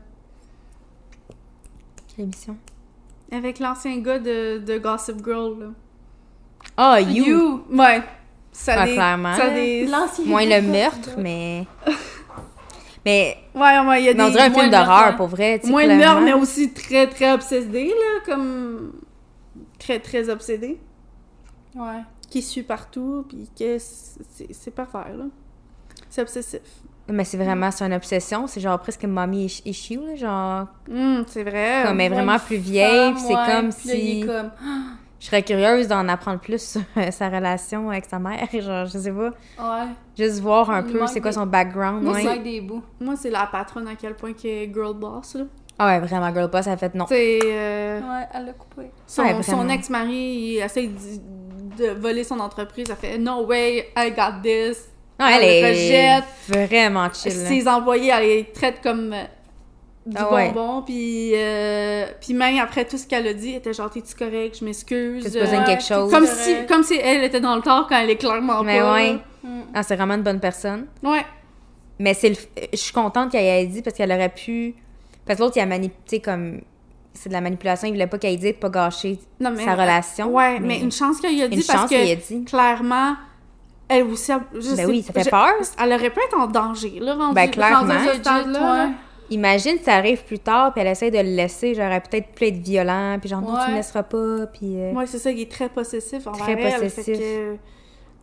Quelle 2.15 2.25
émission? 2.27 2.57
avec 3.31 3.59
l'ancien 3.59 3.99
gars 3.99 4.19
de, 4.19 4.59
de 4.59 4.79
Gossip 4.79 5.23
Girl. 5.23 5.59
Là. 5.61 5.67
Ah, 6.77 7.01
you! 7.01 7.63
Ouais. 7.71 8.03
Ça 8.53 8.75
Ah, 8.79 8.87
des, 8.87 8.95
clairement, 8.95 9.35
Ça 9.35 9.51
des... 9.51 9.87
Moins 10.25 10.47
le 10.47 10.63
meurtre, 10.63 11.11
mais... 11.19 11.67
mais 13.05 13.37
Ouais, 13.55 13.79
ouais, 13.81 14.03
il 14.03 14.05
y 14.07 14.09
a 14.09 14.13
on 14.13 14.27
des... 14.27 14.33
dirait 14.33 14.45
un 14.45 14.51
film 14.51 14.71
d'horreur, 14.71 15.17
pour 15.17 15.27
vrai. 15.29 15.61
Moins 15.65 15.87
mais 16.21 16.33
aussi 16.33 16.73
très, 16.73 17.07
très 17.09 17.33
obsédé, 17.33 17.89
là, 17.89 18.21
comme... 18.27 18.93
Très, 19.79 20.01
très 20.01 20.29
obsédé. 20.29 20.79
Ouais. 21.75 22.03
Qui 22.31 22.43
suit 22.43 22.63
partout, 22.63 23.25
puis 23.29 23.49
que 23.59 23.79
c'est 23.79 24.53
c'est 24.53 24.71
pervers, 24.71 25.17
là. 25.17 25.25
C'est 26.11 26.23
obsessif. 26.23 26.61
Mais 27.11 27.25
c'est 27.25 27.39
vraiment, 27.39 27.71
c'est 27.71 27.87
une 27.87 27.95
obsession. 27.95 28.47
C'est 28.47 28.61
genre 28.61 28.79
presque 28.79 29.05
mommy 29.05 29.47
issue, 29.65 30.01
là, 30.05 30.15
genre... 30.17 30.67
Hum, 30.91 31.25
c'est 31.27 31.43
vrai. 31.43 31.85
Comme 31.87 32.01
elle 32.01 32.13
est 32.13 32.15
vraiment 32.15 32.39
plus 32.39 32.57
vieille, 32.57 33.15
c'est 33.17 33.35
comme 33.35 33.71
puis 33.73 33.89
là, 33.89 33.95
il 33.95 34.01
si... 34.01 34.21
est 34.21 34.27
comme... 34.27 34.51
Je 35.21 35.27
serais 35.27 35.43
curieuse 35.43 35.89
d'en 35.89 36.07
apprendre 36.09 36.39
plus 36.39 36.63
sur 36.63 36.81
euh, 36.97 37.11
sa 37.11 37.29
relation 37.29 37.91
avec 37.91 38.05
sa 38.05 38.19
mère. 38.21 38.47
Genre, 38.53 38.87
je 38.87 38.99
sais 38.99 39.11
pas. 39.13 39.31
Ouais. 39.59 39.87
Juste 40.17 40.41
voir 40.41 40.71
un 40.71 40.85
Il 40.87 40.93
peu 40.93 41.07
c'est 41.09 41.21
quoi 41.21 41.31
des- 41.31 41.35
son 41.37 41.47
background. 41.47 42.03
Moi, 42.05 42.13
ouais. 42.15 42.23
c'est 42.23 42.29
avec 42.29 42.43
des 42.45 42.61
bouts. 42.61 42.83
Moi, 43.01 43.15
c'est 43.17 43.31
la 43.31 43.47
patronne 43.47 43.89
à 43.89 43.95
quel 43.97 44.15
point 44.15 44.33
qui 44.33 44.49
est 44.49 44.73
girl 44.73 44.95
boss, 44.95 45.35
là. 45.35 45.45
Ah 45.81 45.87
ouais, 45.87 46.01
vraiment, 46.01 46.33
girl 46.33 46.49
boss, 46.51 46.67
elle 46.67 46.73
a 46.75 46.77
fait 46.77 46.95
non. 46.95 47.07
C'est... 47.09 47.39
euh, 47.45 48.01
Ouais, 48.01 48.27
elle 48.35 48.47
l'a 48.47 48.53
coupé. 48.53 48.91
Son, 49.07 49.23
Ouais, 49.23 49.43
son 49.43 49.57
vraiment. 49.57 49.73
ex-mari, 49.73 50.15
il 50.15 50.59
essaie 50.59 50.87
de, 50.89 51.85
de 51.85 51.91
voler 52.01 52.23
son 52.25 52.39
entreprise. 52.41 52.87
Elle 52.91 52.97
fait 52.97 53.19
«No 53.21 53.45
way, 53.47 53.89
I 53.97 54.11
got 54.11 54.41
this 54.43 54.89
Non, 55.21 55.27
elle, 55.27 55.43
elle 55.43 55.75
le 55.75 55.81
est 55.99 56.17
rejette. 56.17 56.25
vraiment». 56.49 57.09
chill. 57.13 57.33
Ses 57.33 57.67
employés, 57.69 58.13
elle 58.13 58.23
les 58.27 58.45
traite 58.53 58.81
comme 58.83 59.15
du 60.09 60.17
Ah 60.19 60.33
ouais. 60.33 60.51
bonbon. 60.53 60.83
Puis, 60.83 61.33
euh, 61.35 62.07
puis 62.21 62.35
même 62.35 62.59
après 62.59 62.85
tout 62.87 62.97
ce 62.99 63.07
qu'elle 63.07 63.27
a 63.27 63.35
dit, 63.35 63.51
elle 63.51 63.57
était 63.57 63.73
genre 63.73 63.91
«T'es-tu 63.93 64.15
correct? 64.15 64.57
Je 64.61 64.65
m'excuse. 64.65 65.25
T'as-tu 65.25 65.39
besoin 65.41 65.59
de 65.59 65.63
Euh, 65.63 65.67
quelque 65.67 65.85
chose? 65.85 66.11
Comme 66.13 66.27
si, 66.27 66.55
comme 66.67 66.83
si 66.83 66.95
elle 66.97 67.25
était 67.25 67.41
dans 67.41 67.57
le 67.57 67.63
tort 67.63 67.87
quand 67.89 67.99
elle 67.99 68.11
est 68.11 68.17
clairement 68.17 68.63
Mais 68.63 68.81
pas. 68.81 68.93
ouais. 68.95 69.19
Mm. 69.43 69.61
Ah, 69.75 69.83
c'est 69.83 69.97
vraiment 69.97 70.15
une 70.15 70.23
bonne 70.23 70.41
personne. 70.41 70.87
Ouais. 71.03 71.25
Mais 71.99 72.15
c'est 72.15 72.31
le... 72.31 72.37
je 72.73 72.77
suis 72.79 72.93
contente 72.93 73.31
qu'elle 73.33 73.45
ait 73.45 73.67
dit 73.67 73.83
parce 73.83 73.97
qu'elle 73.97 74.13
aurait 74.13 74.29
pu... 74.35 74.75
Parce 75.27 75.39
que 75.39 75.45
l'autre, 75.45 75.57
il 75.57 75.61
a 75.61 75.67
manipulé 75.67 76.21
comme... 76.21 76.61
C'est 77.15 77.29
de 77.29 77.35
la 77.35 77.41
manipulation, 77.41 77.89
il 77.89 77.93
voulait 77.93 78.07
pas 78.07 78.17
qu'elle 78.19 78.35
ait 78.35 78.37
dit 78.37 78.53
de 78.53 78.57
pas 78.59 78.69
gâcher 78.71 79.19
Non, 79.41 79.51
mais, 79.51 79.65
sa 79.65 79.73
relation. 79.75 80.29
Ouais, 80.33 80.61
mais, 80.61 80.79
une 80.79 80.93
chance 80.93 81.21
qu'il 81.21 81.43
a 81.43 81.49
dit 81.49 81.57
Une 81.57 81.63
parce 81.65 81.81
chance 81.81 81.91
que 81.91 81.97
a 81.97 82.15
dit. 82.15 82.45
clairement, 82.45 83.17
elle 83.89 84.05
aussi, 84.05 84.31
a- 84.31 84.41
je 84.55 84.61
Ben 84.71 84.77
sais- 84.77 84.87
oui, 84.87 85.03
ça 85.03 85.13
fait 85.13 85.25
je- 85.25 85.31
peur. 85.31 85.49
Elle 85.83 85.93
aurait 85.93 86.11
pu 86.11 86.21
être 86.21 86.39
en 86.39 86.47
danger, 86.47 86.99
là, 87.01 87.15
rendu, 87.17 87.35
Ben, 87.35 87.51
clairement. 87.51 87.79
rendu 87.93 88.09
à 88.09 88.15
ce 88.45 88.49
là. 88.53 88.91
Imagine 89.31 89.77
si 89.79 89.85
ça 89.85 89.95
arrive 89.97 90.25
plus 90.25 90.39
tard, 90.39 90.73
puis 90.73 90.81
elle 90.81 90.87
essaie 90.89 91.11
de 91.11 91.19
le 91.19 91.35
laisser, 91.37 91.75
j'aurais 91.75 92.01
peut-être 92.01 92.29
pu 92.35 92.47
être 92.47 92.57
violent, 92.59 93.19
puis 93.21 93.29
genre, 93.29 93.43
non, 93.43 93.57
tu 93.65 93.71
me 93.71 93.77
laisseras 93.77 94.03
pas, 94.03 94.47
puis... 94.47 94.81
euh, 94.81 94.93
Ouais, 94.93 95.07
c'est 95.07 95.19
ça, 95.19 95.31
il 95.31 95.41
est 95.41 95.51
très 95.51 95.69
possessif 95.69 96.27
envers 96.27 96.41
Très 96.45 96.53
elle. 96.61 96.81
possessif. 96.83 97.19
Que, 97.19 97.53
tu 97.55 97.59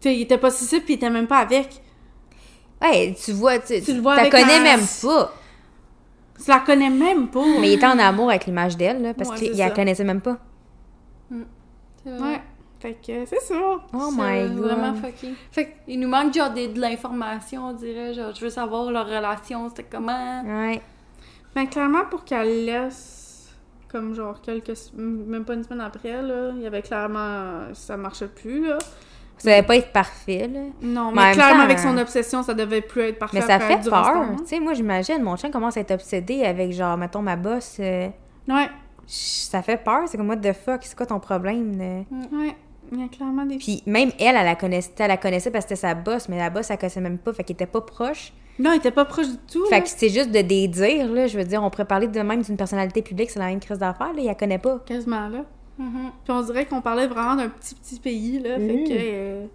sais, 0.01 0.15
il 0.15 0.21
était 0.21 0.37
possessif 0.39 0.83
puis 0.83 0.93
il 0.93 0.97
était 0.97 1.09
même 1.09 1.27
pas 1.27 1.37
avec. 1.39 1.81
Ouais, 2.81 3.15
tu 3.23 3.31
vois, 3.33 3.59
tu, 3.59 3.81
Tu 3.81 3.93
le 3.93 4.01
vois 4.01 4.15
la 4.15 4.21
avec 4.21 4.31
connais 4.33 4.57
la- 4.57 4.63
même 4.77 4.85
pas. 5.01 5.33
Tu 6.43 6.49
la 6.49 6.59
connais 6.59 6.89
même 6.89 7.27
pas. 7.29 7.45
Mais 7.61 7.69
il 7.69 7.73
était 7.75 7.85
en 7.85 7.97
amour 7.99 8.29
avec 8.29 8.45
l'image 8.47 8.75
d'elle, 8.75 9.01
là, 9.01 9.13
parce 9.13 9.29
Ouais, 9.29 9.37
qu'il 9.37 9.55
la 9.57 9.69
connaissait 9.69 10.03
même 10.03 10.21
pas. 10.21 10.37
Vrai. 12.05 12.19
Ouais. 12.19 12.41
Fait 12.79 12.93
que 12.93 13.25
c'est 13.25 13.39
ça. 13.41 13.55
Oh 13.93 14.09
my 14.11 14.41
god. 14.49 14.57
vraiment 14.57 14.93
fucké. 14.95 15.29
Fait 15.51 15.75
qu'il 15.85 15.99
nous 15.99 16.07
manque 16.09 16.33
genre 16.33 16.51
des- 16.51 16.67
de 16.67 16.79
l'information, 16.79 17.67
on 17.69 17.73
dirait. 17.73 18.13
Genre, 18.13 18.33
je 18.35 18.41
veux 18.41 18.49
savoir 18.49 18.91
leur 18.91 19.07
relation, 19.07 19.69
c'était 19.69 19.85
comment. 19.89 20.43
Ouais. 20.43 20.81
Ben, 21.55 21.67
clairement, 21.67 22.03
pour 22.09 22.25
qu'elle 22.25 22.65
laisse, 22.65 23.49
comme 23.87 24.13
genre 24.13 24.41
quelques. 24.41 24.73
Même 24.95 25.45
pas 25.45 25.53
une 25.53 25.63
semaine 25.63 25.81
après, 25.81 26.21
là, 26.21 26.51
il 26.55 26.61
y 26.61 26.67
avait 26.67 26.81
clairement. 26.81 27.73
Ça 27.73 27.95
marchait 27.97 28.27
plus, 28.27 28.67
là. 28.67 28.77
Ça 29.37 29.49
devait 29.51 29.63
pas 29.63 29.75
être 29.77 29.91
parfait, 29.91 30.49
là. 30.51 30.59
Non, 30.81 31.11
Mais 31.11 31.27
mais, 31.27 31.31
clairement, 31.33 31.55
temps, 31.59 31.63
avec 31.65 31.79
son 31.79 31.97
euh, 31.97 32.01
obsession, 32.01 32.41
ça 32.43 32.53
devait 32.53 32.81
plus 32.81 33.01
être 33.01 33.19
parfait. 33.19 33.39
Mais 33.39 33.45
ça 33.45 33.55
après, 33.55 33.77
fait 33.81 33.89
peur. 33.89 34.03
temps-là. 34.03 34.27
Tu 34.39 34.45
sais, 34.47 34.59
moi, 34.61 34.73
j'imagine, 34.73 35.21
mon 35.21 35.35
chien 35.35 35.51
commence 35.51 35.75
à 35.77 35.81
être 35.81 35.91
obsédé 35.91 36.43
avec, 36.45 36.71
genre, 36.71 36.95
mettons, 36.97 37.21
ma 37.21 37.35
bosse. 37.35 37.77
euh, 37.79 38.07
Ouais, 38.47 38.69
ça 39.07 39.61
fait 39.61 39.77
peur. 39.77 40.03
C'est 40.07 40.17
comme, 40.17 40.29
what 40.29 40.37
the 40.37 40.53
fuck, 40.53 40.81
c'est 40.83 40.95
quoi 40.95 41.05
ton 41.05 41.19
problème? 41.19 41.77
là? 41.77 42.17
ouais. 42.37 42.55
Il 42.91 43.01
y 43.01 43.03
a 43.03 43.07
clairement 43.07 43.45
des. 43.45 43.57
Puis 43.57 43.81
même 43.87 44.11
elle, 44.19 44.35
elle 44.35 44.45
la 44.45 44.55
connaissait, 44.55 44.91
elle 44.99 45.07
la 45.07 45.17
connaissait 45.17 45.49
parce 45.49 45.65
que 45.65 45.69
c'était 45.75 45.87
sa 45.87 45.95
bosse, 45.95 46.29
mais 46.29 46.37
la 46.37 46.51
bosse, 46.51 46.69
elle 46.69 46.77
connaissait 46.77 47.01
même 47.01 47.17
pas, 47.17 47.33
fait 47.33 47.43
qu'elle 47.43 47.55
était 47.55 47.65
pas 47.65 47.81
proche. 47.81 48.31
Non, 48.57 48.71
il 48.73 48.77
était 48.77 48.91
pas 48.91 49.03
proche 49.05 49.27
du 49.27 49.37
tout. 49.51 49.65
Fait 49.65 49.75
là. 49.75 49.81
que 49.81 49.89
c'est 49.89 50.09
juste 50.09 50.31
de 50.31 50.41
des 50.41 50.67
dires, 50.67 51.11
là. 51.11 51.27
Je 51.27 51.37
veux 51.37 51.43
dire, 51.43 51.61
on 51.61 51.69
pourrait 51.69 51.85
parler 51.85 52.07
de 52.07 52.19
même 52.21 52.41
d'une 52.41 52.55
personnalité 52.57 53.01
publique, 53.01 53.29
c'est 53.29 53.39
la 53.39 53.47
même 53.47 53.59
crise 53.59 53.77
d'affaires, 53.79 54.13
là. 54.13 54.19
Il 54.19 54.25
la 54.25 54.35
connaît 54.35 54.57
pas. 54.59 54.79
Quasiment 54.85 55.27
là. 55.27 55.43
Mhm. 55.77 56.11
Puis 56.23 56.33
on 56.33 56.41
dirait 56.41 56.65
qu'on 56.65 56.81
parlait 56.81 57.07
vraiment 57.07 57.35
d'un 57.35 57.49
petit, 57.49 57.75
petit 57.75 57.99
pays, 57.99 58.39
là. 58.39 58.55
Fait 58.55 58.59
Mhm. 58.59 58.87
que. 58.87 58.93
euh, 58.93 59.45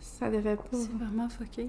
ça 0.00 0.28
devait 0.28 0.56
pas. 0.56 0.62
C'est 0.72 0.90
vraiment 0.92 1.28
fucké. 1.28 1.68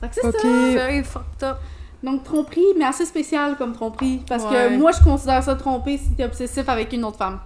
Fait 0.00 0.08
que 0.08 0.14
c'est 0.14 0.22
ça. 0.22 0.48
Very 0.48 1.02
fucked 1.02 1.42
up. 1.42 1.56
Donc, 2.02 2.24
tromperie, 2.24 2.64
mais 2.78 2.84
assez 2.86 3.04
spécial 3.04 3.56
comme 3.56 3.72
tromperie. 3.74 4.22
Parce 4.28 4.44
Ouais. 4.44 4.50
que 4.70 4.78
moi, 4.78 4.90
je 4.92 5.02
considère 5.04 5.42
ça 5.42 5.54
tromper 5.54 5.98
si 5.98 6.10
t'es 6.16 6.24
obsessif 6.24 6.66
avec 6.68 6.92
une 6.92 7.04
autre 7.04 7.18
femme. 7.18 7.40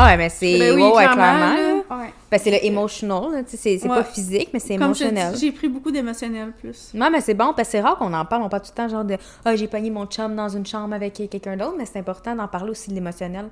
Ah, 0.00 0.06
ouais, 0.06 0.16
mais 0.16 0.28
c'est. 0.28 0.58
Ben 0.58 0.76
oui, 0.76 0.82
ouais, 0.82 0.92
clairement, 0.92 1.14
clairement. 1.16 1.54
là. 1.90 1.96
Ouais. 1.98 2.12
Ben, 2.30 2.38
c'est 2.38 2.50
le 2.52 2.64
emotional, 2.64 3.44
c'est 3.48 3.82
Ouais. 3.82 3.88
pas 3.88 4.04
physique, 4.04 4.50
mais 4.52 4.60
c'est 4.60 4.74
émotionnel. 4.74 5.34
j'ai 5.36 5.50
pris 5.50 5.68
beaucoup 5.68 5.90
d'émotionnel 5.90 6.52
plus. 6.52 6.90
Non, 6.94 7.10
mais 7.10 7.20
c'est 7.20 7.34
bon, 7.34 7.52
parce 7.54 7.68
que 7.68 7.72
c'est 7.72 7.80
rare 7.80 7.96
qu'on 7.98 8.12
en 8.14 8.24
parle. 8.24 8.42
On 8.42 8.48
parle 8.48 8.62
tout 8.62 8.70
le 8.70 8.76
temps, 8.76 8.88
genre 8.88 9.04
de 9.04 9.16
Ah, 9.44 9.56
j'ai 9.56 9.66
pogné 9.66 9.90
mon 9.90 10.06
chum 10.06 10.36
dans 10.36 10.48
une 10.48 10.64
chambre 10.66 10.94
avec 10.94 11.14
quelqu'un 11.14 11.56
d'autre, 11.56 11.74
mais 11.76 11.84
c'est 11.84 11.98
important 11.98 12.36
d'en 12.36 12.46
parler 12.46 12.70
aussi 12.70 12.90
de 12.90 12.94
l'émotionnel. 12.94 13.48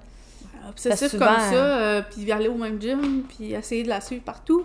Obsessif 0.68 1.10
souvent, 1.12 1.26
comme 1.26 1.36
ça, 1.36 1.54
euh, 1.54 2.02
puis 2.10 2.30
aller 2.30 2.48
au 2.48 2.54
même 2.56 2.80
gym, 2.80 3.22
puis 3.28 3.52
essayer 3.52 3.82
de 3.82 3.88
la 3.88 4.00
suivre 4.00 4.22
partout. 4.22 4.64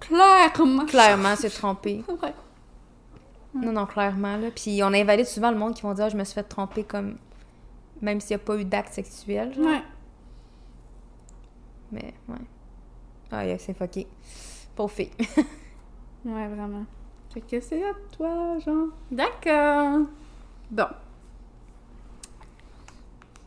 Clairement. 0.00 0.84
Clairement, 0.86 1.34
c'est 1.36 1.50
trompé. 1.54 2.02
Ouais. 2.08 2.32
Non, 3.54 3.72
non, 3.72 3.86
clairement, 3.86 4.36
là. 4.36 4.48
Puis 4.54 4.80
on 4.82 4.88
invalide 4.92 5.26
souvent 5.26 5.50
le 5.50 5.56
monde 5.56 5.74
qui 5.74 5.82
vont 5.82 5.94
dire 5.94 6.04
Ah, 6.06 6.08
je 6.08 6.16
me 6.16 6.24
suis 6.24 6.34
fait 6.34 6.42
tromper 6.42 6.82
comme. 6.84 7.16
Même 8.02 8.20
s'il 8.20 8.36
n'y 8.36 8.42
a 8.42 8.44
pas 8.44 8.56
eu 8.56 8.64
d'acte 8.64 8.92
sexuel, 8.94 9.54
genre. 9.54 9.66
Ouais. 9.66 9.82
Mais, 11.94 12.12
ouais. 12.28 12.44
Ah, 13.30 13.46
yeah, 13.46 13.58
c'est 13.58 13.74
fucké. 13.74 14.06
Pauvre 14.74 14.90
fille. 14.92 15.10
Ouais, 16.26 16.48
vraiment. 16.48 16.86
Fait 17.34 17.42
que 17.42 17.60
c'est 17.60 17.84
à 17.84 17.92
toi, 18.16 18.58
genre. 18.58 18.88
D'accord. 19.10 20.06
Bon. 20.70 20.86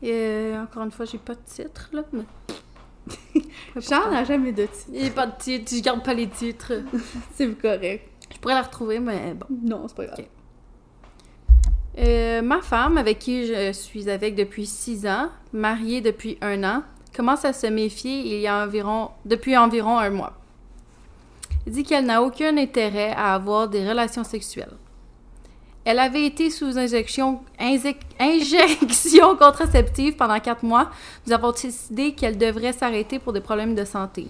Et 0.04 0.12
euh, 0.12 0.62
encore 0.62 0.84
une 0.84 0.92
fois, 0.92 1.06
j'ai 1.06 1.18
pas 1.18 1.34
de 1.34 1.42
titre, 1.44 1.90
là. 1.92 2.04
Mais... 2.14 3.42
Jean 3.78 4.12
n'a 4.12 4.24
jamais 4.24 4.52
de 4.52 4.68
titre. 4.68 4.90
Il 4.94 5.02
n'y 5.02 5.08
a 5.08 5.12
pas 5.12 5.26
de 5.26 5.38
titre, 5.40 5.74
je 5.76 5.82
garde 5.82 6.04
pas 6.04 6.14
les 6.14 6.30
titres. 6.30 6.74
C'est 7.34 7.52
correct. 7.60 8.08
Je 8.32 8.38
pourrais 8.38 8.54
la 8.54 8.62
retrouver, 8.62 9.00
mais 9.00 9.34
bon. 9.34 9.48
Non, 9.50 9.88
c'est 9.88 9.96
pas 9.96 10.06
grave. 10.06 10.26
Euh, 11.98 12.42
ma 12.44 12.62
femme, 12.62 12.98
avec 12.98 13.18
qui 13.18 13.48
je 13.48 13.72
suis 13.72 14.10
avec 14.10 14.36
depuis 14.36 14.68
six 14.68 15.08
ans, 15.08 15.30
mariée 15.54 16.02
depuis 16.02 16.38
un 16.42 16.64
an, 16.64 16.84
commence 17.18 17.44
à 17.46 17.52
se 17.52 17.66
méfier 17.68 18.36
il 18.36 18.42
y 18.42 18.48
a 18.48 18.64
environ, 18.64 19.10
depuis 19.26 19.58
environ 19.58 19.98
un 19.98 20.12
mois. 20.12 20.34
Elle 21.66 21.74
dit 21.74 21.84
qu'elle 21.84 22.06
n'a 22.06 22.22
aucun 22.22 22.56
intérêt 22.58 23.12
à 23.18 23.34
avoir 23.34 23.68
des 23.68 23.88
relations 23.90 24.24
sexuelles. 24.24 24.78
Elle 25.84 26.00
avait 26.00 26.26
été 26.26 26.52
sous 26.52 26.78
injection, 26.78 27.42
injec- 27.60 28.04
injection 28.20 29.36
contraceptive 29.40 30.16
pendant 30.16 30.40
quatre 30.40 30.64
mois. 30.64 30.92
Nous 31.26 31.34
avons 31.34 31.52
décidé 31.52 32.14
qu'elle 32.14 32.38
devrait 32.38 32.74
s'arrêter 32.74 33.20
pour 33.20 33.34
des 33.34 33.42
problèmes 33.42 33.74
de 33.74 33.84
santé. 33.86 34.28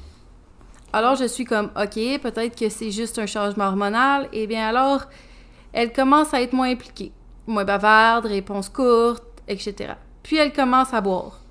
Alors 0.93 1.15
je 1.15 1.25
suis 1.25 1.45
comme, 1.45 1.69
ok, 1.75 2.21
peut-être 2.21 2.57
que 2.57 2.69
c'est 2.69 2.91
juste 2.91 3.19
un 3.19 3.25
changement 3.25 3.65
hormonal. 3.65 4.29
Eh 4.31 4.47
bien 4.47 4.65
alors, 4.67 5.01
elle 5.73 5.91
commence 5.91 6.33
à 6.33 6.41
être 6.41 6.53
moins 6.53 6.69
impliquée, 6.71 7.11
moins 7.47 7.65
bavarde, 7.65 8.27
réponses 8.27 8.69
courtes, 8.69 9.23
etc. 9.47 9.93
Puis 10.23 10.37
elle 10.37 10.53
commence 10.53 10.93
à 10.93 11.01
boire. 11.01 11.41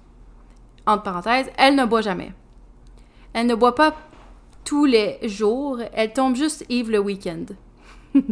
Entre 0.86 1.02
parenthèses, 1.02 1.50
elle 1.58 1.74
ne 1.74 1.84
boit 1.84 2.00
jamais. 2.02 2.32
Elle 3.32 3.46
ne 3.46 3.54
boit 3.54 3.74
pas 3.74 3.94
tous 4.64 4.84
les 4.84 5.18
jours, 5.28 5.80
elle 5.92 6.12
tombe 6.12 6.34
juste 6.36 6.64
Yves 6.68 6.90
le 6.90 6.98
week-end. 7.00 7.44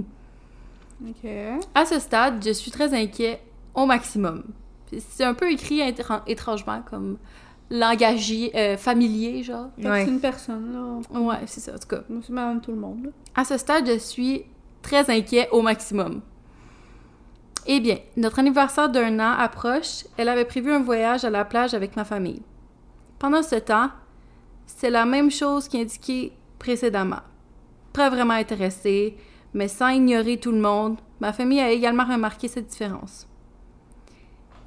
À 1.74 1.84
ce 1.84 1.98
stade, 1.98 2.42
je 2.44 2.50
suis 2.52 2.70
très 2.70 2.94
inquiet 2.94 3.40
au 3.74 3.86
maximum. 3.86 4.44
C'est 4.98 5.24
un 5.24 5.34
peu 5.34 5.50
écrit 5.50 5.80
étran- 5.80 6.22
étrangement 6.26 6.82
comme 6.88 7.18
langagé, 7.70 8.52
euh, 8.54 8.76
familier, 8.76 9.42
genre. 9.42 9.68
Ouais. 9.78 10.04
C'est 10.04 10.10
une 10.10 10.20
personne, 10.20 10.72
là. 10.72 11.18
Ouais, 11.20 11.38
c'est 11.46 11.60
ça, 11.60 11.74
en 11.74 11.78
tout 11.78 11.88
cas. 11.88 12.02
Madame, 12.30 12.60
tout 12.60 12.70
le 12.70 12.76
monde. 12.78 13.12
À 13.34 13.44
ce 13.44 13.58
stade, 13.58 13.86
je 13.88 13.98
suis 13.98 14.44
très 14.82 15.10
inquiet 15.10 15.48
au 15.50 15.62
maximum. 15.62 16.20
Eh 17.66 17.80
bien, 17.80 17.98
notre 18.16 18.40
anniversaire 18.40 18.90
d'un 18.90 19.18
an 19.20 19.32
approche. 19.38 20.04
Elle 20.16 20.28
avait 20.28 20.44
prévu 20.44 20.72
un 20.72 20.82
voyage 20.82 21.24
à 21.24 21.30
la 21.30 21.44
plage 21.44 21.74
avec 21.74 21.96
ma 21.96 22.04
famille. 22.04 22.42
Pendant 23.18 23.42
ce 23.42 23.56
temps, 23.56 23.90
c'est 24.66 24.90
la 24.90 25.06
même 25.06 25.30
chose 25.30 25.68
qu'indiqué 25.68 26.32
précédemment. 26.58 27.22
Pas 27.92 28.10
vraiment 28.10 28.34
intéressée, 28.34 29.16
mais 29.54 29.68
sans 29.68 29.88
ignorer 29.88 30.38
tout 30.38 30.52
le 30.52 30.60
monde, 30.60 30.98
ma 31.20 31.32
famille 31.32 31.60
a 31.60 31.70
également 31.70 32.04
remarqué 32.04 32.48
cette 32.48 32.66
différence. 32.66 33.26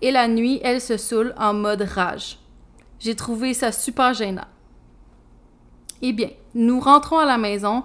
Et 0.01 0.11
la 0.11 0.27
nuit, 0.27 0.59
elle 0.63 0.81
se 0.81 0.97
saoule 0.97 1.33
en 1.37 1.53
mode 1.53 1.81
rage. 1.81 2.39
J'ai 2.99 3.15
trouvé 3.15 3.53
ça 3.53 3.71
super 3.71 4.13
gênant. 4.13 4.47
Eh 6.01 6.13
bien, 6.13 6.29
nous 6.53 6.79
rentrons 6.79 7.17
à 7.17 7.25
la 7.25 7.37
maison 7.37 7.83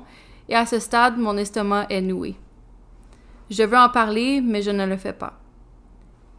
et 0.49 0.55
à 0.55 0.67
ce 0.67 0.79
stade, 0.79 1.19
mon 1.19 1.37
estomac 1.37 1.87
est 1.91 2.03
noué. 2.03 2.37
Je 3.51 3.63
veux 3.63 3.77
en 3.77 3.89
parler, 3.89 4.41
mais 4.41 4.63
je 4.63 4.71
ne 4.71 4.87
le 4.87 4.97
fais 4.97 5.13
pas. 5.13 5.35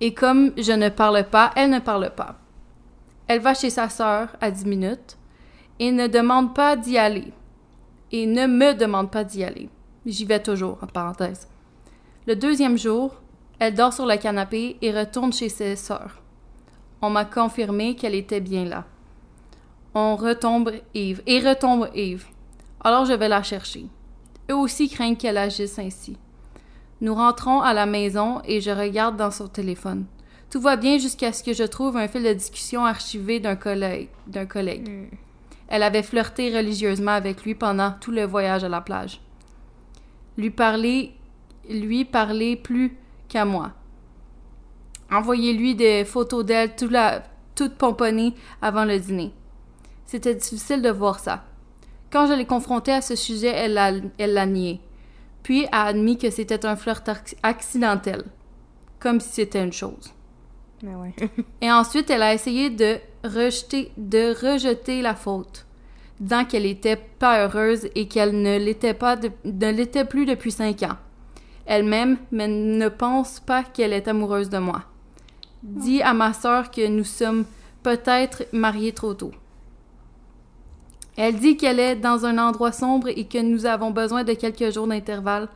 Et 0.02 0.14
comme 0.14 0.52
je 0.58 0.72
ne 0.72 0.90
parle 0.90 1.24
pas, 1.30 1.52
elle 1.56 1.70
ne 1.70 1.80
parle 1.80 2.12
pas. 2.16 2.36
Elle 3.28 3.40
va 3.40 3.54
chez 3.54 3.70
sa 3.70 3.90
sœur 3.90 4.30
à 4.42 4.52
10 4.52 4.66
minutes 4.66 5.18
et 5.80 5.92
ne 5.92 6.08
demande 6.08 6.54
pas 6.54 6.76
d'y 6.76 6.98
aller. 6.98 7.32
Et 8.12 8.26
ne 8.26 8.48
me 8.48 8.74
demande 8.74 9.12
pas 9.12 9.24
d'y 9.24 9.44
aller. 9.44 9.70
J'y 10.06 10.26
vais 10.26 10.42
toujours, 10.42 10.78
en 10.82 10.88
parenthèse. 10.88 11.48
Le 12.28 12.36
deuxième 12.36 12.78
jour, 12.78 13.16
elle 13.60 13.76
dort 13.76 13.94
sur 13.94 14.06
le 14.06 14.18
canapé 14.18 14.78
et 14.82 14.92
retourne 14.92 15.32
chez 15.32 15.50
ses 15.50 15.76
sœurs. 15.76 16.22
On 17.02 17.10
m'a 17.10 17.26
confirmé 17.26 17.96
qu'elle 17.96 18.16
était 18.16 18.42
bien 18.42 18.66
là. 18.66 18.86
On 19.94 20.16
retombe 20.16 20.72
Eve 20.94 21.22
et 21.28 21.40
retombe 21.40 21.90
Eve. 21.94 22.26
Alors 22.82 23.06
je 23.06 23.14
vais 23.14 23.30
la 23.30 23.44
chercher. 23.44 23.86
Eux 24.50 24.56
aussi 24.56 24.90
craignent 24.90 25.16
qu'elle 25.16 25.38
agisse 25.38 25.80
ainsi. 25.80 26.18
Nous 27.04 27.14
rentrons 27.14 27.60
à 27.60 27.74
la 27.74 27.86
maison 27.86 28.42
et 28.46 28.62
je 28.62 28.72
regarde 28.72 29.18
dans 29.18 29.30
son 29.30 29.50
téléphone. 29.50 30.06
Tout 30.50 30.62
va 30.62 30.78
bien 30.78 30.98
jusqu'à 30.98 31.34
ce 31.34 31.44
que 31.44 31.52
je 31.52 31.66
trouve 31.66 31.98
un 31.98 32.08
fil 32.08 32.24
de 32.24 32.32
discussion 32.32 32.86
archivé 32.86 33.42
d'un 33.42 33.58
collègue. 33.58 34.08
D'un 34.26 34.46
collègue. 34.46 35.10
Elle 35.68 35.84
avait 35.84 36.02
flirté 36.02 36.56
religieusement 36.56 37.12
avec 37.12 37.44
lui 37.44 37.56
pendant 37.56 37.92
tout 38.00 38.12
le 38.12 38.24
voyage 38.24 38.64
à 38.64 38.70
la 38.70 38.80
plage. 38.80 39.20
Lui 40.38 40.50
parler, 40.50 41.12
lui 41.70 42.06
parler 42.06 42.56
plus 42.56 42.96
qu'à 43.28 43.44
moi. 43.44 43.72
Envoyez-lui 45.12 45.76
des 45.76 46.06
photos 46.06 46.46
d'elle 46.46 46.74
tout 46.78 46.88
la- 46.88 47.22
toute 47.54 47.76
pomponnée 47.76 48.34
avant 48.62 48.86
le 48.86 48.98
dîner. 48.98 49.34
C'était 50.06 50.36
difficile 50.36 50.82
de 50.82 50.90
voir 50.90 51.20
ça. 51.20 51.44
Quand 52.12 52.28
je 52.28 52.34
l'ai 52.34 52.46
confrontée 52.46 52.94
à 52.94 53.02
ce 53.02 53.18
sujet, 53.18 53.50
elle 53.54 53.74
l'a 53.74 53.92
elle 54.18 54.34
l'a 54.34 54.46
nié. 54.46 54.80
Puis 55.44 55.66
a 55.72 55.84
admis 55.86 56.18
que 56.18 56.30
c'était 56.30 56.66
un 56.66 56.76
flirt 56.76 57.06
ac- 57.08 57.36
accidentel, 57.44 58.24
comme 59.00 59.20
si 59.20 59.30
c'était 59.30 59.64
une 59.64 59.74
chose. 59.74 60.14
Mais 60.82 60.96
ouais. 60.96 61.14
Et 61.62 61.72
ensuite, 61.72 62.10
elle 62.10 62.24
a 62.24 62.34
essayé 62.34 62.70
de 62.70 62.98
rejeter, 63.24 63.92
de 63.98 64.34
rejeter 64.34 65.02
la 65.02 65.16
faute, 65.16 65.66
disant 66.20 66.46
qu'elle 66.46 66.66
était 66.66 66.96
pas 66.98 67.44
heureuse 67.46 67.88
et 67.96 68.08
qu'elle 68.08 68.42
ne 68.42 68.58
l'était 68.58 68.94
pas, 68.94 69.16
de- 69.16 69.32
ne 69.46 69.70
l'était 69.72 70.06
plus 70.06 70.26
depuis 70.26 70.52
cinq 70.52 70.84
ans. 70.84 70.98
Elle-même, 71.66 72.18
mais 72.32 72.48
ne 72.48 72.90
pense 72.90 73.40
pas 73.40 73.64
qu'elle 73.64 73.94
est 73.94 74.08
amoureuse 74.10 74.50
de 74.50 74.58
moi. 74.58 74.84
Dit 75.64 76.02
à 76.02 76.14
ma 76.14 76.34
sœur 76.34 76.72
que 76.72 76.86
nous 76.88 77.06
sommes 77.06 77.46
peut-être 77.84 78.44
mariés 78.52 78.92
trop 78.92 79.14
tôt. 79.14 79.32
Elle 81.18 81.36
dit 81.36 81.58
qu'elle 81.58 81.80
est 81.80 81.96
dans 81.96 82.26
un 82.26 82.38
endroit 82.38 82.72
sombre 82.72 83.08
et 83.10 83.26
que 83.26 83.38
nous 83.38 83.66
avons 83.66 83.92
besoin 83.92 84.24
de 84.24 84.34
quelques 84.34 84.74
jours 84.74 84.88
d'intervalle. 84.88 85.48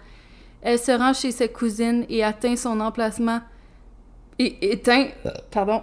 Elle 0.61 0.79
se 0.79 0.91
rend 0.91 1.13
chez 1.13 1.31
sa 1.31 1.47
cousine 1.47 2.05
et 2.09 2.23
atteint 2.23 2.55
son 2.55 2.79
emplacement 2.79 3.41
et 4.39 4.71
éteint 4.71 5.07
pardon 5.49 5.81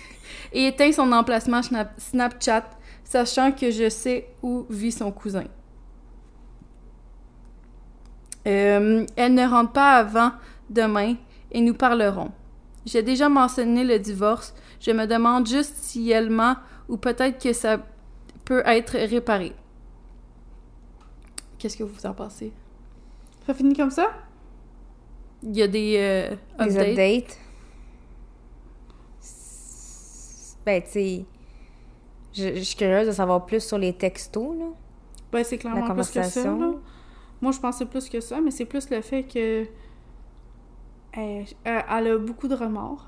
et 0.52 0.66
éteint 0.66 0.90
son 0.92 1.12
emplacement 1.12 1.60
Snap- 1.62 1.94
Snapchat, 1.98 2.64
sachant 3.04 3.52
que 3.52 3.70
je 3.70 3.88
sais 3.88 4.28
où 4.42 4.66
vit 4.68 4.92
son 4.92 5.12
cousin. 5.12 5.44
Euh, 8.46 9.06
elle 9.16 9.34
ne 9.34 9.46
rentre 9.46 9.72
pas 9.72 9.92
avant 9.94 10.32
demain 10.68 11.14
et 11.52 11.60
nous 11.60 11.74
parlerons. 11.74 12.32
J'ai 12.84 13.02
déjà 13.02 13.28
mentionné 13.28 13.84
le 13.84 13.98
divorce. 14.00 14.52
Je 14.80 14.90
me 14.90 15.06
demande 15.06 15.46
juste 15.46 15.76
si 15.76 16.10
elle 16.10 16.30
ment 16.30 16.56
ou 16.88 16.96
peut-être 16.96 17.40
que 17.40 17.52
ça 17.52 17.78
peut 18.52 18.62
être 18.66 18.98
réparé. 18.98 19.52
Qu'est-ce 21.58 21.76
que 21.76 21.84
vous 21.84 22.06
en 22.06 22.12
pensez? 22.12 22.52
Ça 23.46 23.54
finit 23.54 23.74
comme 23.74 23.90
ça? 23.90 24.10
Il 25.42 25.56
y 25.56 25.62
a 25.62 25.68
des, 25.68 25.96
euh, 25.98 26.36
Des 26.64 26.76
updates. 26.76 26.88
updates. 26.90 27.38
Ben, 30.64 30.80
tu 30.82 30.88
sais, 30.90 31.24
je, 32.32 32.54
je 32.56 32.60
suis 32.60 32.76
curieuse 32.76 33.06
de 33.06 33.12
savoir 33.12 33.44
plus 33.46 33.60
sur 33.60 33.78
les 33.78 33.92
textos, 33.94 34.56
là. 34.56 34.66
Ben, 35.32 35.42
c'est 35.44 35.58
clairement 35.58 35.86
La 35.86 35.94
plus 35.94 36.06
que 36.08 36.12
ça, 36.12 36.20
conversation. 36.20 36.60
là. 36.60 36.72
Moi, 37.40 37.50
je 37.52 37.58
pensais 37.58 37.86
plus 37.86 38.08
que 38.08 38.20
ça, 38.20 38.40
mais 38.40 38.50
c'est 38.52 38.66
plus 38.66 38.88
le 38.90 39.00
fait 39.00 39.24
que. 39.24 39.66
Elle, 41.14 41.44
elle- 41.64 41.84
elle 41.90 42.06
a 42.08 42.18
beaucoup 42.18 42.46
de 42.48 42.54
remords. 42.54 43.06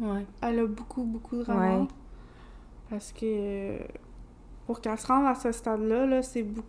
Ouais. 0.00 0.24
Elle 0.40 0.60
a 0.60 0.66
beaucoup, 0.66 1.04
beaucoup 1.04 1.36
de 1.36 1.42
remords. 1.44 1.82
Ouais. 1.82 1.88
Parce 2.88 3.12
que. 3.12 3.76
Pour 4.72 4.80
qu'elle 4.80 4.98
se 4.98 5.06
rende 5.06 5.26
à 5.26 5.34
ce 5.34 5.52
stade-là, 5.52 6.06
là, 6.06 6.22
c'est 6.22 6.42
beaucoup. 6.42 6.66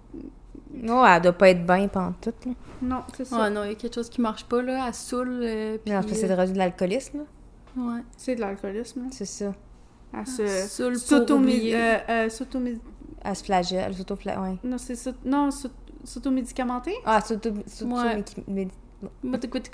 Non, 0.74 1.06
elle 1.06 1.22
doit 1.22 1.32
pas 1.32 1.49
être 1.51 1.66
bien 1.66 1.88
pantoute, 1.88 2.45
là. 2.45 2.51
Non, 2.82 3.04
c'est 3.16 3.24
ça. 3.24 3.43
Ouais, 3.43 3.49
non, 3.49 3.64
il 3.64 3.70
y 3.70 3.72
a 3.72 3.76
quelque 3.76 3.95
chose 3.95 4.10
qui 4.10 4.20
marche 4.20 4.43
pas, 4.43 4.62
là. 4.62 4.88
Elle 4.88 4.93
saoule, 4.93 5.39
euh, 5.41 5.78
puis... 5.78 5.93
Non, 5.93 6.01
parce 6.01 6.12
que 6.12 6.18
c'est 6.18 6.30
euh, 6.30 6.36
rendu 6.36 6.51
de 6.51 6.58
l'alcoolisme, 6.58 7.20
là. 7.20 7.24
Ouais. 7.82 8.01
C'est 8.18 8.36
de 8.36 8.41
l'alcoolisme. 8.41 9.08
C'est 9.12 9.24
ça. 9.24 9.54
Elle 10.14 10.28
se. 10.28 10.45
Saoule 10.68 10.93
pour 10.93 11.01
S'automé- 11.01 11.43
oublier. 11.54 11.76
euh, 11.78 11.97
euh, 12.10 12.30
Elle 13.24 13.36
se 13.38 13.43
flagelle, 13.45 13.86
elle 13.88 13.95
s'auto-flagelle, 13.95 14.41
ouais. 14.43 14.58
Non, 14.66 14.78
c'est. 14.78 15.26
Non, 15.26 15.49
s'au- 15.49 15.70
s'automédicamenter? 16.04 16.93
Ah, 17.06 17.22
s'auto... 17.22 17.51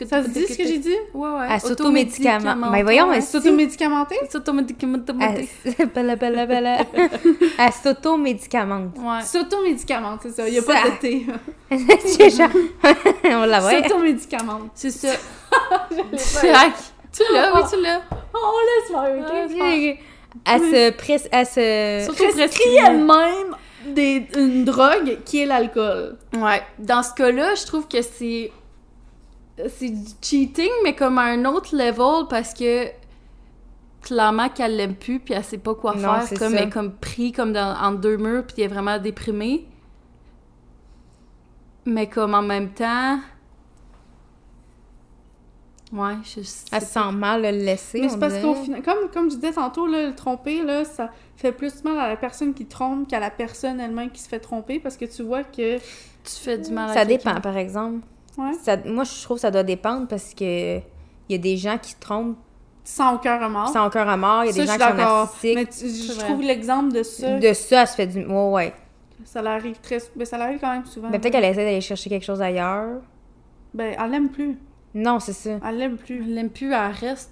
Ça 0.09 0.23
se 0.23 0.30
dit 0.30 0.45
ce 0.47 0.57
que 0.57 0.65
j'ai 0.65 0.77
dit? 0.80 0.95
Ouais, 1.13 1.30
ouais. 1.30 1.47
Elle 1.51 1.59
s'automédicament. 1.61 2.55
Mais 2.71 2.84
voyons, 2.84 3.11
elle 3.11 3.21
S'automédicamenter? 3.23 4.15
S'automédicament. 4.30 4.99
Elle... 5.19 5.47
S'auto-médicamente. 7.73 8.97
Ouais. 8.97 9.21
S'automédicamente, 9.23 10.19
c'est 10.23 10.32
ça. 10.32 10.47
Il 10.47 10.51
n'y 10.53 10.59
a 10.59 10.61
Ça- 10.61 10.73
pas 10.73 10.89
de 10.89 10.95
T. 10.99 11.25
C'est 12.05 12.30
genre... 12.30 12.49
On 13.25 13.45
la 13.45 13.59
voit. 13.59 13.71
S'automédicamente. 13.84 14.71
C'est 14.75 14.91
ça. 14.91 15.09
Tu 17.11 17.23
l'as, 17.34 17.53
oui, 17.55 17.61
tu 17.69 17.82
l'as. 17.82 18.01
On 18.34 18.59
laisse 18.67 18.88
faire, 18.91 19.19
ok? 19.19 19.27
c'est 19.49 19.99
Elle 20.45 20.61
se 20.61 20.89
presse... 20.91 21.27
Elle 21.32 21.45
se... 21.45 22.07
Prescrit 22.11 22.75
elle-même 22.86 23.55
des- 23.88 24.27
une 24.38 24.63
drogue 24.65 25.17
qui 25.25 25.39
est 25.41 25.45
l'alcool. 25.45 26.17
Ouais. 26.36 26.61
Dans 26.77 27.01
ce 27.03 27.13
cas-là, 27.13 27.55
je 27.55 27.65
trouve 27.65 27.88
que 27.88 28.01
c'est. 28.01 28.51
C'est 29.68 29.89
du 29.89 30.12
cheating, 30.22 30.70
mais 30.84 30.95
comme 30.95 31.18
à 31.18 31.24
un 31.24 31.45
autre 31.45 31.76
level 31.76 32.28
parce 32.30 32.53
que. 32.53 32.88
Clairement 34.01 34.47
qu'elle 34.47 34.78
l'aime 34.78 34.95
plus, 34.95 35.20
puis 35.20 35.34
elle 35.34 35.43
sait 35.43 35.57
pas 35.57 35.76
quoi 35.76 35.93
Non, 35.93 36.22
faire. 36.22 36.39
Comme 36.39 36.53
ça. 36.53 36.57
elle 36.57 36.68
est 36.70 36.72
comme 36.72 36.93
pris 36.93 37.34
comme 37.34 37.51
dans, 37.51 37.76
entre 37.78 37.99
deux 37.99 38.16
murs, 38.16 38.45
puis 38.45 38.55
elle 38.60 38.64
est 38.64 38.68
vraiment 38.74 38.97
déprimée. 38.97 39.68
Mais 41.86 42.07
comme 42.07 42.34
en 42.34 42.41
même 42.41 42.70
temps. 42.70 43.20
Ouais, 45.91 46.16
je 46.24 46.41
sais. 46.43 46.66
Elle 46.72 46.82
se 46.82 46.88
sent 46.88 47.12
mal 47.12 47.41
le 47.41 47.49
laisser, 47.49 47.99
Mais 47.99 48.10
c'est 48.10 48.20
parce 48.20 48.38
qu'au 48.39 48.53
final, 48.53 48.82
comme, 48.84 49.10
comme 49.12 49.30
je 49.30 49.36
disais 49.36 49.51
tantôt, 49.51 49.88
là, 49.88 50.07
le 50.07 50.16
tromper, 50.16 50.64
là, 50.64 50.86
ça 50.86 51.10
fait 51.36 51.51
plus 51.51 51.84
mal 51.84 51.97
à 51.97 52.07
la 52.07 52.16
personne 52.16 52.53
qui 52.53 52.68
trompe 52.68 53.07
qu'à 53.07 53.20
la 53.20 53.32
personne 53.32 53.80
elle-même 53.80 54.12
qui 54.12 54.22
se 54.22 54.30
fait 54.30 54.39
tromper 54.39 54.80
parce 54.80 54.95
que 54.97 55.05
tu 55.05 55.24
vois 55.24 55.43
que. 55.43 55.78
Tu 55.78 56.36
fais 56.36 56.57
du 56.57 56.72
mal 56.72 56.91
à 56.91 56.93
Ça 56.93 57.05
dépend, 57.05 57.41
par 57.41 57.57
exemple. 57.57 58.05
Ouais. 58.39 58.53
Ça- 58.61 58.77
moi, 58.85 59.03
je 59.03 59.23
trouve 59.23 59.37
que 59.37 59.41
ça 59.41 59.51
doit 59.51 59.63
dépendre 59.63 60.07
parce 60.07 60.33
que 60.33 60.77
il 60.77 60.83
y 61.29 61.35
a 61.35 61.37
des 61.37 61.57
gens 61.57 61.77
qui 61.77 61.95
trompent 61.95 62.37
Sans 62.83 63.15
aucun 63.15 63.37
remords. 63.43 63.69
sans 63.69 63.87
aucun 63.87 64.09
remords, 64.09 64.45
il 64.45 64.47
y 64.47 64.49
a 64.49 64.53
Ça, 64.53 64.59
des 64.61 64.61
je 64.61 64.67
gens 64.67 64.73
suis 64.73 64.79
qui 64.81 64.89
sont 64.89 64.95
d'accord. 64.97 65.17
narcissiques. 65.19 65.55
Mais 65.55 65.65
tu- 65.65 66.13
je 66.13 66.19
trouve 66.19 66.41
l'exemple 66.41 66.91
de 66.93 67.03
ça, 67.03 67.37
De 67.39 67.53
ça, 67.53 67.81
elle 67.81 67.87
se 67.87 67.95
fait 67.95 68.07
du... 68.07 68.25
Ouais, 68.25 68.49
ouais. 68.51 68.73
ça 69.25 69.41
l'arrive 69.41 69.79
très. 69.81 69.97
Ben, 70.15 70.25
ça 70.25 70.37
l'arrive 70.37 70.59
quand 70.59 70.71
même 70.73 70.85
souvent. 70.85 71.09
Mais 71.11 71.19
peut-être 71.19 71.33
qu'elle 71.33 71.43
essaie 71.43 71.65
d'aller 71.65 71.81
chercher 71.81 72.09
quelque 72.09 72.25
chose 72.25 72.41
ailleurs. 72.41 73.01
Ben, 73.73 73.95
elle 74.03 74.11
l'aime 74.11 74.29
plus. 74.29 74.57
Non, 74.95 75.19
c'est 75.19 75.33
ça. 75.33 75.51
Elle 75.67 75.77
l'aime 75.77 75.97
plus. 75.97 76.23
Elle 76.23 76.33
l'aime 76.33 76.49
plus, 76.49 76.73
elle 76.73 76.91
reste. 76.91 77.31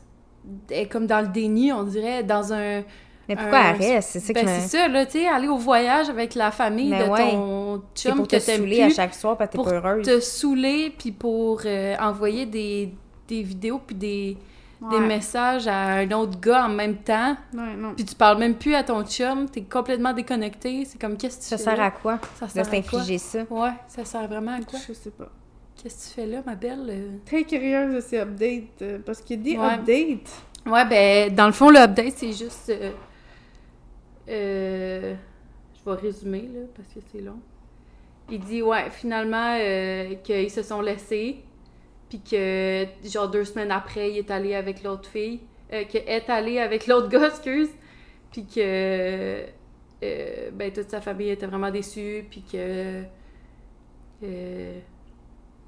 Elle 0.69 0.81
est 0.81 0.85
comme 0.87 1.07
dans 1.07 1.21
le 1.21 1.27
déni, 1.27 1.71
on 1.73 1.83
dirait, 1.83 2.23
dans 2.23 2.53
un. 2.53 2.83
Mais 3.30 3.36
pourquoi 3.36 3.59
Euh, 3.59 3.73
elle 3.80 3.93
reste? 3.95 4.09
C'est 4.11 4.19
ça 4.21 4.34
Ben, 4.34 4.45
que 4.45 4.49
c'est 4.51 4.67
ça, 4.78 4.88
là, 4.88 5.05
tu 5.05 5.13
sais, 5.19 5.28
aller 5.28 5.47
au 5.47 5.57
voyage 5.57 6.09
avec 6.09 6.34
la 6.36 6.51
famille 6.51 6.91
Ben 6.91 7.05
de 7.07 7.11
ouais. 7.11 7.32
ton 7.32 7.84
chum 7.95 8.15
pour 8.15 8.28
que 8.28 8.36
te 8.38 8.41
saouler 8.41 8.82
à 8.82 8.86
plus, 8.86 8.95
chaque 8.95 9.13
soir 9.13 9.38
parce 9.38 9.49
que 9.51 9.57
t'es 9.57 9.63
pas 9.63 9.71
heureuse. 9.73 10.05
te 10.05 10.19
saouler, 10.19 10.93
puis 10.97 11.11
pour 11.11 11.61
euh, 11.65 11.95
envoyer 11.99 12.45
des, 12.45 12.93
des 13.28 13.43
vidéos 13.43 13.82
puis 13.86 13.95
des, 13.95 14.38
des 14.91 14.99
messages 14.99 15.67
à 15.67 15.95
un 15.95 16.11
autre 16.11 16.39
gars 16.39 16.65
en 16.65 16.69
même 16.69 16.97
temps, 16.97 17.36
Ouais, 17.53 17.75
non. 17.78 17.93
puis 17.95 18.05
tu 18.05 18.15
parles 18.15 18.38
même 18.38 18.55
plus 18.55 18.75
à 18.75 18.84
ton 18.84 19.03
chum, 19.03 19.49
t'es 19.49 19.63
complètement 19.63 20.13
déconnecté, 20.13 20.86
c'est 20.86 20.99
comme, 21.01 21.17
qu'est-ce 21.17 21.38
que 21.38 21.41
tu 21.43 21.47
Ça 21.49 21.57
fais 21.57 21.63
sert 21.63 21.78
là? 21.78 21.86
à 21.86 21.91
quoi 21.91 22.19
Ça 22.39 22.45
de 22.45 22.51
sert 22.51 22.61
à 22.61 22.65
quoi? 22.69 22.73
s'infliger 22.82 23.17
ça? 23.17 23.39
Ouais, 23.49 23.71
ça 23.88 24.05
sert 24.05 24.28
vraiment 24.28 24.53
à 24.53 24.61
quoi? 24.61 24.80
Je 24.88 24.93
sais 24.93 25.09
pas. 25.11 25.28
Qu'est-ce 25.82 26.09
que 26.09 26.15
tu 26.15 26.21
fais 26.21 26.28
là, 26.28 26.41
ma 26.45 26.55
belle? 26.55 26.86
Euh, 26.89 27.17
Très 27.25 27.43
curieuse 27.43 27.93
de 27.95 27.99
ces 27.99 28.19
updates. 28.19 28.82
euh, 28.82 28.99
parce 29.05 29.19
qu'il 29.21 29.38
y 29.38 29.39
a 29.39 29.43
des 29.55 29.59
Ouais. 29.59 29.73
updates. 29.73 30.32
Ouais, 30.65 30.86
ben, 30.86 31.34
dans 31.36 31.45
le 31.47 31.51
fond, 31.53 31.69
le 31.69 31.80
update, 31.80 32.13
c'est 32.17 32.34
juste. 32.34 32.69
euh, 32.69 32.91
euh, 34.30 35.15
je 35.73 35.89
vais 35.89 35.97
résumer, 35.97 36.49
là, 36.53 36.61
parce 36.75 36.88
que 36.89 36.99
c'est 37.11 37.21
long. 37.21 37.39
Il 38.30 38.39
dit, 38.39 38.61
ouais, 38.61 38.89
finalement, 38.89 39.57
euh, 39.59 40.15
qu'ils 40.15 40.51
se 40.51 40.61
sont 40.61 40.82
laissés, 40.82 41.38
puis 42.09 42.19
que, 42.19 42.86
genre, 43.05 43.30
deux 43.30 43.45
semaines 43.45 43.71
après, 43.71 44.11
il 44.11 44.17
est 44.17 44.32
allé 44.32 44.53
avec 44.53 44.84
l'autre 44.84 45.09
fille, 45.09 45.39
euh, 45.71 45.86
qu'elle 45.86 46.07
est 46.07 46.30
allée 46.30 46.59
avec 46.59 46.88
l'autre 46.88 47.07
gars, 47.07 47.28
excuse, 47.30 47.69
puis 48.32 48.45
que, 48.45 49.45
euh, 50.03 50.51
ben, 50.51 50.71
toute 50.71 50.89
sa 50.89 51.01
famille 51.01 51.30
était 51.30 51.47
vraiment 51.47 51.71
déçue, 51.71 52.25
puis 52.30 52.43
que. 52.51 53.03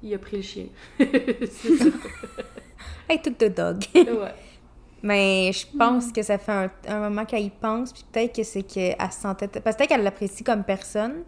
il 0.02 0.14
a 0.14 0.18
pris 0.18 0.36
le 0.36 0.42
chien. 0.42 0.66
c'est 0.98 1.76
ça. 1.76 1.84
Hey, 3.08 3.20
took 3.20 3.38
the 3.38 3.54
dog. 3.54 3.84
Ouais. 3.94 4.34
Mais 5.02 5.50
je 5.52 5.66
pense 5.78 6.12
que 6.12 6.22
ça 6.22 6.36
fait 6.38 6.52
un, 6.52 6.70
un 6.88 7.00
moment 7.08 7.24
qu'elle 7.24 7.44
y 7.44 7.50
pense, 7.50 7.92
puis 7.92 8.04
peut-être 8.12 8.34
que 8.36 8.42
c'est 8.42 8.62
qu'elle 8.62 8.96
se 9.12 9.20
sentait... 9.20 9.48
Parce 9.48 9.74
que 9.74 9.78
peut-être 9.78 9.88
qu'elle 9.88 10.02
l'apprécie 10.02 10.44
comme 10.44 10.62
personne, 10.62 11.22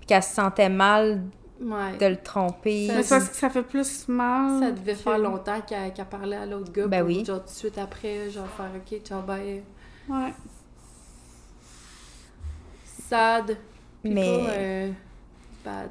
puis 0.00 0.06
qu'elle 0.06 0.22
se 0.22 0.34
sentait 0.34 0.68
mal 0.68 1.22
Ouais. 1.60 1.96
de 1.98 2.06
le 2.06 2.16
tromper. 2.16 2.88
Ça- 2.88 2.94
Mais 2.94 3.02
que 3.30 3.36
ça 3.36 3.48
fait 3.48 3.62
plus 3.62 4.08
mal. 4.08 4.60
Ça 4.60 4.70
devait 4.72 4.92
que- 4.92 4.98
faire 4.98 5.18
longtemps 5.18 5.60
qu'elle 5.62 5.92
parlait 6.10 6.36
à 6.36 6.44
l'autre 6.46 6.72
gars. 6.72 6.86
Ben 6.88 6.98
pour, 7.00 7.06
oui. 7.08 7.24
Genre, 7.24 7.38
tout 7.40 7.44
de 7.46 7.50
suite 7.50 7.78
après, 7.78 8.28
genre 8.28 8.48
faire 8.48 8.70
OK, 8.76 9.00
ciao, 9.02 9.22
bye. 9.22 9.62
Ouais. 10.08 10.34
Sad. 13.08 13.56
Mais- 14.02 14.46
euh, 14.48 14.90
bad. 15.64 15.90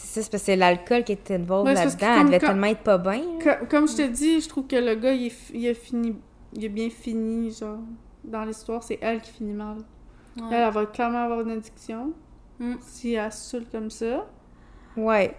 C'est 0.00 0.06
ça, 0.06 0.22
c'est 0.22 0.30
parce 0.30 0.42
que 0.42 0.46
c'est 0.46 0.56
l'alcool 0.56 1.02
qui 1.04 1.12
était 1.12 1.34
involved 1.34 1.66
Ouais, 1.66 1.74
là-dedans. 1.74 2.06
Elle 2.08 2.16
comme 2.18 2.26
devait 2.26 2.38
quand- 2.38 2.46
tellement 2.46 2.66
être 2.68 2.82
pas 2.82 2.98
bien. 2.98 3.12
là. 3.44 3.56
Co- 3.56 3.66
Comme 3.68 3.88
je 3.88 3.96
te 3.96 4.06
dis, 4.06 4.40
je 4.40 4.48
trouve 4.48 4.66
que 4.66 4.76
le 4.76 4.94
gars, 4.94 5.12
il, 5.12 5.26
est 5.26 5.50
il 5.52 5.68
a 5.68 5.74
fini. 5.74 6.16
Il 6.54 6.64
a 6.64 6.68
bien 6.68 6.88
fini, 6.88 7.50
genre. 7.50 7.78
Dans 8.24 8.44
l'histoire, 8.44 8.82
c'est 8.82 8.98
elle 9.02 9.20
qui 9.20 9.32
finit 9.32 9.52
mal. 9.52 9.78
Ouais. 10.36 10.44
Elle, 10.52 10.62
elle 10.68 10.72
va 10.72 10.86
clairement 10.86 11.24
avoir 11.24 11.40
une 11.40 11.50
addiction. 11.50 12.12
Mm. 12.60 12.74
Si 12.80 13.14
elle 13.14 13.32
saoule 13.32 13.64
comme 13.72 13.90
ça. 13.90 14.26
Ouais. 14.96 15.34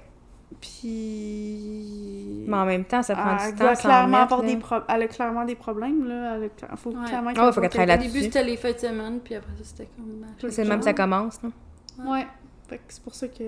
Puis. 0.59 2.43
Mais 2.47 2.57
en 2.57 2.65
même 2.65 2.85
temps, 2.85 3.01
ça 3.03 3.15
prend 3.15 3.37
elle 3.37 3.53
du 3.53 3.59
temps. 3.59 3.75
s'en 3.75 3.81
clairement 3.81 4.25
là. 4.29 4.41
des 4.45 4.57
pro- 4.57 4.75
Elle 4.87 5.01
a 5.03 5.07
clairement 5.07 5.45
des 5.45 5.55
problèmes, 5.55 6.07
là. 6.07 6.35
Elle 6.37 6.49
a 6.69 6.75
faut 6.75 6.89
Ouais. 6.91 7.05
clairement 7.07 7.31
Ah 7.35 7.45
ouais, 7.47 7.51
faut 7.53 7.61
qu'elle 7.61 7.69
travaille 7.69 7.87
Au 7.87 7.97
là-dessus. 7.97 8.11
début, 8.11 8.23
c'était 8.25 8.43
les 8.43 8.57
fêtes 8.57 8.81
de 8.81 8.87
semaine, 8.87 9.19
puis 9.23 9.35
après 9.35 9.51
ça, 9.57 9.63
c'était 9.63 9.89
comme. 9.95 10.25
C'est 10.51 10.65
même 10.65 10.79
que 10.79 10.85
ça 10.85 10.93
commence. 10.93 11.39
Là. 11.43 11.49
Ouais. 12.05 12.27
Fait 12.67 12.77
que 12.77 12.83
c'est 12.89 13.03
pour 13.03 13.15
ça 13.15 13.27
que. 13.27 13.43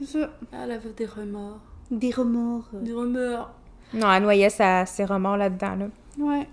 C'est 0.00 0.06
ça. 0.20 0.30
Elle 0.52 0.72
avait 0.72 0.90
des 0.90 1.06
remords. 1.06 1.60
Des 1.90 2.10
remords. 2.10 2.68
Des 2.72 2.92
remords. 2.92 3.50
Non, 3.94 4.12
elle 4.12 4.22
noyait 4.22 4.50
sa- 4.50 4.84
ses 4.86 5.04
remords 5.04 5.36
là-dedans. 5.36 5.76
Là. 5.76 5.86
Ouais. 6.18 6.48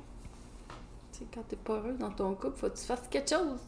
Tu 1.11 1.19
sais, 1.19 1.25
quand 1.33 1.41
t'es 1.47 1.55
pas 1.55 1.73
heureuse 1.73 1.97
dans 1.97 2.11
ton 2.11 2.33
couple, 2.35 2.57
faut 2.57 2.69
que 2.69 2.77
tu 2.77 2.85
fasses 2.85 3.07
quelque 3.09 3.29
chose. 3.29 3.59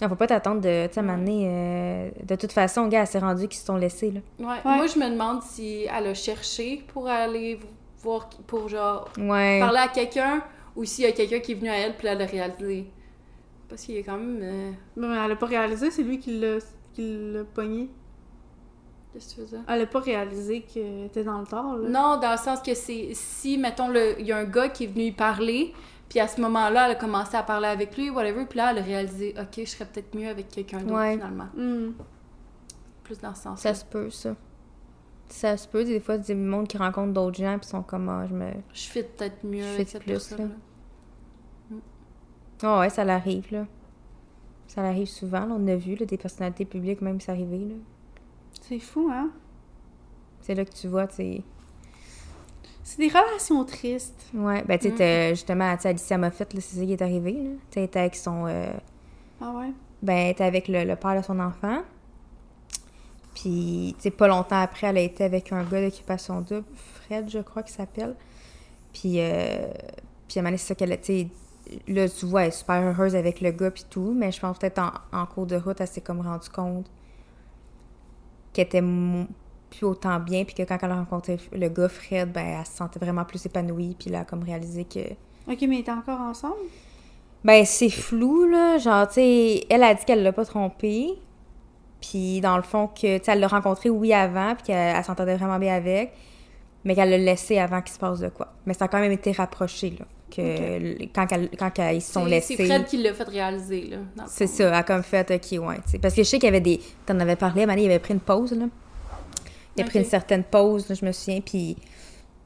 Il 0.00 0.08
faut 0.08 0.14
pas 0.14 0.26
t'attendre 0.26 0.60
de, 0.60 0.86
tu 0.88 0.92
sais, 0.94 1.00
euh, 1.00 2.10
de 2.22 2.34
toute 2.36 2.52
façon, 2.52 2.86
gars, 2.88 3.00
elle 3.00 3.06
s'est 3.06 3.18
rendue 3.18 3.48
qu'ils 3.48 3.58
se 3.58 3.64
sont 3.64 3.76
laissés, 3.78 4.10
là. 4.10 4.20
Ouais. 4.38 4.60
Moi, 4.62 4.86
je 4.86 4.98
me 4.98 5.08
demande 5.10 5.42
si 5.42 5.86
elle 5.90 6.06
a 6.08 6.14
cherché 6.14 6.84
pour 6.88 7.08
aller 7.08 7.58
voir, 8.02 8.28
pour 8.46 8.68
genre 8.68 9.08
Ouais. 9.18 9.58
parler 9.58 9.78
à 9.78 9.88
quelqu'un 9.88 10.42
ou 10.76 10.84
s'il 10.84 11.04
y 11.06 11.08
a 11.08 11.12
quelqu'un 11.12 11.38
qui 11.40 11.52
est 11.52 11.54
venu 11.54 11.70
à 11.70 11.78
elle 11.78 11.96
puis 11.96 12.08
elle 12.08 12.20
a 12.20 12.26
réalisé. 12.26 12.86
Parce 13.70 13.82
qu'il 13.82 13.96
a 13.96 14.02
quand 14.02 14.18
même. 14.18 14.38
euh, 14.42 14.70
Mais 14.96 15.06
elle 15.24 15.32
a 15.32 15.36
pas 15.36 15.46
réalisé, 15.46 15.90
c'est 15.90 16.02
lui 16.02 16.18
qui 16.18 16.38
l'a 16.38 16.58
qui 16.92 17.32
l'a 17.32 17.44
pogné. 17.44 17.88
Qu'est-ce 19.16 19.30
que 19.30 19.34
tu 19.34 19.40
veux 19.40 19.46
dire? 19.46 19.64
Elle 19.66 19.80
a 19.80 19.86
pas 19.86 20.00
réalisé 20.00 20.60
qu'elle 20.60 21.04
était 21.04 21.24
dans 21.24 21.40
le 21.40 21.46
tort, 21.46 21.76
là. 21.78 21.88
Non, 21.88 22.20
dans 22.20 22.32
le 22.32 22.36
sens 22.36 22.60
que 22.60 22.74
c'est 22.74 23.08
si, 23.14 23.56
mettons, 23.56 23.90
il 24.18 24.26
y 24.26 24.32
a 24.32 24.36
un 24.36 24.44
gars 24.44 24.68
qui 24.68 24.84
est 24.84 24.88
venu 24.88 25.04
y 25.04 25.12
parler, 25.12 25.72
puis 26.10 26.20
à 26.20 26.28
ce 26.28 26.38
moment-là, 26.42 26.84
elle 26.84 26.92
a 26.92 26.94
commencé 26.96 27.34
à 27.34 27.42
parler 27.42 27.68
avec 27.68 27.96
lui, 27.96 28.10
whatever, 28.10 28.44
puis 28.44 28.58
là, 28.58 28.72
elle 28.72 28.78
a 28.78 28.82
réalisé, 28.82 29.34
ok, 29.40 29.54
je 29.56 29.64
serais 29.64 29.86
peut-être 29.86 30.14
mieux 30.14 30.28
avec 30.28 30.48
quelqu'un 30.48 30.80
d'autre 30.82 30.94
Ouais. 30.98 31.14
finalement. 31.14 31.48
Hmm. 31.56 31.92
Plus 33.04 33.18
dans 33.18 33.34
ce 33.34 33.42
sens 33.44 33.58
Ça 33.58 33.72
se 33.72 33.86
peut, 33.86 34.10
ça. 34.10 34.36
Ça 35.28 35.56
se 35.56 35.66
peut, 35.66 35.82
des 35.82 35.98
fois, 35.98 36.18
des 36.18 36.34
mondes 36.34 36.68
qui 36.68 36.76
rencontrent 36.76 37.14
d'autres 37.14 37.38
gens 37.38 37.58
puis 37.58 37.68
sont 37.68 37.82
comme, 37.82 38.10
ah, 38.10 38.26
je 38.28 38.34
me. 38.34 38.50
Je 38.74 38.82
fit 38.82 39.02
peut-être 39.02 39.42
mieux 39.44 39.62
Je 39.62 39.68
avec 39.74 39.86
fit 39.86 39.92
cette 39.92 40.02
plus, 40.02 40.12
personne-là. 40.12 40.54
Ah 42.62 42.80
ouais, 42.80 42.90
ça 42.90 43.02
l'arrive, 43.02 43.46
là. 43.50 43.66
Ça 44.66 44.82
l'arrive 44.82 45.06
souvent, 45.08 45.46
là. 45.46 45.56
On 45.58 45.66
a 45.68 45.76
vu, 45.76 45.94
là, 45.94 46.04
des 46.04 46.18
personnalités 46.18 46.66
publiques 46.66 47.00
même 47.00 47.18
s'arriver, 47.18 47.60
là. 47.60 47.74
C'est 48.62 48.78
fou, 48.78 49.08
hein? 49.12 49.30
C'est 50.40 50.54
là 50.54 50.64
que 50.64 50.72
tu 50.72 50.88
vois, 50.88 51.06
tu 51.06 51.16
sais. 51.16 51.42
C'est 52.84 52.98
des 52.98 53.08
relations 53.08 53.64
tristes. 53.64 54.26
Ouais, 54.34 54.62
ben, 54.64 54.78
tu 54.78 54.96
sais, 54.96 55.30
Mm. 55.32 55.34
justement, 55.34 55.74
tu 55.76 55.82
sais, 55.82 55.88
Alicia 55.88 56.18
Moffett, 56.18 56.52
là, 56.54 56.60
c'est 56.60 56.76
ça 56.78 56.84
qui 56.84 56.92
est 56.92 57.02
arrivé, 57.02 57.32
là. 57.32 57.50
Tu 57.70 57.80
était 57.80 57.98
avec 58.00 58.14
son. 58.16 58.46
euh, 58.46 58.70
Ah 59.40 59.52
ouais? 59.52 59.72
Ben, 60.02 60.14
elle 60.16 60.30
était 60.30 60.44
avec 60.44 60.68
le, 60.68 60.84
le 60.84 60.94
père 60.96 61.16
de 61.16 61.24
son 61.24 61.38
enfant. 61.40 61.82
Puis, 63.34 63.94
tu 63.98 64.02
sais, 64.04 64.10
pas 64.10 64.28
longtemps 64.28 64.60
après, 64.60 64.86
elle 64.86 64.98
a 64.98 65.00
été 65.02 65.24
avec 65.24 65.52
un 65.52 65.62
gars 65.64 65.82
d'occupation 65.82 66.40
double, 66.40 66.64
Fred, 66.74 67.28
je 67.28 67.40
crois 67.40 67.62
qu'il 67.62 67.74
s'appelle. 67.74 68.14
Puis, 68.92 69.16
euh, 69.20 69.68
puis 70.28 70.38
à 70.38 70.40
un 70.40 70.44
moment 70.44 70.56
c'est 70.56 70.68
ça 70.68 70.74
qu'elle 70.74 70.92
a, 70.92 70.96
tu 70.96 71.26
là, 71.88 72.08
tu 72.08 72.24
vois, 72.26 72.42
elle 72.42 72.48
est 72.48 72.52
super 72.52 72.80
heureuse 72.80 73.14
avec 73.14 73.40
le 73.42 73.50
gars 73.50 73.70
puis 73.70 73.84
tout, 73.90 74.14
mais 74.16 74.32
je 74.32 74.40
pense 74.40 74.58
peut-être 74.58 74.78
en, 74.78 74.92
en 75.12 75.26
cours 75.26 75.46
de 75.46 75.56
route, 75.56 75.80
elle 75.80 75.86
s'est 75.88 76.00
comme 76.00 76.20
rendue 76.20 76.48
compte 76.48 76.86
qu'elle 78.56 78.66
était 78.66 78.82
plus 79.70 79.84
autant 79.84 80.18
bien, 80.18 80.44
puis 80.44 80.54
que 80.54 80.62
quand 80.62 80.78
elle 80.80 80.90
a 80.90 80.96
rencontré 80.96 81.38
le 81.52 81.68
gars, 81.68 81.88
Fred, 81.88 82.32
ben, 82.32 82.58
elle 82.58 82.66
se 82.66 82.72
sentait 82.72 82.98
vraiment 82.98 83.24
plus 83.24 83.44
épanouie, 83.44 83.96
puis 83.98 84.10
là, 84.10 84.18
elle 84.18 84.22
a 84.22 84.24
comme 84.24 84.42
réalisé 84.42 84.84
que... 84.84 85.00
Ok, 85.50 85.58
mais 85.62 85.76
ils 85.76 85.80
étaient 85.80 85.92
encore 85.92 86.20
ensemble? 86.20 86.56
Ben, 87.44 87.64
c'est 87.64 87.90
flou, 87.90 88.46
là. 88.46 88.78
Genre, 88.78 89.06
tu 89.06 89.14
sais, 89.14 89.66
elle 89.70 89.82
a 89.82 89.94
dit 89.94 90.04
qu'elle 90.04 90.22
l'a 90.22 90.32
pas 90.32 90.44
trompé. 90.44 91.10
Puis, 92.00 92.40
dans 92.40 92.56
le 92.56 92.62
fond, 92.62 92.88
que, 92.88 93.18
tu 93.18 93.24
sais, 93.24 93.32
elle 93.32 93.40
l'a 93.40 93.48
rencontré, 93.48 93.88
oui, 93.88 94.12
avant, 94.12 94.54
puis 94.54 94.64
qu'elle 94.64 94.96
elle 94.96 95.04
s'entendait 95.04 95.36
vraiment 95.36 95.58
bien 95.58 95.74
avec, 95.74 96.12
mais 96.84 96.94
qu'elle 96.94 97.10
l'a 97.10 97.18
laissé 97.18 97.58
avant 97.58 97.82
qu'il 97.82 97.92
se 97.92 97.98
passe 97.98 98.20
de 98.20 98.28
quoi. 98.28 98.48
Mais 98.64 98.74
ça 98.74 98.86
a 98.86 98.88
quand 98.88 98.98
même 98.98 99.12
été 99.12 99.32
rapproché, 99.32 99.90
là. 99.90 100.06
Que 100.30 101.04
quand, 101.14 101.26
quand 101.28 101.88
ils 101.90 102.02
se 102.02 102.12
sont 102.12 102.24
laissés. 102.24 102.56
C'est 102.56 102.66
Fred 102.66 102.84
qui 102.86 102.96
l'a 102.98 103.14
fait 103.14 103.24
réaliser, 103.28 103.82
là. 103.86 103.98
C'est 104.26 104.46
ça, 104.48 104.64
elle 104.64 104.74
a 104.74 104.82
comme 104.82 105.02
fait, 105.04 105.30
ok, 105.30 105.64
ouais. 105.66 105.76
tu 105.84 105.92
sais. 105.92 105.98
Parce 105.98 106.14
que 106.14 106.24
je 106.24 106.28
sais 106.28 106.38
qu'il 106.38 106.46
y 106.46 106.48
avait 106.48 106.60
des. 106.60 106.80
T'en 107.06 107.18
avais 107.20 107.36
parlé, 107.36 107.62
à 107.62 107.76
il 107.76 107.84
avait 107.86 107.98
pris 108.00 108.12
une 108.14 108.20
pause, 108.20 108.52
là. 108.52 108.66
Il 109.76 109.82
a 109.82 109.84
pris 109.86 109.98
une 110.00 110.04
certaine 110.04 110.42
pause, 110.42 110.88
là, 110.88 110.94
je 110.94 111.04
me 111.04 111.12
souviens, 111.12 111.40
puis 111.40 111.76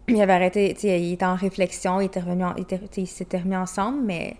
il 0.08 0.20
avait 0.20 0.32
arrêté, 0.32 0.74
tu 0.74 0.80
sais, 0.82 1.00
il 1.00 1.12
était 1.14 1.24
en 1.24 1.36
réflexion, 1.36 2.00
il, 2.00 2.06
était 2.06 2.20
revenu 2.20 2.44
en- 2.44 2.54
il, 2.56 2.62
était- 2.62 2.78
tu 2.80 2.86
sais, 2.90 3.00
ils 3.02 3.06
s'étaient 3.06 3.38
remis 3.38 3.56
ensemble, 3.56 4.02
mais 4.04 4.36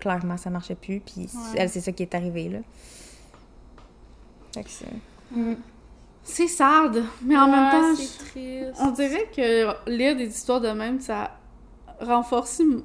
clairement, 0.00 0.36
ça 0.36 0.48
marchait 0.48 0.76
plus, 0.76 1.00
puis 1.00 1.22
Ouais. 1.22 1.54
elle, 1.58 1.68
c'est 1.68 1.80
ça 1.80 1.90
qui 1.92 2.04
est 2.04 2.14
arrivé, 2.14 2.48
là. 2.48 2.58
Fait 4.54 4.62
que 4.62 4.70
c'est- 4.70 4.86
C'est 6.22 6.48
sad, 6.48 7.02
mais 7.22 7.36
en 7.36 7.48
même 7.48 7.70
temps, 7.70 7.94
c'est 7.96 8.24
triste. 8.30 8.72
on 8.80 8.90
dirait 8.92 9.28
que 9.34 9.90
lire 9.90 10.16
des 10.16 10.26
histoires 10.28 10.60
de 10.60 10.70
même, 10.70 11.00
ça 11.00 11.30
renforce 12.00 12.60
m- 12.60 12.82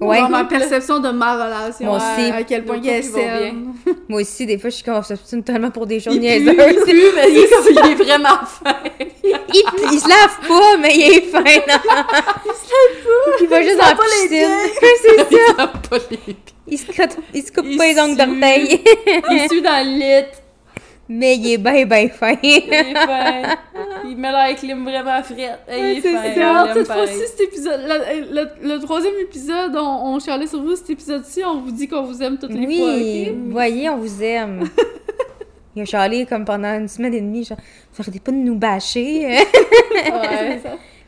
Ouais. 0.00 0.18
genre 0.18 0.30
ma 0.30 0.44
perception 0.44 0.98
de 0.98 1.10
ma 1.10 1.34
relation. 1.44 1.86
Moi 1.86 1.96
aussi. 1.98 2.30
À 2.32 2.42
quel 2.42 2.64
point 2.64 2.76
il 2.82 2.88
est. 2.88 3.02
Moi 4.08 4.20
aussi, 4.22 4.46
des 4.46 4.58
fois, 4.58 4.68
je 4.70 4.74
suis 4.76 4.84
comme, 4.84 5.00
ça 5.04 5.14
se 5.14 5.36
tellement 5.36 5.70
pour 5.70 5.86
des 5.86 6.00
choses 6.00 6.18
niaiseuses. 6.18 6.48
il 6.48 6.56
pue, 6.56 7.02
mais 7.14 7.30
il 7.30 7.38
est, 7.38 7.48
comme- 7.48 7.84
il 7.84 7.90
est 7.92 7.94
vraiment 7.94 8.38
fin. 8.44 8.74
Il, 9.22 9.62
il 9.92 10.00
se 10.00 10.08
lave 10.08 10.48
pas, 10.48 10.76
mais 10.80 10.92
il 10.96 11.02
est 11.02 11.20
fin. 11.22 11.44
il 11.44 11.52
se 11.52 11.68
lave 11.68 13.04
pas. 13.04 13.42
Il 13.42 13.48
va 13.48 13.62
juste 13.62 13.78
dans 13.78 13.86
la 13.86 13.94
pas 13.94 14.02
les 14.22 14.28
piscine. 14.28 14.48
c'est 15.02 15.16
ça. 15.18 15.26
Il 15.30 15.60
a 15.60 15.66
pas 15.68 15.98
les 16.10 16.16
pieds. 16.16 16.36
Il 16.66 16.78
se, 16.78 16.86
crotte- 16.90 17.18
il 17.34 17.42
se 17.44 17.52
coupe 17.52 17.66
Il 17.68 17.76
pas 17.78 17.86
les 17.86 18.00
ongles 18.00 18.10
sue. 18.20 18.26
d'orteil. 18.26 18.84
Il 19.30 19.48
suit 19.48 19.62
dans 19.62 19.84
le 19.84 19.98
lit. 19.98 20.26
Mais 21.12 21.36
il 21.36 21.52
est 21.52 21.58
bien, 21.58 21.84
bien 21.86 22.08
fin. 22.08 22.34
Il 22.42 22.72
est 22.72 22.94
fin. 22.94 23.42
Il 24.08 24.16
met 24.16 24.30
l'air 24.30 24.56
clim 24.56 24.82
vraiment 24.84 25.22
frette. 25.22 25.60
Il 25.68 25.74
est 25.74 26.00
fin. 26.00 26.22
ça. 26.22 26.64
l'aime 26.64 26.74
cette 26.74 26.86
fois-ci, 26.86 27.18
cet 27.28 27.40
épisode. 27.40 27.80
Le, 27.86 28.34
le- 28.34 28.74
le 28.74 28.80
troisième 28.80 29.14
épisode, 29.20 29.76
on, 29.76 30.14
on 30.14 30.18
chialait 30.20 30.46
sur 30.46 30.62
vous. 30.62 30.74
Cet 30.76 30.90
épisode-ci, 30.90 31.42
on 31.44 31.60
vous 31.60 31.70
dit 31.72 31.86
qu'on 31.88 32.02
vous 32.02 32.22
aime 32.22 32.38
toutes 32.38 32.52
les 32.52 32.66
Oui, 32.66 32.78
fois, 32.78 32.94
ok? 32.94 33.36
vous 33.44 33.50
voyez, 33.52 33.88
on 33.90 33.96
vous 33.98 34.22
aime. 34.22 34.64
Il 35.74 35.82
a 35.82 35.84
chialé 35.86 36.26
comme 36.26 36.44
pendant 36.44 36.74
une 36.78 36.88
semaine 36.88 37.14
et 37.14 37.20
demie, 37.20 37.44
genre, 37.44 37.56
vous 37.94 38.02
arrêtez 38.02 38.20
pas 38.20 38.30
de 38.32 38.36
nous 38.36 38.56
bâcher. 38.56 39.26
Ouais. 39.26 40.60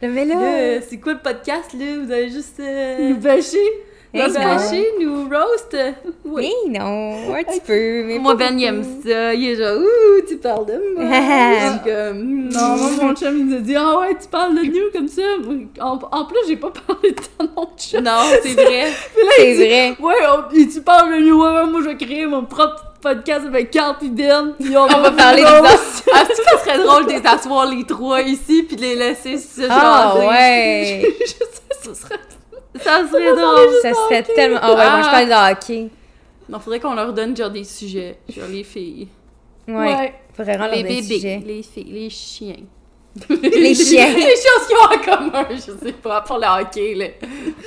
mais 0.09 0.24
là, 0.24 0.34
Là, 0.34 0.80
c'est 0.88 0.96
quoi 0.98 1.12
le 1.14 1.18
podcast, 1.18 1.72
là? 1.78 1.84
Vous 2.02 2.11
avez 2.11 2.30
juste... 2.30 2.59
Euh, 2.61 3.11
Nous 3.11 3.16
bâcher? 3.18 3.59
Non. 4.14 4.44
bâcher, 4.44 4.86
nous 5.00 5.24
roast. 5.28 5.76
Oui, 6.24 6.50
non, 6.68 7.16
un 7.34 7.42
petit 7.44 7.60
peu, 7.60 8.04
mais 8.06 8.18
Moi, 8.18 8.34
Ben, 8.34 8.58
il 8.58 8.64
aime 8.64 8.82
ça. 9.04 9.34
Il 9.34 9.48
est 9.48 9.56
genre, 9.56 9.78
ouh, 9.78 10.22
tu 10.28 10.36
parles 10.36 10.66
de 10.66 10.80
moi. 10.94 11.04
Je 11.60 11.70
suis 11.70 11.94
comme, 11.94 12.48
Non, 12.48 12.76
moi, 12.76 12.90
mon 13.02 13.14
chum, 13.14 13.36
il 13.38 13.46
nous 13.46 13.56
a 13.56 13.60
dit 13.60 13.76
Ah 13.76 13.98
ouais, 14.00 14.16
tu 14.20 14.28
parles 14.28 14.54
de 14.54 14.62
nous 14.62 14.90
comme 14.92 15.08
ça. 15.08 15.22
En, 15.80 15.98
en 16.12 16.24
plus, 16.26 16.38
j'ai 16.48 16.56
pas 16.56 16.70
parlé 16.86 17.10
de 17.12 17.16
ton 17.38 17.44
nom 17.56 17.68
de 17.74 17.80
chum. 17.80 18.02
Non, 18.04 18.20
c'est 18.42 18.54
vrai. 18.54 18.84
C'est 19.36 19.54
vrai. 19.54 19.96
Ouais, 20.00 20.14
on- 20.28 20.54
et 20.56 20.68
tu 20.68 20.80
parles 20.80 21.12
de 21.14 21.18
nous. 21.20 21.40
Ouais, 21.42 21.48
ouais, 21.50 21.66
moi, 21.66 21.80
je 21.82 21.88
vais 21.88 21.96
créer 21.96 22.26
mon 22.26 22.44
propre 22.44 22.82
podcast 23.00 23.42
avec 23.46 23.70
Carl 23.70 23.96
Ben. 24.02 24.54
Puis 24.58 24.76
on, 24.76 24.82
On 24.84 24.86
va 25.00 25.10
parler 25.10 25.42
autres. 25.42 26.02
Ah, 26.16 26.22
est-ce 26.22 26.40
que 26.40 26.44
ça 26.48 26.58
serait 26.64 26.78
drôle 26.78 27.06
de 27.06 27.12
les 27.12 27.26
asseoir 27.26 27.66
les 27.66 27.82
trois 27.84 28.20
ici 28.22 28.62
puis 28.62 28.76
de 28.76 28.82
les 28.82 28.94
laisser 28.94 29.36
se 29.38 29.62
Ah 29.68 30.14
ouais! 30.18 31.02
Je 31.20 31.26
sais, 31.26 31.38
ce 31.82 31.94
serait. 31.94 32.20
Ça 32.80 33.06
serait 33.08 33.32
drôle. 33.34 33.68
Ça 33.82 33.92
serait 33.94 34.22
tellement... 34.22 34.58
Ah 34.62 34.70
ouais, 34.70 34.76
moi 34.90 35.02
je 35.02 35.10
parle 35.10 35.28
de 35.28 35.52
hockey. 35.52 35.90
Non, 36.48 36.58
faudrait 36.58 36.80
qu'on 36.80 36.94
leur 36.94 37.12
donne 37.12 37.36
genre 37.36 37.50
des 37.50 37.64
sujets. 37.64 38.18
Genre 38.28 38.48
les 38.48 38.64
filles. 38.64 39.08
Ouais. 39.68 40.14
Faudrait 40.34 40.56
rendre 40.56 40.72
les 40.74 40.82
des 40.82 40.88
bébés. 41.00 41.02
sujets. 41.14 41.42
Les 41.44 41.62
filles. 41.62 41.86
Les 41.92 42.10
chiens. 42.10 42.56
Les 43.30 43.74
chiens. 43.74 44.08
les 44.14 44.22
choses 44.22 44.66
qu'ils 44.66 44.76
ont 44.76 44.92
en 44.92 44.98
commun, 45.30 45.46
je 45.52 45.56
sais 45.86 45.92
pas, 45.92 46.20
pour 46.22 46.38
le 46.38 46.46
hockey, 46.60 46.94
là. 46.94 47.06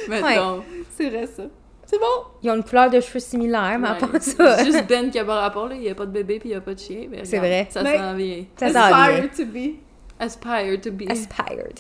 Mettons. 0.10 0.64
C'est 0.96 1.10
vrai, 1.10 1.26
ça. 1.26 1.44
C'est 1.86 1.98
bon. 1.98 2.06
Ils 2.44 2.52
ont 2.52 2.56
une 2.56 2.64
couleur 2.66 2.90
de 2.90 3.00
cheveux 3.00 3.20
similaire, 3.22 3.78
mais 3.80 3.88
à 3.88 3.94
Ouais. 3.94 4.00
part 4.00 4.10
ça... 4.22 4.58
C'est 4.58 4.66
juste 4.66 4.86
Ben 4.88 5.10
qui 5.10 5.18
a 5.20 5.24
pas 5.24 5.40
rapport, 5.40 5.70
là. 5.70 5.76
Il 5.76 5.84
y 5.84 5.90
a 5.90 5.96
pas 5.96 6.06
de 6.06 6.12
bébé 6.12 6.38
puis 6.38 6.50
il 6.50 6.52
y 6.52 6.56
a 6.56 6.60
pas 6.62 6.74
de 6.74 6.80
chien. 6.80 7.08
mais 7.10 7.24
C'est 7.24 7.38
vrai. 7.40 7.66
Ça 7.70 7.80
s'en 7.82 8.14
vient. 8.14 8.44
Ça 8.58 8.68
s'en 8.68 8.74
vient. 8.74 9.24
Aspire 9.24 9.30
to 9.38 9.46
be. 9.46 9.76
Aspire 10.20 10.82
to 10.82 10.92
be. 10.92 11.10
Aspired. 11.10 11.80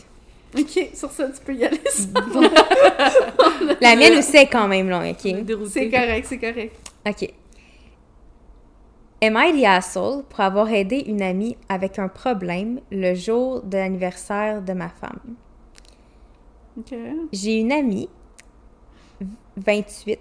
Ok, 0.58 0.90
sur 0.94 1.12
ça, 1.12 1.30
tu 1.30 1.40
peux 1.46 1.54
y 1.54 1.64
aller. 1.64 1.80
La 3.82 3.96
mienne 3.96 4.18
aussi 4.18 4.38
est 4.38 4.48
quand 4.48 4.68
même 4.68 4.90
longue, 4.90 5.12
ok? 5.12 5.68
C'est 5.70 5.90
correct, 5.90 6.26
c'est 6.28 6.40
correct. 6.40 6.76
Ok. 7.08 7.34
Am 9.22 9.36
I 9.36 9.60
the 9.60 9.66
asshole 9.66 10.24
pour 10.24 10.42
avoir 10.42 10.72
aidé 10.72 11.04
une 11.08 11.22
amie 11.22 11.58
avec 11.70 11.98
un 11.98 12.08
problème 12.08 12.80
le 12.92 13.16
jour 13.16 13.62
de 13.64 13.78
l'anniversaire 13.78 14.62
de 14.62 14.74
ma 14.74 14.90
femme? 14.90 15.20
Ok. 16.78 16.96
J'ai 17.32 17.56
une 17.56 17.72
amie, 17.72 18.10
28. 19.58 20.20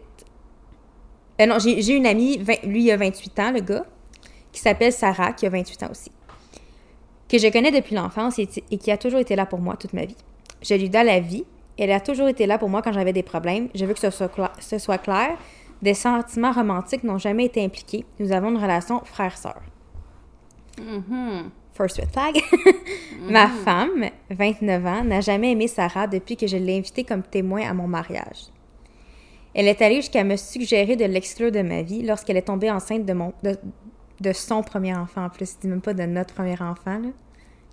Euh, 1.41 1.47
non, 1.47 1.59
j'ai 1.59 1.83
j'ai 1.83 1.95
une 1.95 2.07
amie, 2.07 2.39
20 2.39 2.65
lui, 2.65 2.85
il 2.85 2.91
a 2.91 2.97
28 2.97 3.39
ans, 3.39 3.51
le 3.53 3.61
gars, 3.61 3.85
qui 4.51 4.61
s'appelle 4.61 4.93
Sarah, 4.93 5.33
qui 5.33 5.47
a 5.47 5.51
28 5.51 5.83
ans 5.83 5.91
aussi. 5.91 6.11
Que 7.29 7.39
je 7.39 7.49
connais 7.49 7.71
depuis 7.73 7.95
l'enfance 7.95 8.39
et, 8.39 8.49
et 8.71 8.79
qui 8.79 8.91
a 8.91 8.97
toujours 8.99 9.21
été 9.21 9.35
là 9.37 9.47
pour 9.47 9.59
moi 9.59 9.77
toute 9.77 9.93
ma 9.93 10.05
vie. 10.05 10.17
Je 10.63 10.75
lui 10.75 10.89
dois 10.91 11.05
la 11.05 11.21
vie. 11.21 11.45
Elle 11.79 11.93
a 11.93 12.01
toujours 12.01 12.29
été 12.29 12.47
là 12.47 12.57
pour 12.59 12.69
moi 12.69 12.83
quand 12.83 12.93
j'avais 12.93 13.13
des 13.13 13.23
problèmes. 13.23 13.69
Je 13.75 13.85
veux 13.85 13.93
que 13.95 14.01
ce 14.01 14.11
soit, 14.11 14.29
cla- 14.35 14.53
ce 14.61 14.79
soit 14.79 14.99
clair. 14.99 15.37
Des 15.83 15.93
sentiments 15.95 16.53
romantiques 16.53 17.05
n'ont 17.05 17.19
jamais 17.19 17.45
été 17.47 17.63
impliqués. 17.65 18.05
Nous 18.19 18.33
avons 18.33 18.49
une 18.51 18.57
relation 18.57 19.01
frère-sœur. 19.05 19.61
Mhm. 20.79 21.51
First 21.75 21.99
red 22.01 22.11
flag. 22.11 22.41
Ma 23.29 23.49
femme, 23.49 24.07
29 24.31 24.87
ans, 24.87 25.05
n'a 25.05 25.21
jamais 25.21 25.53
aimé 25.53 25.69
Sarah 25.69 26.07
depuis 26.07 26.37
que 26.37 26.47
je 26.47 26.57
l'ai 26.57 26.79
invitée 26.79 27.05
comme 27.05 27.23
témoin 27.23 27.69
à 27.69 27.75
mon 27.75 27.87
mariage. 27.87 28.47
Elle 29.55 29.69
est 29.69 29.81
allée 29.83 29.97
jusqu'à 29.97 30.25
me 30.25 30.37
suggérer 30.37 30.97
de 30.97 31.05
l'exclure 31.05 31.51
de 31.53 31.61
ma 31.63 31.83
vie 31.83 32.03
lorsqu'elle 32.03 32.37
est 32.39 32.43
tombée 32.43 32.71
enceinte 32.71 33.05
de, 33.05 33.13
mon, 33.13 33.33
de, 33.43 33.57
de 34.21 34.33
son 34.33 34.63
premier 34.63 34.95
enfant. 34.95 35.25
En 35.25 35.31
plus, 35.31 35.55
il 35.55 35.61
dit 35.61 35.69
même 35.69 35.81
pas 35.81 35.95
de 35.95 36.03
notre 36.05 36.35
premier 36.35 36.61
enfant. 36.61 36.99
Là. 36.99 37.09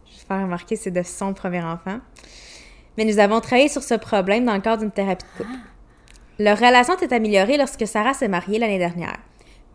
Je 0.06 0.20
vais 0.20 0.26
faire 0.28 0.42
remarquer, 0.42 0.76
c'est 0.76 0.92
de 0.92 1.04
son 1.04 1.34
premier 1.34 1.64
enfant. 1.64 2.00
Mais 2.98 3.06
nous 3.06 3.20
avons 3.20 3.40
travaillé 3.40 3.70
sur 3.70 3.84
ce 3.84 3.96
problème 3.96 4.46
dans 4.46 4.54
le 4.54 4.62
cadre 4.62 4.82
d'une 4.82 4.92
thérapie 4.92 5.26
de 5.26 5.44
couple. 5.44 5.58
Leur 6.40 6.58
relation 6.58 6.98
s'est 6.98 7.14
améliorée 7.14 7.58
lorsque 7.58 7.88
Sarah 7.88 8.14
s'est 8.14 8.28
mariée 8.28 8.60
l'année 8.60 8.78
dernière. 8.78 9.18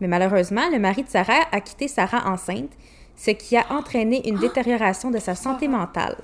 Mais 0.01 0.07
malheureusement, 0.07 0.69
le 0.71 0.79
mari 0.79 1.03
de 1.03 1.09
Sarah 1.09 1.45
a 1.51 1.59
quitté 1.61 1.87
Sarah 1.87 2.29
enceinte, 2.29 2.71
ce 3.15 3.31
qui 3.31 3.57
a 3.57 3.65
entraîné 3.71 4.27
une 4.27 4.37
détérioration 4.37 5.11
de 5.11 5.19
sa 5.19 5.35
santé 5.35 5.67
mentale. 5.67 6.15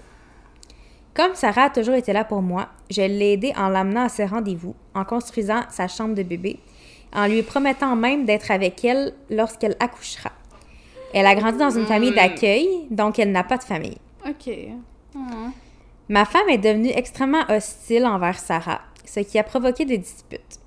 Comme 1.13 1.35
Sarah 1.35 1.63
a 1.63 1.69
toujours 1.69 1.95
été 1.95 2.13
là 2.13 2.23
pour 2.25 2.41
moi, 2.41 2.69
je 2.89 3.01
l'ai 3.01 3.33
aidée 3.33 3.53
en 3.57 3.69
l'amenant 3.69 4.05
à 4.05 4.09
ses 4.09 4.25
rendez-vous, 4.25 4.75
en 4.93 5.05
construisant 5.05 5.61
sa 5.69 5.87
chambre 5.87 6.15
de 6.15 6.23
bébé, 6.23 6.59
en 7.15 7.27
lui 7.27 7.41
promettant 7.41 7.95
même 7.95 8.25
d'être 8.25 8.51
avec 8.51 8.83
elle 8.83 9.13
lorsqu'elle 9.29 9.75
accouchera. 9.79 10.31
Elle 11.13 11.25
a 11.25 11.35
grandi 11.35 11.57
dans 11.57 11.69
une 11.69 11.85
famille 11.85 12.13
d'accueil, 12.13 12.67
donc 12.91 13.19
elle 13.19 13.31
n'a 13.31 13.43
pas 13.43 13.57
de 13.57 13.63
famille. 13.63 13.97
Ok. 14.27 14.53
Mhm. 15.15 15.51
Ma 16.09 16.25
femme 16.25 16.49
est 16.49 16.57
devenue 16.57 16.91
extrêmement 16.93 17.43
hostile 17.49 18.05
envers 18.05 18.37
Sarah, 18.37 18.81
ce 19.05 19.21
qui 19.21 19.39
a 19.39 19.43
provoqué 19.43 19.85
des 19.85 19.97
disputes. 19.97 20.59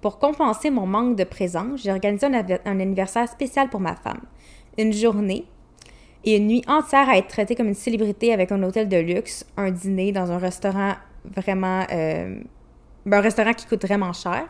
Pour 0.00 0.18
compenser 0.18 0.70
mon 0.70 0.86
manque 0.86 1.16
de 1.16 1.24
présence, 1.24 1.82
j'ai 1.82 1.90
organisé 1.90 2.26
un 2.26 2.80
anniversaire 2.80 3.28
spécial 3.28 3.68
pour 3.68 3.80
ma 3.80 3.96
femme. 3.96 4.20
Une 4.78 4.92
journée 4.92 5.44
et 6.24 6.36
une 6.36 6.46
nuit 6.46 6.64
entière 6.66 7.08
à 7.08 7.18
être 7.18 7.28
traitée 7.28 7.54
comme 7.54 7.68
une 7.68 7.74
célébrité 7.74 8.32
avec 8.32 8.52
un 8.52 8.62
hôtel 8.62 8.88
de 8.88 8.96
luxe, 8.96 9.44
un 9.56 9.70
dîner 9.70 10.12
dans 10.12 10.30
un 10.30 10.38
restaurant 10.38 10.94
vraiment... 11.24 11.84
euh, 11.92 12.40
ben, 13.04 13.18
un 13.18 13.20
restaurant 13.20 13.52
qui 13.52 13.66
coûte 13.66 13.84
vraiment 13.84 14.12
cher, 14.12 14.46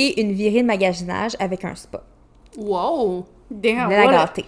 et 0.00 0.20
une 0.22 0.32
virée 0.32 0.62
de 0.62 0.66
magasinage 0.66 1.32
avec 1.38 1.64
un 1.64 1.74
spa. 1.74 2.02
Wow! 2.56 3.26
Damn, 3.50 3.88
de 3.90 3.94
la 3.94 4.06
gâter. 4.06 4.44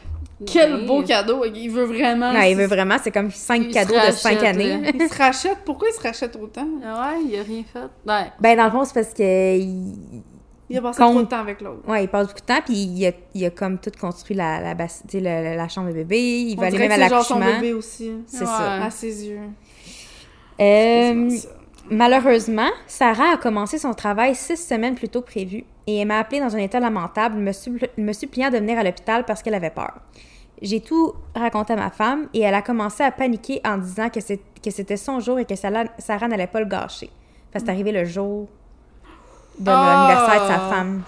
Quel 0.47 0.87
beau 0.87 1.03
cadeau. 1.03 1.45
Il 1.45 1.69
veut 1.69 1.85
vraiment. 1.85 2.33
Non, 2.33 2.41
il 2.41 2.57
veut 2.57 2.67
vraiment, 2.67 2.97
c'est 3.03 3.11
comme 3.11 3.31
cinq 3.31 3.63
Il 3.67 3.75
cadeaux 3.75 3.95
de 3.95 4.11
cinq 4.13 4.37
rachète, 4.39 4.43
années. 4.55 4.79
là. 4.81 4.91
Il 4.95 5.09
se 5.09 5.19
rachète. 5.19 5.59
Pourquoi 5.67 5.89
il 5.91 5.95
se 5.95 6.01
rachète 6.01 6.35
autant? 6.37 6.67
Ah 6.83 7.13
ouais, 7.13 7.25
il 7.29 7.39
a 7.39 7.43
rien 7.43 7.63
fait. 7.71 7.79
Ouais. 8.11 8.33
Ben, 8.41 8.57
dans 8.57 8.65
le 8.65 8.71
fond, 8.71 8.85
c'est 8.87 8.95
parce 8.95 9.13
que 9.13 9.59
il, 9.59 10.23
Il 10.71 10.79
a 10.79 10.83
passé 10.83 11.03
Compte- 11.03 11.13
trop 11.13 11.23
de 11.23 11.29
temps 11.29 11.41
avec 11.41 11.61
l'autre. 11.61 11.81
Ouais, 11.87 12.05
il 12.05 12.09
passe 12.09 12.29
beaucoup 12.29 12.41
de 12.41 12.47
temps, 12.47 12.61
puis 12.65 12.75
il 12.75 13.07
a, 13.07 13.11
il 13.35 13.45
a 13.45 13.51
comme 13.51 13.79
tout 13.79 13.91
construit 14.01 14.35
la, 14.37 14.61
la, 14.63 14.75
basse- 14.75 15.03
tu 15.09 15.19
sais, 15.19 15.21
la, 15.21 15.57
la 15.57 15.69
chambre 15.69 15.89
de 15.89 15.95
bébé. 15.95 16.19
Il 16.21 16.57
On 16.57 16.61
va 16.63 16.69
aller 16.69 16.79
même 16.79 16.89
que 16.89 16.95
à 16.95 16.97
c'est 17.05 17.09
genre 17.11 17.25
son 17.25 17.39
l'accouchement. 17.39 17.61
bébé 17.61 17.75
aussi. 17.75 18.11
C'est 18.27 18.41
Ouais. 18.41 18.47
ça. 18.47 18.85
À 18.85 18.91
ses 18.91 19.27
yeux. 19.29 19.41
Euh, 20.61 21.27
C'est 21.31 21.37
ça. 21.39 21.49
Malheureusement, 21.91 22.69
Sarah 22.87 23.33
a 23.35 23.37
commencé 23.37 23.79
son 23.79 23.95
travail 23.95 24.35
six 24.35 24.57
semaines 24.57 24.95
plus 24.95 25.09
tôt 25.09 25.21
que 25.23 25.27
prévu 25.27 25.65
et 25.87 25.99
elle 25.99 26.09
m'a 26.09 26.19
appelé 26.19 26.41
dans 26.41 26.55
un 26.55 26.59
état 26.59 26.81
lamentable, 26.81 27.37
me, 27.39 27.53
suppli- 27.53 27.89
me 27.97 28.13
suppliant 28.13 28.51
de 28.51 28.59
venir 28.59 28.79
à 28.79 28.83
l'hôpital 28.85 29.25
parce 29.25 29.43
qu'elle 29.43 29.55
avait 29.55 29.71
peur. 29.71 29.95
J'ai 30.63 30.81
tout 30.81 31.15
raconté 31.35 31.73
à 31.73 31.77
ma 31.77 31.91
femme 31.91 32.29
et 32.35 32.41
elle 32.41 32.55
a 32.55 32.63
commencé 32.63 33.03
à 33.03 33.11
paniquer 33.11 33.61
en 33.65 33.79
disant 33.79 34.09
que 34.11 34.21
c'était 34.21 34.97
son 34.97 35.19
jour 35.21 35.39
et 35.39 35.45
que 35.47 35.57
Sarah, 35.57 35.85
Sarah 35.99 36.29
n'allait 36.29 36.47
pas 36.47 36.61
le 36.61 36.67
gâcher. 36.67 37.11
Parce 37.51 37.63
que 37.65 37.67
c'est 37.69 37.73
arrivé 37.73 37.93
le 37.93 38.05
jour 38.05 38.47
de 39.59 39.71
Ah! 39.71 40.07
l'anniversaire 40.09 40.43
de 40.43 40.49
sa 40.53 40.59
femme. 40.69 41.03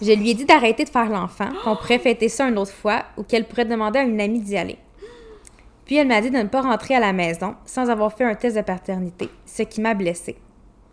Je 0.00 0.12
lui 0.12 0.30
ai 0.30 0.34
dit 0.34 0.44
d'arrêter 0.44 0.84
de 0.84 0.88
faire 0.90 1.08
l'enfant, 1.08 1.48
qu'on 1.64 1.76
pourrait 1.76 1.98
fêter 1.98 2.28
ça 2.28 2.48
une 2.48 2.58
autre 2.58 2.72
fois 2.72 3.02
ou 3.16 3.22
qu'elle 3.22 3.46
pourrait 3.46 3.64
demander 3.64 3.98
à 3.98 4.02
une 4.02 4.20
amie 4.20 4.40
d'y 4.40 4.56
aller. 4.56 4.78
Puis 5.84 5.96
elle 5.96 6.08
m'a 6.08 6.20
dit 6.20 6.30
de 6.30 6.38
ne 6.38 6.44
pas 6.44 6.62
rentrer 6.62 6.94
à 6.94 7.00
la 7.00 7.12
maison 7.12 7.54
sans 7.66 7.90
avoir 7.90 8.12
fait 8.12 8.24
un 8.24 8.34
test 8.34 8.56
de 8.56 8.62
paternité, 8.62 9.28
ce 9.44 9.62
qui 9.62 9.80
m'a 9.80 9.94
blessée. 9.94 10.36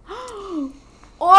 Oh! 1.23 1.35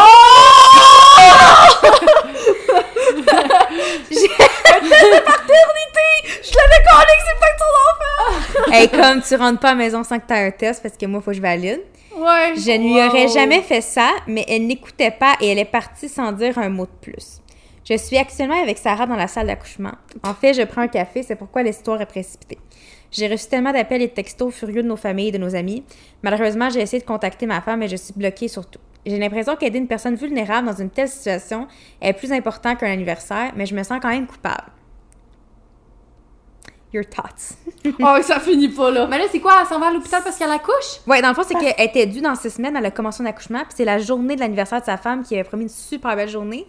Je 6.43 6.57
l'avais 6.57 6.83
collé 6.83 7.13
que 7.17 7.23
c'est 7.25 7.39
pas 7.39 7.49
que 7.49 7.57
ton 7.59 7.65
enfant! 7.89 8.71
Hey, 8.73 8.89
comme 8.89 9.21
tu 9.21 9.35
rentres 9.35 9.59
pas 9.59 9.69
à 9.69 9.71
la 9.71 9.77
maison 9.77 10.03
sans 10.03 10.19
que 10.19 10.27
tu 10.27 10.33
aies 10.33 10.47
un 10.47 10.51
test 10.51 10.81
parce 10.81 10.95
que 10.95 11.05
moi, 11.05 11.19
il 11.21 11.23
faut 11.23 11.31
que 11.31 11.37
je 11.37 11.41
valide. 11.41 11.81
Ouais. 12.15 12.53
Je 12.55 12.71
ne 12.71 12.83
lui 12.83 13.03
aurais 13.03 13.27
jamais 13.27 13.61
fait 13.61 13.81
ça, 13.81 14.09
mais 14.27 14.45
elle 14.47 14.67
n'écoutait 14.67 15.11
pas 15.11 15.35
et 15.41 15.49
elle 15.49 15.59
est 15.59 15.65
partie 15.65 16.07
sans 16.07 16.31
dire 16.31 16.57
un 16.57 16.69
mot 16.69 16.85
de 16.85 16.91
plus. 17.01 17.41
Je 17.89 17.97
suis 17.97 18.17
actuellement 18.17 18.61
avec 18.61 18.77
Sarah 18.77 19.05
dans 19.05 19.15
la 19.15 19.27
salle 19.27 19.47
d'accouchement. 19.47 19.91
En 20.23 20.33
fait, 20.33 20.53
je 20.53 20.61
prends 20.61 20.81
un 20.81 20.87
café, 20.87 21.23
c'est 21.23 21.35
pourquoi 21.35 21.63
l'histoire 21.63 21.99
est 22.01 22.05
précipitée. 22.05 22.59
J'ai 23.13 23.27
reçu 23.27 23.47
tellement 23.47 23.71
d'appels 23.71 24.01
et 24.01 24.07
de 24.07 24.13
textos 24.13 24.53
furieux 24.53 24.81
de 24.81 24.87
nos 24.87 24.97
familles 24.97 25.29
et 25.29 25.31
de 25.31 25.37
nos 25.37 25.55
amis. 25.55 25.83
Malheureusement, 26.23 26.69
j'ai 26.69 26.81
essayé 26.81 26.99
de 26.99 27.07
contacter 27.07 27.45
ma 27.45 27.61
femme 27.61 27.83
et 27.83 27.87
je 27.87 27.95
suis 27.95 28.13
bloquée 28.13 28.47
sur 28.47 28.65
tout. 28.65 28.79
J'ai 29.05 29.19
l'impression 29.19 29.55
qu'aider 29.55 29.77
une 29.77 29.87
personne 29.87 30.15
vulnérable 30.15 30.67
dans 30.67 30.75
une 30.75 30.89
telle 30.89 31.09
situation 31.09 31.67
est 32.01 32.13
plus 32.13 32.31
important 32.31 32.75
qu'un 32.75 32.91
anniversaire, 32.91 33.51
mais 33.55 33.65
je 33.65 33.75
me 33.75 33.83
sens 33.83 33.99
quand 34.01 34.09
même 34.09 34.25
coupable. 34.25 34.71
Your 36.91 37.05
thoughts. 37.05 37.57
Oh, 38.01 38.17
ça 38.21 38.39
finit 38.39 38.69
pas 38.69 38.91
là. 38.91 39.07
Mais 39.07 39.17
là, 39.17 39.25
c'est 39.29 39.39
quoi? 39.39 39.57
Elle 39.61 39.67
s'en 39.67 39.79
va 39.79 39.87
à 39.87 39.91
l'hôpital 39.91 40.23
parce 40.23 40.37
qu'elle 40.37 40.51
accouche? 40.51 41.01
Ouais, 41.05 41.21
dans 41.21 41.29
le 41.29 41.33
fond, 41.33 41.43
c'est 41.45 41.55
qu'elle 41.55 41.85
était 41.85 42.05
due 42.05 42.21
dans 42.21 42.33
six 42.33 42.51
semaines, 42.51 42.75
elle 42.77 42.85
a 42.85 42.91
commencé 42.91 43.17
son 43.17 43.25
accouchement, 43.25 43.59
puis 43.59 43.73
c'est 43.75 43.85
la 43.85 43.99
journée 43.99 44.35
de 44.35 44.39
l'anniversaire 44.39 44.79
de 44.79 44.85
sa 44.85 44.97
femme 44.97 45.23
qui 45.23 45.33
avait 45.35 45.43
promis 45.43 45.63
une 45.63 45.69
super 45.69 46.15
belle 46.15 46.29
journée. 46.29 46.65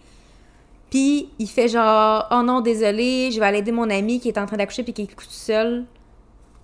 Puis 0.91 1.29
il 1.39 1.49
fait 1.49 1.69
genre, 1.69 2.27
oh 2.33 2.43
non, 2.43 2.61
désolé, 2.61 3.31
je 3.33 3.39
vais 3.39 3.47
aller 3.47 3.59
aider 3.59 3.73
mon 3.73 3.89
ami 3.89 4.19
qui 4.19 4.29
est 4.29 4.39
en 4.39 4.47
train 4.47 4.57
d'accoucher 4.57 4.83
puis 4.83 4.93
qui 4.93 5.03
est 5.03 5.07
tout 5.07 5.25
seul. 5.29 5.85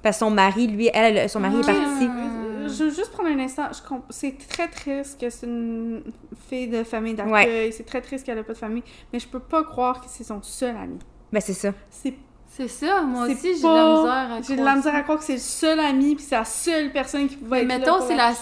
Parce 0.03 0.17
que 0.17 0.21
son 0.21 0.31
mari, 0.31 0.67
lui, 0.67 0.89
elle, 0.95 1.17
elle- 1.17 1.29
son 1.31 1.41
mari 1.41 1.57
est 1.61 1.67
parti. 1.67 2.05
Euh, 2.09 2.69
Je 2.69 2.85
veux 2.85 2.91
juste 2.91 3.11
prendre 3.13 3.29
un 3.29 3.39
instant. 3.39 3.65
Je 3.73 3.87
comp- 3.87 4.05
C'est 4.11 4.37
très 4.49 4.69
triste 4.69 5.21
que 5.21 5.29
c'est 5.29 5.47
une 5.47 6.03
fille 6.49 6.69
de 6.69 6.85
famille 6.85 7.15
d'accueil. 7.15 7.73
C'est 7.73 7.85
très 7.85 8.01
triste 8.01 8.25
qu'elle 8.25 8.39
ait 8.39 8.43
pas 8.43 8.53
de 8.55 8.59
famille. 8.59 8.83
Mais 9.13 9.19
je 9.19 9.27
peux 9.29 9.41
pas 9.41 9.63
croire 9.65 10.01
que 10.01 10.07
c'est 10.09 10.25
son 10.25 10.41
seul 10.43 10.77
ami. 10.77 10.99
Ben 11.33 11.41
c'est 11.41 11.53
ça. 11.55 11.73
C'est 11.91 12.15
C'est 12.49 12.69
ça, 12.69 13.03
moi 13.03 13.27
aussi, 13.27 13.55
j'ai 13.57 13.63
de 13.63 13.67
la 13.67 13.97
misère 13.97 14.33
à 14.33 14.43
J'ai 14.43 14.49
de 14.57 14.61
croire 14.61 14.65
la 14.65 14.77
misère 14.77 14.95
à 14.95 15.03
croire 15.03 15.19
que 15.19 15.25
c'est 15.25 15.35
le 15.35 15.39
seul 15.39 15.79
ami 15.81 16.17
puis 16.17 16.25
c'est 16.25 16.35
la 16.37 16.45
seule 16.45 16.91
personne 16.93 17.29
qui 17.29 17.37
pouvait 17.37 17.65
Mais 17.65 17.75
être 17.75 17.87
là 17.87 17.93
mettons, 17.93 17.99
pour 17.99 18.07
c'est 18.09 18.17
la. 18.17 18.33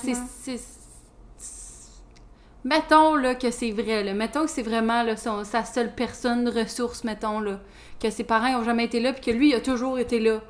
Mettons 2.64 3.14
là, 3.16 3.34
que 3.34 3.50
c'est 3.50 3.70
vrai. 3.70 4.02
Là. 4.04 4.14
Mettons 4.14 4.44
que 4.44 4.50
c'est 4.50 4.62
vraiment 4.62 5.02
là, 5.02 5.16
son- 5.16 5.44
sa 5.44 5.64
seule 5.64 5.94
personne 5.94 6.48
ressource, 6.48 7.04
mettons, 7.04 7.40
là, 7.40 7.60
que 8.00 8.10
ses 8.10 8.24
parents 8.24 8.50
n'ont 8.52 8.64
jamais 8.64 8.84
été 8.84 9.00
là, 9.00 9.12
puis 9.12 9.22
que 9.22 9.30
lui, 9.30 9.50
il 9.50 9.54
a 9.54 9.60
toujours 9.60 9.98
été 9.98 10.18
là. 10.20 10.40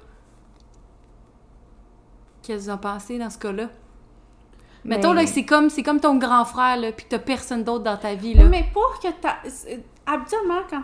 Qu'ils 2.49 2.71
ont 2.71 2.79
pensé 2.79 3.19
dans 3.19 3.29
ce 3.29 3.37
cas-là? 3.37 3.69
Mettons 4.83 5.13
là, 5.13 5.25
que 5.25 5.29
c'est 5.31 5.45
comme, 5.45 5.69
c'est 5.69 5.83
comme 5.83 6.01
ton 6.01 6.17
grand 6.17 6.47
frère, 6.47 6.79
là, 6.79 6.93
puis 6.93 7.05
que 7.05 7.11
t'as 7.11 7.19
personne 7.19 7.63
d'autre 7.63 7.85
dans 7.85 7.99
ta 7.99 8.15
vie. 8.15 8.33
Là. 8.33 8.45
Mais 8.47 8.65
pour 8.73 8.99
que 9.03 9.09
t'as. 9.21 9.37
Habituellement, 10.07 10.61
quand. 10.71 10.81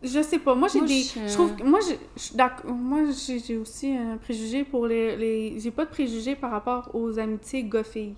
Je 0.00 0.22
sais 0.22 0.38
pas. 0.38 0.54
Moi, 0.54 0.68
j'ai 0.68 0.78
Moi, 0.78 0.86
des. 0.86 1.02
je- 1.02 1.26
Je 1.28 1.32
trouve 1.34 1.56
que. 1.56 1.64
Moi, 1.64 1.80
j'ai- 1.88 1.98
je. 2.16 2.68
Moi, 2.72 3.00
j'ai 3.44 3.56
aussi 3.56 3.96
un 3.96 4.16
préjugé 4.16 4.62
pour 4.62 4.86
les. 4.86 5.16
les... 5.16 5.58
J'ai 5.58 5.72
pas 5.72 5.86
de 5.86 5.90
préjugé 5.90 6.36
par 6.36 6.52
rapport 6.52 6.88
aux 6.94 7.18
amitiés 7.18 7.64
gars-filles. 7.64 8.14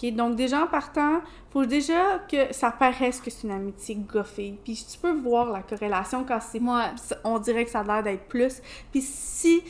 OK? 0.00 0.12
Donc, 0.14 0.36
déjà, 0.36 0.62
en 0.62 0.68
partant, 0.68 1.22
faut 1.52 1.64
déjà 1.64 2.20
que 2.30 2.52
ça 2.54 2.70
paraisse 2.70 3.20
que 3.20 3.30
c'est 3.30 3.48
une 3.48 3.52
amitié 3.54 3.98
gars-fille. 4.14 4.58
Puis, 4.62 4.86
tu 4.88 4.96
peux 4.96 5.10
voir 5.10 5.50
la 5.50 5.62
corrélation 5.62 6.24
quand 6.24 6.38
c'est. 6.40 6.60
Ouais. 6.60 6.84
On 7.24 7.40
dirait 7.40 7.64
que 7.64 7.70
ça 7.72 7.80
a 7.80 7.82
l'air 7.82 8.02
d'être 8.04 8.28
plus. 8.28 8.62
Puis, 8.92 9.00
si 9.02 9.60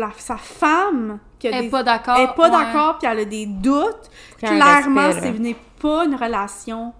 la- 0.00 0.10
sa 0.16 0.36
femme. 0.36 1.18
Qui 1.38 1.48
a 1.48 1.50
Elle 1.52 1.56
est 1.56 1.62
des- 1.62 1.70
pas 1.70 1.82
d'accord. 1.82 2.16
est 2.18 2.34
pas 2.34 2.50
d'accord, 2.50 2.98
puis 2.98 3.08
elle 3.10 3.20
a 3.20 3.24
des 3.24 3.46
doutes, 3.46 4.10
clairement, 4.38 5.06
respect, 5.06 5.20
ce 5.28 5.32
là. 5.34 5.38
n'est 5.38 5.56
pas 5.80 6.04
une 6.04 6.14
relation 6.14 6.92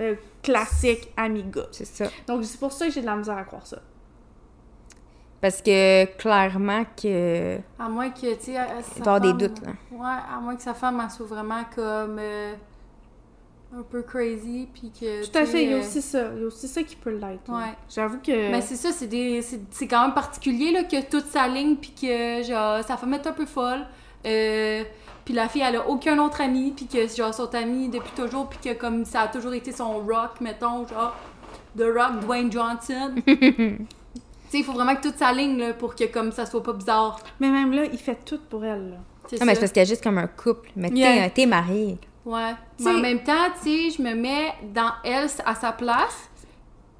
euh, 0.00 0.14
classique 0.42 1.12
amiga. 1.16 1.62
C'est 1.72 1.84
ça. 1.86 2.06
Donc, 2.26 2.44
c'est 2.44 2.58
pour 2.58 2.72
ça 2.72 2.86
que 2.86 2.92
j'ai 2.92 3.00
de 3.02 3.06
la 3.06 3.16
misère 3.16 3.38
à 3.38 3.44
croire 3.44 3.66
ça. 3.66 3.78
Parce 5.40 5.60
que 5.62 6.04
clairement 6.16 6.84
que. 7.00 7.58
À 7.78 7.88
moins 7.88 8.10
que, 8.10 8.34
tu 8.34 8.44
sais, 8.46 8.52
Il 8.78 8.84
sa 8.84 9.00
doit 9.04 9.12
y 9.14 9.16
avoir 9.16 9.20
des 9.20 9.32
doutes, 9.48 9.62
là. 9.64 9.72
Ouais, 9.92 10.18
à 10.36 10.40
moins 10.40 10.56
que 10.56 10.62
sa 10.62 10.74
femme, 10.74 11.00
elle 11.04 11.10
soit 11.10 11.26
vraiment 11.26 11.62
comme. 11.74 12.16
euh, 12.18 12.54
un 13.78 13.82
peu 13.82 14.02
crazy, 14.02 14.68
puis 14.72 14.90
que. 14.98 15.24
Tout 15.30 15.38
à 15.38 15.44
fait, 15.44 15.64
il 15.64 15.70
y 15.70 15.74
a 15.74 15.78
aussi 15.78 16.00
ça. 16.00 16.30
Il 16.34 16.40
y 16.40 16.44
a 16.44 16.46
aussi 16.46 16.66
ça 16.68 16.82
qui 16.82 16.96
peut 16.96 17.10
l'être. 17.10 17.48
Ouais. 17.48 17.74
J'avoue 17.94 18.18
que. 18.18 18.50
Mais 18.50 18.60
c'est 18.62 18.76
ça, 18.76 18.90
c'est 18.92 19.06
des 19.06 19.42
c'est 19.42 19.60
c'est 19.70 19.86
quand 19.86 20.02
même 20.02 20.14
particulier 20.14 20.70
là, 20.72 20.84
que 20.84 21.02
toute 21.10 21.26
sa 21.26 21.46
ligne 21.48 21.76
puis 21.76 21.92
que 22.00 22.42
genre 22.42 22.82
sa 22.84 22.96
femme 22.96 23.14
est 23.14 23.26
un 23.26 23.32
peu 23.32 23.44
folle. 23.46 23.86
Euh, 24.24 24.82
puis 25.24 25.34
la 25.34 25.48
fille 25.48 25.62
elle 25.62 25.76
a 25.76 25.88
aucun 25.88 26.18
autre 26.18 26.40
ami 26.40 26.72
puis 26.74 26.86
que 26.86 27.06
genre 27.06 27.34
sont 27.34 27.54
amis 27.54 27.88
depuis 27.88 28.12
toujours 28.16 28.48
puis 28.48 28.58
que 28.64 28.78
comme 28.78 29.04
ça 29.04 29.22
a 29.22 29.28
toujours 29.28 29.52
été 29.54 29.70
son 29.72 29.98
rock 30.00 30.40
mettons 30.40 30.86
genre 30.88 31.14
The 31.78 31.84
Rock 31.94 32.20
Dwayne 32.20 32.50
Johnson. 32.50 33.14
tu 33.26 33.34
sais, 34.48 34.58
il 34.58 34.64
faut 34.64 34.72
vraiment 34.72 34.96
que 34.96 35.02
toute 35.02 35.18
sa 35.18 35.32
ligne 35.32 35.58
là, 35.58 35.74
pour 35.74 35.94
que 35.94 36.04
comme 36.04 36.32
ça 36.32 36.46
soit 36.46 36.62
pas 36.62 36.72
bizarre. 36.72 37.20
Mais 37.40 37.50
même 37.50 37.72
là, 37.72 37.84
il 37.84 37.98
fait 37.98 38.18
tout 38.24 38.40
pour 38.48 38.64
elle. 38.64 38.90
là. 38.90 38.96
C'est 39.28 39.38
Non, 39.40 39.46
mais 39.46 39.54
c'est 39.54 39.56
ça. 39.56 39.60
parce 39.60 39.72
qu'il 39.72 39.80
y 39.82 39.86
a 39.86 39.88
juste 39.88 40.02
comme 40.02 40.18
un 40.18 40.26
couple. 40.28 40.70
Mais 40.76 40.88
t'es 40.88 40.96
Yeah. 40.96 41.30
t'es 41.30 41.46
marié. 41.46 41.98
Ouais. 42.26 42.54
Mais 42.80 42.90
en 42.90 42.98
même 42.98 43.22
temps, 43.22 43.32
tu 43.62 43.70
sais, 43.90 43.96
je 43.96 44.02
me 44.02 44.14
mets 44.14 44.52
dans 44.74 44.90
elle 45.04 45.28
à 45.46 45.54
sa 45.54 45.72
place. 45.72 46.28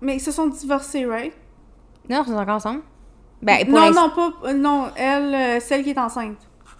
Mais 0.00 0.16
ils 0.16 0.20
se 0.20 0.30
sont 0.30 0.46
divorcés, 0.46 1.04
right? 1.04 1.32
Non, 2.08 2.22
ils 2.24 2.30
sont 2.30 2.36
encore 2.38 2.54
ensemble? 2.56 2.82
Ben, 3.42 3.66
pour 3.66 3.78
non, 3.78 3.90
non, 3.92 4.10
pas. 4.10 4.32
euh, 4.48 4.52
non, 4.54 4.86
elle, 4.96 5.34
euh, 5.34 5.60
celle 5.60 5.82
qui 5.82 5.90
est 5.90 5.98
enceinte. 5.98 6.36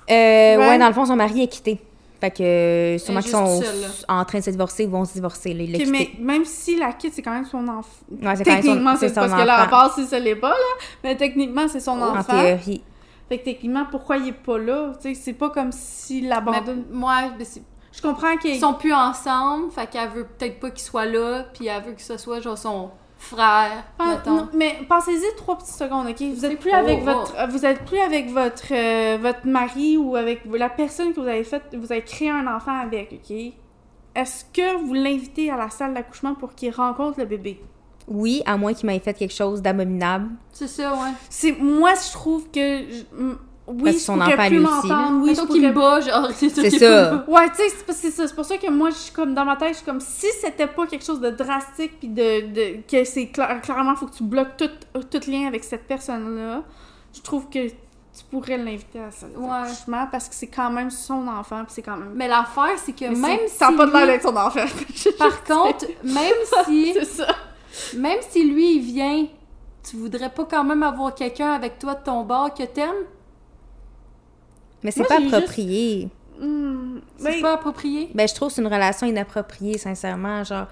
Euh, 0.09 0.12
ouais, 0.12 0.57
Ouais. 0.59 0.78
dans 0.78 0.86
le 0.86 0.92
fond, 0.94 1.05
son 1.05 1.16
mari 1.16 1.42
est 1.42 1.49
quitté. 1.49 1.80
Fait 2.20 2.30
que 2.30 2.42
euh, 2.42 2.99
sûrement 2.99 3.20
qu'ils 3.20 3.30
sont 3.32 3.61
seule, 3.61 3.74
en 4.09 4.24
train 4.24 4.38
de 4.38 4.44
se 4.44 4.51
divorcer 4.51 4.86
ou 4.86 4.90
vont 4.90 5.05
se 5.05 5.14
divorcer. 5.14 5.53
Là, 5.53 5.64
il 5.64 5.72
l'a 5.72 5.78
Ok, 5.78 5.84
quitté. 5.84 6.11
mais 6.18 6.24
même 6.24 6.44
si 6.47 6.78
la 6.78 6.92
quitte, 6.92 7.12
c'est 7.14 7.20
quand 7.22 7.32
même 7.34 7.44
son 7.44 7.66
enfant. 7.68 7.88
Ouais, 8.11 8.36
c'est 8.36 8.44
quand 8.44 8.53
même 8.53 8.62
son- 8.62 8.68
Techniquement, 8.68 8.97
c'est 8.97 9.09
c'est 9.09 9.14
son 9.14 9.20
parce 9.28 9.32
que 9.42 9.47
là, 9.47 9.55
à 9.57 9.61
enfant. 9.62 9.70
part 9.70 9.94
si 9.94 10.07
ça 10.07 10.18
l'est 10.18 10.36
pas, 10.36 10.51
là. 10.51 10.86
Mais 11.05 11.16
techniquement, 11.16 11.66
c'est 11.68 11.80
son 11.80 12.01
En 12.01 12.16
enfant. 12.16 12.40
théorie. 12.40 12.82
Fait 13.28 13.38
que 13.38 13.44
techniquement, 13.44 13.84
pourquoi 13.90 14.16
il 14.18 14.28
est 14.28 14.32
pas 14.32 14.57
là? 14.57 14.92
Tu 15.03 15.14
sais, 15.14 15.20
c'est 15.20 15.32
pas 15.34 15.51
comme 15.51 15.72
s'il 15.72 16.24
Mais 16.24 16.28
l'abandonne. 16.30 16.84
moi, 16.90 17.16
ben, 17.36 17.44
c'est- 17.44 17.62
Je 17.97 18.03
comprends 18.03 18.36
qu'il 18.36 18.55
ils 18.55 18.61
sont 18.61 18.74
plus 18.74 18.92
ensemble, 18.92 19.70
fait 19.72 19.88
qu'elle 19.88 20.11
veut 20.11 20.26
peut-être 20.26 20.61
pas 20.61 20.70
qu'il 20.70 20.84
soit 20.84 21.07
là, 21.07 21.44
puis 21.55 21.66
elle 21.66 21.82
veut 21.82 21.92
que 21.92 22.03
ce 22.03 22.18
soit 22.18 22.40
genre 22.40 22.59
son 22.59 22.90
frère, 23.18 23.84
Ah, 23.99 24.18
non, 24.26 24.49
mais 24.53 24.78
pensez-y 24.86 25.34
trois 25.36 25.57
petites 25.57 25.74
secondes, 25.74 26.07
ok? 26.07 26.20
Vous 26.34 26.44
êtes 26.44 26.61
plus 26.61 26.70
avec 26.70 26.99
oh. 27.03 27.05
votre, 27.05 27.34
euh, 27.38 27.47
vous 27.47 27.64
êtes 27.64 27.84
plus 27.86 27.99
avec 27.99 28.30
votre, 28.30 28.72
euh, 28.72 29.16
votre 29.20 29.47
mari 29.47 29.97
ou 29.97 30.14
avec 30.16 30.42
la 30.53 30.68
personne 30.68 31.14
que 31.14 31.20
vous 31.20 31.26
avez 31.26 31.42
fait, 31.44 31.62
vous 31.74 31.90
avez 31.90 32.03
créé 32.03 32.28
un 32.30 32.47
enfant 32.47 32.78
avec, 32.78 33.12
ok? 33.14 33.36
Est-ce 34.14 34.44
que 34.53 34.76
vous 34.84 34.92
l'invitez 34.94 35.51
à 35.51 35.57
la 35.57 35.70
salle 35.70 35.94
d'accouchement 35.94 36.34
pour 36.34 36.55
qu'il 36.55 36.72
rencontre 36.74 37.18
le 37.18 37.24
bébé? 37.24 37.62
Oui, 38.09 38.42
à 38.47 38.57
moins 38.57 38.72
qu'il 38.72 38.86
m'ait 38.86 38.99
fait 39.01 39.14
quelque 39.14 39.34
chose 39.34 39.61
d'abominable. 39.61 40.28
C'est 40.53 40.68
ça, 40.68 40.92
ouais. 40.92 41.11
C'est 41.28 41.53
moi, 41.53 41.92
je 41.94 42.12
trouve 42.12 42.49
que 42.51 42.61
je- 42.61 43.05
oui, 43.68 43.82
Parce 43.82 43.94
que 43.94 43.98
je 44.00 44.04
son 44.04 44.14
pourrais 44.18 44.34
enfant, 44.34 44.46
plus 44.48 44.60
m'entendre, 44.60 45.22
oui, 45.22 45.34
je 45.34 45.40
Mettons 45.40 45.52
qu'il 45.52 45.62
me 45.62 45.72
bat, 45.72 46.00
genre, 46.00 46.28
c'est 46.34 46.48
ça. 46.50 46.62
C'est 46.62 46.78
ça. 46.78 47.24
Ouais, 47.26 47.48
tu 47.50 47.56
sais, 47.56 47.76
c'est 47.92 48.10
ça. 48.10 48.28
C'est 48.28 48.34
pour 48.34 48.44
ça 48.44 48.56
que 48.58 48.70
moi, 48.70 48.90
je 48.90 48.94
suis 48.96 49.12
comme 49.12 49.34
dans 49.34 49.44
ma 49.44 49.56
tête, 49.56 49.70
je 49.70 49.76
suis 49.78 49.84
comme 49.84 50.00
si 50.00 50.26
c'était 50.40 50.66
pas 50.68 50.86
quelque 50.86 51.04
chose 51.04 51.20
de 51.20 51.30
drastique, 51.30 51.98
puis 51.98 52.08
de, 52.08 52.52
de 52.52 52.76
que 52.88 53.04
c'est 53.04 53.24
cla- 53.24 53.60
clairement, 53.60 53.96
faut 53.96 54.06
que 54.06 54.14
tu 54.14 54.22
bloques 54.22 54.56
tout, 54.56 54.70
tout 55.10 55.30
lien 55.30 55.46
avec 55.48 55.64
cette 55.64 55.86
personne-là. 55.86 56.62
Je 57.14 57.20
trouve 57.22 57.48
que 57.48 57.68
tu 57.68 58.24
pourrais 58.30 58.56
l'inviter 58.56 59.00
à 59.00 59.10
ça. 59.10 59.26
Ouais. 59.26 59.46
Franchement, 59.46 60.06
parce 60.12 60.28
que 60.28 60.34
c'est 60.34 60.46
quand 60.46 60.70
même 60.70 60.90
son 60.90 61.26
enfant, 61.26 61.64
puis 61.64 61.74
c'est 61.74 61.82
quand 61.82 61.96
même. 61.96 62.12
Mais 62.14 62.28
l'affaire, 62.28 62.78
c'est 62.78 62.92
que 62.92 63.06
Mais 63.06 63.14
même 63.16 63.40
si. 63.48 63.56
ça 63.56 63.68
a 63.68 63.72
pas 63.72 63.86
de 63.86 63.92
l'air 63.92 64.06
d'être 64.06 64.22
son 64.22 64.36
enfant. 64.36 64.60
Par 65.18 65.44
contre, 65.44 65.86
même 66.04 66.32
si. 66.66 66.92
c'est 66.94 67.04
ça. 67.04 67.26
Même 67.96 68.18
si 68.30 68.44
lui, 68.48 68.76
il 68.76 68.80
vient, 68.82 69.26
tu 69.88 69.96
voudrais 69.96 70.30
pas 70.30 70.44
quand 70.44 70.64
même 70.64 70.82
avoir 70.82 71.14
quelqu'un 71.14 71.52
avec 71.52 71.78
toi 71.78 71.94
de 71.94 72.04
ton 72.04 72.22
bord 72.22 72.54
que 72.54 72.62
t'aimes? 72.62 73.04
Mais 74.87 74.93
c'est 74.93 75.03
pas 75.05 75.16
j'ai 75.18 75.22
juste- 75.24 75.34
approprié. 75.34 76.09
Hmm, 76.41 76.99
C'est 77.18 77.24
ben, 77.32 77.43
pas 77.43 77.53
approprié? 77.55 78.11
Ben, 78.14 78.28
je 78.28 78.34
trouve 78.34 78.49
que 78.49 78.55
c'est 78.55 78.61
une 78.62 78.66
relation 78.72 79.07
inappropriée, 79.07 79.78
sincèrement. 79.78 80.45
Genre, 80.45 80.66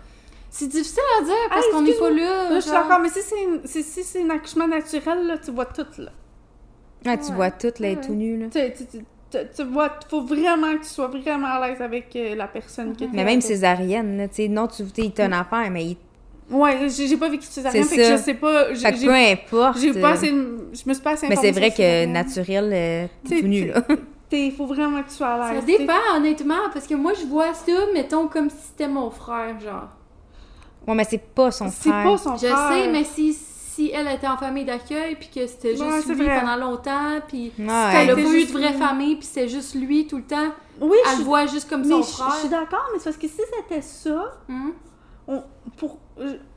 C'est 0.50 0.68
difficile 0.68 1.02
à 1.20 1.24
dire 1.24 1.34
parce 1.50 1.66
Ah, 1.68 1.72
qu'on 1.72 1.82
n'est 1.82 1.92
pas 1.94 2.10
là. 2.10 2.50
Là, 2.50 2.54
je 2.56 2.60
suis 2.60 2.70
genre. 2.70 2.82
d'accord, 2.82 3.00
mais 3.00 3.08
si 3.08 3.22
c'est 3.22 3.42
une- 3.42 3.60
si, 3.64 3.82
si 3.82 4.04
c'est 4.04 4.22
un 4.22 4.30
accouchement 4.30 4.68
naturel, 4.68 5.26
là, 5.26 5.38
tu 5.38 5.50
vois 5.50 5.66
tout, 5.66 5.86
là. 5.98 6.10
Ah, 7.06 7.16
tu 7.16 7.32
vois 7.32 7.50
tout, 7.50 7.72
là, 7.80 7.88
Ouais. 7.88 8.00
tout 8.00 8.12
nu, 8.14 8.38
là. 8.38 8.46
Tu, 8.52 8.60
tu, 8.72 8.86
tu, 8.86 9.04
tu, 9.30 9.38
tu 9.56 9.64
vois, 9.64 9.90
faut 10.08 10.22
vraiment 10.22 10.72
que 10.74 10.82
tu 10.84 10.88
sois 10.90 11.08
vraiment 11.08 11.48
à 11.48 11.66
l'aise 11.68 11.82
avec 11.82 12.14
euh, 12.14 12.34
la 12.36 12.46
personne 12.46 12.92
que 12.92 13.00
t'es 13.00 13.08
Mais 13.12 13.24
même 13.24 13.40
césarienne, 13.40 14.16
là, 14.16 14.28
tu 14.28 14.34
sais, 14.36 14.48
non, 14.48 14.68
tu 14.68 14.84
t'a 15.10 15.26
une 15.26 15.32
affaire, 15.32 15.68
mais 15.72 15.84
il... 15.86 15.96
Ouais, 16.50 16.88
j'ai 16.88 17.16
pas 17.16 17.28
vécu 17.30 17.46
de 17.46 17.52
césarienne, 17.52 17.84
C'est 17.84 17.96
fait 17.96 18.02
que 18.02 18.04
ça. 18.08 18.16
je 18.16 18.22
sais 18.22 18.34
pas. 18.34 18.74
Fait 18.74 18.92
que 18.92 19.04
peu 19.04 19.14
importe. 19.14 19.78
J'ai 19.78 19.92
pas 19.94 20.10
euh, 20.10 20.12
assez, 20.12 20.28
je 20.28 20.82
me 20.88 20.92
suis 20.94 21.02
pas 21.02 21.12
assez 21.12 21.26
Mais 21.28 21.36
c'est 21.36 21.52
vrai 21.52 21.70
que 21.70 22.04
naturel, 22.06 22.70
euh, 22.72 23.06
tout 23.26 23.46
nu, 23.46 23.68
là. 23.68 23.82
Il 24.32 24.50
faut 24.52 24.66
vraiment 24.66 25.00
que 25.02 25.08
tu 25.10 25.14
sois 25.14 25.28
à 25.28 25.48
Ça 25.48 25.54
l'aise. 25.54 25.64
dépend, 25.64 25.92
honnêtement, 26.16 26.68
parce 26.72 26.88
que 26.88 26.94
moi, 26.94 27.12
je 27.14 27.24
vois 27.24 27.54
ça, 27.54 27.72
mettons, 27.94 28.26
comme 28.26 28.50
si 28.50 28.56
c'était 28.68 28.88
mon 28.88 29.08
frère, 29.10 29.58
genre. 29.60 29.88
Ouais, 30.88 30.94
mais 30.96 31.04
c'est 31.04 31.18
pas 31.22 31.50
son 31.52 31.68
C'est 31.70 31.88
frère. 31.90 32.02
pas 32.04 32.18
son 32.18 32.36
Je 32.36 32.46
frère. 32.48 32.68
sais, 32.72 32.88
mais 32.90 33.04
si, 33.04 33.32
si 33.32 33.90
elle 33.94 34.08
était 34.08 34.26
en 34.26 34.36
famille 34.36 34.64
d'accueil, 34.64 35.14
puis 35.14 35.28
que 35.32 35.46
c'était 35.46 35.70
juste 35.76 35.82
Ouais, 35.84 36.00
c'est 36.04 36.14
lui 36.14 36.24
vrai. 36.26 36.40
pendant 36.40 36.56
longtemps, 36.56 37.20
puis 37.28 37.52
Ouais. 37.58 37.64
elle 37.94 38.10
a 38.10 38.14
pas 38.14 38.20
eu 38.20 38.44
de 38.44 38.52
vraie 38.52 38.72
lui. 38.72 38.78
famille, 38.78 39.16
puis 39.16 39.26
c'était 39.26 39.48
juste 39.48 39.76
lui 39.76 40.06
tout 40.08 40.16
le 40.16 40.24
temps, 40.24 40.52
Oui, 40.80 40.96
elle 41.06 41.12
je, 41.12 41.18
le 41.18 41.24
voit 41.24 41.46
juste 41.46 41.68
comme 41.70 41.82
mais 41.82 41.88
son 41.90 42.02
je- 42.02 42.08
je 42.08 42.12
suis 42.12 42.48
frère. 42.48 42.50
d'accord, 42.50 42.84
mais 42.92 42.98
c'est 42.98 43.04
parce 43.04 43.16
que 43.16 43.28
si 43.28 43.36
c'était 43.60 43.82
ça, 43.82 44.34
on, 45.28 45.42
pour, 45.76 45.90
je- 45.92 46.03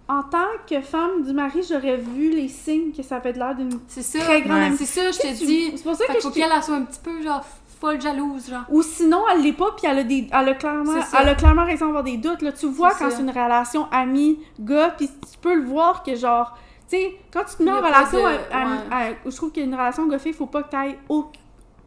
en 0.08 0.24
tant 0.24 0.46
que 0.70 0.80
femme 0.82 1.24
du 1.24 1.34
mari, 1.34 1.62
j'aurais 1.70 1.98
vu 1.98 2.30
les 2.32 2.48
signes 2.48 2.92
que 2.92 3.04
ça 3.04 3.18
avait 3.18 3.34
l'air 3.34 3.56
d'une 3.56 3.78
très 3.88 4.42
grande 4.42 4.58
Ouais. 4.72 4.72
c'est 4.78 4.86
ça, 4.86 5.12
je 5.12 5.18
te 5.20 5.34
dis. 5.46 5.72
C'est 5.76 5.84
pour 5.84 5.96
ça 5.96 6.06
Fait 6.06 6.14
que 6.14 6.20
qu'il 6.20 6.22
faut 6.22 6.30
qu'elle 6.32 6.50
elle 6.56 6.64
soit 6.64 6.76
un 6.76 6.84
petit 6.84 7.00
peu, 7.04 7.22
genre, 7.22 7.44
folle 7.82 8.00
jalouse, 8.00 8.50
genre. 8.50 8.64
Ou 8.70 8.82
sinon, 8.84 9.22
elle 9.34 9.42
l'est 9.44 9.54
pas, 9.54 9.72
puis 9.78 9.86
elle 9.88 10.00
a, 10.00 10.04
des, 10.04 10.28
elle 10.32 10.50
a 10.50 10.54
clairement, 10.56 10.94
elle 11.20 11.30
a 11.30 11.36
clairement 11.36 11.66
raison 11.66 11.86
d'avoir 11.88 12.04
des 12.04 12.18
doutes. 12.18 12.42
Là. 12.42 12.52
Tu 12.54 12.68
vois 12.68 12.92
quand 12.92 13.10
c'est 13.12 13.22
une 13.22 13.30
relation 13.30 13.88
amie-gars, 13.92 14.96
puis 14.98 15.08
tu 15.10 15.38
peux 15.42 15.56
le 15.56 15.66
voir 15.66 16.04
que 16.04 16.16
genre, 16.16 16.58
tu 16.90 16.96
sais, 16.98 17.16
quand 17.34 17.44
tu 17.44 17.58
te 17.58 17.64
mets 17.64 17.72
en 17.72 17.78
relation, 17.82 18.20
de- 18.20 18.24
à- 18.26 18.62
à- 18.62 18.66
ouais. 19.10 19.16
à- 19.26 19.30
je 19.30 19.36
trouve 19.36 19.52
qu'une 19.52 19.74
relation 19.74 20.08
il 20.26 20.34
faut 20.34 20.46
pas 20.48 20.64
que 20.64 20.70
tu 20.70 20.76
aies 20.78 20.98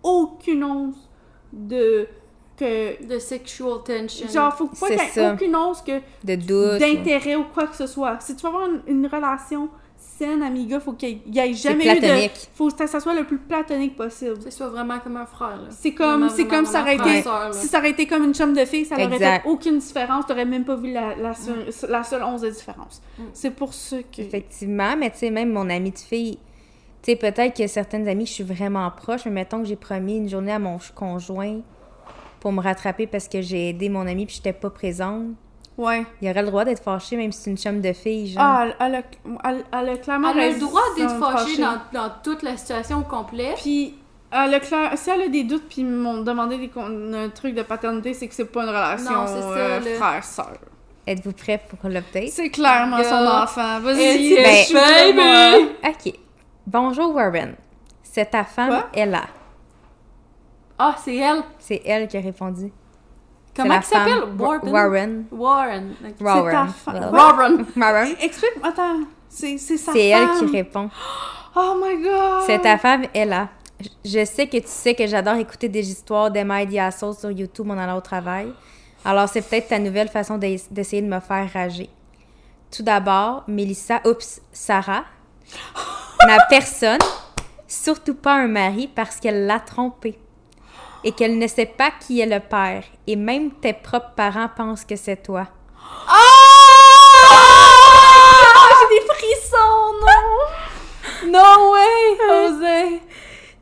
aucune 0.03 0.65
once 0.65 1.09
de. 1.53 2.07
Que 2.61 3.05
De 3.07 3.19
sexual 3.19 3.83
tension. 3.85 4.29
Genre, 4.29 4.55
faut 4.55 4.67
pas 4.67 4.89
qu'il 4.89 4.99
y 4.99 5.01
ait 5.01 5.09
ça. 5.09 5.33
aucune 5.33 5.57
once 5.57 5.83
que 5.83 6.01
De 6.25 6.35
doute. 6.35 6.79
d'intérêt 6.79 7.37
ou 7.37 7.45
quoi 7.45 7.67
que 7.67 7.77
ce 7.77 7.87
soit. 7.87 8.19
Si 8.21 8.37
tu 8.37 8.43
veux 8.43 8.49
avoir 8.49 8.69
une, 8.69 8.83
une 8.87 9.07
relation 9.07 9.69
saine, 9.97 10.43
amiga, 10.43 10.81
faut 10.81 10.93
qu'il 10.93 11.21
y 11.27 11.39
ait 11.39 11.55
jamais 11.55 11.85
eu 11.85 11.95
de. 11.95 12.01
platonique. 12.01 12.49
Faut 12.55 12.69
que 12.69 12.87
ça 12.87 13.01
soit 13.01 13.15
le 13.15 13.25
plus 13.25 13.39
platonique 13.39 13.97
possible. 13.97 14.39
Que 14.39 14.45
ce 14.45 14.51
soit 14.51 14.69
vraiment 14.69 14.99
comme 14.99 15.17
un 15.17 15.27
frère, 15.27 15.57
là. 15.57 15.69
C'est 15.71 15.93
comme, 15.93 16.29
c'est 16.31 16.47
comme 16.47 16.67
ça 16.67 16.83
aurait 16.83 16.97
été. 16.97 17.23
Si 17.53 17.67
ça 17.69 17.79
aurait 17.79 17.91
été 17.91 18.07
comme 18.07 18.25
une 18.25 18.35
chum 18.35 18.53
de 18.53 18.65
fille, 18.65 18.85
ça 18.85 18.97
n'aurait 18.97 19.19
fait 19.19 19.43
aucune 19.47 19.79
différence. 19.79 20.27
T'aurais 20.27 20.45
même 20.45 20.65
pas 20.65 20.77
vu 20.77 20.93
la, 20.93 21.15
la, 21.17 21.35
seule, 21.35 21.67
la 21.89 22.03
seule 22.03 22.23
once 22.23 22.43
de 22.43 22.51
différence. 22.51 23.03
Mm. 23.19 23.23
C'est 23.33 23.51
pour 23.51 23.75
ça 23.75 23.97
que. 24.03 24.21
Effectivement, 24.23 24.97
mais 24.99 25.11
tu 25.11 25.19
sais, 25.19 25.31
même 25.31 25.53
mon 25.53 25.69
amie 25.71 25.93
de 25.93 25.99
fille, 25.99 26.39
tu 27.03 27.13
sais, 27.13 27.17
peut-être 27.17 27.57
que 27.57 27.67
certaines 27.67 28.07
amies, 28.09 28.27
je 28.27 28.33
suis 28.33 28.45
vraiment 28.45 28.91
proche, 28.91 29.25
mais 29.25 29.31
mettons 29.31 29.61
que 29.61 29.67
j'ai 29.67 29.77
promis 29.77 30.19
une 30.19 30.29
journée 30.29 30.53
à 30.53 30.59
mon 30.59 30.79
conjoint 30.95 31.61
pour 32.41 32.53
me 32.53 32.61
rattraper 32.63 33.07
parce 33.07 33.29
que 33.29 33.41
j'ai 33.43 33.69
aidé 33.71 33.89
mon 33.89 34.07
amie 34.07 34.27
puis 34.27 34.37
j'étais 34.37 34.53
pas 34.53 34.71
présente. 34.71 35.27
Ouais. 35.79 36.05
Il 36.21 36.29
aurait 36.29 36.43
le 36.43 36.49
droit 36.49 36.65
d'être 36.65 36.83
fâché 36.83 37.17
même 37.17 37.33
si 37.33 37.43
c'est 37.43 37.51
une 37.51 37.57
chum 37.57 37.81
de 37.81 37.93
fille, 37.93 38.33
genre. 38.33 38.43
Ah, 38.45 38.67
elle, 38.67 38.77
elle 38.81 38.95
a, 38.97 39.49
elle, 39.51 39.65
elle 39.73 39.89
a 39.89 39.97
clairement 39.99 40.31
Elle 40.33 40.41
a 40.41 40.49
le 40.51 40.59
droit 40.59 40.83
d'être 40.97 41.19
fâchée 41.19 41.61
dans, 41.61 41.79
dans 41.93 42.11
toute 42.23 42.43
la 42.43 42.57
situation 42.57 42.99
au 42.99 43.03
complet. 43.05 43.55
Puis, 43.63 43.95
elle 44.31 44.55
a 44.55 44.61
clair- 44.61 44.93
si 44.97 45.09
elle 45.11 45.23
a 45.23 45.29
des 45.29 45.45
doutes, 45.45 45.69
puis 45.69 45.83
m'ont 45.85 46.23
demandé 46.23 46.59
des 46.59 46.69
con- 46.69 47.13
un 47.15 47.29
truc 47.31 47.55
de 47.55 47.63
paternité, 47.63 48.13
c'est 48.15 48.29
que 48.29 48.35
c'est 48.35 48.45
pas 48.45 48.63
une 48.65 48.69
relation 48.69 49.11
Non, 49.13 49.27
c'est 49.27 49.41
ça, 49.41 49.49
euh, 49.49 49.81
là. 49.81 49.95
frère-sœur. 49.97 50.59
Êtes-vous 51.07 51.33
prêts 51.33 51.61
pour 51.69 51.89
l'update? 51.89 52.29
C'est 52.29 52.51
clairement 52.51 53.03
son 53.03 53.27
enfant. 53.27 53.81
Vas-y, 53.81 54.37
shoot-le, 54.67 55.17
baby? 55.17 55.71
OK. 55.89 56.15
Bonjour, 56.67 57.15
Warren. 57.15 57.55
C'est 58.03 58.31
ta 58.31 58.45
femme, 58.45 58.69
Quoi? 58.69 58.89
Ah, 60.83 60.97
c'est 61.03 61.17
elle. 61.17 61.43
C'est 61.59 61.83
elle 61.85 62.09
qui 62.09 62.17
a 62.17 62.21
répondu. 62.21 62.73
C'est 63.55 63.63
Comment 63.63 63.75
elle 63.75 63.83
s'appelle? 63.83 64.21
femme- 64.21 64.41
Wa- 64.41 64.59
Warren? 64.65 64.71
Warren. 64.73 65.25
Warren. 65.31 65.95
Ok. 66.09 66.15
Warren. 66.21 66.53
ta 66.53 66.67
femme. 66.73 67.11
Warren. 67.13 67.67
Warren. 67.77 68.09
Explique, 68.21 68.53
attends, 68.63 69.01
c'est 69.29 69.59
c'est 69.59 69.77
sa 69.77 69.93
C'est 69.93 70.07
elle 70.09 70.27
femme. 70.29 70.47
qui 70.47 70.57
répond. 70.57 70.91
Oh 71.57 71.75
my 71.85 72.01
god! 72.01 72.45
C'est 72.47 72.61
ta 72.61 72.79
femme, 72.79 73.07
Ella. 73.13 73.49
Je- 74.05 74.25
sais 74.25 74.47
que 74.47 74.59
tu 74.59 74.69
sais 74.69 74.95
que 74.95 75.05
j'adore 75.09 75.35
écouter 75.35 75.69
des 75.69 75.91
histoires 75.91 76.31
d'Emma 76.31 76.63
et 76.63 76.67
Diasso 76.67 77.13
sur 77.13 77.33
YouTube 77.33 77.69
en 77.71 77.77
allant 77.77 77.97
au 77.99 78.01
travail. 78.01 78.53
Alors, 79.05 79.29
c'est 79.29 79.43
peut-être 79.43 79.67
ta 79.67 79.81
nouvelle 79.81 80.07
façon 80.09 80.39
d'ess- 80.39 80.71
d'essayer 80.71 81.03
de 81.03 81.09
me 81.09 81.19
faire 81.19 81.53
rager. 81.53 81.91
Tout 82.71 82.85
d'abord, 82.85 83.43
Mélissa, 83.49 84.01
oups, 84.07 84.41
Sarah, 84.53 85.03
ma 86.27 86.39
personne, 86.49 87.01
surtout 87.67 88.15
pas 88.15 88.35
un 88.35 88.47
mari 88.47 88.87
parce 88.95 89.17
qu'elle 89.17 89.47
l'a 89.47 89.59
trompé 89.59 90.17
et 91.05 91.13
qu'elle 91.13 91.39
ne 91.39 91.47
sait 91.47 91.67
pas 91.67 91.91
qui 92.01 92.21
est 92.21 92.27
le 92.27 92.41
père. 92.41 92.85
Et 93.07 93.17
même 93.17 93.51
tes 93.53 93.73
propres 93.73 94.15
parents 94.17 94.49
pensent 94.55 94.85
que 94.85 94.97
c'est 94.97 95.23
toi. 95.23 95.47
Ah! 96.09 96.27
J'ai 98.81 99.01
des 99.01 99.07
frissons, 99.07 99.95
non! 100.01 101.31
No 101.33 101.73
way, 101.73 102.17
José. 102.19 103.01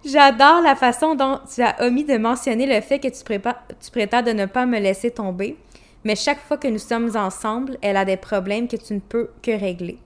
J'adore 0.05 0.63
la 0.63 0.75
façon 0.77 1.15
dont 1.15 1.41
tu 1.53 1.61
as 1.63 1.77
omis 1.83 2.05
de 2.05 2.17
mentionner 2.17 2.67
le 2.67 2.81
fait 2.81 2.99
que 2.99 3.09
tu, 3.09 3.23
prépa- 3.25 3.59
tu 3.85 3.91
prétends 3.91 4.23
de 4.23 4.31
ne 4.31 4.47
pas 4.47 4.65
me 4.65 4.79
laisser 4.79 5.11
tomber, 5.11 5.57
mais 6.05 6.15
chaque 6.17 6.41
fois 6.41 6.57
que 6.57 6.69
nous 6.69 6.79
sommes 6.79 7.15
ensemble, 7.17 7.77
elle 7.83 7.97
a 7.97 8.05
des 8.05 8.17
problèmes 8.17 8.69
que 8.69 8.77
tu 8.77 8.95
ne 8.95 9.01
peux 9.01 9.31
que 9.43 9.51
régler. 9.51 9.99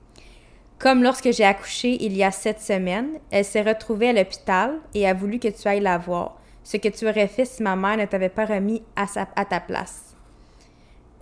Comme 0.79 1.03
lorsque 1.03 1.31
j'ai 1.31 1.45
accouché 1.45 2.03
il 2.03 2.17
y 2.17 2.25
a 2.25 2.31
sept 2.33 2.61
semaines, 2.61 3.19
elle 3.31 3.45
s'est 3.45 3.63
retrouvée 3.63 4.09
à 4.09 4.13
l'hôpital 4.13 4.79
et 4.95 5.07
a 5.07 5.15
voulu 5.15 5.39
que 5.39 5.49
tu 5.49 5.69
ailles 5.69 5.81
la 5.81 5.99
voir, 5.99 6.39
ce 6.65 6.77
que 6.77 6.89
tu 6.89 7.07
aurais 7.09 7.29
fait 7.29 7.45
si 7.45 7.63
ma 7.63 7.75
mère 7.77 7.97
ne 7.97 8.05
t'avait 8.07 8.29
pas 8.29 8.45
remis 8.47 8.83
à, 8.97 9.07
sa- 9.07 9.29
à 9.37 9.45
ta 9.45 9.61
place. 9.61 10.15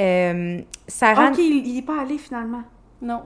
Euh, 0.01 0.61
Sarah... 0.87 1.29
Ok, 1.31 1.39
il, 1.39 1.67
il 1.67 1.79
est 1.79 1.83
pas 1.83 2.01
allé 2.01 2.19
finalement. 2.19 2.63
Non. 3.03 3.23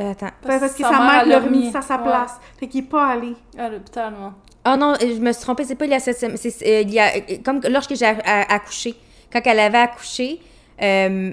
Euh, 0.00 0.12
attends. 0.12 0.28
Parce, 0.42 0.72
que 0.74 0.82
sa 0.82 0.90
sa 0.90 0.98
mère, 0.98 1.26
l'a 1.26 1.38
remis 1.40 1.70
à 1.74 1.82
sa 1.82 1.96
Ouais. 1.98 2.04
place. 2.04 2.38
Fait 2.58 2.68
qu'il 2.68 2.84
est 2.84 2.88
pas 2.88 3.08
allé. 3.08 3.34
À 3.58 3.68
l'hôpital, 3.68 4.12
non. 4.18 4.32
Oh 4.66 4.76
non, 4.76 4.94
je 5.00 5.18
me 5.20 5.32
suis 5.32 5.42
trompée, 5.42 5.64
c'est 5.64 5.74
pas 5.74 5.86
il 5.86 5.90
y 5.90 5.94
a 5.94 6.00
sept 6.00 6.18
semaines. 6.18 6.36
c'est- 6.36 6.62
euh, 6.66 6.80
il 6.82 6.90
y 6.92 6.98
a, 7.00 7.10
comme 7.44 7.60
lorsque 7.68 7.94
j'ai 7.96 8.06
accouché. 8.06 8.94
Quand 9.32 9.40
elle 9.44 9.60
avait 9.60 9.78
accouché, 9.78 10.40
euh, 10.82 11.32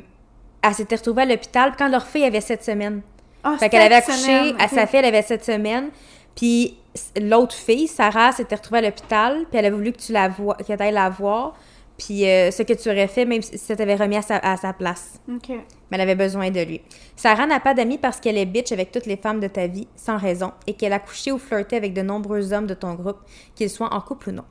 elle 0.62 0.74
s'était 0.74 0.95
retrouvée 0.95 1.24
à 1.24 1.26
l'hôpital 1.26 1.74
quand 1.78 1.88
leur 1.89 2.06
fille 2.06 2.24
avait 2.24 2.41
sept 2.41 2.64
semaines. 2.64 3.02
Ah, 3.43 3.56
Fait 3.60 3.70
qu'elle 3.70 3.82
avait 3.84 3.95
accouché, 3.95 4.18
semaine, 4.18 4.56
à 4.60 4.68
sa 4.68 4.86
fille, 4.88 5.00
elle 5.00 5.06
avait 5.06 5.22
sept 5.22 5.43
semaines. 5.45 5.89
Puis 6.36 6.78
l'autre 7.22 7.56
fille, 7.56 7.88
Sarah, 7.88 8.32
s'était 8.32 8.56
retrouvée 8.56 8.80
à 8.80 8.82
l'hôpital, 8.82 9.45
puis 9.50 9.60
elle 9.60 9.66
a 9.66 9.72
voulu 9.72 9.91
que 9.91 10.00
tu 10.00 10.12
la 10.12 10.30
vois, 10.30 10.56
que 10.56 10.82
ailles 10.82 10.93
la 10.93 11.10
voir. 11.10 11.54
Puis 11.98 12.28
euh, 12.28 12.52
ce 12.52 12.62
que 12.62 12.74
tu 12.74 12.89
aurais 12.89 13.08
fait, 13.08 13.26
même 13.26 13.41
si 13.41 13.58
ça 13.58 13.76
t'avait 13.76 13.95
remis 13.95 14.18
à 14.18 14.22
sa, 14.22 14.38
à 14.38 14.56
sa 14.56 14.72
place. 14.72 15.20
Ok. 15.28 15.50
Mais 15.50 15.58
elle 15.91 16.02
avait 16.02 16.16
besoin 16.16 16.52
de 16.52 16.62
lui. 16.62 16.82
Sarah 17.16 17.48
n'a 17.48 17.60
pas 17.60 17.74
d'amis 17.74 17.98
parce 17.98 18.20
qu'elle 18.20 18.38
est 18.38 18.45
bitch 18.45 18.72
avec 18.72 18.91
toutes 18.91 19.08
les 19.08 19.18
femmes 19.18 19.39
de 19.39 19.48
ta 19.48 19.66
vie, 19.68 19.88
sans 19.95 20.18
raison, 20.18 20.52
et 20.68 20.74
qu'elle 20.74 20.93
a 20.93 21.00
couché 21.00 21.32
ou 21.32 21.39
flirté 21.39 21.76
avec 21.76 21.93
de 21.93 22.04
nombreux 22.04 22.54
hommes 22.54 22.68
de 22.68 22.76
ton 22.76 22.93
groupe, 22.93 23.18
qu'ils 23.56 23.70
soient 23.70 23.91
en 23.93 24.02
couple 24.02 24.30
ou 24.30 24.34
non. 24.34 24.45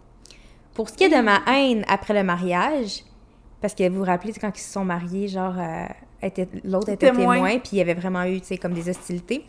Pour 0.75 0.89
ce 0.89 0.95
qui 0.95 1.05
est 1.05 1.09
de 1.09 1.23
ma 1.23 1.41
haine 1.47 1.85
après 1.89 2.15
le 2.15 2.25
mariage, 2.25 3.05
parce 3.61 3.75
que 3.75 3.89
vous 3.89 3.99
vous 3.99 4.05
rappelez, 4.05 4.33
quand 4.33 4.53
ils 4.55 4.61
se 4.61 4.73
sont 4.73 4.85
mariés, 4.85 5.29
genre, 5.29 5.55
euh, 5.59 5.87
l'autre 6.65 6.89
était 6.91 7.11
Témoin. 7.11 7.35
témoin, 7.35 7.59
puis 7.59 7.71
il 7.73 7.79
y 7.79 7.81
avait 7.81 7.95
vraiment 7.95 8.25
eu, 8.25 8.41
tu 8.41 8.49
sais, 8.49 8.59
comme 8.59 8.75
des 8.75 8.89
hostilités. 8.89 9.45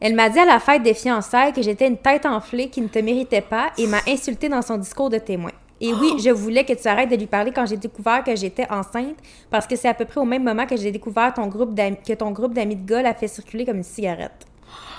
Elle 0.00 0.14
m'a 0.14 0.28
dit 0.28 0.38
à 0.38 0.44
la 0.44 0.60
fête 0.60 0.82
des 0.82 0.94
fiançailles 0.94 1.52
que 1.52 1.62
j'étais 1.62 1.86
une 1.86 1.96
tête 1.96 2.26
enflée 2.26 2.68
qui 2.68 2.80
ne 2.80 2.88
te 2.88 2.98
méritait 2.98 3.40
pas 3.40 3.70
et 3.78 3.86
m'a 3.86 4.00
insulté 4.06 4.48
dans 4.48 4.62
son 4.62 4.76
discours 4.76 5.08
de 5.08 5.18
témoin. 5.18 5.52
Et 5.80 5.92
oui, 5.92 6.16
je 6.18 6.30
voulais 6.30 6.64
que 6.64 6.72
tu 6.72 6.88
arrêtes 6.88 7.10
de 7.10 7.16
lui 7.16 7.26
parler 7.26 7.52
quand 7.52 7.66
j'ai 7.66 7.76
découvert 7.76 8.24
que 8.24 8.34
j'étais 8.34 8.66
enceinte, 8.70 9.16
parce 9.50 9.66
que 9.66 9.76
c'est 9.76 9.88
à 9.88 9.94
peu 9.94 10.06
près 10.06 10.20
au 10.20 10.24
même 10.24 10.42
moment 10.42 10.66
que 10.66 10.76
j'ai 10.76 10.90
découvert 10.90 11.34
ton 11.34 11.46
groupe 11.48 11.76
que 11.76 12.12
ton 12.14 12.30
groupe 12.30 12.54
d'amis 12.54 12.76
de 12.76 12.86
gars 12.86 13.02
l'a 13.02 13.14
fait 13.14 13.28
circuler 13.28 13.66
comme 13.66 13.76
une 13.78 13.82
cigarette. 13.82 14.46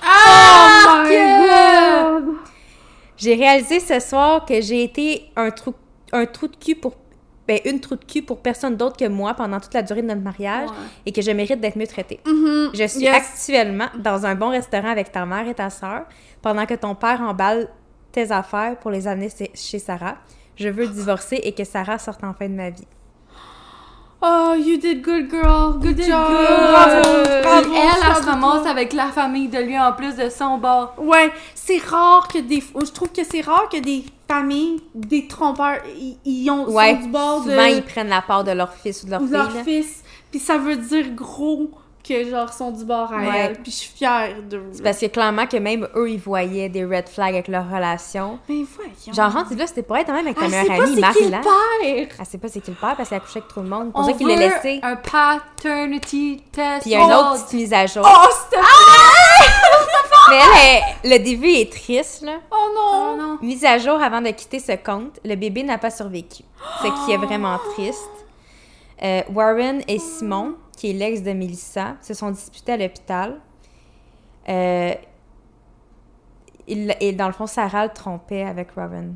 Oh 0.04 1.04
my 1.04 1.10
god! 1.10 2.36
J'ai 3.18 3.34
réalisé 3.34 3.80
ce 3.80 4.00
soir 4.00 4.46
que 4.46 4.62
j'ai 4.62 4.84
été 4.84 5.32
un 5.36 5.50
trou, 5.50 5.74
un 6.12 6.28
trou 6.28 6.48
de 6.48 6.56
cul 6.56 6.76
pour 6.76 6.94
ben, 7.48 7.60
une 7.66 7.80
trou 7.80 7.96
de 7.96 8.04
cul 8.04 8.22
pour 8.24 8.40
personne 8.42 8.76
d'autre 8.76 8.98
que 8.98 9.08
moi 9.08 9.34
pendant 9.34 9.60
toute 9.60 9.74
la 9.74 9.82
durée 9.82 10.02
de 10.02 10.08
notre 10.08 10.22
mariage 10.22 10.70
Ouais. 10.70 10.76
et 11.06 11.12
que 11.12 11.22
je 11.22 11.32
mérite 11.32 11.62
d'être 11.62 11.78
mieux 11.78 11.88
traitée. 11.88 12.20
Mhm. 12.26 12.72
Je 12.74 12.88
suis 12.88 13.02
Yes. 13.02 13.16
actuellement 13.16 13.88
dans 13.98 14.26
un 14.26 14.36
bon 14.36 14.50
restaurant 14.50 14.90
avec 14.90 15.12
ta 15.12 15.26
mère 15.26 15.48
et 15.48 15.54
ta 15.56 15.70
sœur 15.70 16.04
pendant 16.42 16.66
que 16.66 16.74
ton 16.74 16.94
père 16.96 17.22
emballe 17.22 17.70
tes 18.12 18.32
affaires 18.32 18.78
pour 18.80 18.92
les 18.92 19.08
amener 19.08 19.30
chez- 19.54 19.80
Sarah. 19.80 20.16
Je 20.56 20.70
veux 20.70 20.88
divorcer 20.88 21.36
et 21.44 21.54
que 21.54 21.64
Sarah 21.64 22.00
sorte 22.00 22.24
enfin 22.24 22.48
de 22.50 22.54
ma 22.56 22.70
vie. 22.72 22.88
Oh, 24.20 24.56
you 24.58 24.78
did 24.78 25.04
good, 25.04 25.30
girl. 25.30 25.78
Good 25.80 26.02
job. 26.02 26.28
good. 26.28 26.72
Bravo, 26.72 27.72
elle, 27.76 28.02
elle 28.10 28.16
se 28.16 28.26
ramasse 28.26 28.66
avec 28.66 28.94
la 28.94 29.08
famille 29.10 29.48
de 29.48 29.60
lui 29.60 29.78
en 29.78 29.94
plus 29.94 30.16
de 30.16 30.30
son 30.30 30.58
bord. 30.58 30.96
Ouais, 30.98 31.32
c'est 31.54 31.78
rare 31.78 32.28
que 32.28 32.40
des. 32.40 32.62
Je 32.62 32.92
trouve 32.92 33.12
que 33.12 33.24
c'est 33.24 33.42
rare 33.42 33.70
que 33.72 33.78
des 33.80 34.04
familles, 34.28 34.82
des 34.96 35.28
trompeurs, 35.28 35.80
ils, 35.98 36.18
ils 36.26 36.50
ont 36.52 36.66
Ouais, 36.70 36.96
sont 36.96 37.02
du 37.02 37.08
bord 37.10 37.44
souvent 37.44 37.56
de, 37.70 37.76
ils 37.76 37.84
prennent 37.84 38.10
la 38.10 38.22
part 38.22 38.44
de 38.44 38.52
leur 38.52 38.74
fils 38.74 39.04
ou 39.04 39.06
de 39.06 39.12
leur 39.12 39.22
fille. 39.22 39.30
leur 39.32 39.54
là. 39.54 39.64
fils. 39.64 40.04
Puis 40.32 40.40
ça 40.40 40.58
veut 40.58 40.76
dire 40.76 41.10
gros 41.16 41.70
que 42.08 42.24
genre 42.30 42.54
sont 42.54 42.72
du 42.72 42.86
bord 42.86 43.12
à 43.12 43.18
Ouais. 43.18 43.28
elle. 43.38 43.54
Puis 43.62 43.72
je 43.72 43.78
suis 43.78 43.92
fière 43.94 44.30
de. 44.50 44.62
C'est 44.72 44.82
parce 44.84 44.98
que 45.00 45.08
clairement 45.08 45.46
que 45.46 45.58
même 45.58 45.88
eux, 45.96 46.10
ils 46.10 46.20
voyaient 46.20 46.70
des 46.70 46.86
red 46.86 47.10
flags 47.10 47.34
avec 47.34 47.50
leur 47.50 47.66
relation. 47.70 48.40
Mais 48.48 48.64
voyons. 48.76 49.14
Genre, 49.14 49.32
rentre 49.32 49.54
là, 49.58 49.68
c'était 49.68 49.84
pour 49.84 49.98
être 49.98 50.08
même 50.14 50.26
avec 50.26 50.38
ta 50.38 50.46
elle 50.46 50.52
meilleure 50.52 50.68
pas 50.68 50.74
amie, 50.74 50.86
c'est 50.86 50.92
qui 50.94 50.96
le 51.26 51.32
Marie-Là. 51.32 51.42
père. 51.42 52.08
Elle 52.20 52.26
sait 52.26 52.38
pas 52.38 52.48
c'est 52.48 52.62
qui 52.62 52.72
le 52.72 52.78
père 52.78 52.96
parce 52.96 53.10
qu'elle 53.10 53.18
a 53.18 53.22
couché 53.22 53.40
avec 53.40 53.54
tout 53.54 53.60
le 53.62 53.68
monde. 53.68 53.92
pour 53.92 54.02
On 54.02 54.06
ça 54.06 54.14
qu'il 54.14 54.28
l'a 54.28 54.36
laissé. 54.36 54.80
un 54.84 54.96
paternity 54.96 56.42
test. 56.52 56.82
Puis 56.84 56.92
il 56.92 56.94
y 56.94 56.96
a 56.96 57.00
une 57.04 57.12
autre 57.14 57.32
Oh, 57.34 57.38
petite 57.44 57.54
mise 57.60 57.74
à 57.74 57.86
jour. 57.86 58.06
Oh. 58.06 58.56
Mais 60.30 60.40
elle, 61.04 61.12
le 61.12 61.24
début 61.24 61.50
est 61.50 61.72
triste, 61.72 62.22
là. 62.24 62.40
Oh 62.52 62.56
Oh 62.80 63.16
non. 63.18 63.38
Mise 63.42 63.64
à 63.66 63.78
jour 63.78 64.02
avant 64.02 64.22
de 64.22 64.30
quitter 64.32 64.60
ce 64.60 64.74
compte, 64.74 65.20
le 65.24 65.36
bébé 65.36 65.64
n'a 65.64 65.78
pas 65.78 65.90
survécu. 65.90 66.44
Ce 66.82 67.06
qui 67.06 67.12
est 67.12 67.18
vraiment 67.18 67.58
triste. 67.74 68.10
Euh, 69.04 69.22
Warren 69.34 69.82
et 69.88 70.00
Simon, 70.00 70.56
qui 70.76 70.90
est 70.90 70.94
l'ex 70.94 71.22
de 71.22 71.32
Melissa, 71.34 71.96
se 72.02 72.14
sont 72.14 72.32
disputés 72.32 72.74
à 72.74 72.78
l'hôpital. 72.78 73.40
Euh, 74.50 74.94
il- 76.68 76.96
et 77.00 77.14
dans 77.14 77.28
le 77.28 77.34
fond, 77.34 77.46
Sarah 77.48 77.86
le 77.88 77.94
trompait 77.94 78.44
avec 78.44 78.72
Robin. 78.76 79.12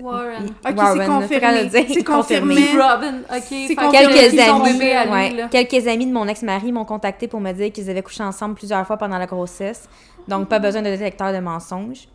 Warren. 0.00 0.44
Ok, 0.46 0.52
c'est 0.64 0.74
Warren, 0.76 1.06
confirmé. 1.20 1.70
C'est 1.88 2.04
confirmé. 2.04 2.54
Robin, 2.72 3.18
ok. 3.34 3.42
fait 3.42 3.74
que 3.74 3.90
Quelques 3.90 4.48
ont 4.50 4.62
amis, 4.64 4.78
lui, 4.78 4.86
ouais, 4.86 5.48
quelques 5.50 5.86
amis 5.88 6.06
de 6.06 6.12
mon 6.12 6.28
ex-mari 6.28 6.70
m'ont 6.70 6.84
contacté 6.84 7.26
pour 7.28 7.40
me 7.40 7.50
dire 7.52 7.72
qu'ils 7.72 7.90
avaient 7.90 8.02
couché 8.02 8.22
ensemble 8.22 8.54
plusieurs 8.54 8.86
fois 8.86 8.96
pendant 8.96 9.18
la 9.18 9.26
grossesse. 9.26 9.88
Donc, 10.28 10.48
pas 10.48 10.58
besoin 10.60 10.82
de 10.82 10.90
détecteur 10.90 11.32
de 11.32 11.38
mensonges. 11.38 12.08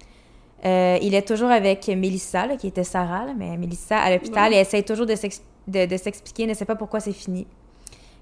Euh, 0.65 0.97
il 1.01 1.13
est 1.13 1.27
toujours 1.27 1.49
avec 1.51 1.87
Mélissa, 1.87 2.47
là, 2.47 2.55
qui 2.55 2.67
était 2.67 2.83
Sarah, 2.85 3.25
là, 3.25 3.33
mais 3.37 3.57
Mélissa 3.57 3.97
à 3.97 4.09
l'hôpital 4.11 4.51
Ouais. 4.51 4.57
et 4.57 4.61
essaie 4.61 4.81
toujours 4.83 5.05
de 5.05 5.15
s'ex- 5.15 5.41
de- 5.67 5.85
de 5.85 5.97
s'expliquer, 5.97 6.47
ne 6.47 6.53
sait 6.53 6.65
pas 6.65 6.75
pourquoi 6.75 6.99
c'est 6.99 7.11
fini. 7.11 7.45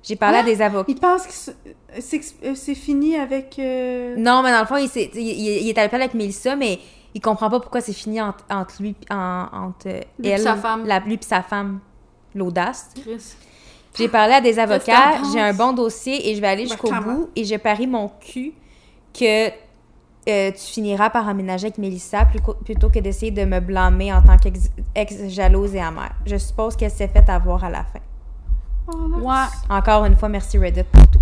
J'ai 0.02 0.16
parlé 0.18 0.38
à 0.38 0.42
Ah! 0.42 0.44
des 0.44 0.62
avocats. 0.62 0.86
Il 0.92 1.00
pense 1.00 1.26
que 1.28 1.34
c'est- 2.02 2.36
euh, 2.44 2.54
c'est 2.56 2.76
fini 2.76 3.16
avec. 3.16 3.58
euh, 3.60 4.16
Non, 4.18 4.42
mais 4.44 4.52
dans 4.52 4.60
le 4.62 4.66
fond, 4.66 4.76
il, 4.78 4.90
s'est- 4.90 5.12
il- 5.14 5.22
il- 5.22 5.62
il 5.64 5.70
est 5.70 5.78
à 5.78 5.84
l'hôpital 5.84 6.02
avec 6.02 6.14
Mélissa, 6.16 6.56
mais 6.58 6.80
il 7.16 7.22
comprend 7.22 7.50
pas 7.50 7.60
pourquoi 7.60 7.82
c'est 7.82 7.94
fini 7.94 8.20
entre, 8.22 8.44
entre 8.50 8.82
lui, 8.82 8.96
en- 9.10 9.46
entre 9.52 9.88
Lui 10.20 10.28
elle, 10.30 10.42
sa 10.42 10.56
femme. 10.56 10.86
la, 10.86 11.00
lui 11.00 11.18
pis 11.18 11.28
sa 11.28 11.42
femme, 11.42 11.80
l'audace. 12.36 12.90
J'ai 13.96 14.08
parlé 14.08 14.34
à 14.34 14.42
des 14.42 14.58
avocats, 14.58 15.22
j'ai 15.32 15.40
un 15.40 15.54
bon 15.54 15.74
dossier 15.74 16.30
et 16.30 16.36
je 16.36 16.42
vais 16.42 16.48
aller 16.48 16.64
Ben, 16.64 16.70
jusqu'au 16.70 16.92
bout 16.92 17.30
et 17.36 17.46
je 17.46 17.56
parie 17.56 17.86
mon 17.86 18.10
cul 18.20 18.54
que 19.14 19.50
euh, 19.50 20.52
tu 20.52 20.58
finiras 20.58 21.10
par 21.12 21.28
emménager 21.28 21.68
avec 21.68 21.78
Mélissa 21.78 22.26
plutôt 22.66 22.90
que 22.90 23.00
d'essayer 23.00 23.30
de 23.32 23.46
me 23.46 23.60
blâmer 23.60 24.12
en 24.12 24.22
tant 24.24 24.38
qu'ex-jalouse 24.38 25.76
et 25.76 25.82
amère. 25.82 26.14
Je 26.26 26.38
suppose 26.38 26.76
qu'elle 26.76 26.90
s'est 26.92 27.08
fait 27.10 27.30
avoir 27.30 27.64
à 27.64 27.70
la 27.70 27.84
fin. 27.84 28.00
Oh. 28.88 29.20
Ouais. 29.22 29.36
Encore 29.70 30.06
une 30.06 30.16
fois, 30.16 30.30
merci 30.30 30.58
Reddit 30.58 30.84
pour 30.92 31.08
tout. 31.10 31.20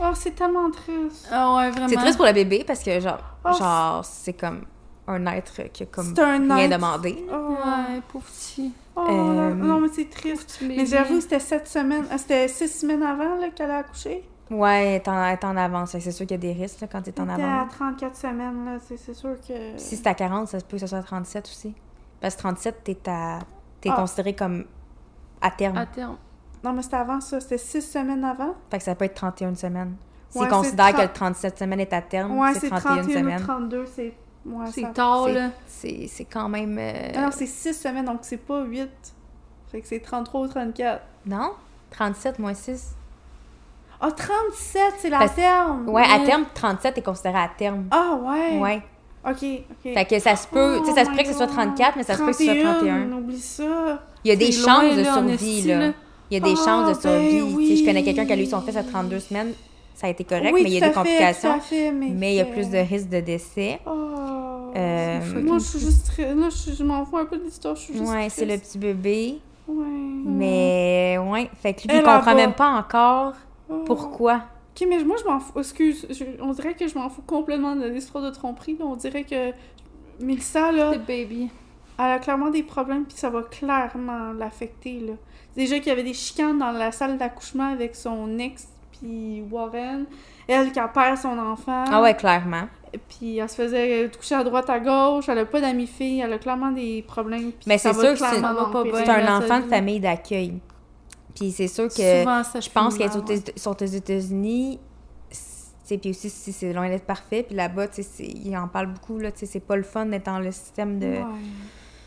Oh, 0.00 0.10
c'est 0.14 0.34
tellement 0.34 0.70
triste. 0.70 1.28
Ah 1.30 1.54
ouais, 1.56 1.70
vraiment. 1.70 1.88
C'est 1.88 1.96
triste 1.96 2.16
pour 2.16 2.26
le 2.26 2.32
bébé 2.32 2.64
parce 2.66 2.82
que 2.82 2.98
genre, 2.98 3.18
Oh, 3.44 3.52
genre 3.58 4.04
c'est 4.04 4.32
comme 4.32 4.62
un 5.08 5.26
être 5.26 5.62
qui 5.72 5.82
a 5.82 5.86
comme 5.86 6.14
C'est 6.14 6.22
un 6.22 6.38
rien 6.38 6.58
être? 6.58 6.70
demandé. 6.72 7.24
Oh, 7.32 7.50
Ouais, 7.52 8.00
pauvre 8.12 8.24
petit. 8.24 8.72
Oh, 8.94 9.00
Euh, 9.08 9.54
non, 9.54 9.80
mais 9.80 9.88
c'est 9.92 10.08
triste. 10.10 10.60
Mais 10.62 10.86
j'avoue, 10.86 11.20
c'était 11.20 11.40
sept 11.40 11.66
semaines. 11.66 12.04
ah, 12.10 12.18
C'était 12.18 12.46
six 12.48 12.68
semaines 12.68 13.02
avant 13.02 13.36
là, 13.36 13.50
qu'elle 13.50 13.70
a 13.70 13.78
accouché. 13.78 14.22
Ouais, 14.50 14.84
elle 14.86 14.94
est 14.96 15.08
en, 15.08 15.24
elle 15.24 15.32
est 15.32 15.44
en 15.44 15.56
avance. 15.56 15.92
Que 15.92 16.00
C'est 16.00 16.12
sûr 16.12 16.26
qu'il 16.26 16.36
y 16.36 16.50
a 16.50 16.52
des 16.54 16.60
risques 16.60 16.80
là, 16.82 16.88
quand 16.90 17.00
tu 17.02 17.10
es 17.10 17.20
en 17.20 17.26
C'était 17.28 17.42
à 17.42 17.60
avance. 17.62 17.72
34 17.74 18.16
semaines, 18.16 18.64
là. 18.66 18.76
C'est 18.86 18.96
c'est 18.98 19.14
sûr 19.14 19.36
que. 19.40 19.54
Si 19.78 19.96
c'est 19.96 20.06
à 20.06 20.14
40, 20.14 20.48
ça 20.48 20.60
se 20.60 20.64
peut 20.64 20.76
que 20.76 20.80
ce 20.80 20.86
soit 20.86 20.98
à 20.98 21.02
37 21.02 21.46
aussi. 21.46 21.74
Parce 22.20 22.34
que 22.36 22.40
37, 22.40 22.84
t'es 22.84 22.98
à... 23.08 23.38
t'es 23.80 23.88
Ah. 23.90 23.96
considéré 23.96 24.34
comme 24.34 24.64
à 25.40 25.50
terme. 25.50 25.78
À 25.78 25.86
terme. 25.86 26.16
Non, 26.62 26.72
mais 26.74 26.82
c'était 26.82 26.96
avant 26.96 27.20
ça. 27.20 27.40
C'était 27.40 27.58
six 27.58 27.82
semaines 27.82 28.22
avant. 28.24 28.54
Fait 28.70 28.78
que 28.78 28.84
ça 28.84 28.94
peut 28.94 29.06
être 29.06 29.14
31 29.14 29.54
semaines. 29.54 29.96
S'ils 30.28 30.42
Ouais, 30.42 30.48
considèrent 30.48 30.86
c'est 30.86 30.92
que 30.92 30.98
tra- 30.98 31.02
le 31.02 31.12
37 31.12 31.58
semaines 31.58 31.80
est 31.80 31.92
à 31.92 32.00
terme, 32.02 32.38
Ouais, 32.38 32.52
c'est 32.54 32.60
c'est 32.60 32.68
31 32.70 32.96
31 33.02 33.04
ou 33.04 33.18
semaines. 33.18 33.42
32. 33.42 33.86
C'est. 33.86 34.14
Ouais, 34.44 34.66
C'est 34.72 34.92
tard, 34.92 35.24
c'est- 35.26 35.32
là. 35.34 35.50
C'est 35.68 36.24
quand 36.24 36.48
même... 36.48 36.76
euh, 36.78 37.12
Ah 37.16 37.20
non, 37.22 37.28
c'est 37.30 37.46
6 37.46 37.74
semaines, 37.74 38.04
donc 38.06 38.20
c'est 38.22 38.36
pas 38.38 38.62
8. 38.64 38.88
Fait 39.70 39.80
que 39.80 39.86
c'est 39.86 40.00
33 40.00 40.40
ou 40.42 40.48
34. 40.48 41.00
Non? 41.26 41.52
37 41.90 42.38
moins 42.38 42.54
6? 42.54 42.94
Ah, 44.00 44.10
37, 44.10 44.82
c'est 44.98 45.10
la 45.10 45.18
Parce- 45.20 45.34
terme! 45.36 45.88
Ouais, 45.88 46.02
à 46.02 46.18
terme, 46.26 46.44
37 46.52 46.98
est 46.98 47.02
considéré 47.02 47.38
à 47.38 47.48
terme. 47.56 47.84
Ah, 47.90 48.18
ouais! 48.20 48.58
Ouais. 48.58 48.82
Ok, 49.24 49.36
ok. 49.70 49.94
Fait 49.94 50.04
que 50.04 50.18
ça 50.18 50.34
se 50.34 50.48
peut... 50.48 50.80
tu 50.80 50.86
sais, 50.86 50.94
ça 50.96 51.04
se 51.04 51.10
pourrait 51.10 51.22
que 51.22 51.30
ce 51.30 51.36
soit 51.36 51.46
my 51.46 51.52
34, 51.52 51.96
mais 51.96 52.02
ça 52.02 52.14
se 52.14 52.18
peut 52.18 52.26
que 52.26 52.32
ce 52.32 52.44
soit 52.44 52.54
31. 52.54 53.12
Oublie 53.12 53.38
ça! 53.38 54.02
Il 54.24 54.28
y 54.28 54.32
a 54.32 54.36
des 54.36 54.50
chances 54.50 54.96
de 54.96 55.04
survie, 55.04 55.62
là. 55.62 55.92
Il 56.30 56.34
y 56.34 56.36
a 56.36 56.40
des 56.40 56.54
Ah, 56.60 56.64
chances 56.64 56.88
de 56.98 57.02
ben 57.08 57.30
survie. 57.30 57.56
Tu 57.68 57.68
sais, 57.68 57.76
je 57.76 57.84
connais 57.86 58.02
quelqu'un 58.02 58.24
qui 58.26 58.32
a 58.32 58.36
eu 58.36 58.46
son 58.46 58.60
fils 58.62 58.76
à 58.76 58.82
32 58.82 59.20
semaines. 59.20 59.52
Ça 60.02 60.08
a 60.08 60.10
été 60.10 60.24
correct, 60.24 60.50
oui, 60.52 60.62
mais 60.64 60.70
il 60.70 60.74
y 60.74 60.76
a 60.78 60.80
des 60.80 60.86
fait, 60.88 60.92
complications. 60.92 61.60
fait, 61.60 61.90
mais... 61.92 62.08
Mais 62.10 62.32
il 62.34 62.36
y 62.36 62.40
a 62.40 62.44
plus 62.44 62.68
de 62.68 62.76
risques 62.76 63.08
de 63.08 63.20
décès. 63.20 63.78
Oh, 63.86 63.90
Euh, 64.76 65.20
Moi, 65.42 65.58
je 65.58 65.64
suis 65.64 65.78
juste... 65.86 66.06
très- 66.08 66.34
Là, 66.34 66.48
je, 66.50 66.72
je 66.72 66.82
m'en 66.84 67.04
fous 67.06 67.16
un 67.18 67.24
peu 67.24 67.38
de 67.38 67.44
l'histoire, 67.44 67.74
je 67.76 67.82
suis 67.82 67.94
juste 67.96 68.10
Ouais, 68.10 68.28
c'est 68.28 68.44
le 68.44 68.58
petit 68.58 68.78
bébé. 68.78 69.38
Ouais. 69.68 69.86
Mais 70.26 71.18
ouais, 71.18 71.48
fait 71.62 71.72
que 71.74 71.86
lui, 71.88 71.96
il 71.96 72.02
comprend 72.02 72.34
même 72.34 72.52
pas 72.52 72.68
encore 72.68 73.34
Oh. 73.70 73.84
pourquoi. 73.86 74.42
Ok, 74.74 74.86
mais 74.88 75.02
moi, 75.04 75.16
je 75.22 75.24
m'en 75.30 75.38
fous. 75.38 75.58
Excuse, 75.58 76.06
je- 76.10 76.24
on 76.42 76.52
dirait 76.52 76.74
que 76.74 76.86
je 76.88 76.98
m'en 76.98 77.08
fous 77.08 77.22
complètement 77.26 77.76
de 77.76 77.86
l'histoire 77.86 78.24
de 78.24 78.30
tromperie. 78.30 78.76
là. 78.78 78.84
On 78.86 78.96
dirait 78.96 79.24
que 79.24 79.52
Mélissa, 80.20 80.72
là, 80.72 80.92
The 80.94 80.98
baby. 81.06 81.48
elle 81.98 82.04
a 82.04 82.18
clairement 82.18 82.50
des 82.50 82.62
problèmes, 82.64 83.04
puis 83.04 83.16
ça 83.16 83.30
va 83.30 83.42
clairement 83.42 84.32
l'affecter, 84.32 84.98
là. 85.00 85.12
Déjà 85.56 85.78
qu'il 85.78 85.88
y 85.88 85.90
avait 85.90 86.02
des 86.02 86.14
chicanes 86.14 86.58
dans 86.58 86.72
la 86.72 86.90
salle 86.92 87.18
d'accouchement 87.18 87.68
avec 87.72 87.94
son 87.94 88.38
ex, 88.38 88.66
puis 89.02 89.42
Warren. 89.50 90.04
Elle 90.48 90.72
qui 90.72 90.78
a 90.78 90.88
perd 90.88 91.18
son 91.18 91.38
enfant. 91.38 91.84
Ah 91.90 92.00
ouais, 92.02 92.14
clairement. 92.14 92.68
Puis 93.08 93.38
elle 93.38 93.48
se 93.48 93.54
faisait 93.54 94.08
toucher 94.10 94.34
à 94.34 94.44
droite, 94.44 94.68
à 94.68 94.78
gauche. 94.78 95.28
Elle 95.28 95.38
a 95.38 95.44
pas 95.46 95.60
d'amis 95.60 95.86
filles. 95.86 96.20
Elle 96.20 96.32
a 96.32 96.38
clairement 96.38 96.70
des 96.72 97.02
problèmes. 97.06 97.52
Mais 97.66 97.78
c'est 97.78 97.92
sûr 97.94 98.12
que 98.12 98.18
c'est- 98.18 98.36
un 98.36 99.36
enfant 99.38 99.60
de 99.60 99.66
famille 99.68 100.00
d'accueil. 100.00 100.60
Puis 101.34 101.50
c'est 101.52 101.68
sûr 101.68 101.88
que 101.88 102.20
Souvent, 102.20 102.44
ça 102.44 102.60
je 102.60 102.68
pense 102.68 102.98
qu'elles 102.98 103.10
sont, 103.56 103.80
aux- 103.82 103.84
États-Unis. 103.86 104.78
c'est- 105.30 105.98
Puis 105.98 106.10
aussi, 106.10 106.28
si 106.30 106.52
c'est 106.52 106.72
loin 106.72 106.88
d'être 106.88 107.06
parfait. 107.06 107.42
Puis 107.42 107.54
là-bas, 107.56 107.86
ils 108.18 108.56
en 108.56 108.68
parlent 108.68 108.92
beaucoup. 108.92 109.18
C'est 109.34 109.60
pas 109.60 109.76
le 109.76 109.82
fun 109.82 110.06
d'être 110.06 110.26
dans 110.26 110.38
le 110.38 110.50
système 110.52 110.98
de. 110.98 111.06
Ouais. 111.06 111.22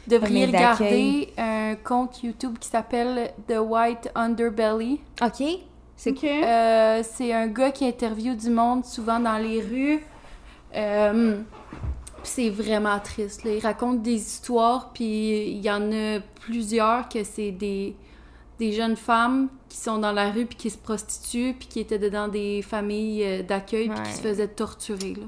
devriez 0.07 0.45
regarder 0.45 1.33
un 1.37 1.75
compte 1.83 2.21
YouTube 2.21 2.59
qui 2.59 2.69
s'appelle 2.69 3.31
The 3.47 3.57
White 3.59 4.11
Underbelly. 4.13 5.01
OK. 5.23 5.43
C'est. 5.95 6.13
Euh, 6.23 7.01
c'est 7.03 7.33
un 7.33 7.47
gars 7.47 7.71
qui 7.71 7.85
interviewe 7.85 8.35
du 8.35 8.49
monde 8.49 8.85
souvent 8.85 9.19
dans 9.19 9.37
les 9.37 9.61
rues. 9.61 10.03
Euh, 10.75 11.39
c'est 12.23 12.49
vraiment 12.49 12.99
triste. 12.99 13.43
là. 13.43 13.51
Il 13.51 13.59
raconte 13.59 14.01
des 14.01 14.15
histoires, 14.15 14.91
puis 14.93 15.47
il 15.51 15.61
y 15.63 15.69
en 15.71 15.91
a 15.91 16.19
plusieurs 16.41 17.07
que 17.07 17.23
c'est 17.23 17.51
des, 17.51 17.95
des 18.59 18.71
jeunes 18.71 18.95
femmes 18.97 19.49
qui 19.69 19.77
sont 19.77 19.97
dans 19.99 20.11
la 20.11 20.31
rue 20.31 20.45
puis 20.45 20.57
qui 20.57 20.69
se 20.69 20.77
prostituent 20.77 21.53
puis 21.57 21.67
qui 21.67 21.79
étaient 21.79 22.09
dans 22.09 22.27
des 22.27 22.61
familles 22.61 23.23
euh, 23.23 23.43
d'accueil 23.43 23.89
puis 23.89 24.01
qui 24.03 24.13
se 24.13 24.21
faisaient 24.21 24.47
torturer. 24.47 25.13
Là. 25.13 25.25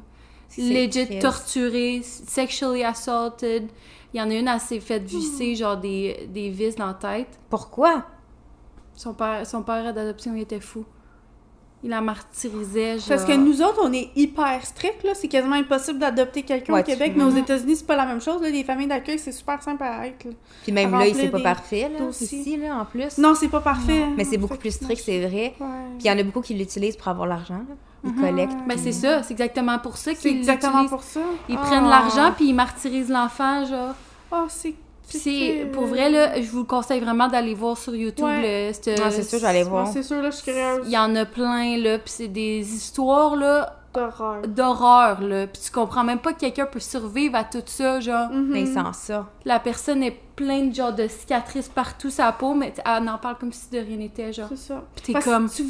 Legit 0.57 1.20
triste. 1.20 2.30
sexually 2.30 2.84
assaulted. 2.84 3.70
Il 4.13 4.20
y 4.20 4.24
en 4.24 4.30
a 4.30 4.34
une, 4.34 4.47
elle 4.47 4.59
s'est 4.59 4.80
fait 4.80 4.99
visser 4.99 5.55
genre 5.55 5.78
des, 5.78 6.28
des 6.34 6.49
vis 6.49 6.76
dans 6.76 6.88
la 6.88 6.93
tête. 6.93 7.39
Pourquoi? 7.49 8.05
Son 8.97 9.13
père, 9.13 9.45
son 9.47 9.61
père 9.61 9.93
d'adoption, 9.93 10.33
il 10.35 10.41
était 10.41 10.59
fou. 10.59 10.83
Il 11.83 11.91
la 11.91 12.01
martyrisait, 12.01 12.97
genre... 12.97 13.07
Parce 13.09 13.23
que 13.23 13.33
nous 13.33 13.61
autres, 13.61 13.79
on 13.83 13.93
est 13.93 14.09
hyper 14.15 14.65
stricts, 14.65 15.03
là. 15.03 15.11
C'est 15.13 15.27
quasiment 15.27 15.55
impossible 15.57 15.99
d'adopter 15.99 16.41
quelqu'un 16.41 16.73
Ouais, 16.73 16.81
au 16.81 16.83
Québec, 16.83 17.11
tu- 17.13 17.19
mais 17.19 17.23
aux. 17.25 17.29
États-Unis, 17.37 17.75
c'est 17.75 17.85
pas 17.85 17.95
la 17.95 18.07
même 18.07 18.19
chose. 18.19 18.41
Là. 18.41 18.49
Les 18.49 18.63
familles 18.63 18.87
d'accueil, 18.87 19.19
c'est 19.19 19.31
super 19.31 19.61
simple 19.61 19.83
à 19.83 20.07
être. 20.07 20.23
là. 20.25 20.31
Puis 20.63 20.71
même 20.71 20.91
à 20.95 21.05
là, 21.05 21.13
c'est 21.13 21.29
pas 21.29 21.39
parfait, 21.39 21.87
là, 21.93 21.99
dossiers. 21.99 22.39
ici, 22.39 22.57
là, 22.57 22.77
en 22.79 22.85
plus. 22.85 23.19
Non, 23.19 23.35
c'est 23.35 23.47
pas 23.49 23.61
parfait. 23.61 24.05
Mais 24.17 24.23
c'est 24.23 24.37
beaucoup 24.37 24.55
fait 24.55 24.59
plus 24.61 24.71
strict, 24.71 25.01
c'est 25.05 25.19
vrai. 25.27 25.53
Ouais. 25.59 25.67
Puis 25.99 26.05
il 26.05 26.07
y 26.07 26.11
en 26.11 26.17
a 26.17 26.23
beaucoup 26.23 26.41
qui 26.41 26.55
l'utilisent 26.55 26.97
pour 26.97 27.09
avoir 27.09 27.27
l'argent. 27.27 27.59
là. 27.69 27.75
Ils 28.03 28.09
Mhm. 28.11 28.21
collectent. 28.21 28.57
Ben, 28.67 28.73
puis- 28.75 28.79
c'est 28.83 28.91
ça, 28.93 29.21
c'est 29.21 29.33
exactement 29.33 29.77
pour 29.77 29.97
ça 29.97 30.11
C'est 30.15 30.29
qu'ils 30.29 30.37
exactement 30.39 30.81
l'utilisent. 30.81 30.89
pour 30.91 31.03
ça. 31.03 31.21
Ils 31.47 31.57
Ah. 31.61 31.65
prennent 31.65 31.87
l'argent, 31.89 32.31
puis 32.35 32.49
ils 32.49 32.53
martyrisent 32.55 33.09
l'enfant, 33.09 33.65
genre. 33.65 33.93
Oh, 34.31 34.45
c'est. 34.49 34.73
Puis 35.09 35.19
c'est... 35.19 35.69
Pour 35.71 35.85
vrai, 35.85 36.09
là, 36.09 36.41
je 36.41 36.49
vous 36.51 36.65
conseille 36.65 36.99
vraiment 36.99 37.27
d'aller 37.27 37.53
voir 37.53 37.77
sur 37.77 37.95
YouTube, 37.95 38.25
Ouais. 38.25 38.67
le- 38.69 38.73
cette- 38.73 38.99
Ah, 39.03 39.09
c'est 39.11 39.23
sûr, 39.23 39.41
Ouais, 39.41 39.63
voir. 39.63 39.87
c'est 39.87 40.03
sûr, 40.03 40.21
là, 40.21 40.29
je 40.29 40.35
suis 40.35 40.51
curieuse. 40.51 40.81
Il 40.85 40.91
y 40.91 40.97
en 40.97 41.15
a 41.15 41.25
plein, 41.25 41.77
là, 41.77 41.97
puis 41.99 42.11
c'est 42.11 42.27
des 42.27 42.59
histoires, 42.59 43.35
là, 43.35 43.77
d'horreur. 43.93 44.41
d'horreur, 44.47 45.21
là. 45.21 45.47
Puis 45.47 45.61
tu 45.65 45.71
comprends 45.71 46.03
même 46.03 46.19
pas 46.19 46.33
que 46.33 46.39
quelqu'un 46.39 46.65
peut 46.65 46.79
survivre 46.81 47.35
à 47.35 47.43
tout 47.45 47.63
ça, 47.65 47.99
genre. 47.99 48.29
Mhm. 48.29 48.49
Mais 48.51 48.65
sans 48.65 48.91
ça. 48.93 49.27
La 49.45 49.59
personne 49.59 50.03
est 50.03 50.19
pleine, 50.35 50.73
genre, 50.75 50.93
de 50.93 51.07
cicatrices 51.07 51.69
partout 51.69 52.09
sa 52.09 52.31
peau, 52.31 52.53
mais 52.53 52.73
elle 52.85 53.09
en 53.09 53.17
parle 53.17 53.37
comme 53.37 53.53
si 53.53 53.69
de 53.71 53.79
rien 53.79 53.97
n'était, 53.97 54.33
genre. 54.33 54.47
C'est 54.49 54.57
ça. 54.57 54.83
Puis 54.95 55.13
t'es 55.13 55.19
comme... 55.21 55.49
Tu, 55.49 55.63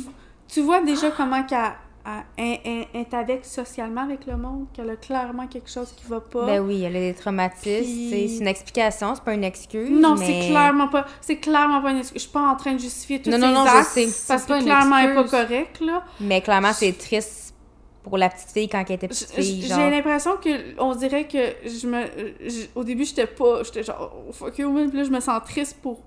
tu 0.48 0.62
vois 0.62 0.82
déjà 0.82 1.12
comment 1.12 1.44
qu'elle 1.44 1.72
à- 2.08 3.18
avec 3.18 3.46
socialement 3.46 4.02
avec 4.02 4.26
le 4.26 4.38
monde, 4.38 4.66
qu'elle 4.74 4.90
a 4.90 4.96
clairement 4.96 5.46
quelque 5.48 5.70
chose 5.70 5.92
qui 5.96 6.06
va 6.08 6.22
pas. 6.22 6.46
Ben 6.46 6.62
oui, 6.62 6.84
elle 6.84 6.96
a 6.96 7.00
des 7.00 7.14
traumatismes. 7.14 7.62
Puis- 7.84 8.30
C'est 8.30 8.42
une 8.42 8.48
explication, 8.48 9.14
c'est 9.16 9.24
pas 9.24 9.34
une 9.34 9.44
excuse. 9.44 9.90
non, 9.90 10.16
mais- 10.16 10.26
c'est 10.44 10.50
clairement 10.50 10.88
pas. 10.88 11.06
C'est 11.22 11.38
clairement 11.38 11.82
pas 11.82 11.92
une 11.92 11.98
excuse. 11.98 12.16
Je 12.22 12.22
suis 12.24 12.32
pas 12.32 12.42
en 12.50 12.56
train 12.56 12.74
de 12.74 12.80
justifier 12.80 13.22
tous 13.22 13.30
Non, 13.30 13.36
ces 13.38 13.42
non, 13.42 13.52
non, 13.54 13.66
je 13.66 13.78
actes 13.78 13.88
sais. 13.90 14.08
parce 14.28 14.44
que 14.46 14.64
clairement 14.64 14.98
elle 14.98 15.10
est 15.12 15.16
pas 15.16 15.24
correcte 15.26 15.82
là. 15.82 16.04
Mais 16.22 16.42
clairement, 16.42 16.74
c'est 16.74 16.94
triste 16.98 17.47
pour 18.10 18.18
la 18.18 18.30
petite 18.30 18.50
fille 18.50 18.68
quand 18.70 18.84
elle 18.88 18.96
était 18.96 19.08
petite 19.08 19.32
fille. 19.32 19.62
J'ai 19.62 19.68
Genre. 19.70 19.90
l'impression 19.90 20.32
que 20.38 20.50
on 20.80 20.94
dirait 20.96 21.26
que 21.28 21.38
je 21.68 21.88
me 21.88 22.04
au 22.76 22.84
début 22.84 23.06
j'étais 23.06 23.28
pas 23.28 23.64
j'étais 23.64 23.84
genre 23.84 24.14
oh, 24.28 24.32
fuck 24.32 24.58
you 24.58 24.72
man. 24.72 24.90
Puis 24.90 24.98
là 25.00 25.04
je 25.04 25.12
me 25.12 25.20
sens 25.20 25.42
triste 25.46 25.78
pour 25.82 26.00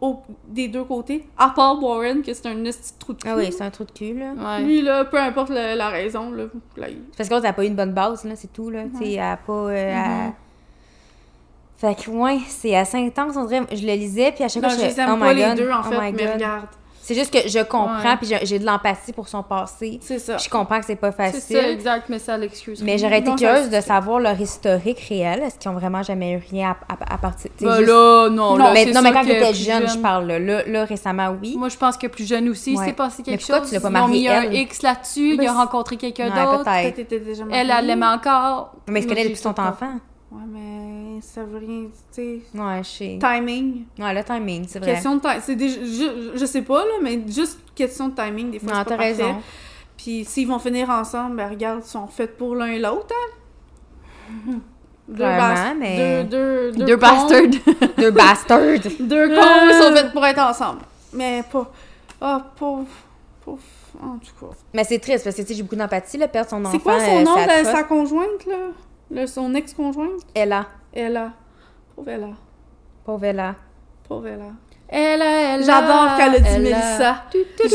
des 0.48 0.68
deux 0.68 0.84
côtés 0.84 1.26
à 1.38 1.51
part 1.51 1.82
Warren 1.82 2.22
que 2.22 2.32
c'est 2.34 2.46
un 2.46 2.55
de 2.55 2.70
trou 2.98 3.12
de 3.12 3.22
cul. 3.22 3.28
Ah 3.30 3.36
oui, 3.36 3.53
c'est 3.53 3.62
un 3.62 3.70
trou 3.70 3.84
de 3.84 3.92
cul, 3.92 4.14
là. 4.18 4.32
Ouais. 4.59 4.62
Lui 4.64 4.82
là 4.82 5.05
peu 5.05 5.18
importe 5.18 5.51
le- 5.51 5.76
la 5.76 5.88
raison 5.88 6.30
là, 6.30 6.44
là, 6.76 6.88
il- 6.88 7.03
parce 7.16 7.28
qu'elle 7.28 7.42
n'a 7.42 7.53
pas 7.53 7.64
eu 7.64 7.68
une 7.68 7.76
bonne 7.76 7.92
base, 7.92 8.24
là, 8.24 8.34
c'est 8.36 8.53
tout, 8.53 8.70
là. 8.70 8.82
Tu 8.98 9.05
sais, 9.05 9.16
pas... 9.46 9.53
euh, 9.53 9.94
Mhm. 9.94 10.32
Fait 11.76 11.94
que, 11.94 12.11
ouais, 12.11 12.38
c'est 12.46 12.76
assez 12.76 12.98
intense, 12.98 13.36
on 13.38 13.46
dirait. 13.46 13.62
Je 13.72 13.86
le 13.86 13.94
lisais, 13.94 14.32
puis 14.32 14.44
à 14.44 14.48
chaque 14.48 14.62
non, 14.62 14.68
fois, 14.68 14.78
je 14.86 14.94
je 14.94 15.01
aime 15.01 15.11
oh 15.14 15.16
pas 15.18 15.32
my 15.32 15.40
les 15.40 15.46
God, 15.46 15.57
deux 15.57 15.70
en 15.70 15.80
oh 15.80 15.82
fait 15.84 15.98
mais 15.98 16.12
God. 16.12 16.30
regarde 16.34 16.66
C'est 17.03 17.14
juste 17.14 17.32
que 17.32 17.48
je 17.48 17.62
comprends, 17.64 18.16
puis 18.18 18.30
j'ai- 18.44 18.59
de 18.59 18.64
l'empathie 18.66 19.12
pour 19.12 19.26
son 19.28 19.42
passé. 19.42 19.98
c'est 20.03 20.18
ça 20.18 20.34
Puis 20.36 20.44
je 20.44 20.51
comprends 20.51 20.78
que 20.78 20.86
c'est 20.86 20.96
pas 20.96 21.11
C'est 21.12 21.32
facile. 21.32 21.57
ça, 21.57 21.68
exact, 21.70 22.09
mais 22.09 22.18
ça 22.18 22.36
l'excuse. 22.36 22.82
Mais 22.82 22.98
j'aurais 22.98 23.20
été 23.20 23.30
Non, 23.30 23.36
curieuse 23.36 23.66
de 23.68 23.74
c'est- 23.76 23.80
savoir 23.80 24.20
leur 24.20 24.38
historique 24.40 25.01
réel. 25.09 25.40
Est-ce 25.42 25.59
qu'ils 25.59 25.70
ont 25.70 25.74
vraiment 25.74 26.03
jamais 26.03 26.32
eu 26.34 26.42
rien 26.51 26.76
à, 26.88 26.92
à, 26.94 27.14
à 27.14 27.18
partir... 27.18 27.51
tu 27.57 27.64
Ben 27.64 27.76
juste- 27.78 27.88
là, 27.88 28.28
non, 28.30 28.57
Non, 28.57 28.57
là, 28.59 28.72
mais, 28.74 28.84
c'est 28.84 28.92
non, 28.92 29.03
mais 29.03 29.12
quand 29.12 29.24
t'étais 29.24 29.48
plus 29.51 29.64
jeune, 29.64 29.88
je 29.88 29.98
parle, 29.98 30.26
là. 30.26 30.38
Là, 30.38 30.62
là, 30.66 30.84
récemment, 30.84 31.34
oui. 31.40 31.57
Moi, 31.59 31.68
je 31.70 31.76
pense 31.78 31.96
que 31.96 32.07
plus 32.07 32.28
jeune 32.28 32.48
aussi, 32.51 32.76
Ouais. 32.76 32.84
c'est 32.86 32.92
passé 32.92 33.22
quelque 33.22 33.30
Mais 33.34 33.38
pourquoi 33.38 33.59
chose. 33.61 33.68
tu 33.68 33.74
l'as 33.74 33.80
pas 33.80 33.90
Ils 33.90 34.03
ont 34.03 34.09
mis 34.09 34.28
un 34.28 34.42
elle? 34.42 34.55
X 34.55 34.82
là-dessus, 34.82 35.34
il 35.34 35.40
a 35.40 35.42
c'est- 35.44 35.48
rencontré 35.51 35.96
quelqu'un 35.96 36.30
Ouais, 36.30 36.44
d'autre. 36.44 36.64
peut-être. 36.64 37.12
Elle, 37.51 37.70
elle 37.76 37.86
l'aimait 37.86 38.07
encore. 38.07 38.72
Mais 38.88 39.01
est-ce 39.01 39.09
qu'elle 39.09 39.18
est 39.18 39.24
depuis 39.24 39.36
son 39.36 39.51
enfant? 39.59 39.94
ouais 40.32 40.42
mais 40.48 40.89
ça 41.20 41.44
veut 41.44 41.58
rien 41.58 41.84
tu 42.12 42.14
sais 42.14 42.40
Ouais, 42.54 42.80
je 42.82 42.88
sais. 42.88 43.18
timing 43.20 43.84
Ouais, 43.98 44.14
le 44.14 44.24
timing, 44.24 44.64
c'est 44.68 44.78
vrai. 44.78 44.92
question 44.92 45.16
de 45.16 45.20
timing 45.20 45.56
déjà 45.58 45.80
je, 45.84 46.38
je 46.38 46.46
sais 46.46 46.62
pas 46.62 46.84
là 46.84 46.92
mais 47.02 47.20
juste 47.26 47.58
question 47.74 48.08
de 48.08 48.14
timing 48.14 48.50
des 48.50 48.58
fois 48.58 48.72
Non, 48.72 48.78
c'est 48.80 48.84
pas 48.84 48.96
parfait. 48.96 49.12
raison. 49.12 49.36
Puis 49.96 50.24
s'ils 50.24 50.48
vont 50.48 50.58
finir 50.58 50.88
ensemble, 50.90 51.36
ben 51.36 51.48
regarde, 51.50 51.82
ils 51.84 51.88
sont 51.88 52.06
faits 52.06 52.36
pour 52.38 52.54
l'un 52.54 52.66
et 52.68 52.78
l'autre, 52.78 53.14
hein? 53.14 54.52
Deux, 55.08 55.24
bas- 55.24 55.74
mais- 55.74 56.22
deux, 56.24 56.70
deux, 56.72 56.84
Deux 56.86 56.96
cons- 56.96 57.00
bastards. 57.00 57.42
Deux 57.98 58.10
bastards! 58.12 58.78
Deux 59.00 59.28
cons, 59.28 59.66
ils 59.68 59.82
sont 59.82 59.92
faits 59.94 60.12
pour 60.12 60.24
être 60.24 60.38
ensemble. 60.40 60.82
Mais 61.12 61.42
pas... 61.50 61.70
Ah, 62.20 62.46
pauvre... 62.56 62.86
Pauvre... 63.44 63.58
En 64.00 64.18
tout 64.18 64.32
cas. 64.46 64.52
Mais 64.72 64.84
c'est 64.84 65.00
triste 65.00 65.24
parce 65.24 65.34
que 65.34 65.42
tu 65.42 65.48
sais, 65.48 65.54
j'ai 65.54 65.62
beaucoup 65.64 65.74
d'empathie, 65.74 66.16
là, 66.16 66.28
perdre 66.28 66.48
son 66.48 66.64
enfant. 66.64 66.70
C'est 66.72 66.78
quoi 66.78 67.00
son 67.00 67.16
euh, 67.18 67.22
nom 67.24 67.34
de 67.34 67.64
sa 67.64 67.82
conjointe, 67.82 68.46
là? 68.46 68.56
Le, 69.10 69.26
son 69.26 69.52
ex-conjointe? 69.56 70.20
Ella. 70.32 70.66
Ella. 70.93 71.32
Pauvre 71.95 72.09
Ella. 72.11 72.28
Pauvre 73.05 73.24
Ella. 73.24 73.55
Pauvre 74.09 74.26
Ella. 74.26 74.51
Elle, 74.93 75.22
elle, 75.22 75.62
J'adore 75.64 76.16
qu'elle 76.16 76.34
a 76.34 76.41
dit 76.41 76.59
Mélissa. 76.59 77.24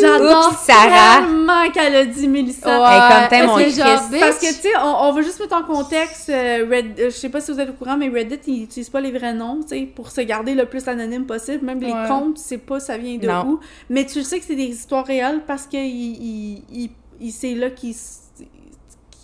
J'adore 0.02 0.66
tellement 0.66 1.70
qu'elle 1.74 1.96
a 1.96 2.06
dit 2.06 2.28
Mélissa. 2.28 2.68
Ouais, 2.82 3.30
comme 3.30 3.30
bitch. 3.58 4.20
Parce 4.20 4.38
que, 4.40 4.48
tu 4.48 4.54
sais, 4.62 4.78
on, 4.84 5.04
on 5.08 5.12
va 5.14 5.22
juste 5.22 5.40
mettre 5.40 5.56
en 5.56 5.64
contexte, 5.64 6.28
euh, 6.30 6.68
Red- 6.70 7.00
euh, 7.00 7.06
je 7.06 7.16
sais 7.16 7.30
pas 7.30 7.40
si 7.40 7.54
vous 7.54 7.60
êtes 7.62 7.70
au 7.70 7.74
courant, 7.74 7.96
mais 7.96 8.10
Reddit, 8.10 8.40
ils 8.48 8.64
utilisent 8.64 8.90
pas 8.90 9.00
les 9.00 9.14
vrais 9.18 9.34
noms, 9.34 9.62
tu 9.62 9.70
sais, 9.70 9.82
pour 9.84 10.12
se 10.12 10.20
garder 10.20 10.56
le 10.56 10.66
plus 10.66 10.86
anonyme 10.90 11.26
possible. 11.26 11.64
Même 11.66 11.80
les 11.80 11.94
comptes, 12.10 12.36
tu 12.36 12.42
sais 12.42 12.58
pas 12.58 12.82
ça 12.82 12.98
vient 12.98 13.18
de 13.18 13.28
Non. 13.28 13.46
où. 13.48 13.60
Mais 13.90 14.06
tu 14.06 14.22
sais 14.22 14.38
que 14.40 14.46
c'est 14.46 14.56
des 14.58 14.64
histoires 14.66 15.06
réelles 15.06 15.42
parce 15.48 15.68
que 15.68 15.78
il, 15.78 16.18
il, 16.22 16.64
il- 16.70 16.90
il- 17.22 17.32
c'est 17.32 17.54
là 17.56 17.70
qu'ils 17.70 17.96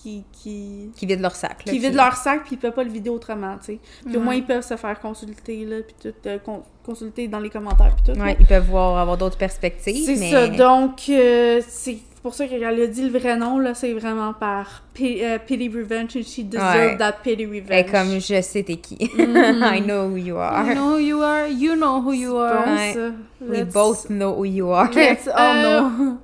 qui, 0.01 0.23
qui, 0.31 0.89
Qui 0.95 1.05
vident 1.05 1.21
leur 1.21 1.35
sac. 1.35 1.65
là, 1.65 1.71
qui 1.71 1.79
vident 1.79 1.95
leur 1.95 2.15
sac 2.15 2.41
puis 2.43 2.55
ils 2.55 2.57
peuvent 2.57 2.73
pas 2.73 2.83
le 2.83 2.89
vider 2.89 3.09
autrement, 3.09 3.57
tu 3.59 3.73
sais. 3.73 3.79
Puis 4.05 4.15
au 4.15 4.19
Ouais. 4.19 4.25
moins 4.25 4.35
ils 4.35 4.45
peuvent 4.45 4.63
se 4.63 4.75
faire 4.77 4.99
consulter 4.99 5.65
là 5.65 5.77
puis 5.81 5.95
tout 6.01 6.15
euh, 6.27 6.37
con- 6.39 6.63
consulter 6.85 7.27
dans 7.27 7.39
les 7.39 7.49
commentaires 7.49 7.95
puis 7.95 8.13
tout. 8.13 8.19
là. 8.19 8.33
Ils 8.39 8.45
peuvent 8.45 8.67
voir, 8.67 8.97
avoir 8.97 9.17
d'autres 9.17 9.37
perspectives. 9.37 10.05
C'est 10.05 10.15
mais... 10.19 10.31
ça. 10.31 10.47
Donc 10.47 11.01
euh, 11.09 11.61
c'est 11.67 11.97
pour 12.23 12.33
ça 12.35 12.47
qu'elle 12.47 12.63
a 12.63 12.87
dit 12.87 13.09
le 13.09 13.17
vrai 13.17 13.35
nom 13.35 13.57
là, 13.59 13.73
c'est 13.73 13.93
vraiment 13.93 14.33
par 14.33 14.83
euh, 15.01 15.39
pity 15.45 15.69
revenge 15.69 16.15
and 16.15 16.21
she 16.23 16.43
deserved 16.43 16.91
Ouais. 16.91 16.97
that 16.97 17.13
pity 17.23 17.45
revenge. 17.45 17.69
Est 17.71 17.85
comme 17.85 18.19
je 18.19 18.41
sais 18.41 18.63
t'es 18.63 18.77
qui. 18.77 19.09
Mhm. 19.17 19.63
I 19.75 19.81
know 19.81 20.07
who 20.09 20.17
you 20.17 20.37
are. 20.37 20.65
I 20.67 20.73
know 20.75 20.93
who 20.95 20.99
you 20.99 21.21
are, 21.21 21.47
you 21.47 21.75
know 21.75 21.99
who 22.01 22.13
you 22.13 22.31
Bon, 22.31 22.39
are. 22.41 22.67
Ouais. 22.67 22.93
ça. 22.93 23.11
We 23.41 23.63
both 23.63 24.07
know 24.07 24.33
who 24.35 24.45
you 24.45 24.71
are. 24.71 24.89
Let's 24.93 25.27
Euh, 25.27 25.31
all 25.35 25.61
know. 25.89 26.17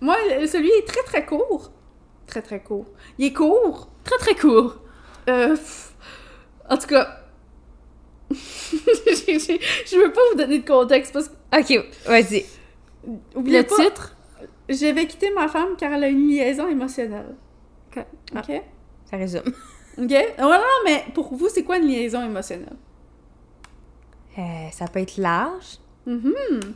Moi, 0.00 0.14
le- 0.40 0.46
celui 0.46 0.68
est 0.68 0.86
très 0.86 1.02
très 1.02 1.24
court. 1.26 1.70
Très 2.28 2.42
très 2.42 2.60
court. 2.62 2.86
Il 3.18 3.26
est 3.26 3.32
court? 3.32 3.88
Très 4.04 4.18
très 4.18 4.34
court. 4.36 4.76
Euh, 5.28 5.50
pff, 5.56 5.92
en 6.70 6.76
tout 6.78 6.86
cas, 6.86 7.08
je 8.30 9.96
veux 10.02 10.12
pas 10.12 10.20
vous 10.32 10.38
donner 10.38 10.58
de 10.60 10.66
contexte 10.66 11.12
parce 11.12 11.28
que 11.28 11.34
Ok, 11.80 11.84
vas-y. 12.06 12.44
oubliez 13.34 13.62
Le 13.62 13.66
pas, 13.66 13.76
titre? 13.76 14.16
je 14.68 14.86
vais 14.94 15.06
quitter 15.06 15.30
ma 15.34 15.48
femme 15.48 15.76
car 15.78 15.92
elle 15.92 16.04
a 16.04 16.08
une 16.08 16.28
liaison 16.28 16.68
émotionnelle. 16.68 17.34
Ok. 17.96 18.04
Ok? 18.36 18.62
Ça 19.10 19.16
résume. 19.16 19.42
Ok? 19.96 20.10
Ouais, 20.10 20.34
non, 20.38 20.48
non, 20.50 20.58
mais 20.84 21.04
pour 21.14 21.34
vous, 21.34 21.48
c'est 21.48 21.64
quoi 21.64 21.78
une 21.78 21.86
liaison 21.86 22.22
émotionnelle? 22.24 22.76
Euh, 24.38 24.42
ça 24.72 24.86
peut 24.86 25.00
être 25.00 25.16
large. 25.16 25.78
Mhm. 26.06 26.34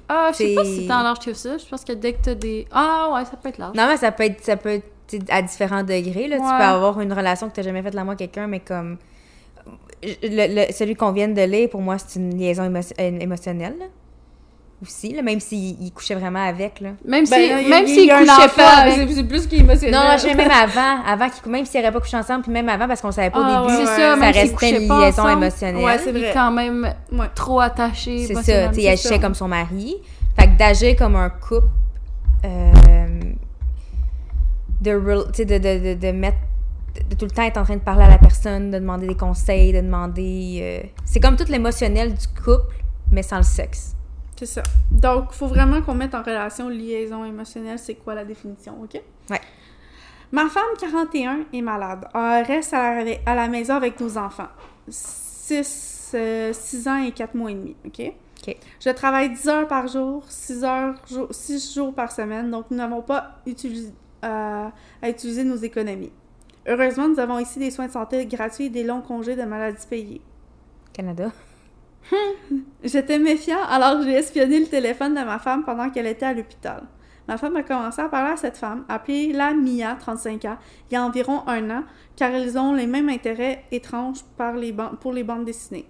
Ah, 0.09 0.31
je 0.33 0.39
sais 0.39 0.55
pas 0.55 0.65
C'est- 0.65 0.71
si 0.81 0.89
tant 0.89 1.03
large 1.03 1.21
que 1.25 1.33
ça. 1.35 1.57
Je 1.59 1.65
pense 1.67 1.85
que 1.85 1.93
dès 1.93 2.15
que 2.15 2.23
t'as 2.23 2.35
des... 2.35 2.67
Ah 2.71 3.11
ouais, 3.15 3.25
ça 3.25 3.37
peut 3.37 3.49
être 3.51 3.59
large. 3.59 3.77
Non, 3.77 3.87
mais 3.87 3.97
ça 3.97 4.11
peut 4.13 4.25
être, 4.25 4.43
ça 4.43 4.57
peut 4.57 4.71
être 4.71 4.92
à 5.31 5.43
différents 5.43 5.83
degrés. 5.83 6.29
Là. 6.29 6.37
Tu 6.37 6.43
peux 6.43 6.49
avoir 6.65 7.01
une 7.01 7.13
relation 7.13 7.49
que 7.49 7.55
tu 7.55 7.61
n'as 7.61 7.65
jamais 7.65 7.83
faite 7.83 7.95
l'amour 7.95 8.13
à 8.13 8.17
quelqu'un, 8.17 8.47
mais 8.47 8.61
comme. 8.61 8.99
le- 10.03 10.67
le- 10.67 10.73
celui 10.73 10.97
qu'on 10.97 11.13
vient 11.13 11.29
de 11.29 11.43
lire, 11.43 11.69
pour 11.69 11.81
moi, 11.81 11.97
c'est 11.99 12.19
une 12.19 12.37
liaison 12.37 12.65
émo- 12.69 12.99
émotionnelle. 13.21 13.77
là. 13.79 13.87
Aussi, 14.83 15.13
là, 15.13 15.23
même 15.23 15.39
s'il 15.39 15.81
il 15.81 15.93
couchait 15.93 16.17
vraiment 16.17 16.45
avec. 16.45 16.81
Là. 16.81 16.89
Même 17.07 17.25
si, 17.25 17.31
Ben, 17.31 17.87
s'il 17.87 18.11
un 18.11 18.19
couchait 18.19 18.49
pas 18.57 18.91
c'est- 18.91 19.23
plus 19.23 19.47
qu'émotionnel. 19.47 19.95
Non, 19.95 20.01
non, 20.09 20.15
je 20.17 20.23
sais 20.23 20.35
même 20.35 20.51
avant, 20.51 21.05
avant 21.07 21.29
même 21.47 21.65
s'ils 21.65 21.81
n'auraient 21.81 21.93
pas 21.93 22.01
couché 22.01 22.17
ensemble, 22.17 22.43
puis 22.43 22.51
même 22.51 22.69
avant, 22.69 22.89
parce 22.89 23.01
qu'on 23.01 23.13
savait 23.13 23.31
pas 23.31 23.39
Ah, 23.45 23.63
au 23.63 23.67
début, 23.69 23.79
ouais, 23.79 23.87
ça, 23.87 24.17
ça 24.19 24.31
restait 24.33 24.71
une 24.71 24.89
liaison 24.89 25.23
ensemble, 25.23 25.31
émotionnelle. 25.45 25.85
Ouais, 25.85 25.99
c'est 25.99 26.33
quand 26.35 26.51
même 26.51 26.93
Ouais. 27.13 27.27
trop 27.33 27.61
attaché 27.61 28.27
C'est 28.27 28.35
ça, 28.43 28.73
il 28.77 28.89
agissait 28.89 29.21
comme 29.21 29.35
son 29.37 29.47
mari. 29.47 29.95
Fait 30.37 30.49
que 30.49 30.59
d'agir 30.59 30.97
comme 30.97 31.15
un 31.15 31.31
couple, 31.31 31.69
euh, 32.45 32.73
de, 34.83 35.45
de, 35.45 35.59
de, 35.59 35.95
de, 35.95 36.13
mettre, 36.13 36.39
de 37.09 37.15
tout 37.15 37.25
le 37.25 37.31
temps 37.31 37.43
être 37.43 37.59
en 37.59 37.65
train 37.65 37.77
de 37.77 37.81
parler 37.81 38.05
à 38.05 38.09
la 38.09 38.19
personne, 38.19 38.71
de 38.71 38.79
demander 38.79 39.07
des 39.07 39.17
conseils, 39.17 39.73
de 39.73 39.81
demander... 39.81 40.83
euh, 40.85 40.89
c'est 41.05 41.21
comme 41.21 41.37
tout 41.37 41.47
l'émotionnel 41.49 42.15
du 42.15 42.27
couple, 42.29 42.83
mais 43.11 43.23
sans 43.23 43.39
le 43.39 43.43
sexe. 43.45 43.95
C'est 44.37 44.47
ça. 44.47 44.63
Donc, 44.91 45.27
il 45.31 45.37
faut 45.37 45.47
vraiment 45.47 45.81
qu'on 45.83 45.95
mette 45.95 46.15
en 46.15 46.23
relation 46.23 46.69
liaison 46.69 47.25
émotionnelle. 47.25 47.79
C'est 47.79 47.95
quoi 47.95 48.15
la 48.15 48.25
définition, 48.25 48.75
OK? 48.83 49.01
Ouais. 49.31 49.41
Ma 50.33 50.49
femme, 50.49 50.65
41, 50.81 51.41
est 51.53 51.63
malade. 51.63 52.09
Elle 52.15 52.45
reste 52.47 52.75
à 52.75 53.05
la, 53.05 53.13
à 53.25 53.35
la 53.35 53.49
maison 53.49 53.75
avec 53.75 54.01
nos 54.01 54.19
enfants. 54.19 54.49
6, 54.89 56.87
ans 56.89 57.05
et 57.05 57.13
4 57.13 57.35
mois 57.35 57.51
et 57.51 57.55
demi, 57.55 57.77
OK? 57.87 58.13
OK. 58.49 58.57
Je 58.81 58.91
travaille 58.91 59.31
10 59.31 59.49
heures 59.49 59.69
par 59.69 59.87
jour, 59.87 60.25
6 60.29 60.65
heures, 60.65 60.95
6 61.31 61.75
jours 61.75 61.95
par 61.95 62.11
semaine, 62.11 62.51
donc 62.51 62.67
nous 62.71 62.77
n'avons 62.77 63.03
pas 63.03 63.39
utilisé, 63.47 63.93
à 64.23 64.73
utiliser 65.09 65.45
nos 65.45 65.57
économies. 65.57 66.13
Heureusement, 66.67 67.09
nous 67.09 67.19
avons 67.19 67.39
ici 67.39 67.59
des 67.59 67.71
soins 67.71 67.87
de 67.87 67.93
santé 67.93 68.25
gratuits 68.27 68.67
et 68.67 68.71
des 68.71 68.85
longs 68.85 69.01
congés 69.01 69.35
de 69.35 69.43
maladie 69.43 69.85
payés. 69.89 70.21
Canada. 70.93 71.33
J'étais 72.85 73.19
méfiant, 73.19 73.63
alors 73.69 74.03
j'ai 74.03 74.13
espionné 74.13 74.61
le 74.61 74.67
téléphone 74.67 75.15
de 75.15 75.21
ma 75.21 75.39
femme 75.39 75.65
pendant 75.65 75.91
qu'elle 75.91 76.07
était 76.07 76.27
à 76.27 76.35
l'hôpital. 76.35 76.83
Ma 77.29 77.37
femme 77.37 77.57
a 77.57 77.63
commencé 77.63 78.01
à 78.03 78.09
parler 78.09 78.33
à 78.33 78.37
cette 78.37 78.57
femme, 78.57 78.85
appelée-la 78.89 79.55
Mia, 79.55 79.97
35 79.99 80.45
ans, 80.45 80.59
il 80.91 80.95
y 80.95 80.97
a 80.97 81.05
environ 81.05 81.47
un 81.47 81.71
an, 81.71 81.85
car 82.17 82.31
elles 82.33 82.59
ont 82.59 82.75
les 82.75 82.87
mêmes 82.87 83.09
intérêts 83.09 83.65
étranges 83.71 84.25
par 84.37 84.55
les 84.55 84.75
pour 85.01 85.13
les 85.13 85.23
bandes 85.23 85.45
dessinées. 85.45 85.87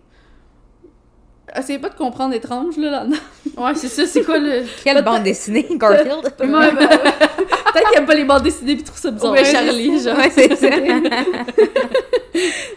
Essayez 1.57 1.79
pas 1.79 1.89
de 1.89 1.97
comprendre 1.97 2.35
étrange, 2.35 2.77
là, 2.77 2.91
là-dedans. 2.91 3.17
Ouais, 3.57 3.75
c'est 3.75 3.89
ça, 3.89 4.07
c'est 4.07 4.23
quoi 4.23 4.39
le... 4.39 4.63
Quelle 4.85 5.03
bande 5.03 5.23
dessinée, 5.23 5.67
Garfield? 5.73 6.35
Ouais, 6.41 6.73
ben, 6.73 6.89
Peut-être 7.73 7.91
qu'elle 7.91 8.01
aime 8.01 8.07
pas 8.07 8.15
les 8.15 8.25
bandes 8.25 8.43
dessinées 8.43 8.77
pis 8.77 8.85
trouve 8.85 8.99
ça 8.99 9.11
bizarre. 9.11 9.33
Ouais, 9.33 9.45
Charlie, 9.53 10.01
genre. 10.01 10.17
Ouais, 10.17 10.31
c'est 10.31 10.55
ça. 10.57 10.69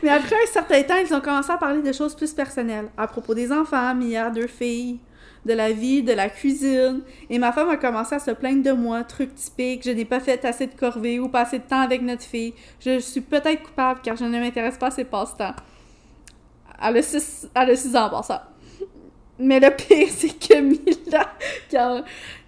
Mais 0.04 0.10
après 0.10 0.36
un 0.36 0.48
certain 0.52 0.84
temps, 0.84 0.96
ils 1.04 1.14
ont 1.14 1.22
commencé 1.22 1.52
à 1.52 1.58
parler 1.58 1.82
de 1.82 1.92
choses 1.92 2.16
plus 2.16 2.34
personnelles, 2.34 2.90
à 2.98 3.08
propos 3.08 3.34
des 3.34 3.52
enfants, 3.52 3.96
Mia, 3.96 4.30
deux 4.30 4.48
filles, 4.48 5.00
de 5.46 5.54
la 5.54 5.72
vie, 5.72 6.04
de 6.04 6.14
la 6.14 6.30
cuisine. 6.30 7.02
Et 7.30 7.40
ma 7.40 7.52
femme 7.52 7.70
a 7.70 7.78
commencé 7.78 8.16
à 8.16 8.20
se 8.20 8.32
plaindre 8.32 8.64
de 8.64 8.72
moi, 8.72 9.04
truc 9.04 9.34
typique, 9.36 9.84
je 9.86 9.92
n'ai 9.92 10.06
pas 10.06 10.20
fait 10.20 10.44
assez 10.46 10.68
de 10.68 10.74
corvées 10.74 11.20
ou 11.20 11.30
pas 11.30 11.42
assez 11.42 11.60
de 11.60 11.64
temps 11.64 11.82
avec 11.82 12.02
notre 12.02 12.24
fille. 12.24 12.54
Je 12.80 13.00
suis 13.00 13.22
peut-être 13.22 13.64
coupable 13.64 14.00
car 14.04 14.16
je 14.16 14.26
ne 14.26 14.40
m'intéresse 14.40 14.78
pas 14.78 14.88
à 14.88 14.92
ses 14.92 15.06
passe-temps. 15.06 15.56
Elle 16.82 16.98
a 16.98 17.02
6 17.02 17.48
elle 17.56 17.70
a 17.70 17.76
six 17.76 17.96
ans 17.96 18.08
en 18.08 18.10
passant. 18.10 18.42
Mais 19.38 19.60
le 19.60 19.70
pire, 19.72 20.08
c'est 20.10 20.30
que 20.40 20.60
Mila, 20.62 21.34
quand... 21.70 22.04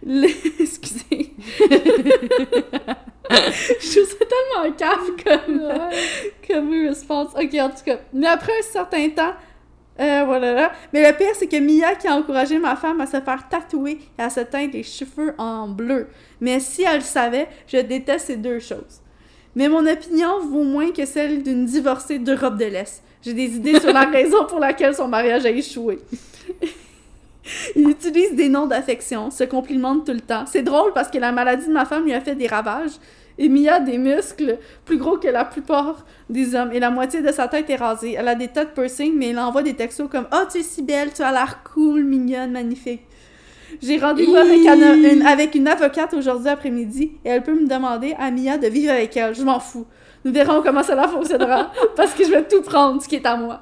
le- 0.05 0.27
Excusez. 0.61 1.33
Je 3.29 3.91
trouve 3.91 4.09
ça 4.09 4.25
tellement 4.25 4.73
cave 4.75 5.11
comme, 5.25 5.61
comme 6.47 6.87
response. 6.87 7.29
Ok, 7.35 7.53
en 7.59 7.69
tout 7.69 7.83
cas. 7.85 7.97
Mais 8.13 8.27
après 8.27 8.53
un 8.57 8.63
certain 8.71 9.09
temps, 9.09 9.33
euh, 9.99 10.23
voilà. 10.25 10.53
là. 10.53 10.71
Mais 10.93 11.05
le 11.09 11.15
pire, 11.17 11.31
c'est 11.33 11.47
que 11.47 11.57
Mia 11.59 11.95
qui 11.95 12.07
a 12.07 12.15
encouragé 12.15 12.57
ma 12.59 12.75
femme 12.75 13.01
à 13.01 13.05
se 13.05 13.19
faire 13.19 13.47
tatouer 13.49 13.97
et 14.17 14.21
à 14.21 14.29
se 14.29 14.39
teindre 14.41 14.73
les 14.73 14.83
cheveux 14.83 15.33
en 15.37 15.67
bleu. 15.67 16.07
Mais 16.39 16.59
si 16.59 16.83
elle 16.83 16.97
le 16.97 17.01
savait, 17.01 17.47
je 17.67 17.77
déteste 17.77 18.27
ces 18.27 18.37
deux 18.37 18.59
choses. 18.59 19.01
Mais 19.55 19.67
mon 19.67 19.85
opinion 19.87 20.39
vaut 20.39 20.63
moins 20.63 20.91
que 20.91 21.05
celle 21.05 21.41
d'une 21.43 21.65
divorcée 21.65 22.19
d'Europe 22.19 22.57
de 22.57 22.65
l'Est. 22.65 23.01
J'ai 23.23 23.33
des 23.33 23.55
idées 23.55 23.79
sur 23.79 23.91
la 23.91 24.05
raison 24.11 24.45
pour 24.45 24.59
laquelle 24.59 24.93
son 24.95 25.07
mariage 25.07 25.45
a 25.45 25.49
échoué. 25.49 25.99
Il 27.75 27.89
utilise 27.89 28.35
des 28.35 28.49
noms 28.49 28.67
d'affection, 28.67 29.31
se 29.31 29.43
complimente 29.43 30.05
tout 30.05 30.13
le 30.13 30.21
temps. 30.21 30.45
C'est 30.45 30.63
drôle 30.63 30.93
parce 30.93 31.09
que 31.09 31.17
la 31.17 31.31
maladie 31.31 31.67
de 31.67 31.71
ma 31.71 31.85
femme 31.85 32.03
lui 32.03 32.13
a 32.13 32.21
fait 32.21 32.35
des 32.35 32.47
ravages. 32.47 32.91
Et 33.39 33.49
Mia 33.49 33.75
a 33.75 33.79
des 33.79 33.99
muscles 33.99 34.57
plus 34.83 34.97
gros 34.97 35.17
que 35.17 35.27
la 35.27 35.45
plupart 35.45 36.05
des 36.29 36.55
hommes 36.55 36.71
et 36.73 36.79
la 36.79 36.89
moitié 36.89 37.21
de 37.21 37.31
sa 37.31 37.47
tête 37.47 37.69
est 37.69 37.75
rasée. 37.75 38.15
Elle 38.17 38.27
a 38.27 38.35
des 38.35 38.47
têtes 38.47 38.73
piercing, 38.73 39.13
mais 39.15 39.27
elle 39.27 39.39
envoie 39.39 39.61
des 39.61 39.75
textos 39.75 40.09
comme 40.09 40.25
«Oh, 40.33 40.43
tu 40.51 40.59
es 40.59 40.63
si 40.63 40.81
belle, 40.81 41.13
tu 41.13 41.21
as 41.21 41.31
l'air 41.31 41.61
cool, 41.63 42.03
mignonne, 42.03 42.51
magnifique.» 42.51 43.01
J'ai 43.81 43.97
rendez-vous 43.97 44.35
avec, 44.35 44.65
une, 44.65 45.21
avec 45.27 45.53
une 45.53 45.67
avocate 45.67 46.13
aujourd'hui 46.13 46.49
après-midi 46.49 47.11
et 47.23 47.29
elle 47.29 47.43
peut 47.43 47.53
me 47.53 47.67
demander 47.67 48.15
à 48.17 48.31
Mia 48.31 48.57
de 48.57 48.67
vivre 48.67 48.91
avec 48.91 49.15
elle. 49.17 49.35
Je 49.35 49.43
m'en 49.43 49.59
fous. 49.59 49.85
Nous 50.25 50.33
verrons 50.33 50.63
comment 50.63 50.83
cela 50.83 51.07
fonctionnera 51.07 51.71
parce 51.95 52.13
que 52.13 52.23
je 52.23 52.31
vais 52.31 52.43
tout 52.43 52.61
prendre, 52.61 53.01
ce 53.03 53.07
qui 53.07 53.17
est 53.17 53.25
à 53.25 53.35
moi. 53.35 53.61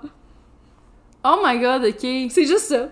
Oh 1.28 1.38
my 1.44 1.60
god, 1.60 1.84
ok. 1.86 2.30
C'est 2.30 2.46
juste 2.46 2.68
ça. 2.70 2.90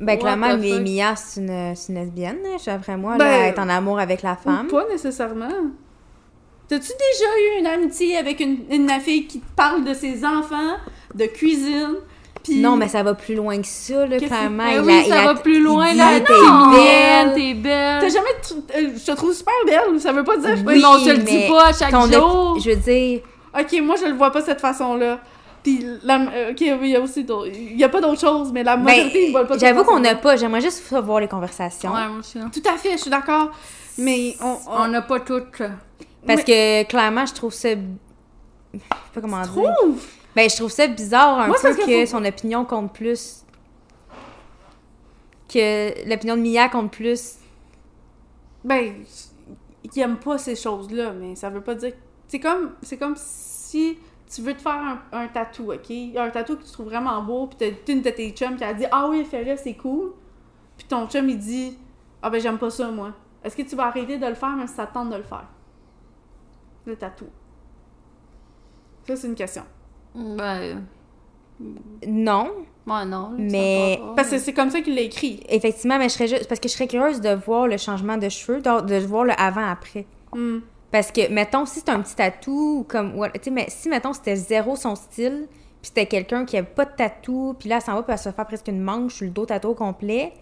Ben, 0.00 0.14
What 0.14 0.16
clairement, 0.16 0.56
mais? 0.58 0.80
Mia, 0.80 1.14
c'est 1.14 1.40
une, 1.40 1.76
c'est 1.76 1.92
une 1.92 2.00
lesbienne, 2.00 2.38
d'après 2.66 2.96
moi. 2.96 3.16
Ben, 3.16 3.24
là, 3.24 3.46
est 3.48 3.58
en 3.60 3.68
amour 3.68 4.00
avec 4.00 4.22
la 4.22 4.34
femme. 4.34 4.66
Pas 4.66 4.84
nécessairement. 4.90 5.46
T'as-tu 6.68 6.88
déjà 6.88 7.30
eu 7.56 7.60
une 7.60 7.66
amitié 7.66 8.16
avec 8.18 8.40
une, 8.40 8.58
une 8.70 8.90
fille 9.00 9.26
qui 9.26 9.38
te 9.40 9.46
parle 9.56 9.84
de 9.84 9.94
ses 9.94 10.24
enfants, 10.24 10.76
de 11.14 11.24
cuisine, 11.26 11.94
pis... 12.42 12.60
Non, 12.60 12.74
mais 12.76 12.88
ça 12.88 13.02
va 13.04 13.14
plus 13.14 13.36
loin 13.36 13.58
que 13.60 13.66
ça, 13.66 14.04
là, 14.04 14.18
clairement. 14.18 14.66
Il 14.66 14.80
oui, 14.80 15.02
il 15.06 15.08
ça 15.08 15.20
a- 15.20 15.24
va 15.32 15.34
plus 15.36 15.62
loin, 15.62 15.88
il 15.90 15.96
là. 15.96 16.18
dit, 16.18 16.26
T'es 16.26 16.34
belle. 16.76 17.34
T'es 17.34 17.54
belle. 17.54 18.00
T'as 18.00 18.08
jamais... 18.08 18.86
euh, 18.88 18.90
je 18.98 19.04
te 19.06 19.12
trouve 19.16 19.32
super 19.32 19.54
belle, 19.64 19.98
ça 20.00 20.12
veut 20.12 20.24
pas 20.24 20.36
dire... 20.36 20.56
Oui, 20.66 20.78
mais 20.80 20.84
on 20.84 20.98
se 20.98 21.10
le 21.10 21.18
dit 21.18 21.38
mais 21.38 21.48
pas 21.48 21.68
à 21.68 21.72
chaque 21.72 21.94
op- 21.94 22.12
jour. 22.12 22.58
Je 22.62 22.70
veux 22.70 22.76
dire, 22.76 23.20
Ok, 23.58 23.80
moi, 23.82 23.94
je 23.98 24.06
le 24.06 24.12
vois 24.14 24.30
pas 24.30 24.40
de 24.40 24.46
cette 24.46 24.60
façon-là. 24.60 25.20
Puis, 25.76 25.86
la... 26.02 26.20
euh, 26.20 26.50
ok, 26.52 26.56
oui, 26.60 26.78
il 26.82 26.88
y 26.90 26.96
a 26.96 27.00
aussi 27.00 27.24
d'autres... 27.24 27.48
Il 27.52 27.76
y 27.78 27.84
a 27.84 27.88
pas 27.88 28.00
d'autre 28.00 28.20
chose, 28.20 28.52
mais 28.52 28.62
la 28.62 28.76
ben, 28.76 28.84
majorité, 28.84 29.26
ils 29.28 29.32
voient 29.32 29.44
pas 29.46 29.58
j'avoue 29.58 29.84
qu'on 29.84 30.00
n'a 30.00 30.14
pas. 30.14 30.36
J'aimerais 30.36 30.60
juste 30.60 30.82
voir 30.92 31.20
les 31.20 31.28
conversations. 31.28 31.92
Ouais, 31.92 32.08
moi 32.08 32.18
aussi. 32.20 32.38
hein. 32.38 32.50
Tout 32.52 32.62
à 32.68 32.76
fait, 32.76 32.92
je 32.92 32.98
suis 33.02 33.10
d'accord. 33.10 33.50
Mais 33.98 34.34
on... 34.40 34.56
on- 34.66 34.82
On 34.82 34.88
n'a 34.88 35.02
pas 35.02 35.20
toutes. 35.20 35.62
Parce 36.26 36.42
que, 36.44 36.84
clairement, 36.84 37.26
je 37.26 37.34
trouve 37.34 37.52
ça. 37.52 37.70
Je 37.70 38.78
sais 38.78 38.80
pas 39.14 39.20
comment 39.20 39.40
dire. 39.42 39.50
trouve... 39.52 40.02
Ben, 40.36 40.48
je 40.48 40.56
trouve 40.56 40.70
ça 40.70 40.86
bizarre 40.86 41.38
un 41.40 41.46
Moi, 41.48 41.56
c'est 41.60 41.70
peu 41.70 41.82
que 41.82 41.86
que 41.86 42.06
faut- 42.06 42.18
son 42.18 42.24
opinion 42.24 42.64
compte 42.64 42.92
plus. 42.92 43.42
Que 45.52 46.08
l'opinion 46.08 46.36
de 46.36 46.42
Mia 46.42 46.68
compte 46.68 46.90
plus. 46.92 47.36
Ben, 48.64 48.92
ils 49.84 50.00
aiment 50.00 50.18
pas 50.18 50.36
ces 50.38 50.54
choses-là, 50.56 51.12
mais 51.18 51.34
ça 51.34 51.48
veut 51.48 51.62
pas 51.62 51.74
dire... 51.74 51.92
C'est 52.28 52.40
comme, 52.40 52.72
c'est 52.82 52.98
comme 52.98 53.14
si 53.16 53.96
tu 54.30 54.42
veux 54.42 54.54
te 54.54 54.60
faire 54.60 54.72
un, 54.72 55.00
un 55.12 55.28
tatou, 55.28 55.72
OK? 55.72 55.90
Un 56.16 56.30
tatou 56.30 56.56
que 56.56 56.62
tu 56.62 56.72
trouves 56.72 56.86
vraiment 56.86 57.22
beau, 57.22 57.46
puis 57.46 57.56
t'as 57.58 57.92
une 57.92 58.02
de 58.02 58.10
tes 58.10 58.30
chums 58.30 58.56
qui 58.56 58.64
a 58.64 58.74
dit 58.74 58.84
«Ah 58.90 59.08
oui, 59.08 59.24
fais-le, 59.24 59.56
c'est 59.56 59.74
cool.» 59.74 60.12
Puis 60.76 60.86
ton 60.86 61.06
chum, 61.08 61.28
il 61.28 61.38
dit 61.38 61.78
«Ah 62.22 62.30
ben, 62.30 62.40
j'aime 62.40 62.58
pas 62.58 62.70
ça, 62.70 62.90
moi.» 62.90 63.12
Est-ce 63.44 63.56
que 63.56 63.62
tu 63.62 63.76
vas 63.76 63.86
arrêter 63.86 64.18
de 64.18 64.26
le 64.26 64.34
faire 64.34 64.56
même 64.56 64.66
si 64.66 64.74
ça 64.74 64.86
te 64.86 64.94
tente 64.94 65.10
de 65.10 65.16
le 65.16 65.22
faire? 65.22 65.46
Le 66.86 66.96
tatou. 66.96 67.26
Ça, 69.06 69.16
c'est 69.16 69.26
une 69.26 69.34
question. 69.34 69.62
Ben. 70.14 70.84
Non. 72.06 72.50
Ouais, 72.86 73.04
non. 73.04 73.34
Mais-. 73.38 74.00
Parce 74.16 74.30
que 74.30 74.38
c'est 74.38 74.52
comme 74.52 74.70
ça 74.70 74.80
qu'il 74.80 74.94
l'a 74.94 75.02
écrit. 75.02 75.40
Effectivement, 75.48 75.98
mais 75.98 76.08
je 76.08 76.14
serais 76.14 76.28
juste. 76.28 76.48
Parce 76.48 76.60
que 76.60 76.68
je 76.68 76.74
serais 76.74 76.88
curieuse 76.88 77.20
de 77.20 77.30
voir 77.30 77.66
le 77.66 77.76
changement 77.76 78.16
de 78.16 78.28
cheveux, 78.28 78.60
de, 78.60 78.80
de 78.80 79.06
voir 79.06 79.24
le 79.24 79.32
avant-après. 79.38 80.06
Hmm. 80.34 80.58
Parce 80.90 81.12
que, 81.12 81.30
mettons, 81.30 81.66
si 81.66 81.80
c'est 81.80 81.90
un 81.90 82.00
petit 82.00 82.14
tatou, 82.14 82.78
ou 82.80 82.84
comme. 82.84 83.12
Tu 83.34 83.40
sais, 83.42 83.50
mais 83.50 83.66
si, 83.68 83.88
mettons, 83.88 84.12
c'était 84.12 84.36
zéro 84.36 84.74
son 84.74 84.94
style, 84.94 85.46
puis 85.50 85.88
c'était 85.88 86.06
quelqu'un 86.06 86.44
qui 86.44 86.56
avait 86.56 86.66
pas 86.66 86.84
de 86.86 86.92
tatou, 86.96 87.54
puis 87.58 87.68
là, 87.68 87.76
elle 87.76 87.82
s'en 87.82 87.94
va, 87.94 88.02
puis 88.02 88.12
elle 88.12 88.18
se 88.18 88.30
fait 88.30 88.44
presque 88.44 88.68
une 88.68 88.80
manche 88.80 89.14
sur 89.16 89.26
le 89.26 89.30
dos 89.32 89.46
tatou 89.46 89.74
complet, 89.74 90.32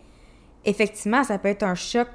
effectivement, 0.64 1.24
ça 1.24 1.38
peut 1.38 1.48
être 1.48 1.62
un 1.64 1.74
choc 1.74 2.08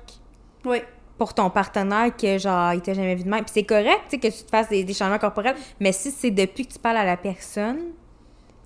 Oui. 0.65 0.81
pour 1.17 1.33
ton 1.33 1.49
partenaire 1.49 2.15
que, 2.15 2.37
genre, 2.37 2.73
il 2.73 2.81
t'a 2.81 2.93
jamais 2.93 3.15
vu 3.15 3.23
de 3.23 3.29
même. 3.29 3.43
Puis 3.43 3.51
c'est 3.53 3.63
correct, 3.63 4.01
tu 4.09 4.11
sais, 4.11 4.17
que 4.19 4.27
tu 4.27 4.43
te 4.43 4.49
fasses 4.49 4.69
des, 4.69 4.83
des 4.83 4.93
changements 4.93 5.19
corporels, 5.19 5.55
mais 5.79 5.91
si 5.91 6.09
c'est 6.11 6.31
depuis 6.31 6.65
que 6.65 6.73
tu 6.73 6.79
parles 6.79 6.97
à 6.97 7.05
la 7.05 7.17
personne, 7.17 7.79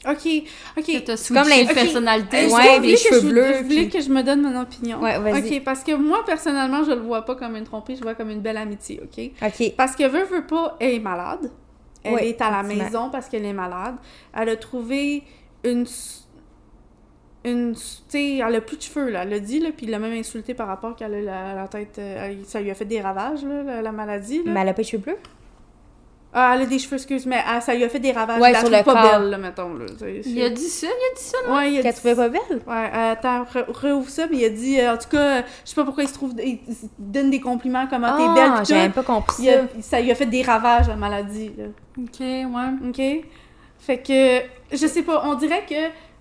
OK. 0.07 0.43
OK. 0.77 1.03
T'as 1.05 1.27
comme 1.29 1.49
les- 1.49 1.65
de 1.65 1.73
personnalité. 1.73 2.45
Euh, 2.45 2.49
Ouais, 2.55 2.79
les 2.79 2.95
cheveux 2.97 3.21
je- 3.21 3.27
bleus, 3.27 3.53
Je 3.57 3.63
voulais 3.63 3.75
puis- 3.83 3.89
que 3.89 4.01
je 4.01 4.09
me 4.09 4.21
donne 4.21 4.41
mon 4.41 4.59
opinion. 4.61 5.01
Ouais, 5.01 5.17
vas-y. 5.17 5.57
OK, 5.57 5.63
parce 5.63 5.83
que 5.83 5.93
moi, 5.95 6.23
personnellement, 6.25 6.83
je 6.83 6.91
le 6.91 7.01
vois 7.01 7.23
pas 7.25 7.35
comme 7.35 7.55
une 7.55 7.63
tromperie, 7.63 7.95
je 7.95 8.01
le 8.01 8.05
vois 8.05 8.13
comme 8.15 8.29
une 8.29 8.41
belle 8.41 8.57
amitié, 8.57 9.01
OK? 9.03 9.31
OK. 9.41 9.73
Parce 9.75 9.95
que 9.95 10.07
veut, 10.07 10.23
veut 10.25 10.45
pas, 10.45 10.75
elle 10.79 10.93
est 10.95 10.99
malade. 10.99 11.49
Elle 12.03 12.13
Ouais, 12.13 12.29
est 12.29 12.41
à 12.41 12.51
la 12.51 12.61
maison 12.61 13.09
parce 13.09 13.27
qu'elle 13.29 13.45
est 13.45 13.53
malade. 13.53 13.95
Elle 14.37 14.49
a 14.49 14.55
trouvé 14.57 15.23
une... 15.63 15.85
Une... 17.43 17.73
Tu 17.75 17.81
sais, 18.07 18.37
elle 18.37 18.55
a 18.55 18.61
plus 18.61 18.77
de 18.77 18.81
cheveux, 18.81 19.09
là. 19.09 19.21
Elle 19.23 19.29
l'a 19.29 19.39
dit, 19.39 19.59
là, 19.59 19.69
puis 19.75 19.85
il 19.85 19.91
l'a 19.91 19.99
même 19.99 20.13
insulté 20.13 20.53
par 20.55 20.67
rapport 20.67 20.95
qu'elle 20.95 21.13
a 21.13 21.21
la, 21.21 21.53
la 21.53 21.67
tête... 21.67 21.97
euh, 21.99 22.25
elle- 22.29 22.45
ça 22.45 22.59
lui 22.59 22.71
a 22.71 22.75
fait 22.75 22.85
des 22.85 23.01
ravages, 23.01 23.43
là, 23.43 23.61
la, 23.63 23.81
la 23.83 23.91
maladie, 23.91 24.37
là. 24.43 24.51
Mais 24.51 24.59
elle 24.61 24.69
a 24.69 24.73
pas 24.73 24.81
de 24.81 24.87
cheveux 24.87 25.01
bleus? 25.03 25.17
Ah, 26.37 26.51
elle 26.53 26.63
a 26.63 26.65
des 26.65 26.79
cheveux, 26.79 26.97
excuse, 26.97 27.25
mais 27.25 27.41
ah, 27.47 27.61
ça 27.61 27.73
lui 27.73 27.85
a 27.85 27.89
fait 27.89 27.99
des 27.99 28.11
ravages. 28.11 28.41
Ouais, 28.41 28.49
Elle 28.49 28.53
la 28.53 28.59
sur 28.59 28.67
trouve 28.67 28.77
le 28.79 28.83
pas 28.83 28.93
corps. 28.93 29.19
belle, 29.21 29.29
là, 29.29 29.37
mettons, 29.37 29.73
là. 29.73 29.85
Il 30.25 30.41
a 30.43 30.49
dit 30.49 30.61
ça, 30.67 30.87
il 30.87 30.89
a 30.89 31.15
dit 31.17 31.23
ça, 31.23 31.37
non? 31.47 31.55
Ouais, 31.55 31.71
il 31.71 31.79
a 31.79 31.81
Qu'elle 31.81 31.93
dit 31.93 31.99
trouvait 31.99 32.15
pas 32.15 32.27
belle? 32.29 32.61
Ouais, 32.67 32.89
euh, 32.93 33.11
attends, 33.13 33.43
re- 33.45 34.07
ça, 34.09 34.23
mais 34.29 34.37
il 34.39 34.45
a 34.45 34.49
dit, 34.49 34.79
euh, 34.81 34.93
en 34.93 34.97
tout 34.97 35.07
cas, 35.09 35.41
je 35.41 35.43
sais 35.63 35.75
pas 35.75 35.85
pourquoi 35.85 36.03
il 36.03 36.09
se 36.09 36.13
trouve, 36.13 36.33
il, 36.43 36.59
donne 36.99 37.29
des 37.29 37.39
compliments, 37.39 37.87
comment 37.89 38.17
t'es 38.17 38.27
belle, 38.35 38.51
Ah, 38.53 38.59
pis 38.61 38.67
j'ai 38.67 38.73
tout. 38.73 38.79
même 38.81 38.91
pas 38.91 39.03
compris 39.03 39.35
Il 39.43 39.45
ça. 39.49 39.59
a- 39.59 39.81
ça 39.81 40.01
lui 40.01 40.11
a 40.11 40.15
fait 40.15 40.25
des 40.25 40.41
ravages, 40.41 40.89
la 40.89 40.95
maladie, 40.97 41.51
là. 41.57 41.65
Ok, 41.97 42.19
ouais. 42.19 42.89
OK? 42.89 43.25
Fait 43.79 43.97
que, 43.99 44.75
je 44.75 44.87
sais 44.87 45.03
pas, 45.03 45.23
on 45.25 45.35
dirait 45.35 45.63
que 45.67 45.75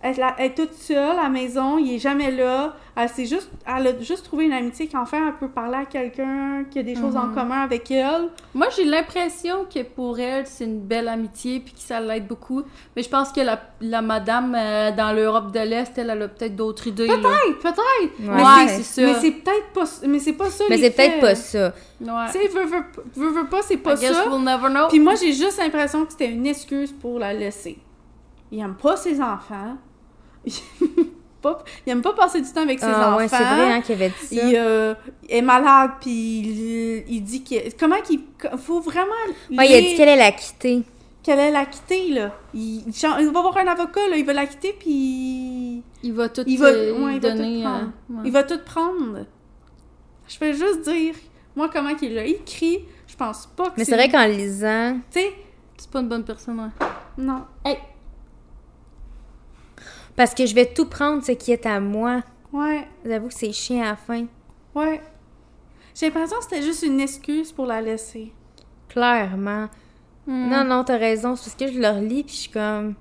elle, 0.05 0.20
est 0.38 0.55
toute 0.55 0.74
seule 0.74 1.18
à 1.18 1.22
la 1.24 1.28
maison, 1.30 1.78
il 1.78 1.94
est 1.94 1.98
jamais 1.98 2.30
là. 2.30 2.74
Elle, 2.94 3.09
juste, 3.26 3.50
elle 3.66 3.86
a 3.88 3.98
juste 4.00 4.24
trouvé 4.26 4.44
une 4.44 4.52
amitié 4.52 4.86
qu'enfin 4.86 5.26
elle 5.28 5.34
peut 5.34 5.48
parler 5.48 5.78
à 5.78 5.84
quelqu'un, 5.86 6.64
qui 6.70 6.78
a 6.78 6.82
des 6.84 6.94
choses 6.94 7.16
en 7.16 7.28
Mhm. 7.28 7.34
commun 7.34 7.62
avec 7.62 7.90
elle. 7.90 8.28
Moi, 8.55 8.68
j'ai 8.76 8.84
l'impression 8.84 9.64
que 9.64 9.82
pour 9.82 10.20
elle, 10.20 10.46
c'est 10.46 10.64
une 10.64 10.80
belle 10.80 11.09
amitié 11.09 11.59
puis 11.61 11.72
que 11.72 11.80
ça 11.80 11.98
l'aide 12.00 12.26
beaucoup. 12.28 12.62
Mais 12.94 13.02
je 13.02 13.09
pense 13.09 13.32
que 13.32 13.40
la, 13.40 13.59
la 13.80 14.02
madame 14.02 14.55
euh, 14.55 14.93
dans 14.94 15.12
l'Europe 15.12 15.51
de 15.52 15.59
l'Est, 15.60 15.97
elle, 15.97 16.10
elle 16.10 16.22
a 16.22 16.28
peut-être 16.28 16.55
d'autres 16.55 16.86
idées. 16.86 17.06
Peut-être, 17.09 17.59
peut-être. 17.60 18.20
Ouais, 18.20 18.43
Ouais, 18.43 18.68
c'est- 18.68 18.82
ça. 18.82 19.02
Mais 19.02 19.14
c'est 19.14 19.32
peut-être 19.32 19.72
pas, 19.72 19.85
mais 20.06 20.18
c'est 20.18 20.32
pas 20.35 20.51
ça 20.51 20.64
Mais 20.68 20.76
c'est 20.78 20.90
peut-être 20.90 21.20
pas 21.20 21.35
ça. 21.35 21.72
Ouais. 22.01 22.09
Tu 22.32 22.32
sais, 22.39 22.48
veux, 22.48 22.64
veux, 22.66 22.85
veux, 23.16 23.31
veux 23.40 23.47
pas, 23.48 23.62
c'est 23.62 23.78
pas 23.78 23.94
I 23.94 24.01
guess 24.01 24.12
ça. 24.12 24.28
we'll 24.28 24.44
never 24.44 24.68
know. 24.68 24.86
Puis 24.89 25.01
moi, 25.01 25.14
j'ai 25.14 25.32
juste 25.32 25.59
l'impression 25.59 26.05
que 26.05 26.12
c'était 26.12 26.31
une 26.31 26.47
excuse 26.47 26.93
pour 26.93 27.18
la 27.18 27.32
laisser. 27.32 27.78
Il 28.52 28.60
aime 28.60 28.74
pas 28.76 28.97
ses 28.97 29.20
enfants. 29.20 29.76
Il 30.47 30.53
aime 31.51 31.53
pas, 31.53 31.65
il 31.87 31.91
aime 31.93 32.01
pas 32.03 32.12
passer 32.15 32.41
du 32.41 32.51
temps 32.51 32.62
avec 32.62 32.79
ses 32.81 32.87
Ah, 32.87 33.09
enfants. 33.09 33.16
ouais, 33.19 33.29
c'est 33.29 33.37
vrai 33.37 33.73
hein, 33.73 33.81
qu'il 33.83 33.95
avait 33.97 34.09
dit 34.09 34.37
ça. 34.37 34.49
Il 34.49 34.57
euh, 34.57 34.95
est 35.29 35.43
malade, 35.43 35.91
puis 36.01 36.11
il, 36.41 37.05
il 37.07 37.21
dit 37.23 37.43
qu'il... 37.43 37.62
Comment 37.79 38.01
qu'il... 38.01 38.21
Faut 38.57 38.81
vraiment... 38.81 39.12
Ouais, 39.51 39.69
il 39.69 39.75
a 39.75 39.81
dit 39.81 39.95
qu'elle 39.95 40.09
allait 40.09 40.23
la 40.23 40.33
quitter. 40.33 40.83
qu'elle 41.23 41.39
allait 41.41 41.51
la 41.51 41.66
quitter, 41.66 42.09
là. 42.11 42.33
Il, 42.55 42.85
il 42.87 42.95
chan- 42.95 43.19
il 43.19 43.27
va 43.27 43.41
voir 43.43 43.57
un 43.59 43.66
avocat, 43.66 44.09
là. 44.09 44.16
Il 44.16 44.25
va 44.25 44.33
la 44.33 44.47
quitter, 44.47 44.75
puis... 44.79 45.83
Il 46.03 46.12
va 46.15 46.29
tout 46.31 46.45
Il 46.47 46.59
va, 46.59 46.69
euh, 46.69 47.05
ouais, 47.05 47.16
il 47.16 47.21
va 47.21 47.31
donner. 47.31 47.57
tout 47.57 47.62
prendre. 47.69 47.85
euh, 47.85 48.15
ouais. 48.15 48.23
Il 48.25 48.33
va 48.33 48.43
tout 48.45 48.61
prendre. 48.65 49.27
Je 50.29 50.39
vais 50.39 50.55
juste 50.55 50.81
dire, 50.89 51.15
moi, 51.55 51.69
comment 51.71 51.95
qu'il 51.95 52.15
l'a 52.15 52.25
écrit, 52.25 52.79
je 53.07 53.16
pense 53.16 53.47
pas 53.55 53.66
que 53.69 53.75
Mais 53.77 53.85
c'est 53.85 53.95
vrai 53.97 54.09
qu'en 54.11 54.27
lisant. 54.27 54.99
Tu 55.12 55.21
sais, 55.21 55.33
C'est 55.77 55.91
pas 55.91 56.01
une 56.01 56.09
bonne 56.09 56.25
personne, 56.25 56.59
ouais. 56.59 56.87
non. 57.19 57.43
Parce 60.16 60.35
que 60.35 60.47
je 60.47 60.55
vais 60.55 60.66
tout 60.66 60.86
prendre 60.86 61.24
ce 61.24 61.32
qui 61.32 61.53
est 61.53 61.66
à 61.66 61.81
moi. 61.81 62.23
Ouais, 62.53 62.86
J'avoue 63.05 63.28
que 63.28 63.35
c'est 63.35 63.53
chiant 63.53 63.82
à 63.82 63.86
la 63.91 63.97
fin. 63.97 64.27
ouais. 64.74 65.01
J'ai 65.95 66.07
l'impression 66.07 66.36
que 66.39 66.43
c'était 66.45 66.62
juste 66.62 66.82
une 66.82 67.01
excuse 67.01 67.53
pour 67.53 67.66
la 67.66 67.81
laisser. 67.81 68.32
Clairement. 68.89 69.69
Hmm. 70.27 70.49
Non, 70.51 70.65
non, 70.65 70.82
t'as 70.82 70.97
raison. 70.97 71.36
C'est 71.36 71.45
parce 71.51 71.55
que 71.70 71.73
je 71.73 71.78
le 71.81 71.86
relis 71.89 72.24
puis 72.24 72.35
je 72.35 72.41
suis 72.41 72.51
comme. 72.51 72.95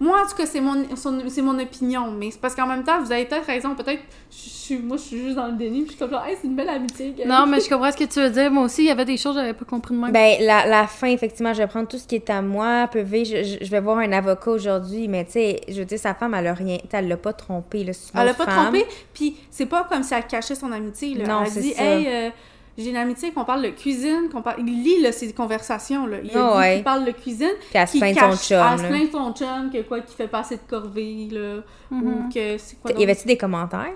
Moi, 0.00 0.16
en 0.20 0.28
tout 0.28 0.36
cas, 0.36 0.46
c'est 0.46 0.60
mon, 0.60 0.84
son- 0.96 1.22
c'est 1.28 1.42
mon 1.42 1.58
opinion, 1.58 2.10
mais 2.10 2.30
c'est 2.30 2.40
parce 2.40 2.54
qu'en 2.54 2.66
même 2.66 2.84
temps, 2.84 3.00
vous 3.02 3.12
avez 3.12 3.24
peut-être 3.24 3.46
raison. 3.46 3.74
Peut-être, 3.74 4.00
je 4.30 4.36
suis- 4.36 4.78
moi, 4.78 4.96
je 4.96 5.02
suis 5.02 5.18
juste 5.18 5.36
dans 5.36 5.46
le 5.46 5.52
déni, 5.52 5.82
puis 5.82 5.86
je 5.86 5.90
suis 5.92 5.98
comme 5.98 6.10
genre, 6.10 6.24
hey, 6.26 6.36
c'est 6.40 6.46
une 6.48 6.56
belle 6.56 6.68
amitié. 6.68 7.14
gars. 7.16 7.24
Non, 7.26 7.46
mais 7.46 7.60
je 7.60 7.68
comprends 7.68 7.92
ce 7.92 7.96
que 7.96 8.04
tu 8.04 8.20
veux 8.20 8.30
dire. 8.30 8.50
Moi 8.50 8.64
aussi, 8.64 8.82
il 8.82 8.86
y 8.88 8.90
avait 8.90 9.04
des 9.04 9.16
choses 9.16 9.34
que 9.34 9.40
j'avais 9.40 9.52
pas 9.54 9.64
compris 9.64 9.94
de 9.94 10.00
même. 10.00 10.12
Ben, 10.12 10.36
la, 10.40 10.66
la 10.66 10.86
fin, 10.86 11.08
effectivement, 11.08 11.52
je 11.52 11.58
vais 11.58 11.66
prendre 11.68 11.86
tout 11.88 11.98
ce 11.98 12.06
qui 12.06 12.16
est 12.16 12.30
à 12.30 12.42
moi. 12.42 12.88
PV, 12.92 13.24
je, 13.24 13.42
je- 13.42 13.64
je 13.64 13.70
vais 13.70 13.80
voir 13.80 13.98
un 13.98 14.12
avocat 14.12 14.50
aujourd'hui, 14.50 15.08
mais 15.08 15.24
tu 15.24 15.32
sais, 15.32 15.60
je 15.68 15.74
veux 15.80 15.84
dire, 15.84 15.98
sa 15.98 16.14
femme, 16.14 16.34
elle 16.34 16.46
a 16.46 16.54
rien. 16.54 16.78
Elle 16.92 17.08
l'a 17.08 17.16
pas 17.16 17.32
trompé, 17.32 17.84
là. 17.84 17.92
Elle 18.14 18.20
a 18.20 18.30
autre 18.30 18.36
pas 18.38 18.46
trompé, 18.46 18.84
puis 19.12 19.36
c'est 19.50 19.66
pas 19.66 19.84
comme 19.84 20.02
si 20.02 20.14
elle 20.14 20.26
cachait 20.26 20.54
son 20.54 20.72
amitié. 20.72 21.14
Là. 21.14 21.26
Non, 21.26 21.42
elle 21.44 21.50
c'est 21.50 21.60
dit, 21.60 21.72
ça. 21.72 21.82
hey, 21.84 22.06
euh, 22.08 22.30
j'ai 22.76 22.90
une 22.90 22.96
amitié 22.96 23.30
qu'on 23.32 23.44
parle 23.44 23.62
de 23.62 23.68
cuisine, 23.68 24.28
qu'on 24.32 24.42
parle. 24.42 24.56
Il 24.60 24.82
lit 24.82 25.00
là, 25.00 25.12
ses 25.12 25.32
conversations. 25.32 26.06
Là. 26.06 26.18
Il 26.22 26.30
Ah 26.34 26.56
ouais. 26.58 26.74
qu'il 26.76 26.84
parle 26.84 27.04
de 27.04 27.12
cuisine. 27.12 27.50
Puis 27.70 27.78
elle 27.78 27.86
se 27.88 27.98
plaint 27.98 28.14
de 28.14 28.20
son 28.20 28.36
chum, 28.36 28.66
Elle 28.72 28.78
se 28.78 28.82
là. 28.82 28.88
plaint 28.88 29.06
de 29.06 29.10
son 29.12 29.32
chum, 29.32 29.70
que 29.72 29.82
quoi, 29.82 30.00
qu'il 30.00 30.16
fait 30.16 30.28
pas 30.28 30.40
assez 30.40 30.56
de 30.56 30.62
corvée, 30.68 31.28
là. 31.30 31.62
Mhm. 31.90 32.06
Ou 32.06 32.28
que 32.32 32.58
c'est 32.58 32.80
quoi 32.80 32.90
Y 32.92 33.02
avait-tu 33.04 33.26
des 33.26 33.36
commentaires? 33.36 33.92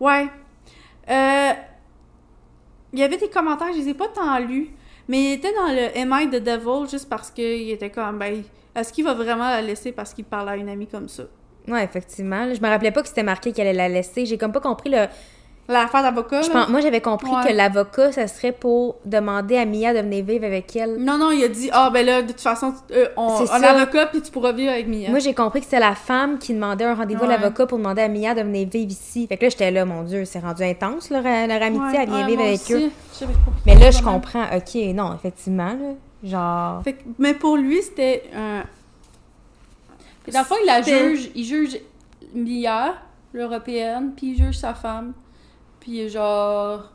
Ouais. 0.00 0.26
Euh, 1.10 1.50
Il 2.92 2.98
y 2.98 3.02
avait 3.02 3.16
des 3.16 3.28
commentaires, 3.30 3.68
je 3.72 3.78
les 3.78 3.88
ai 3.88 3.94
pas 3.94 4.08
tant 4.08 4.38
lus, 4.38 4.68
mais 5.08 5.22
il 5.24 5.32
était 5.32 5.52
dans 5.54 5.68
le 5.72 5.98
Am 5.98 6.14
I 6.20 6.28
the 6.28 6.42
Devil 6.42 6.90
juste 6.90 7.08
parce 7.08 7.30
qu'il 7.30 7.70
était 7.70 7.88
comme, 7.90 8.18
ben, 8.18 8.42
est-ce 8.74 8.92
qu'il 8.92 9.04
va 9.04 9.14
vraiment 9.14 9.48
la 9.48 9.62
laisser 9.62 9.92
parce 9.92 10.12
qu'il 10.12 10.24
parle 10.24 10.48
à 10.50 10.56
une 10.56 10.68
amie 10.68 10.86
comme 10.86 11.08
ça? 11.08 11.22
Ouais, 11.68 11.84
effectivement. 11.84 12.52
Je 12.52 12.60
me 12.60 12.68
rappelais 12.68 12.90
pas 12.90 13.00
que 13.02 13.08
c'était 13.08 13.22
marqué 13.22 13.52
qu'elle 13.52 13.68
allait 13.68 13.78
la 13.78 13.88
laisser. 13.88 14.26
J'ai 14.26 14.36
comme 14.36 14.52
pas 14.52 14.60
compris 14.60 14.90
le. 14.90 15.06
L'affaire 15.68 16.02
d'avocat, 16.02 16.42
Je 16.42 16.48
là? 16.48 16.52
pense- 16.54 16.68
Moi, 16.70 16.80
j'avais 16.80 17.00
compris 17.00 17.30
Ouais. 17.30 17.46
que 17.48 17.52
l'avocat, 17.52 18.10
ça 18.12 18.26
serait 18.26 18.50
pour 18.52 18.96
demander 19.04 19.56
à 19.56 19.64
Mia 19.64 19.94
de 19.94 20.00
venir 20.00 20.24
vivre 20.24 20.44
avec 20.44 20.74
elle. 20.74 20.96
Non, 20.98 21.16
non, 21.18 21.30
il 21.30 21.42
a 21.44 21.48
dit, 21.48 21.70
ah, 21.72 21.88
ben 21.90 22.04
là, 22.04 22.20
de 22.20 22.32
toute 22.32 22.40
façon, 22.40 22.74
euh, 22.90 23.06
on, 23.16 23.38
C'est 23.46 23.52
un 23.52 23.60
ça. 23.60 23.70
avocat, 23.70 24.06
puis 24.06 24.20
tu 24.20 24.30
pourras 24.32 24.50
vivre 24.52 24.72
avec 24.72 24.88
Mia. 24.88 25.08
Moi, 25.10 25.20
j'ai 25.20 25.34
compris 25.34 25.60
que 25.60 25.66
c'était 25.66 25.78
la 25.80 25.94
femme 25.94 26.38
qui 26.38 26.52
demandait 26.52 26.84
un 26.84 26.94
rendez-vous 26.94 27.22
Ouais. 27.24 27.28
à 27.34 27.38
l'avocat 27.38 27.66
pour 27.66 27.78
demander 27.78 28.02
à 28.02 28.08
Mia 28.08 28.34
de 28.34 28.42
venir 28.42 28.68
vivre 28.68 28.90
ici. 28.90 29.26
Fait 29.28 29.36
que 29.36 29.44
là, 29.44 29.48
j'étais 29.50 29.70
là, 29.70 29.84
mon 29.84 30.02
Dieu, 30.02 30.24
c'est 30.24 30.40
rendu 30.40 30.64
intense, 30.64 31.10
leur, 31.10 31.22
leur 31.22 31.62
amitié, 31.62 31.98
Ouais, 32.00 32.06
vient 32.06 32.14
Ouais, 32.22 32.26
vivre 32.26 32.42
avec 32.42 32.54
aussi, 32.60 32.74
eux. 32.74 32.90
Mais 33.64 33.76
là, 33.76 33.90
je 33.92 34.02
comprends. 34.02 34.44
OK, 34.56 34.74
non, 34.94 35.14
effectivement, 35.14 35.72
là. 35.74 35.94
Genre. 36.24 36.82
Fait 36.82 36.94
que- 36.94 37.02
mais 37.18 37.34
pour 37.34 37.56
lui, 37.56 37.80
c'était 37.82 38.24
un. 38.36 38.64
Puis 40.24 40.32
dans 40.32 40.40
le 40.40 40.44
fond, 40.44 40.54
il 40.62 40.66
la 40.66 40.82
juge, 40.82 41.30
il 41.34 41.44
juge 41.44 41.78
Mia, 42.34 42.94
l'européenne, 43.32 44.12
puis 44.16 44.28
il 44.32 44.44
juge 44.44 44.56
sa 44.58 44.74
femme. 44.74 45.12
Puis 45.82 46.08
genre... 46.08 46.90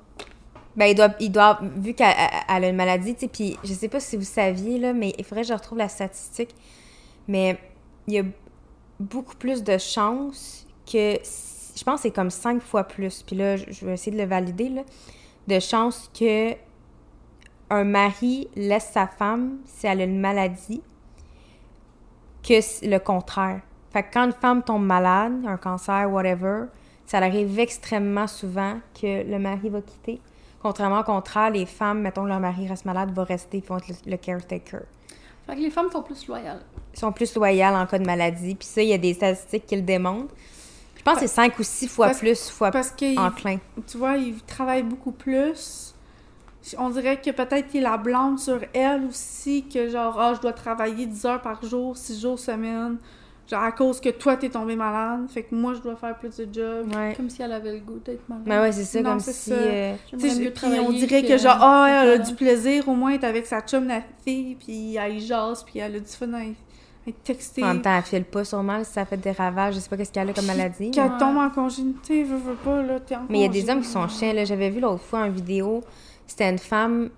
Ben, 0.75 0.85
il 0.85 0.95
doit, 0.95 1.09
il 1.19 1.31
doit 1.31 1.59
vu 1.61 1.93
qu'elle 1.93 2.13
elle- 2.17 2.55
elle 2.55 2.63
a 2.65 2.69
une 2.69 2.75
maladie, 2.75 3.15
tu 3.15 3.21
sais, 3.21 3.27
puis 3.27 3.57
je 3.63 3.73
sais 3.73 3.89
pas 3.89 3.99
si 3.99 4.15
vous 4.15 4.23
saviez, 4.23 4.77
là, 4.77 4.93
mais 4.93 5.13
il 5.17 5.25
faudrait 5.25 5.41
que 5.41 5.47
je 5.49 5.53
retrouve 5.53 5.79
la 5.79 5.89
statistique. 5.89 6.53
Mais 7.27 7.57
il 8.07 8.13
y 8.13 8.19
a 8.19 8.23
beaucoup 8.99 9.35
plus 9.35 9.63
de 9.63 9.77
chances 9.77 10.67
que. 10.85 11.15
Je 11.75 11.83
pense 11.83 12.01
c'est 12.01 12.11
comme 12.11 12.29
cinq 12.29 12.61
fois 12.61 12.83
plus. 12.83 13.23
Puis 13.23 13.35
là, 13.35 13.57
je 13.57 13.85
vais 13.85 13.93
essayer 13.93 14.11
de 14.15 14.21
le 14.21 14.27
valider, 14.27 14.69
là. 14.69 14.83
De 15.47 15.59
chances 15.59 16.09
que 16.17 16.53
un 17.69 17.83
mari 17.83 18.47
laisse 18.55 18.89
sa 18.93 19.07
femme 19.07 19.57
si 19.65 19.87
elle 19.87 20.01
a 20.01 20.03
une 20.05 20.19
maladie 20.19 20.81
que 22.43 22.87
le 22.87 22.97
contraire. 22.99 23.61
Fait 23.91 24.03
que 24.03 24.13
quand 24.13 24.25
une 24.25 24.31
femme 24.31 24.61
tombe 24.63 24.85
malade, 24.85 25.43
un 25.45 25.57
cancer, 25.57 26.09
whatever, 26.11 26.65
ça 27.07 27.17
arrive 27.17 27.57
extrêmement 27.59 28.27
souvent 28.27 28.75
que 28.93 29.23
le 29.27 29.39
mari 29.39 29.69
va 29.69 29.81
quitter. 29.81 30.21
Contrairement 30.61 30.99
au 30.99 31.03
contraire, 31.03 31.49
les 31.49 31.65
femmes, 31.65 32.01
mettons 32.01 32.23
que 32.23 32.27
leur 32.29 32.39
mari 32.39 32.67
reste 32.67 32.85
malade, 32.85 33.11
va 33.15 33.23
rester, 33.23 33.59
puis 33.61 33.67
vont 33.69 33.77
être 33.77 33.87
le, 33.87 34.11
le 34.11 34.17
caretaker. 34.17 34.81
Fait 35.47 35.55
que 35.55 35.61
les 35.61 35.69
femmes 35.71 35.89
sont 35.89 36.03
plus 36.03 36.27
loyales. 36.27 36.61
Ils 36.93 36.99
sont 36.99 37.11
plus 37.13 37.33
loyales 37.35 37.75
en 37.75 37.85
cas 37.85 37.97
de 37.99 38.05
maladie. 38.05 38.53
Puis 38.55 38.67
ça, 38.67 38.81
il 38.81 38.89
y 38.89 38.93
a 38.93 38.97
des 38.97 39.13
statistiques 39.13 39.65
qui 39.65 39.75
le 39.77 39.81
démontrent. 39.83 40.33
Je 40.97 41.03
pense 41.03 41.15
que 41.15 41.21
c'est 41.21 41.27
5 41.27 41.57
ou 41.57 41.63
6 41.63 41.87
fois 41.87 42.07
Parce- 42.07 42.19
plus, 42.19 42.49
fois 42.49 42.71
Parce 42.71 42.91
que, 42.91 43.17
enclin. 43.17 43.59
tu 43.87 43.97
vois, 43.97 44.17
il 44.17 44.41
travaille 44.43 44.83
beaucoup 44.83 45.13
plus. 45.13 45.95
On 46.77 46.89
dirait 46.89 47.21
que 47.21 47.29
peut-être 47.31 47.67
qu'il 47.69 47.83
la 47.83 47.95
blâme 47.95 48.37
sur 48.37 48.59
elle 48.73 49.05
aussi, 49.05 49.65
que 49.73 49.87
genre, 49.87 50.19
ah, 50.19 50.33
je 50.33 50.41
dois 50.41 50.51
travailler 50.51 51.05
10 51.05 51.25
heures 51.25 51.41
par 51.41 51.63
jour, 51.63 51.95
6 51.95 52.19
jours 52.19 52.37
semaine. 52.37 52.97
Genre, 53.49 53.63
à 53.63 53.71
cause 53.71 54.01
que 54.01 54.09
toi, 54.09 54.35
t'es 54.35 54.49
tombé 54.49 54.75
malade. 54.75 55.21
Fait 55.29 55.43
que 55.43 55.55
moi, 55.55 55.73
je 55.73 55.79
dois 55.79 55.95
faire 55.95 56.17
plus 56.17 56.35
de 56.35 56.53
job. 56.53 56.93
Ouais. 56.93 57.13
Comme 57.15 57.29
si 57.29 57.41
elle 57.41 57.53
avait 57.53 57.71
le 57.73 57.79
goût 57.79 57.99
d'être 58.03 58.27
malade. 58.27 58.43
Ben 58.45 58.61
ouais, 58.61 58.71
c'est 58.73 58.83
ça, 58.83 59.01
Non, 59.01 59.11
comme 59.11 59.19
si... 59.21 59.31
ça. 59.33 59.53
euh, 59.53 59.95
puis 60.11 60.79
on 60.85 60.91
dirait 60.91 61.23
que, 61.23 61.37
genre, 61.37 61.57
ah, 61.61 61.87
elle 62.03 62.09
a 62.09 62.17
du 62.17 62.33
plaisir 62.35 62.89
au 62.89 62.93
moins 62.93 63.11
être 63.13 63.23
avec 63.23 63.45
sa 63.45 63.61
chum, 63.61 63.87
la 63.87 64.01
fille, 64.25 64.55
puis 64.55 64.95
elle 64.97 65.19
jase, 65.21 65.63
puis 65.63 65.79
elle 65.79 65.95
a 65.95 65.99
du 65.99 66.05
fun 66.07 66.33
à 66.33 66.39
à 66.39 67.09
être 67.09 67.23
textée. 67.23 67.63
En 67.63 67.67
même 67.67 67.81
temps, 67.81 67.95
elle 67.95 68.03
file 68.03 68.25
pas 68.25 68.43
mal 68.61 68.83
si 68.83 68.91
ça 68.91 69.05
fait 69.05 69.15
des 69.15 69.31
ravages. 69.31 69.75
Je 69.75 69.79
sais 69.79 69.87
pas 69.87 69.95
qu'est-ce 69.95 70.11
qu'elle 70.11 70.29
a 70.29 70.33
comme 70.33 70.45
maladie. 70.45 70.91
Qu'elle 70.91 71.09
Ouais. 71.11 71.17
tombe 71.17 71.37
en 71.37 71.49
congénité, 71.49 72.25
veut, 72.25 72.35
veut 72.35 72.55
pas, 72.55 72.81
là, 72.81 72.99
t'es 72.99 73.15
en 73.15 73.21
Mais 73.29 73.39
il 73.39 73.41
y 73.43 73.45
a 73.45 73.47
des 73.47 73.69
hommes 73.69 73.79
qui 73.79 73.87
sont 73.87 74.05
chiens. 74.09 74.33
Là. 74.33 74.43
J'avais 74.43 74.69
vu 74.69 74.81
l'autre 74.81 75.03
fois 75.03 75.25
une 75.25 75.31
vidéo, 75.31 75.81
c'était 76.25 76.49
une 76.49 76.57
femme, 76.59 77.09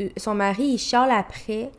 euh, 0.00 0.08
son 0.16 0.34
mari, 0.34 0.64
il 0.64 0.78
chiale 0.78 1.10
après 1.10 1.70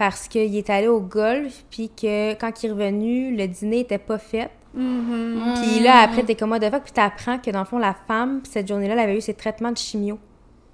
parce 0.00 0.28
qu'il 0.28 0.56
est 0.56 0.70
allé 0.70 0.88
au 0.88 0.98
golf, 1.02 1.62
puis 1.68 1.90
que 1.90 2.32
quand 2.32 2.62
il 2.62 2.68
est 2.68 2.72
revenu, 2.72 3.36
le 3.36 3.46
dîner 3.46 3.80
était 3.80 3.98
pas 3.98 4.16
fait. 4.16 4.48
Mhm. 4.72 5.56
Puis 5.60 5.80
là, 5.80 5.98
après, 5.98 6.22
t'es 6.22 6.34
comme, 6.34 6.52
what 6.52 6.60
the 6.60 6.70
fuck? 6.70 6.84
Puis 6.84 6.92
t'apprends 6.92 7.36
que 7.36 7.50
dans 7.50 7.58
le 7.58 7.64
fond, 7.66 7.76
la 7.76 7.94
femme, 8.08 8.40
cette 8.48 8.66
journée-là, 8.66 8.94
elle 8.94 9.00
avait 9.00 9.18
eu 9.18 9.20
ses 9.20 9.34
traitements 9.34 9.70
de 9.72 9.76
chimio. 9.76 10.18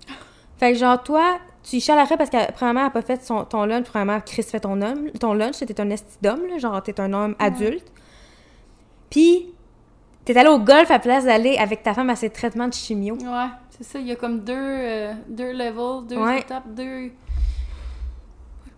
Fait 0.58 0.74
que 0.74 0.78
genre, 0.78 1.02
toi, 1.02 1.38
tu 1.64 1.74
y 1.74 1.80
chiales 1.80 1.98
après 1.98 2.16
parce 2.16 2.30
que, 2.30 2.52
premièrement, 2.52 2.82
elle 2.82 2.86
a 2.86 2.90
pas 2.90 3.02
fait 3.02 3.20
son, 3.20 3.44
ton 3.44 3.64
lunch. 3.64 3.86
Premièrement, 3.86 4.20
Chris 4.24 4.44
fait 4.44 4.60
ton, 4.60 4.80
homme, 4.80 5.10
ton 5.18 5.34
lunch. 5.34 5.56
T'es 5.58 5.80
un 5.80 5.90
esti 5.90 6.18
d'homme. 6.22 6.42
Genre, 6.60 6.80
t'es 6.84 7.00
un 7.00 7.12
homme 7.12 7.34
adulte. 7.40 7.90
Puis, 9.10 9.46
t'es 10.24 10.36
allé 10.38 10.50
au 10.50 10.60
golf 10.60 10.88
à 10.88 10.94
la 10.94 10.98
place 11.00 11.24
d'aller 11.24 11.56
avec 11.56 11.82
ta 11.82 11.94
femme 11.94 12.10
à 12.10 12.14
ses 12.14 12.30
traitements 12.30 12.68
de 12.68 12.74
chimio. 12.74 13.16
Ouais, 13.16 13.48
c'est 13.70 13.82
ça. 13.82 13.98
Il 13.98 14.06
y 14.06 14.12
a 14.12 14.16
comme 14.16 14.38
deux, 14.44 14.54
euh, 14.56 15.12
deux 15.28 15.50
levels, 15.50 16.06
deux 16.08 16.16
Ouais. 16.16 16.38
étapes, 16.38 16.68
deux 16.68 17.10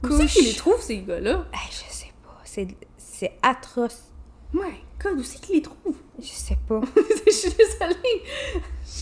Où 0.02 0.16
c'est 0.16 0.26
qu'ils 0.26 0.46
les 0.46 0.54
trouvent, 0.54 0.80
ces 0.80 0.98
gars-là? 0.98 1.46
Hey, 1.52 1.70
je 1.70 1.92
sais 1.92 2.12
pas. 2.22 2.40
C'est, 2.44 2.68
c'est 2.96 3.32
atroce. 3.42 4.04
My 4.52 4.62
God, 5.02 5.18
où 5.18 5.22
c'est 5.22 5.40
qu'ils 5.40 5.56
les 5.56 5.62
trouvent? 5.62 5.96
Je 6.20 6.26
sais 6.26 6.58
pas. 6.66 6.80
je 7.26 7.30
suis 7.30 7.50
désolée. 7.50 8.22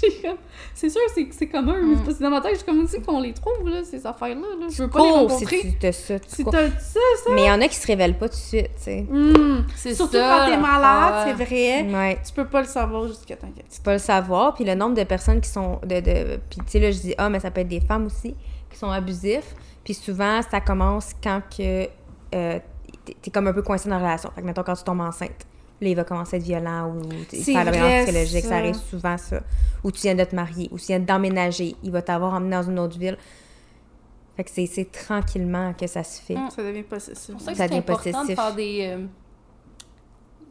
C'est 0.74 0.90
sûr, 0.90 1.00
c'est, 1.14 1.26
c'est 1.30 1.46
commun, 1.46 1.80
mais 1.82 1.96
c'est 2.12 2.20
dans 2.22 2.28
ma 2.28 2.42
tête, 2.42 2.50
je 2.52 2.56
suis 2.56 2.66
comme 2.66 2.82
aussi 2.82 3.00
qu'on 3.00 3.20
les 3.20 3.32
trouve, 3.32 3.66
là, 3.66 3.82
ces 3.82 4.04
affaires-là. 4.04 4.46
Là. 4.60 4.66
Je 4.68 4.82
veux 4.82 4.90
pas 4.90 4.98
les 4.98 5.08
Cours 5.08 5.30
si 5.30 5.44
rencontrer. 5.46 5.76
tu 5.80 5.92
ça. 5.92 6.18
tu 6.18 6.28
Si 6.28 6.44
t'as 6.44 6.70
ça, 6.70 7.00
ça. 7.24 7.30
Mais 7.32 7.44
il 7.44 7.46
y 7.46 7.50
en 7.50 7.60
a 7.62 7.68
qui 7.68 7.76
se 7.76 7.86
révèlent 7.86 8.18
pas 8.18 8.28
tout 8.28 8.34
de 8.34 8.40
suite, 8.40 8.70
tu 8.76 8.82
sais. 8.82 9.06
Hmm. 9.08 9.64
C'est 9.74 9.94
Surtout 9.94 10.16
ça, 10.16 10.44
quand 10.44 10.50
t'es 10.50 10.60
malade, 10.60 11.28
c'est 11.28 11.44
vrai. 11.44 11.82
Ouais. 11.90 12.18
Tu 12.26 12.32
peux 12.34 12.46
pas 12.46 12.60
le 12.60 12.66
savoir 12.68 13.06
jusqu'à 13.08 13.36
temps 13.36 13.48
que 13.48 13.60
tu 13.60 13.78
peux 13.78 13.84
pas 13.84 13.92
le 13.94 13.98
savoir. 13.98 14.54
Puis 14.54 14.64
le 14.64 14.74
nombre 14.74 14.94
de 14.94 15.04
personnes 15.04 15.40
qui 15.40 15.48
sont. 15.48 15.80
de, 15.82 16.00
de 16.00 16.40
Puis 16.50 16.58
tu 16.58 16.72
sais, 16.72 16.80
là, 16.80 16.90
je 16.90 16.98
dis 16.98 17.14
ah, 17.16 17.30
mais 17.30 17.40
ça 17.40 17.50
peut 17.50 17.62
être 17.62 17.68
des 17.68 17.80
femmes 17.80 18.04
aussi, 18.04 18.34
qui 18.70 18.78
sont 18.78 18.90
abusifs. 18.90 19.54
Puis 19.86 19.94
souvent, 19.94 20.42
ça 20.42 20.60
commence 20.60 21.14
quand 21.22 21.40
que. 21.56 21.86
euh, 22.34 22.58
t'es- 23.22 23.30
comme 23.30 23.46
un 23.46 23.52
peu 23.54 23.62
coincé 23.62 23.88
dans 23.88 23.98
la 23.98 24.02
relation. 24.04 24.30
Fait 24.34 24.40
que, 24.42 24.46
mettons, 24.46 24.64
quand 24.64 24.74
tu 24.74 24.82
tombes 24.84 25.00
enceinte, 25.00 25.46
là, 25.80 25.88
il 25.88 25.94
va 25.94 26.02
commencer 26.04 26.34
à 26.36 26.38
être 26.40 26.44
violent 26.44 26.92
ou 26.92 27.02
faire 27.30 27.64
la 27.64 27.70
violence 27.70 28.02
psychologique. 28.06 28.42
ça. 28.42 28.48
Ça 28.48 28.56
arrive 28.56 28.74
souvent, 28.74 29.16
ça. 29.16 29.40
Ou 29.84 29.92
tu 29.92 30.00
viens 30.02 30.14
de 30.16 30.24
te 30.24 30.34
marier, 30.34 30.68
ou 30.72 30.78
tu 30.78 30.86
viens 30.86 30.98
d'emménager. 30.98 31.76
Il 31.84 31.92
va 31.92 32.02
t'avoir 32.02 32.34
emmené 32.34 32.50
dans 32.56 32.64
une 32.64 32.78
autre 32.80 32.98
ville. 32.98 33.16
Fait 34.36 34.44
que 34.44 34.50
c'est- 34.50 34.66
c'est 34.66 34.90
tranquillement 34.90 35.72
que 35.72 35.86
ça 35.86 36.02
se 36.02 36.20
fait. 36.20 36.34
Mm. 36.34 36.50
Ça 36.50 36.62
devient 36.62 36.82
possessif. 36.82 37.18
C'est 37.24 37.32
pour 37.32 37.40
ça 37.40 37.52
que 37.52 37.56
Ça 37.58 37.68
c'est 37.68 37.74
important 37.76 38.10
de 38.10 38.12
possessif. 38.26 38.34
faire 38.34 38.54
des... 38.54 38.80
euh, 38.98 39.06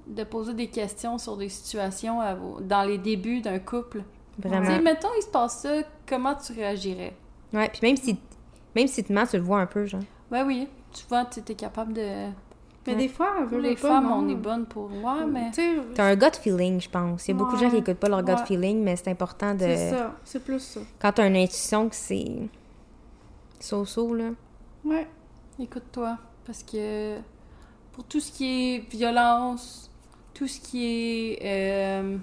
de 0.08 0.24
poser 0.24 0.54
des 0.54 0.68
questions 0.68 1.18
sur 1.18 1.36
des 1.36 1.50
situations 1.50 2.22
à 2.22 2.36
vos- 2.36 2.62
dans 2.62 2.84
les 2.84 2.98
débuts 3.00 3.42
d'un 3.42 3.60
couple. 3.60 4.04
Tu 4.42 4.48
Vraiment. 4.48 4.66
sais, 4.66 4.80
mettons, 4.82 5.08
il 5.18 5.24
se 5.24 5.28
passe 5.28 5.60
ça, 5.62 5.82
comment 6.08 6.36
tu 6.36 6.54
réagirais? 6.54 7.14
Ouais, 7.54 7.70
puis 7.70 7.80
même 7.84 7.98
si, 7.98 8.18
même 8.76 8.88
si 8.88 9.04
tu 9.04 9.14
mens, 9.14 9.26
tu 9.28 9.38
le 9.38 9.44
vois 9.44 9.60
un 9.60 9.66
peu, 9.66 9.86
genre. 9.86 10.02
Ouais, 10.32 10.44
oui. 10.44 10.68
Souvent, 10.92 11.26
tu 11.26 11.40
es 11.40 11.56
capable 11.56 11.94
de... 11.94 12.28
Mais 12.88 12.96
des 12.96 13.08
fois, 13.10 13.44
veut 13.46 13.60
les 13.60 13.74
pas, 13.76 13.88
femmes, 13.88 14.06
non. 14.10 14.18
on 14.20 14.30
est 14.30 14.36
bonnes 14.36 14.66
pour... 14.68 14.92
Ouais, 14.92 15.26
mais... 15.28 15.50
Tu 15.52 15.56
sais, 15.62 15.76
T'as 15.96 16.06
un 16.06 16.16
gut 16.16 16.36
feeling, 16.40 16.80
je 16.80 16.88
pense. 16.90 17.28
Il 17.28 17.32
y 17.32 17.34
a 17.34 17.38
beaucoup 17.38 17.56
de 17.56 17.60
gens 17.62 17.70
qui 17.70 17.76
Ouais. 17.76 17.82
écoutent 17.82 17.98
pas 17.98 18.10
leur 18.10 18.22
gut 18.24 18.32
Ouais. 18.34 18.46
feeling, 18.46 18.84
mais 18.84 18.96
c'est 18.96 19.10
important 19.10 19.54
de. 19.56 19.60
c'est 19.62 19.90
ça. 19.90 20.16
C'est 20.24 20.44
plus 20.44 20.60
ça. 20.60 20.82
Quand 21.00 21.12
t'as 21.14 21.28
une 21.28 21.36
intuition 21.36 21.90
que 21.90 21.96
c'est. 21.96 22.48
So-so, 23.60 24.14
là. 24.14 24.30
Ouais. 24.84 25.08
Écoute-toi, 25.60 26.18
parce 26.46 26.62
que 26.64 27.18
pour 27.94 28.04
tout 28.04 28.20
ce 28.20 28.32
qui 28.32 28.76
est 28.76 28.90
violence, 28.92 29.90
tout 30.34 30.48
ce 30.48 30.60
qui 30.60 30.86
est 30.86 31.40
euh, 31.44 32.18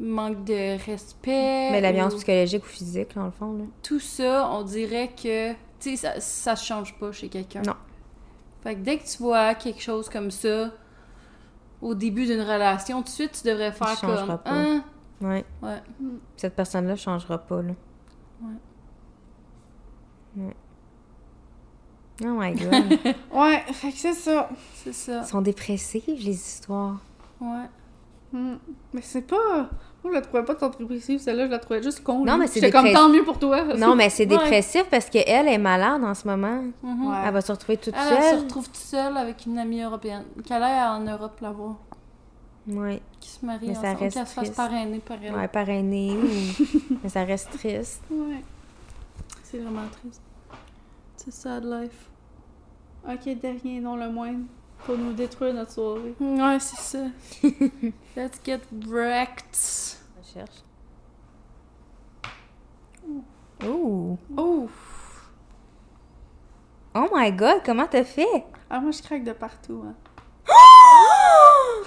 manque 0.00 0.44
de 0.44 0.78
respect, 0.84 1.70
Mais 1.72 1.80
la 1.80 1.92
violence 1.92 2.14
ou 2.14 2.16
psychologique 2.16 2.64
ou 2.64 2.68
physique, 2.68 3.14
dans 3.14 3.24
le 3.26 3.30
fond, 3.30 3.52
là. 3.52 3.64
tout 3.82 4.00
ça, 4.00 4.48
on 4.52 4.62
dirait 4.62 5.08
que 5.08 5.52
tu 5.52 5.56
sais 5.80 5.96
ça, 5.96 6.20
ça 6.20 6.56
change 6.56 6.98
pas 6.98 7.12
chez 7.12 7.28
quelqu'un. 7.28 7.62
Non. 7.62 7.74
Fait 8.62 8.74
que 8.74 8.80
dès 8.80 8.98
que 8.98 9.04
tu 9.08 9.18
vois 9.18 9.54
quelque 9.54 9.80
chose 9.80 10.08
comme 10.08 10.30
ça 10.30 10.70
au 11.80 11.94
début 11.94 12.26
d'une 12.26 12.40
relation, 12.40 12.98
tout 12.98 13.04
de 13.04 13.08
suite 13.08 13.40
tu 13.42 13.48
devrais 13.48 13.72
faire 13.72 13.96
changera 13.96 14.26
comme 14.26 14.38
pas. 14.38 14.50
Hein? 14.50 14.84
Ouais. 15.20 15.44
Ouais. 15.62 15.82
Cette 16.36 16.54
personne-là 16.54 16.96
changera 16.96 17.38
pas, 17.38 17.62
là. 17.62 17.72
Oh 22.24 22.34
my 22.34 22.52
god. 22.54 22.98
Ouais, 23.32 23.62
fait 23.72 23.92
que 23.92 23.98
c'est 23.98 24.12
ça. 24.12 24.48
C'est 24.74 24.92
ça. 24.92 25.20
Ils 25.24 25.28
sont 25.28 25.40
dépressifs, 25.40 26.04
les 26.06 26.30
histoires. 26.30 27.00
Ouais. 27.40 27.66
Hmm. 28.32 28.56
Mais 28.92 29.02
c'est 29.02 29.22
pas. 29.22 29.70
Je 30.08 30.14
la 30.14 30.20
trouvais 30.22 30.44
pas 30.44 30.54
tant 30.54 30.70
dépressive, 30.70 31.18
celle-là, 31.20 31.46
je 31.46 31.50
la 31.50 31.58
trouvais 31.58 31.82
juste 31.82 32.02
con. 32.02 32.24
Non, 32.24 32.36
mais 32.38 32.46
c'est 32.46 32.60
J'étais 32.60 32.72
comme 32.72 32.90
tant 32.92 33.08
mieux 33.08 33.24
pour 33.24 33.38
toi. 33.38 33.62
Non, 33.76 33.94
mais 33.94 34.08
c'est 34.10 34.22
Ouais. 34.30 34.36
dépressif 34.38 34.84
parce 34.90 35.08
qu'elle 35.10 35.48
est 35.48 35.58
malade 35.58 36.02
en 36.04 36.14
ce 36.14 36.26
moment. 36.26 36.62
Mhm. 36.82 37.06
Ouais. 37.08 37.16
Elle 37.26 37.32
va 37.34 37.40
se 37.40 37.52
retrouver 37.52 37.76
toute 37.78 37.94
Elle, 37.94 38.12
elle 38.16 38.22
se 38.22 38.28
seule. 38.30 38.38
retrouve 38.40 38.64
toute 38.66 38.76
seule 38.76 39.16
avec 39.16 39.46
une 39.46 39.58
amie 39.58 39.82
européenne. 39.82 40.24
Qu'elle 40.46 40.62
aille 40.62 40.88
en 40.88 41.00
Europe 41.04 41.38
la 41.40 41.50
voir. 41.50 41.76
Ouais, 42.66 43.00
Qui 43.20 43.30
se 43.30 43.46
marie 43.46 43.68
Mais 43.68 43.74
ça 43.74 43.80
ensemble. 43.80 43.98
reste 44.00 44.14
Qu'elle 44.16 44.26
se 44.26 44.32
fasse 44.34 44.44
triste. 44.44 44.56
parrainer 44.56 44.98
par 44.98 45.16
elle. 45.22 45.34
ouais, 45.34 45.48
parrainée 45.48 46.12
ou... 46.12 46.64
Mais 47.02 47.08
ça 47.08 47.24
reste 47.24 47.50
triste. 47.52 48.02
Ouais. 48.10 48.42
C'est 49.44 49.58
vraiment 49.58 49.88
triste. 50.02 50.20
C'est 51.16 51.32
sad 51.32 51.64
life. 51.64 52.08
Ok, 53.08 53.38
dernier, 53.40 53.80
non 53.80 53.96
le 53.96 54.10
moindre. 54.10 54.44
Pour 54.84 54.96
nous 54.98 55.12
détruire 55.12 55.54
notre 55.54 55.72
soirée. 55.72 56.14
Ouais, 56.20 56.58
c'est 56.60 56.76
ça. 56.98 57.04
Let's 58.16 58.38
get 58.44 58.60
wrecked. 58.86 59.97
Ouh. 63.64 64.18
Oh! 64.36 64.68
Oh 66.94 67.08
my 67.12 67.30
god, 67.32 67.62
comment 67.64 67.86
t'as 67.86 68.04
fait? 68.04 68.44
Ah, 68.70 68.80
moi, 68.80 68.90
je 68.92 69.02
craque 69.02 69.24
de 69.24 69.32
partout. 69.32 69.84
Hein. 69.86 69.94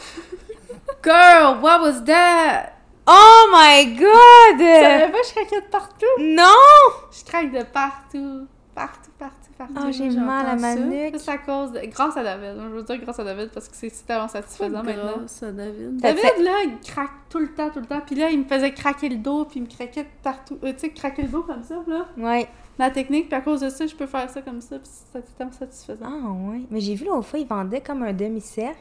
Girl, 1.03 1.61
what 1.61 1.81
was 1.81 2.03
that? 2.05 2.73
Oh 3.07 3.49
my 3.51 3.85
Tu 3.85 4.03
god! 4.03 4.59
savais 4.59 5.11
pas, 5.11 5.17
je 5.27 5.31
craquais 5.31 5.61
de 5.61 5.67
partout? 5.67 6.05
Non! 6.19 6.45
Je 7.11 7.23
craque 7.25 7.51
de 7.51 7.63
partout. 7.63 8.47
Partout, 8.75 9.11
partout, 9.17 9.40
partout. 9.67 9.87
Oh, 9.87 9.91
j'ai 9.91 10.09
mal 10.09 10.45
à 10.45 10.55
ma 10.55 10.75
nuque. 10.75 11.13
Ça, 11.13 11.19
c'est 11.19 11.31
à 11.31 11.37
cause 11.37 11.71
de... 11.71 11.79
Grâce 11.87 12.17
à 12.17 12.23
David. 12.23 12.61
Je 12.61 12.67
veux 12.67 12.83
dire 12.83 12.97
grâce 12.99 13.19
à 13.19 13.23
David 13.23 13.49
parce 13.49 13.67
que 13.67 13.75
c'est 13.75 14.05
tellement 14.05 14.27
satisfaisant 14.27 14.83
maintenant. 14.83 15.17
Grâce 15.17 15.43
à 15.43 15.51
David. 15.51 15.97
David, 15.97 16.19
fait- 16.19 16.43
là, 16.43 16.51
il 16.65 16.79
craque 16.79 17.11
tout 17.29 17.39
le 17.39 17.53
temps, 17.53 17.69
tout 17.69 17.79
le 17.79 17.85
temps. 17.85 18.01
Puis 18.05 18.15
là, 18.15 18.29
il 18.29 18.39
me 18.39 18.45
faisait 18.45 18.73
craquer 18.73 19.09
le 19.09 19.17
dos, 19.17 19.45
puis 19.45 19.59
il 19.59 19.63
me 19.63 19.67
craquait 19.67 20.05
partout. 20.23 20.57
Euh, 20.63 20.73
tu 20.73 20.79
sais, 20.79 20.89
craquer 20.89 21.23
le 21.23 21.29
dos 21.29 21.43
comme 21.43 21.63
ça, 21.63 21.75
là. 21.87 22.07
Ouais. 22.17 22.47
La 22.79 22.89
technique, 22.89 23.27
puis 23.27 23.37
à 23.37 23.41
cause 23.41 23.61
de 23.61 23.69
ça, 23.69 23.85
je 23.85 23.95
peux 23.95 24.07
faire 24.07 24.29
ça 24.29 24.41
comme 24.41 24.61
ça, 24.61 24.79
puis 24.79 24.89
c'est 25.13 25.37
tellement 25.37 25.51
satisfaisant. 25.53 26.05
Ah 26.05 26.49
ouais. 26.51 26.61
Mais 26.71 26.79
j'ai 26.79 26.95
vu 26.95 27.05
l'autre 27.05 27.27
fois, 27.27 27.39
ils 27.39 27.47
vendaient 27.47 27.81
comme 27.81 28.01
un 28.03 28.13
demi-cercle. 28.13 28.79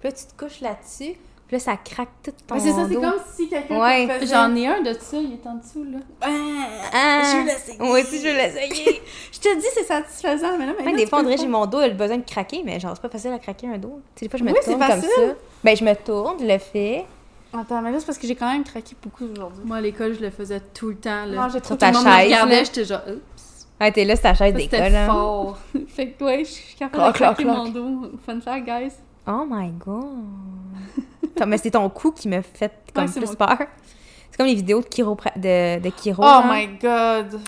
Puis 0.00 0.08
là, 0.08 0.12
tu 0.12 0.24
te 0.26 0.44
couches 0.44 0.60
là-dessus. 0.60 1.14
Puis 1.54 1.58
là, 1.64 1.72
ça 1.72 1.76
craque 1.76 2.08
tout 2.24 2.32
ton 2.48 2.54
Mais 2.56 2.60
c'est 2.60 2.72
ça, 2.72 2.86
c'est 2.88 2.94
dos. 2.94 3.00
comme 3.00 3.12
si 3.36 3.48
quelqu'un 3.48 3.80
Ouais. 3.80 4.08
faisait... 4.08 4.34
J'en 4.34 4.56
ai 4.56 4.66
un 4.66 4.80
de 4.82 4.92
ça, 4.94 5.16
il 5.18 5.34
est 5.34 5.46
en 5.46 5.54
dessous, 5.54 5.84
là. 5.84 5.98
Ah! 6.20 7.22
Je 7.22 7.36
veux 7.38 7.44
l'essayer. 7.46 7.78
Moi 7.78 8.00
aussi, 8.00 8.18
je 8.20 8.26
veux 8.28 8.34
l'essayer. 8.34 9.02
Je 9.32 9.38
te 9.38 9.56
dis, 9.56 9.66
c'est 9.72 9.84
satisfaisant, 9.84 10.58
mais 10.58 10.66
là, 10.66 10.72
maintenant, 10.72 10.90
Ouais, 10.90 10.96
des 10.96 11.06
fois, 11.06 11.20
on 11.20 11.22
dirait 11.22 11.36
j'ai 11.36 11.46
mon 11.46 11.66
dos, 11.66 11.78
il 11.80 11.84
a 11.84 11.88
le 11.88 11.94
besoin 11.94 12.16
de 12.16 12.24
craquer, 12.24 12.62
mais 12.64 12.80
genre, 12.80 12.92
c'est 12.96 13.02
pas 13.02 13.08
facile 13.08 13.32
à 13.32 13.38
craquer 13.38 13.68
un 13.68 13.78
dos. 13.78 14.00
Tu 14.16 14.20
sais, 14.20 14.26
des 14.26 14.30
fois, 14.30 14.38
je 14.40 14.44
me 14.44 14.50
Oui, 14.50 14.58
c'est 14.62 14.70
tourne 14.72 14.80
comme 14.80 14.90
facile. 15.00 15.10
ça. 15.14 15.22
Ben, 15.62 15.76
je 15.76 15.84
me 15.84 15.94
tourne, 15.94 16.36
je 16.40 16.44
le 16.46 16.58
fais. 16.58 17.04
Attends, 17.56 17.80
mais 17.82 17.92
là, 17.92 18.00
c'est 18.00 18.06
parce 18.06 18.18
que 18.18 18.26
j'ai 18.26 18.34
quand 18.34 18.50
même 18.52 18.64
craqué 18.64 18.96
beaucoup 19.00 19.26
aujourd'hui. 19.30 19.62
Moi, 19.64 19.76
à 19.76 19.80
l'école, 19.80 20.14
je 20.14 20.20
le 20.22 20.30
faisais 20.30 20.60
tout 20.74 20.88
le 20.88 20.96
temps, 20.96 21.24
là. 21.26 21.36
Non, 21.36 21.44
j'ai 21.44 21.50
Sur 21.52 21.62
trop 21.62 21.76
ta 21.76 21.92
chaise, 21.92 22.66
j'étais 22.66 22.84
genre, 22.84 23.02
oups. 23.06 23.66
Ah, 23.78 23.92
t'es 23.92 24.04
là, 24.04 24.16
c'est 24.16 24.22
ta 24.22 24.34
chaise 24.34 24.54
d'école, 24.54 24.80
C'était 24.80 25.06
fort. 25.06 25.58
Fait 25.88 26.08
que, 26.10 26.24
ouais, 26.24 26.38
je 26.44 26.50
suis 26.50 26.74
capable 26.74 27.12
de 27.12 27.18
craquer 27.18 27.44
mon 27.44 27.68
dos. 27.68 28.10
Fun 28.26 28.40
fact, 28.40 28.64
guys. 28.66 28.92
Oh 29.26 29.44
my 29.48 29.70
god. 29.70 31.46
Mais 31.46 31.58
c'est 31.58 31.70
ton 31.72 31.88
cou 31.88 32.12
qui 32.12 32.28
me 32.28 32.40
fait 32.42 32.72
comme 32.94 33.04
Ouais, 33.06 33.10
plus 33.10 33.26
mon 33.26 33.34
peur. 33.34 33.58
C'est 34.30 34.36
comme 34.36 34.46
les 34.46 34.54
vidéos 34.54 34.80
de 34.80 34.86
chiropra- 34.86 35.36
de, 35.38 35.80
de 35.80 35.90
chiro. 36.00 36.22
Oh 36.22 36.26
genre. 36.26 36.44
my 36.52 36.66
god. 36.80 37.40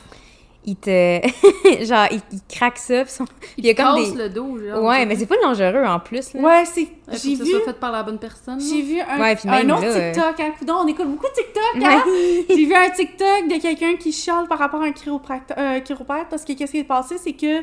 Il 0.69 0.75
te... 0.77 0.91
genre, 1.85 2.07
il, 2.11 2.21
il 2.33 2.41
craque 2.49 2.79
ça, 2.79 3.07
son- 3.07 3.25
Il 3.57 3.65
y 3.67 3.71
a 3.71 3.75
te 3.75 3.81
comme 3.83 4.03
des- 4.03 4.17
le 4.25 4.29
dos, 4.29 4.59
genre. 4.59 4.83
Ouais, 4.83 5.07
mais 5.07 5.15
c'est 5.15 5.27
pas 5.27 5.37
dangereux 5.41 5.85
en 5.85 6.01
plus, 6.01 6.35
là. 6.35 6.41
Ouais, 6.41 6.65
c'est... 6.65 6.81
Ouais, 6.81 6.89
J'ai 7.13 7.35
que 7.37 7.45
vu... 7.45 7.51
ça 7.53 7.59
soit 7.59 7.67
fait 7.73 7.79
par 7.79 7.93
la 7.93 8.03
bonne 8.03 8.19
personne. 8.19 8.61
J'ai 8.61 8.83
vu 8.83 8.99
un, 9.01 9.21
Ouais, 9.21 9.35
autre 9.35 9.47
là, 9.47 9.61
euh, 9.85 10.13
TikTok. 10.13 10.41
Hein, 10.41 10.53
on 10.69 10.87
écoute 10.89 11.07
beaucoup 11.09 11.27
de 11.27 11.35
TikTok, 11.35 11.85
hein? 11.85 12.03
J'ai 12.49 12.65
vu 12.67 12.75
un 12.75 12.91
TikTok 12.91 13.49
de 13.49 13.61
quelqu'un 13.63 13.95
qui 13.97 14.11
chiale 14.11 14.49
par 14.49 14.59
rapport 14.59 14.83
à 14.83 14.87
un 14.87 14.93
chiropracteur, 14.93 15.57
euh, 15.61 15.81
chiropathe 15.83 16.27
parce 16.31 16.45
que 16.45 16.53
qu'est-ce 16.55 16.73
qui 16.73 16.79
est 16.79 16.85
passé, 16.85 17.17
c'est 17.19 17.35
que 17.35 17.63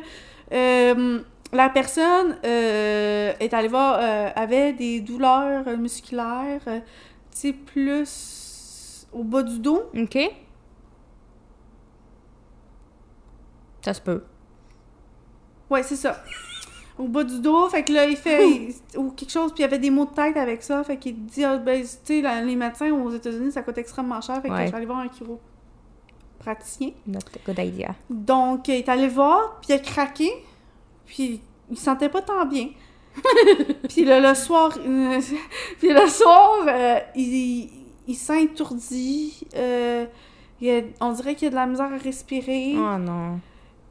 euh, 0.53 1.19
la 1.53 1.69
personne 1.69 2.37
euh, 2.43 3.33
est 3.39 3.53
allée 3.53 3.67
voir, 3.69 3.99
euh, 4.01 4.29
avait 4.35 4.73
des 4.73 4.99
douleurs 5.01 5.65
musculaires, 5.77 6.61
euh, 6.67 6.79
tu 7.31 7.37
sais, 7.37 7.53
plus 7.53 9.07
au 9.13 9.23
bas 9.23 9.43
du 9.43 9.59
dos. 9.59 9.83
OK. 9.97 10.17
Ça 13.81 13.93
se 13.93 14.01
peut. 14.01 14.23
Ouais, 15.69 15.83
c'est 15.83 15.95
ça. 15.95 16.23
Au 16.97 17.07
bas 17.07 17.23
du 17.23 17.39
dos, 17.39 17.67
fait 17.69 17.83
que 17.83 17.91
là, 17.91 18.05
il 18.05 18.15
fait. 18.15 18.47
il- 18.47 18.75
ou 18.97 19.11
quelque 19.11 19.31
chose, 19.31 19.51
puis 19.51 19.59
il 19.61 19.63
y 19.63 19.65
avait 19.65 19.79
des 19.79 19.89
maux 19.89 20.05
de 20.05 20.11
tête 20.13 20.37
avec 20.37 20.61
ça. 20.63 20.83
Fait 20.83 20.97
qu'il 20.97 21.25
dit, 21.25 21.43
ah, 21.43 21.57
ben, 21.57 21.81
tu 21.81 22.21
sais, 22.21 22.41
les 22.43 22.55
médecins 22.55 22.91
aux 22.91 23.09
États-Unis, 23.09 23.51
ça 23.51 23.63
coûte 23.63 23.77
extrêmement 23.79 24.21
cher. 24.21 24.41
Fait 24.41 24.47
que 24.49 24.53
Ouais. 24.53 24.61
je 24.63 24.67
suis 24.67 24.75
allée 24.75 24.85
voir 24.85 24.99
un 24.99 25.07
chiropraticien. 25.09 26.91
Not 27.07 27.19
a 27.35 27.39
good 27.51 27.59
idea. 27.59 27.95
Donc, 28.09 28.67
il 28.67 28.75
est 28.75 28.89
allé 28.89 29.07
voir, 29.07 29.59
puis 29.59 29.69
il 29.71 29.73
a 29.73 29.79
craqué, 29.79 30.29
puis 31.13 31.41
il 31.69 31.77
se 31.77 31.83
sentait 31.83 32.09
pas 32.09 32.21
tant 32.23 32.45
bien. 32.45 32.69
puis 33.87 34.03
là, 34.03 34.19
le 34.19 34.33
soir, 34.35 34.71
euh, 34.83 35.21
puis 35.79 35.89
le 35.93 36.07
soir, 36.07 36.65
euh, 36.67 36.99
il, 37.15 37.69
il 38.07 38.15
s'est 38.15 38.45
étourdi. 38.45 39.45
euh, 39.55 40.05
on 41.01 41.11
dirait 41.11 41.35
qu'il 41.35 41.49
a 41.49 41.51
de 41.51 41.55
la 41.55 41.67
misère 41.67 41.91
à 41.93 41.97
respirer. 41.97 42.73
Oh 42.77 42.97
non. 42.97 43.39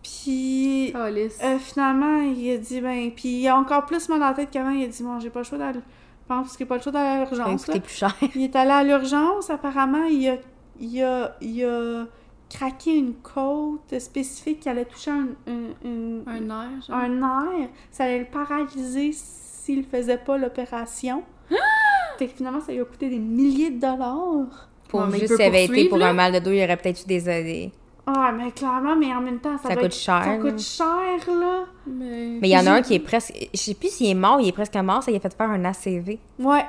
Puis 0.03 0.93
Oh, 0.97 0.99
euh, 0.99 1.59
finalement, 1.61 2.23
il 2.23 2.51
a 2.51 2.57
dit, 2.57 2.81
ben, 2.81 3.13
puis 3.15 3.43
il 3.43 3.49
a 3.49 3.57
encore 3.57 3.87
plus 3.87 4.09
mal 4.09 4.21
à 4.23 4.31
la 4.31 4.35
tête 4.35 4.51
qu'avant. 4.51 4.71
Il 4.71 4.83
a 4.85 4.89
dit, 4.89 5.03
bon, 5.03 5.21
j'ai 5.21 5.31
pas 5.31 5.41
le 5.41 5.45
choix 5.45 5.59
d'aller. 5.59 5.79
Je 5.79 6.27
pense 6.35 6.57
qu'il 6.57 6.65
a 6.65 6.69
pas 6.69 6.77
le 6.77 6.83
choix 6.83 6.93
d'aller 6.93 7.21
à 7.21 7.25
l'urgence. 7.25 7.65
plus 7.67 7.81
cher. 7.89 8.17
Il 8.35 8.43
est 8.43 8.57
allé 8.57 8.71
à 8.71 8.83
l'urgence, 8.83 9.51
apparemment, 9.51 10.05
il 10.07 10.29
a, 10.29 10.37
il 10.81 11.03
a, 11.03 11.37
il 11.41 11.65
a 11.65 12.07
craqué 12.53 12.97
une 12.97 13.15
côte 13.15 13.99
spécifique 13.99 14.61
qui 14.61 14.69
allait 14.69 14.85
toucher 14.85 15.11
un, 15.11 15.27
un, 15.47 16.23
un- 16.27 16.81
genre. 16.81 16.97
un 16.97 17.09
nerf. 17.09 17.69
Ça 17.91 18.05
allait 18.05 18.21
le 18.21 18.25
paralyser 18.27 19.13
s'il 19.13 19.85
faisait 19.85 20.19
pas 20.19 20.37
l'opération. 20.39 21.23
fait 22.19 22.27
que 22.27 22.33
finalement, 22.35 22.61
ça 22.61 22.73
lui 22.73 22.81
a 22.81 22.85
coûté 22.85 23.09
des 23.09 23.19
milliers 23.19 23.71
de 23.71 23.81
dollars. 23.81 24.69
Pour 24.89 25.07
il 25.09 25.21
juste 25.21 25.35
s'il 25.37 25.43
avait 25.43 25.65
été 25.65 25.89
pour 25.89 25.99
là. 25.99 26.09
un 26.11 26.13
mal 26.13 26.33
de 26.33 26.39
dos, 26.39 26.51
il 26.51 26.59
y 26.59 26.65
aurait 26.65 26.77
peut-être 26.77 27.03
eu 27.03 27.07
des... 27.07 27.21
des- 27.23 27.73
Ah, 28.07 28.31
mais 28.37 28.51
clairement, 28.51 28.95
mais 28.95 29.15
en 29.15 29.21
même 29.23 29.39
temps, 29.41 29.57
ça, 29.57 29.69
Ça 29.71 29.75
coûte 29.77 29.85
être- 29.87 29.95
cher, 29.95 30.23
Ça 30.25 30.37
là. 30.37 30.39
coûte 30.39 30.61
cher, 30.61 31.35
là. 31.41 31.65
Mais... 31.87 32.39
Mais 32.41 32.49
il 32.49 32.53
y 32.53 32.59
en 32.59 32.67
a 32.67 32.73
un 32.73 32.83
qui 32.83 32.95
est 32.95 32.99
presque... 32.99 33.33
Je 33.55 33.59
sais 33.59 33.75
plus 33.75 33.89
s'il 33.91 34.11
est 34.11 34.15
mort, 34.15 34.39
il 34.41 34.49
est 34.49 34.53
presque 34.53 34.77
mort, 34.77 35.03
ça 35.03 35.11
lui 35.11 35.17
a 35.17 35.21
fait 35.21 35.35
faire 35.35 35.49
un 35.51 35.65
ACV. 35.65 36.19
Ouais. 36.39 36.65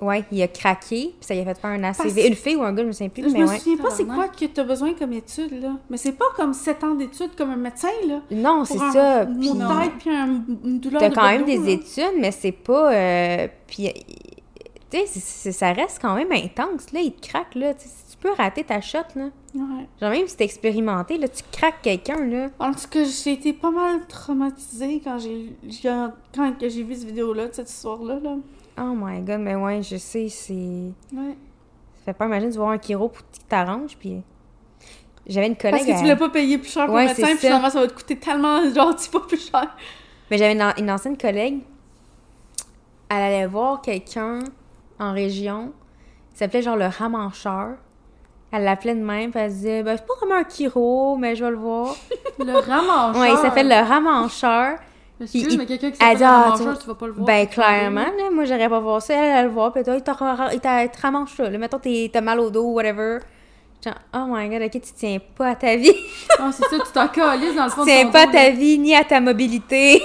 Ouais, 0.00 0.24
il 0.32 0.42
a 0.42 0.48
craqué, 0.48 1.14
puis 1.14 1.14
ça 1.20 1.34
lui 1.34 1.40
a 1.42 1.44
fait 1.44 1.58
faire 1.60 1.70
un 1.70 1.84
ACV. 1.84 1.96
Parce- 2.14 2.26
Une 2.28 2.34
fille 2.34 2.56
ou 2.56 2.62
un 2.62 2.72
gars, 2.72 2.82
je 2.82 2.86
me 2.88 2.92
souviens 2.92 3.08
plus, 3.10 3.22
Je 3.24 3.28
mais 3.28 3.40
me 3.40 3.48
ouais. 3.48 3.58
souviens 3.58 3.76
pas 3.76 3.90
c'est 3.90 4.04
quoi 4.06 4.28
que 4.28 4.44
t'as 4.46 4.64
besoin 4.64 4.94
comme 4.94 5.12
étude, 5.12 5.60
là. 5.62 5.72
Mais 5.90 5.96
c'est 5.96 6.12
pas 6.12 6.24
comme 6.36 6.52
7 6.54 6.82
ans 6.84 6.94
d'études 6.94 7.34
comme 7.36 7.50
un 7.50 7.56
médecin, 7.56 7.88
là. 8.06 8.20
Non, 8.30 8.64
c'est 8.64 8.74
Pour 8.74 8.82
un 8.84 8.92
ça. 8.92 9.26
mot 9.26 9.38
Puis 9.40 9.50
tête 9.50 9.92
puis 9.98 10.10
un- 10.10 10.40
une 10.64 10.80
douleur 10.80 11.00
t'as 11.00 11.08
de 11.10 11.14
quand 11.14 11.26
même 11.28 11.40
dos, 11.42 11.46
des 11.46 11.58
là. 11.58 11.70
études, 11.70 12.18
mais 12.18 12.30
c'est 12.32 12.52
pas... 12.52 12.92
euh, 12.92 13.48
Puis, 13.66 13.88
tu 14.90 14.98
sais, 14.98 15.04
c'est- 15.06 15.20
c'est- 15.20 15.52
ça 15.52 15.72
reste 15.72 15.98
quand 16.02 16.14
même 16.14 16.32
intense, 16.32 16.92
là. 16.92 17.00
Il 17.00 17.12
te 17.12 17.28
craque, 17.28 17.54
là. 17.54 17.74
Tu 17.74 17.86
tu 18.10 18.16
peux 18.28 18.34
rater 18.36 18.64
ta 18.64 18.82
shot, 18.82 18.98
là. 19.16 19.30
Ouais. 19.54 19.62
Genre, 19.98 20.10
même 20.10 20.26
si 20.28 20.36
t'es 20.36 20.44
expérimenté, 20.44 21.16
là, 21.16 21.26
tu 21.26 21.42
craques 21.52 21.80
quelqu'un, 21.80 22.22
là. 22.26 22.48
En 22.58 22.72
tout 22.72 22.86
cas, 22.90 23.04
j'ai 23.04 23.32
été 23.32 23.54
pas 23.54 23.70
mal 23.70 24.06
traumatisée 24.08 25.00
quand 25.02 25.18
j'ai 25.18 25.56
quand 26.34 26.52
que 26.58 26.68
j'ai 26.68 26.82
vu 26.82 26.94
cette 26.96 27.04
vidéo-là, 27.06 27.44
cette 27.52 27.70
histoire-là. 27.70 28.18
Là. 28.22 28.36
Oh 28.78 28.94
my 28.96 29.20
god, 29.20 29.40
mais 29.40 29.54
ouais, 29.54 29.82
je 29.82 29.96
sais, 29.96 30.28
c'est... 30.28 30.52
Ouais. 30.54 31.36
Ça 31.98 32.06
fait 32.06 32.12
pas 32.14 32.26
imaginer 32.26 32.50
de 32.52 32.56
voir 32.56 32.70
un 32.70 32.78
chiro 32.78 33.08
pour 33.08 33.22
qu'il 33.30 33.44
t'arrange, 33.44 33.96
puis... 33.98 34.22
J'avais 35.26 35.46
une 35.48 35.56
collègue... 35.56 35.74
Parce 35.74 35.84
que 35.84 35.90
tu 35.90 35.96
à- 35.96 36.00
voulais 36.00 36.16
pas 36.16 36.28
payer 36.30 36.58
plus 36.58 36.70
cher 36.70 36.86
pour 36.86 36.94
Ouais, 36.94 37.02
le 37.02 37.08
médecin, 37.08 37.26
puis 37.26 37.38
finalement, 37.38 37.70
ça 37.70 37.80
va 37.80 37.86
te 37.86 37.92
coûter 37.92 38.16
tellement 38.16 38.62
gentil, 38.74 39.10
pas 39.10 39.20
plus 39.20 39.50
cher. 39.50 39.76
Mais 40.30 40.38
j'avais 40.38 40.58
une 40.78 40.90
ancienne 40.90 41.16
collègue. 41.16 41.60
Elle 43.08 43.22
allait 43.22 43.46
voir 43.46 43.82
quelqu'un 43.82 44.40
en 44.98 45.12
région. 45.12 45.72
Il 46.32 46.38
s'appelait 46.38 46.62
genre 46.62 46.76
le 46.76 46.86
ramancheur. 46.86 47.76
Elle 48.52 48.64
l'appelait 48.64 48.94
de 48.94 49.02
même, 49.02 49.30
puis 49.30 49.40
elle 49.40 49.50
disait 49.50 49.82
ben, 49.82 49.96
c'est 49.96 50.06
pas 50.06 50.14
vraiment 50.20 50.40
un 50.40 50.48
chiro, 50.48 51.16
mais 51.16 51.36
je 51.36 51.44
vais 51.44 51.50
le 51.50 51.56
voir. 51.56 51.94
Le 52.38 52.52
ramancheur. 52.58 53.20
Ouais, 53.20 53.32
il 53.32 53.36
s'appelle 53.36 53.68
le 53.68 53.86
ramancheur. 53.86 54.78
Excuse, 55.20 55.46
il- 55.50 55.58
mais 55.58 55.66
quelqu'un 55.66 55.90
qui 55.90 55.98
elle 56.00 56.18
s'appelle 56.18 56.64
le 56.66 56.70
ah, 56.70 56.76
tu- 56.80 56.86
vas 56.88 56.94
pas 56.94 57.06
le 57.06 57.12
voir. 57.12 57.26
Ben, 57.26 57.46
clairement, 57.46 58.00
voir. 58.04 58.16
là, 58.16 58.30
moi, 58.30 58.44
j'aurais 58.46 58.68
pas 58.68 58.80
voir 58.80 59.02
ça. 59.02 59.14
Elle, 59.14 59.36
elle 59.38 59.44
le 59.46 59.50
voit, 59.50 59.72
puis 59.72 59.82
toi, 59.82 59.94
il 59.96 60.02
te 60.02 61.00
ramanche 61.02 61.34
ça. 61.36 61.50
Là, 61.50 61.58
mettons, 61.58 61.78
t'es- 61.78 62.10
t'as 62.12 62.20
mal 62.22 62.40
au 62.40 62.48
dos, 62.50 62.72
whatever. 62.72 63.18
Genre, 63.84 63.94
oh 64.14 64.24
my 64.28 64.48
god, 64.48 64.62
ok, 64.62 64.72
tu 64.72 64.92
tiens 64.94 65.18
pas 65.36 65.48
à 65.50 65.56
ta 65.56 65.76
vie. 65.76 65.94
Ah, 66.38 66.50
c'est 66.52 66.64
ça, 66.64 66.76
tu 66.84 66.92
t'en 66.92 67.06
dans 67.06 67.64
le 67.64 67.70
fond 67.70 67.82
tu 67.84 67.90
tiens 67.90 68.06
pas 68.10 68.22
à 68.22 68.26
ta 68.26 68.44
là. 68.44 68.50
vie 68.50 68.78
ni 68.78 68.94
à 68.94 69.04
ta 69.04 69.20
mobilité. 69.20 70.02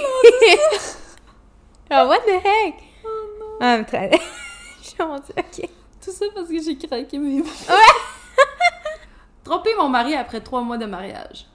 oh, 1.90 1.94
what 2.08 2.20
the 2.20 2.44
heck? 2.44 2.74
Oh 3.04 3.58
non. 3.60 3.84
très... 3.84 4.10
Mon 4.98 5.16
Dieu, 5.16 5.34
ok. 5.36 5.68
Tout 6.02 6.10
ça 6.10 6.24
parce 6.34 6.48
que 6.48 6.62
j'ai 6.62 6.76
craqué 6.78 7.18
mes 7.18 7.42
Tromper 9.44 9.74
mon 9.78 9.88
mari 9.88 10.14
après 10.14 10.40
trois 10.40 10.62
mois 10.62 10.78
de 10.78 10.86
mariage. 10.86 11.46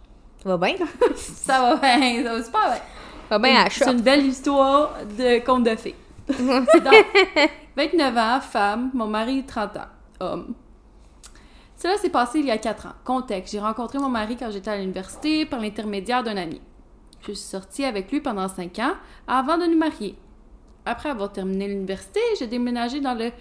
Va 0.45 0.57
bien? 0.57 0.75
Ça 1.15 1.59
va 1.61 1.75
bien, 1.75 2.23
ça 2.23 2.33
va 2.35 2.43
super 2.43 2.61
bien. 2.71 2.81
Bien 3.39 3.61
à 3.61 3.63
la 3.65 3.69
C'est 3.69 3.91
une 3.91 4.01
belle 4.01 4.25
histoire 4.25 4.95
de 5.17 5.43
conte 5.45 5.63
de 5.63 5.75
fées. 5.75 5.95
Donc, 6.27 7.05
29 7.75 8.17
ans, 8.17 8.41
femme, 8.41 8.91
mon 8.93 9.07
mari 9.07 9.43
30 9.45 9.77
ans, 9.77 9.79
homme. 10.19 10.53
Cela 11.77 11.97
s'est 11.97 12.09
passé 12.09 12.39
il 12.39 12.45
y 12.45 12.51
a 12.51 12.57
4 12.57 12.87
ans. 12.87 12.93
Contexte, 13.03 13.53
j'ai 13.53 13.59
rencontré 13.59 13.97
mon 13.99 14.09
mari 14.09 14.35
quand 14.37 14.51
j'étais 14.51 14.69
à 14.69 14.77
l'université 14.77 15.45
par 15.45 15.59
l'intermédiaire 15.59 16.23
d'un 16.23 16.37
ami. 16.37 16.61
Je 17.21 17.27
suis 17.27 17.35
sortie 17.35 17.85
avec 17.85 18.11
lui 18.11 18.19
pendant 18.21 18.47
5 18.47 18.77
ans 18.79 18.93
avant 19.27 19.57
de 19.57 19.65
nous 19.65 19.77
marier. 19.77 20.15
Après 20.85 21.09
avoir 21.09 21.31
terminé 21.31 21.67
l'université, 21.67 22.19
j'ai 22.37 22.47
déménagé 22.47 22.99
dans 22.99 23.13
le 23.13 23.31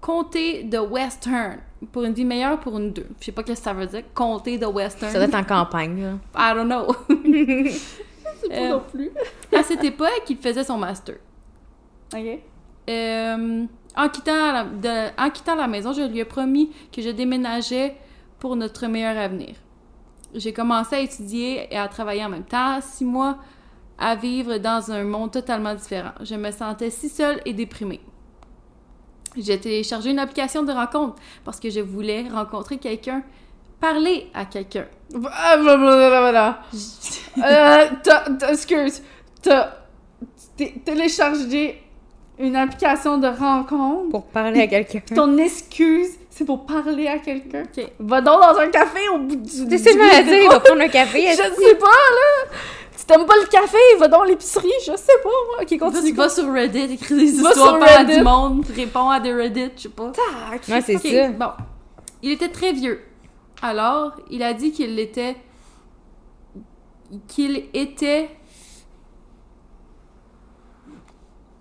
comté 0.00 0.64
de 0.64 0.78
Western 0.78 1.58
pour 1.92 2.04
une 2.04 2.14
vie 2.14 2.24
meilleure 2.24 2.60
pour 2.60 2.78
nous 2.78 2.90
deux. 2.90 3.06
Je 3.20 3.26
sais 3.26 3.32
pas 3.32 3.42
ce 3.42 3.52
que 3.52 3.54
ça 3.54 3.72
veut 3.72 3.86
dire, 3.86 4.02
comté 4.12 4.58
de 4.58 4.66
Western. 4.66 5.12
Ça 5.12 5.18
doit 5.18 5.28
être 5.28 5.34
en 5.34 5.44
campagne, 5.44 6.02
là. 6.02 6.12
I 6.52 6.54
don't 6.54 6.66
know. 6.66 6.94
Pas 8.48 8.54
Euh, 8.56 8.68
non 8.70 8.82
plus. 8.90 9.10
à 9.56 9.62
cette 9.62 9.82
époque, 9.84 10.22
il 10.28 10.36
faisait 10.36 10.64
son 10.64 10.78
master. 10.78 11.16
Ok. 12.14 12.38
Euh, 12.90 13.64
en, 13.96 14.08
quittant 14.08 14.52
la, 14.52 14.64
de- 14.64 15.20
en 15.20 15.30
quittant 15.30 15.54
la 15.54 15.66
maison, 15.66 15.92
je 15.92 16.02
lui 16.02 16.18
ai 16.18 16.24
promis 16.24 16.70
que 16.92 17.00
je 17.00 17.10
déménageais 17.10 17.96
pour 18.38 18.56
notre 18.56 18.86
meilleur 18.86 19.16
avenir. 19.16 19.54
J'ai 20.34 20.52
commencé 20.52 20.96
à 20.96 21.00
étudier 21.00 21.68
et 21.72 21.76
à 21.78 21.88
travailler 21.88 22.24
en 22.24 22.28
même 22.28 22.44
temps, 22.44 22.80
six 22.82 23.04
mois 23.04 23.38
à 23.98 24.16
vivre 24.16 24.58
dans 24.58 24.90
un 24.90 25.04
monde 25.04 25.30
totalement 25.30 25.74
différent. 25.74 26.10
Je 26.20 26.34
me 26.34 26.50
sentais 26.50 26.90
si 26.90 27.08
seule 27.08 27.40
et 27.44 27.52
déprimée. 27.52 28.00
J'ai 29.36 29.58
téléchargé 29.58 30.10
une 30.10 30.18
application 30.18 30.62
de 30.62 30.72
rencontre 30.72 31.16
parce 31.44 31.58
que 31.58 31.70
je 31.70 31.80
voulais 31.80 32.28
rencontrer 32.28 32.78
quelqu'un, 32.78 33.22
parler 33.80 34.28
à 34.34 34.44
quelqu'un. 34.44 34.86
Ah, 35.32 35.56
blablabla, 35.56 36.20
voilà. 36.20 36.58
Euh, 37.38 37.86
t'as, 38.02 38.50
excuse, 38.50 39.02
t'as 39.42 39.70
téléchargé 40.84 41.82
une 42.38 42.56
application 42.56 43.18
de 43.18 43.28
rencontre. 43.28 44.10
Pour 44.10 44.26
parler 44.26 44.62
à 44.62 44.66
quelqu'un. 44.66 45.00
Ton 45.14 45.36
excuse, 45.38 46.10
c'est 46.30 46.44
pour 46.44 46.66
parler 46.66 47.06
à 47.06 47.18
quelqu'un. 47.18 47.62
Ok. 47.64 47.84
Va 48.00 48.20
donc 48.20 48.40
dans 48.40 48.58
un 48.58 48.68
café 48.68 49.08
au 49.14 49.18
bout 49.18 49.36
du. 49.36 49.44
Tu 49.68 49.78
sais, 49.78 49.92
je 49.92 49.98
me 49.98 50.24
dire, 50.24 50.42
il 50.42 50.48
va 50.48 50.60
prendre 50.60 50.80
un 50.82 50.88
café. 50.88 51.26
Je 51.30 51.36
sais 51.36 51.74
pas, 51.76 51.86
là! 51.86 52.50
Tu 52.96 53.04
t'aimes 53.04 53.26
pas 53.26 53.34
le 53.36 53.46
café, 53.48 53.76
va 53.98 54.08
dans 54.08 54.22
l'épicerie, 54.24 54.70
je 54.80 54.92
sais 54.96 55.12
pas, 55.22 55.28
moi. 55.28 55.62
Ok, 55.62 55.70
Va, 55.72 55.78
continue. 55.78 56.12
va 56.14 56.28
sur 56.28 56.50
Reddit, 56.52 56.94
écris 56.94 57.14
des 57.16 57.40
Va 57.42 57.50
histoires, 57.50 57.54
sur 57.54 57.78
parle 57.78 57.82
à 57.90 57.98
Reddit. 57.98 58.16
du 58.18 58.22
monde, 58.24 58.64
réponds 58.74 59.10
à 59.10 59.20
des 59.20 59.34
Reddit, 59.34 59.70
je 59.76 59.82
sais 59.82 59.88
pas. 59.90 60.10
Tac. 60.10 60.62
Ouais, 60.68 60.80
c'est 60.80 60.96
Ok, 60.96 61.02
ça. 61.02 61.28
Bon. 61.28 61.52
Il 62.22 62.30
était 62.32 62.48
très 62.48 62.72
vieux. 62.72 63.00
Alors, 63.64 64.12
il 64.30 64.42
a 64.42 64.52
dit 64.52 64.72
qu'il 64.72 64.98
était. 64.98 65.36
qu'il 67.26 67.64
était. 67.72 68.28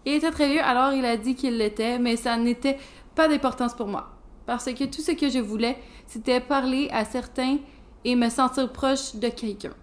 Il 0.06 0.16
était 0.16 0.32
très 0.32 0.50
vieux, 0.50 0.62
alors 0.62 0.92
il 0.92 1.06
a 1.06 1.16
dit 1.16 1.34
qu'il 1.34 1.58
l'était, 1.58 2.00
mais 2.00 2.18
ça 2.18 2.36
n'était 2.36 2.78
pas 3.16 3.30
d'importance 3.30 3.74
pour 3.74 3.88
moi. 3.88 4.10
Parce 4.46 4.66
que 4.66 4.84
tout 4.84 5.02
ce 5.02 5.14
que 5.14 5.30
je 5.30 5.40
voulais, 5.40 5.78
c'était 6.06 6.42
parler 6.42 6.90
à 6.92 7.06
certains 7.06 7.60
et 8.04 8.18
me 8.18 8.28
sentir 8.28 8.70
proche 8.74 9.16
de 9.16 9.30
quelqu'un. 9.30 9.74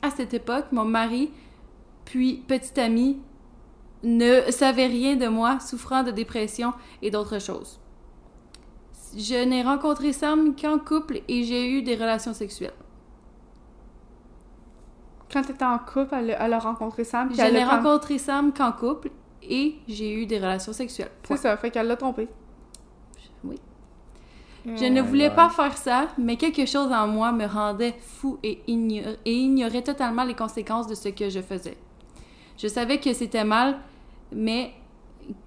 À 0.00 0.10
cette 0.10 0.32
époque, 0.32 0.66
mon 0.70 0.84
mari, 0.84 1.32
puis 2.04 2.44
petit 2.46 2.78
ami, 2.78 3.18
ne 4.04 4.48
savait 4.52 4.86
rien 4.86 5.16
de 5.16 5.26
moi, 5.26 5.58
souffrant 5.58 6.04
de 6.04 6.12
dépression 6.12 6.72
et 7.02 7.10
d'autres 7.10 7.40
choses. 7.40 7.80
Je 9.16 9.44
n'ai 9.44 9.62
rencontré 9.62 10.12
Sam 10.12 10.54
qu'en 10.56 10.78
couple 10.78 11.20
et 11.28 11.44
j'ai 11.44 11.70
eu 11.70 11.82
des 11.82 11.94
relations 11.94 12.34
sexuelles. 12.34 12.72
Quand 15.32 15.42
t'étais 15.42 15.64
en 15.64 15.78
couple, 15.78 16.14
elle, 16.14 16.30
a- 16.32 16.44
elle 16.44 16.52
a 16.52 16.58
rencontré 16.58 17.04
Sam. 17.04 17.30
Je 17.30 17.40
n'ai 17.52 17.64
quand- 17.64 17.76
rencontré 17.82 18.18
Sam 18.18 18.52
qu'en 18.52 18.72
couple 18.72 19.10
et 19.42 19.76
j'ai 19.88 20.12
eu 20.14 20.26
des 20.26 20.38
relations 20.38 20.72
sexuelles. 20.72 21.10
C'est 21.24 21.36
ça, 21.36 21.56
fait 21.56 21.70
qu'elle 21.70 21.86
l'a 21.86 21.96
trompé. 21.96 22.28
Je 24.66 24.86
ne 24.86 25.02
voulais 25.02 25.28
pas 25.30 25.50
faire 25.50 25.76
ça, 25.76 26.08
mais 26.16 26.36
quelque 26.36 26.64
chose 26.64 26.90
en 26.90 27.06
moi 27.06 27.32
me 27.32 27.44
rendait 27.44 27.94
fou 28.00 28.38
et 28.42 28.62
ignorait 28.66 29.82
totalement 29.82 30.24
les 30.24 30.34
conséquences 30.34 30.86
de 30.86 30.94
ce 30.94 31.10
que 31.10 31.28
je 31.28 31.40
faisais. 31.42 31.76
Je 32.56 32.68
savais 32.68 32.98
que 32.98 33.12
c'était 33.12 33.44
mal, 33.44 33.76
mais 34.32 34.72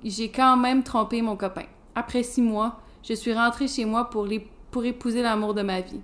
j'ai 0.04 0.30
quand 0.30 0.56
même 0.56 0.84
trompé 0.84 1.24
mon 1.24 1.36
copain. 1.36 1.64
Après 1.96 2.22
six 2.22 2.44
mois, 2.44 2.80
je 3.08 3.14
suis 3.14 3.34
rentrée 3.34 3.68
chez 3.68 3.86
moi 3.86 4.10
pour, 4.10 4.26
les- 4.26 4.48
pour 4.72 4.84
épouser 4.86 5.22
l'amour 5.22 5.54
de 5.54 5.62
ma 5.62 5.82
vie. 5.82 6.02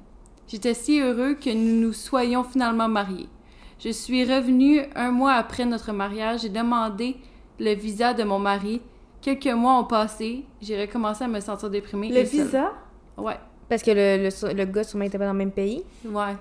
J'étais 0.47 0.73
si 0.73 0.99
heureux 0.99 1.33
que 1.35 1.49
nous 1.53 1.81
nous 1.87 1.93
soyons 1.93 2.43
finalement 2.43 2.87
mariés. 2.87 3.27
Je 3.79 3.89
suis 3.89 4.23
revenue 4.23 4.81
un 4.95 5.11
mois 5.11 5.33
après 5.33 5.65
notre 5.65 5.91
mariage. 5.91 6.41
J'ai 6.41 6.49
demandé 6.49 7.17
le 7.59 7.73
visa 7.73 8.13
de 8.13 8.23
mon 8.23 8.39
mari. 8.39 8.81
Quelques 9.21 9.47
mois 9.47 9.79
ont 9.79 9.83
passé. 9.85 10.45
J'ai 10.61 10.79
recommencé 10.81 11.23
à 11.23 11.27
me 11.27 11.39
sentir 11.39 11.69
déprimée. 11.69 12.09
Le 12.09 12.17
et 12.17 12.25
seule. 12.25 12.45
visa, 12.45 12.73
Ouais. 13.17 13.37
Parce 13.69 13.81
que 13.83 13.91
le, 13.91 14.29
le, 14.29 14.53
le 14.53 14.65
gars, 14.65 14.83
sûrement, 14.83 15.05
était 15.05 15.17
pas 15.17 15.25
dans 15.25 15.31
le 15.33 15.37
même 15.37 15.51
pays? 15.51 15.83
Ouais. 16.05 16.35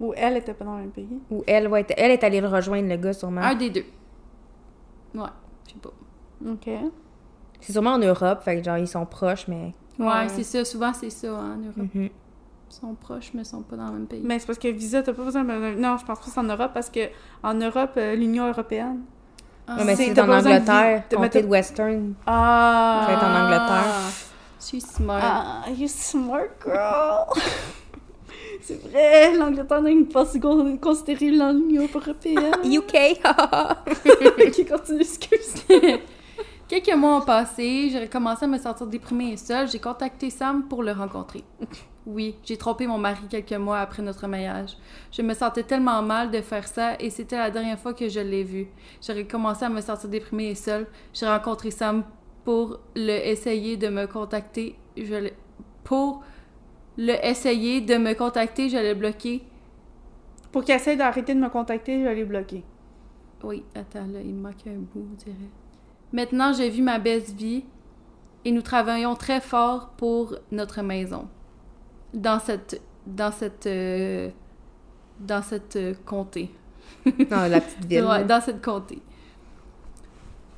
ou 0.00 0.12
elle 0.16 0.36
était 0.36 0.54
pas 0.54 0.64
dans 0.64 0.74
le 0.76 0.80
même 0.82 0.90
pays? 0.90 1.08
Ou 1.30 1.42
elle, 1.46 1.68
ouais, 1.68 1.86
elle 1.96 2.10
est 2.10 2.24
allée 2.24 2.40
le 2.40 2.48
rejoindre, 2.48 2.88
le 2.88 2.96
gars, 2.96 3.12
sûrement. 3.12 3.40
Un 3.42 3.54
des 3.54 3.70
deux. 3.70 3.84
Ouais, 5.14 5.28
je 5.66 5.72
sais 5.72 5.78
pas. 5.80 5.90
Ok. 6.50 6.68
C'est 7.60 7.72
sûrement 7.72 7.92
en 7.92 7.98
Europe, 7.98 8.40
fait 8.44 8.58
que 8.58 8.64
genre, 8.64 8.78
ils 8.78 8.88
sont 8.88 9.04
proches, 9.06 9.46
mais. 9.48 9.74
Ouais, 9.98 10.06
Ouais. 10.06 10.28
c'est 10.28 10.42
ça. 10.44 10.64
Souvent, 10.64 10.92
c'est 10.92 11.10
ça 11.10 11.28
hein, 11.28 11.56
en 11.56 11.58
Europe. 11.58 11.94
Mhm. 11.94 12.08
Ils 12.72 12.74
sont 12.74 12.94
proches, 12.94 13.30
mais 13.34 13.42
ils 13.42 13.46
sont 13.46 13.62
pas 13.62 13.76
dans 13.76 13.86
le 13.86 13.92
même 13.92 14.06
pays. 14.06 14.22
Mais 14.24 14.38
c'est 14.38 14.46
parce 14.46 14.58
que 14.58 14.68
visa, 14.68 15.02
t'as 15.02 15.12
pas 15.12 15.24
besoin 15.24 15.42
de... 15.44 15.74
Non, 15.78 15.96
je 15.98 16.04
pense 16.04 16.18
pas 16.20 16.24
que 16.24 16.30
c'est 16.30 16.38
en 16.40 16.44
Europe, 16.44 16.70
parce 16.72 16.88
que 16.88 17.00
en 17.42 17.54
Europe, 17.54 17.90
euh, 17.96 18.14
l'Union 18.14 18.46
européenne... 18.48 19.00
Ah. 19.66 19.76
Ouais, 19.76 19.84
mais 19.84 19.96
C'est- 19.96 20.14
t'as 20.14 20.22
en 20.22 20.26
de 20.28 20.32
Angleterre, 20.32 21.02
t'as- 21.08 21.16
comté 21.16 21.42
de 21.42 21.48
Western. 21.48 22.14
Ah! 22.26 23.00
Ça 23.02 23.06
va 23.12 23.18
être 23.18 23.24
en 23.24 23.44
Angleterre. 23.44 23.94
Je 24.60 24.64
suis 24.64 24.80
smart. 24.80 25.20
Ah, 25.22 25.62
you 25.76 25.88
smart 25.88 26.48
girl! 26.64 27.26
c'est 28.62 28.80
vrai, 28.88 29.36
l'Angleterre 29.36 29.82
n'est 29.82 30.04
pas 30.04 30.24
si 30.26 30.38
con- 30.40 30.76
considérée 30.78 31.36
dans 31.36 31.50
l'Union 31.52 31.88
européenne. 31.92 32.52
UK! 32.64 33.20
Qui 34.52 34.64
continue, 34.70 35.00
excuse. 35.00 35.64
Quelques 36.70 36.94
mois 36.94 37.16
ont 37.16 37.24
passé, 37.24 37.90
j'ai 37.90 38.06
commencé 38.06 38.44
à 38.44 38.46
me 38.46 38.56
sentir 38.56 38.86
déprimée 38.86 39.32
et 39.32 39.36
seule. 39.36 39.68
J'ai 39.68 39.80
contacté 39.80 40.30
Sam 40.30 40.68
pour 40.68 40.84
le 40.84 40.92
rencontrer. 40.92 41.42
Oui, 42.06 42.36
j'ai 42.44 42.56
trompé 42.56 42.86
mon 42.86 42.96
mari 42.96 43.22
quelques 43.28 43.52
mois 43.52 43.78
après 43.80 44.02
notre 44.02 44.26
mariage. 44.26 44.70
Je 45.12 45.20
me 45.20 45.34
sentais 45.34 45.64
tellement 45.64 46.00
mal 46.00 46.30
de 46.30 46.40
faire 46.40 46.66
ça 46.66 46.94
et 46.98 47.10
c'était 47.10 47.36
la 47.36 47.50
dernière 47.50 47.78
fois 47.78 47.92
que 47.92 48.08
je 48.08 48.20
l'ai 48.20 48.42
vu. 48.42 48.68
J'ai 49.02 49.26
commencé 49.26 49.64
à 49.64 49.68
me 49.68 49.80
sentir 49.82 50.08
déprimée 50.08 50.50
et 50.50 50.54
seule. 50.54 50.86
J'ai 51.12 51.26
rencontré 51.26 51.70
Sam 51.70 52.04
pour 52.44 52.78
le 52.96 53.12
essayer 53.28 53.76
de 53.76 53.88
me 53.88 54.06
contacter. 54.06 54.76
Je 54.96 55.14
l'ai- 55.14 55.34
pour 55.84 56.22
le 56.96 57.14
essayer 57.24 57.80
de 57.82 57.96
me 57.96 58.14
contacter, 58.14 58.70
je 58.70 58.78
l'ai 58.78 58.94
bloqué. 58.94 59.42
Pour 60.52 60.64
qu'il 60.64 60.74
essaie 60.74 60.96
d'arrêter 60.96 61.34
de 61.34 61.40
me 61.40 61.50
contacter, 61.50 61.98
je 62.00 62.04
vais 62.04 62.14
les 62.14 62.24
bloquer. 62.24 62.64
Oui, 63.44 63.62
attends, 63.74 64.06
là, 64.06 64.20
il 64.24 64.34
me 64.34 64.42
manque 64.42 64.66
un 64.66 64.78
bout, 64.78 65.06
on 65.12 65.16
dirait. 65.16 65.50
Maintenant, 66.12 66.52
j'ai 66.52 66.70
vu 66.70 66.82
ma 66.82 66.98
belle 66.98 67.22
vie 67.22 67.64
et 68.44 68.50
nous 68.52 68.62
travaillons 68.62 69.14
très 69.14 69.40
fort 69.40 69.90
pour 69.96 70.34
notre 70.50 70.82
maison. 70.82 71.28
Dans 72.14 72.38
cette. 72.40 72.80
Dans 73.06 73.30
cette. 73.32 73.66
euh, 73.66 74.30
dans 75.20 75.42
cette 75.42 75.76
euh, 75.76 75.94
comté. 76.06 76.50
non, 77.06 77.46
la 77.48 77.60
petite 77.60 77.84
ville. 77.88 78.04
Ouais, 78.04 78.24
dans 78.24 78.40
cette 78.40 78.62
comté. 78.62 79.00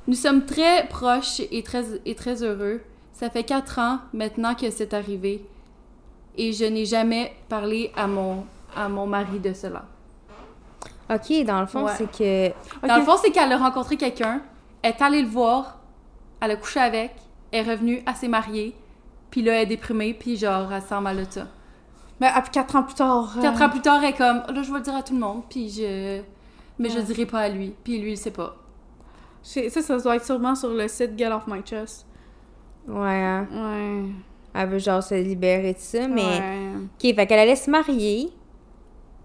Nous 0.06 0.14
sommes 0.14 0.44
très 0.46 0.86
proches 0.88 1.40
et 1.50 1.62
très, 1.62 1.84
et 2.06 2.14
très 2.14 2.42
heureux. 2.42 2.80
Ça 3.12 3.28
fait 3.30 3.44
quatre 3.44 3.78
ans 3.78 3.98
maintenant 4.12 4.54
que 4.54 4.70
c'est 4.70 4.94
arrivé 4.94 5.44
et 6.36 6.52
je 6.52 6.64
n'ai 6.64 6.84
jamais 6.86 7.34
parlé 7.48 7.92
à 7.94 8.06
mon, 8.06 8.44
à 8.74 8.88
mon 8.88 9.06
mari 9.06 9.38
de 9.38 9.52
cela. 9.52 9.84
Ok, 11.12 11.44
dans 11.44 11.60
le 11.60 11.66
fond, 11.66 11.84
Ouais. 11.84 11.92
c'est 11.98 12.10
que. 12.10 12.86
Dans 12.86 12.96
le 12.96 13.02
fond, 13.04 13.16
c'est 13.22 13.30
qu'elle 13.30 13.52
a 13.52 13.58
rencontré 13.58 13.96
quelqu'un, 13.96 14.40
elle 14.82 14.90
est 14.92 15.02
allée 15.02 15.22
le 15.22 15.28
voir, 15.28 15.78
elle 16.40 16.50
a 16.52 16.56
couché 16.56 16.80
avec, 16.80 17.12
elle 17.52 17.66
est 17.66 17.70
revenue, 17.70 18.02
elle 18.06 18.14
s'est 18.16 18.28
mariée, 18.28 18.74
puis 19.30 19.42
là, 19.42 19.54
elle 19.54 19.62
est 19.62 19.66
déprimée, 19.66 20.14
puis 20.14 20.36
genre, 20.36 20.72
elle 20.72 20.82
sent 20.82 21.00
mal 21.00 21.16
de 21.18 21.26
ça. 21.30 21.46
Mais 22.20 22.28
après, 22.28 22.50
quatre 22.52 22.76
ans 22.76 22.82
plus 22.82 22.94
tard... 22.94 23.34
euh, 23.38 23.42
Quatre 23.42 23.62
ans 23.62 23.68
plus 23.70 23.80
tard, 23.80 24.02
elle 24.02 24.10
est 24.10 24.16
comme, 24.16 24.42
là, 24.54 24.62
je 24.62 24.70
vais 24.72 24.78
le 24.78 24.84
dire 24.84 24.94
à 24.96 25.02
tout 25.02 25.14
le 25.14 25.20
monde, 25.20 25.42
puis 25.48 25.68
je... 25.70 26.20
Mais 26.78 26.88
je 26.88 26.94
Ouais. 26.94 27.00
le 27.00 27.06
dirai 27.06 27.26
pas 27.26 27.40
à 27.40 27.48
lui, 27.48 27.74
puis 27.84 27.98
lui, 27.98 28.12
il 28.12 28.16
sait 28.16 28.30
pas. 28.30 28.56
Ça, 29.42 29.68
ça 29.70 29.98
doit 29.98 30.16
être 30.16 30.24
sûrement 30.24 30.54
sur 30.54 30.70
le 30.70 30.86
site 30.88 31.18
Get 31.18 31.30
Off 31.32 31.46
My 31.46 31.60
Chest. 31.64 32.06
Ouais, 32.88 33.08
hein. 33.10 33.46
Ouais. 33.52 34.04
Elle 34.54 34.68
veut 34.68 34.78
genre 34.78 35.02
se 35.02 35.14
libérer 35.14 35.72
de 35.74 35.78
ça, 35.78 36.06
mais. 36.08 36.22
Ouais. 36.22 36.68
Ok, 36.84 37.14
fait 37.14 37.26
qu'elle 37.26 37.38
allait 37.40 37.56
se 37.56 37.70
marier. 37.70 38.30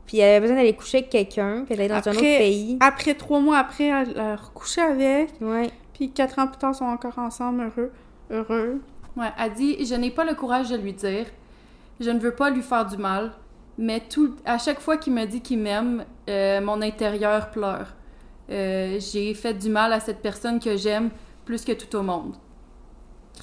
Puis 0.07 0.17
elle 0.19 0.29
avait 0.31 0.39
besoin 0.39 0.55
d'aller 0.55 0.73
coucher 0.73 0.99
avec 0.99 1.09
quelqu'un, 1.09 1.63
puis 1.65 1.75
d'aller 1.75 1.89
dans 1.89 1.95
un 1.95 1.99
autre 1.99 2.09
Après- 2.11 2.37
pays. 2.39 2.77
Après, 2.79 3.13
trois 3.13 3.39
mois 3.39 3.57
après, 3.59 3.85
elle 3.87 4.17
a 4.19 4.35
recouché 4.37 4.81
avec. 4.81 5.29
Ouais. 5.41 5.69
Puis 5.93 6.11
quatre 6.11 6.39
ans 6.39 6.47
plus 6.47 6.57
tard, 6.57 6.71
ils 6.73 6.77
sont 6.77 6.85
encore 6.85 7.19
ensemble, 7.19 7.63
heureux. 7.63 7.91
Heureux. 8.31 8.81
Ouais, 9.15 9.27
elle 9.37 9.53
dit, 9.53 9.85
je 9.85 9.95
n'ai 9.95 10.09
pas 10.11 10.23
le 10.25 10.33
courage 10.33 10.69
de 10.69 10.77
lui 10.77 10.93
dire, 10.93 11.25
je 11.99 12.09
ne 12.09 12.19
veux 12.19 12.33
pas 12.33 12.49
lui 12.49 12.61
faire 12.61 12.85
du 12.85 12.97
mal, 12.97 13.31
mais 13.77 13.99
tout, 13.99 14.35
à 14.45 14.57
chaque 14.57 14.79
fois 14.79 14.97
qu'il 14.97 15.13
me 15.13 15.25
dit 15.25 15.41
qu'il 15.41 15.59
m'aime, 15.59 16.05
euh, 16.29 16.61
mon 16.61 16.81
intérieur 16.81 17.51
pleure. 17.51 17.93
Euh, 18.49 18.97
j'ai 18.99 19.33
fait 19.33 19.53
du 19.55 19.69
mal 19.69 19.91
à 19.91 19.99
cette 19.99 20.21
personne 20.21 20.59
que 20.59 20.77
j'aime 20.77 21.09
plus 21.45 21.65
que 21.65 21.73
tout 21.73 21.93
au 21.97 22.01
monde. 22.01 22.33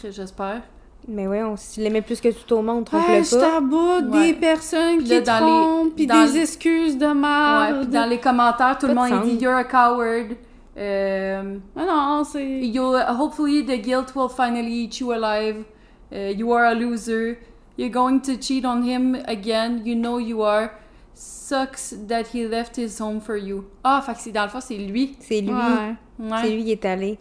J'espère. 0.03 0.63
Mais 1.07 1.27
ouais, 1.27 1.43
on, 1.43 1.55
l'aimais 1.77 2.01
plus 2.03 2.21
que 2.21 2.29
tout 2.31 2.55
au 2.55 2.63
monde, 2.63 2.87
trompe-le 2.87 3.13
Ouais, 3.15 3.25
je 3.25 3.37
pas. 3.37 3.41
t'aboute 3.41 4.07
Ouais. 4.11 4.27
des 4.29 4.33
personnes 4.35 4.97
Puis 4.99 5.05
qui 5.07 5.11
là, 5.11 5.21
dans 5.21 5.35
les- 5.35 5.39
trompent, 5.53 5.95
puis 5.97 6.07
dans 6.07 6.25
des 6.25 6.33
les- 6.33 6.39
excuses 6.41 6.97
de 6.97 7.07
Ouais, 7.07 7.15
merde. 7.15 7.77
puis 7.83 7.87
dans 7.93 8.09
les 8.09 8.19
commentaires, 8.19 8.79
tout 8.79 8.87
le 8.87 8.95
Pas 8.95 9.09
monde 9.11 9.25
dit 9.25 9.37
You're 9.37 9.55
a 9.57 9.65
coward. 9.65 10.37
Euh, 10.77 11.59
Ah 11.77 11.85
non, 11.87 12.25
c'est... 12.25 12.43
You'll 12.45 12.97
hopefully 13.21 13.65
the 13.65 13.81
guilt 13.81 14.15
will 14.17 14.29
finally 14.31 14.85
eat 14.85 14.99
you 14.99 15.13
alive. 15.13 15.65
Uh, 16.11 16.33
you 16.33 16.53
are 16.53 16.65
a 16.65 16.75
loser. 16.75 17.39
You're 17.77 17.91
going 17.93 18.21
to 18.21 18.33
cheat 18.41 18.65
on 18.65 18.83
him 18.83 19.17
again. 19.27 19.83
You 19.85 19.95
know 19.97 20.19
you 20.19 20.43
are. 20.43 20.71
Sucks 21.13 21.95
that 22.09 22.25
he 22.35 22.47
left 22.49 22.77
his 22.77 22.99
home 23.01 23.21
for 23.21 23.37
you. 23.37 23.65
Ah, 23.85 24.03
fait 24.05 24.15
que 24.15 24.21
c'est 24.21 24.33
dans 24.33 24.45
le 24.45 24.49
fond 24.49 24.61
c'est 24.61 24.77
lui. 24.77 25.17
C'est 25.21 25.41
lui. 25.43 25.51
Ouais. 25.53 25.95
Ouais. 26.19 26.39
C'est 26.43 26.51
lui 26.51 26.65
qui 26.65 26.73
est 26.73 26.85
allé. 26.85 27.19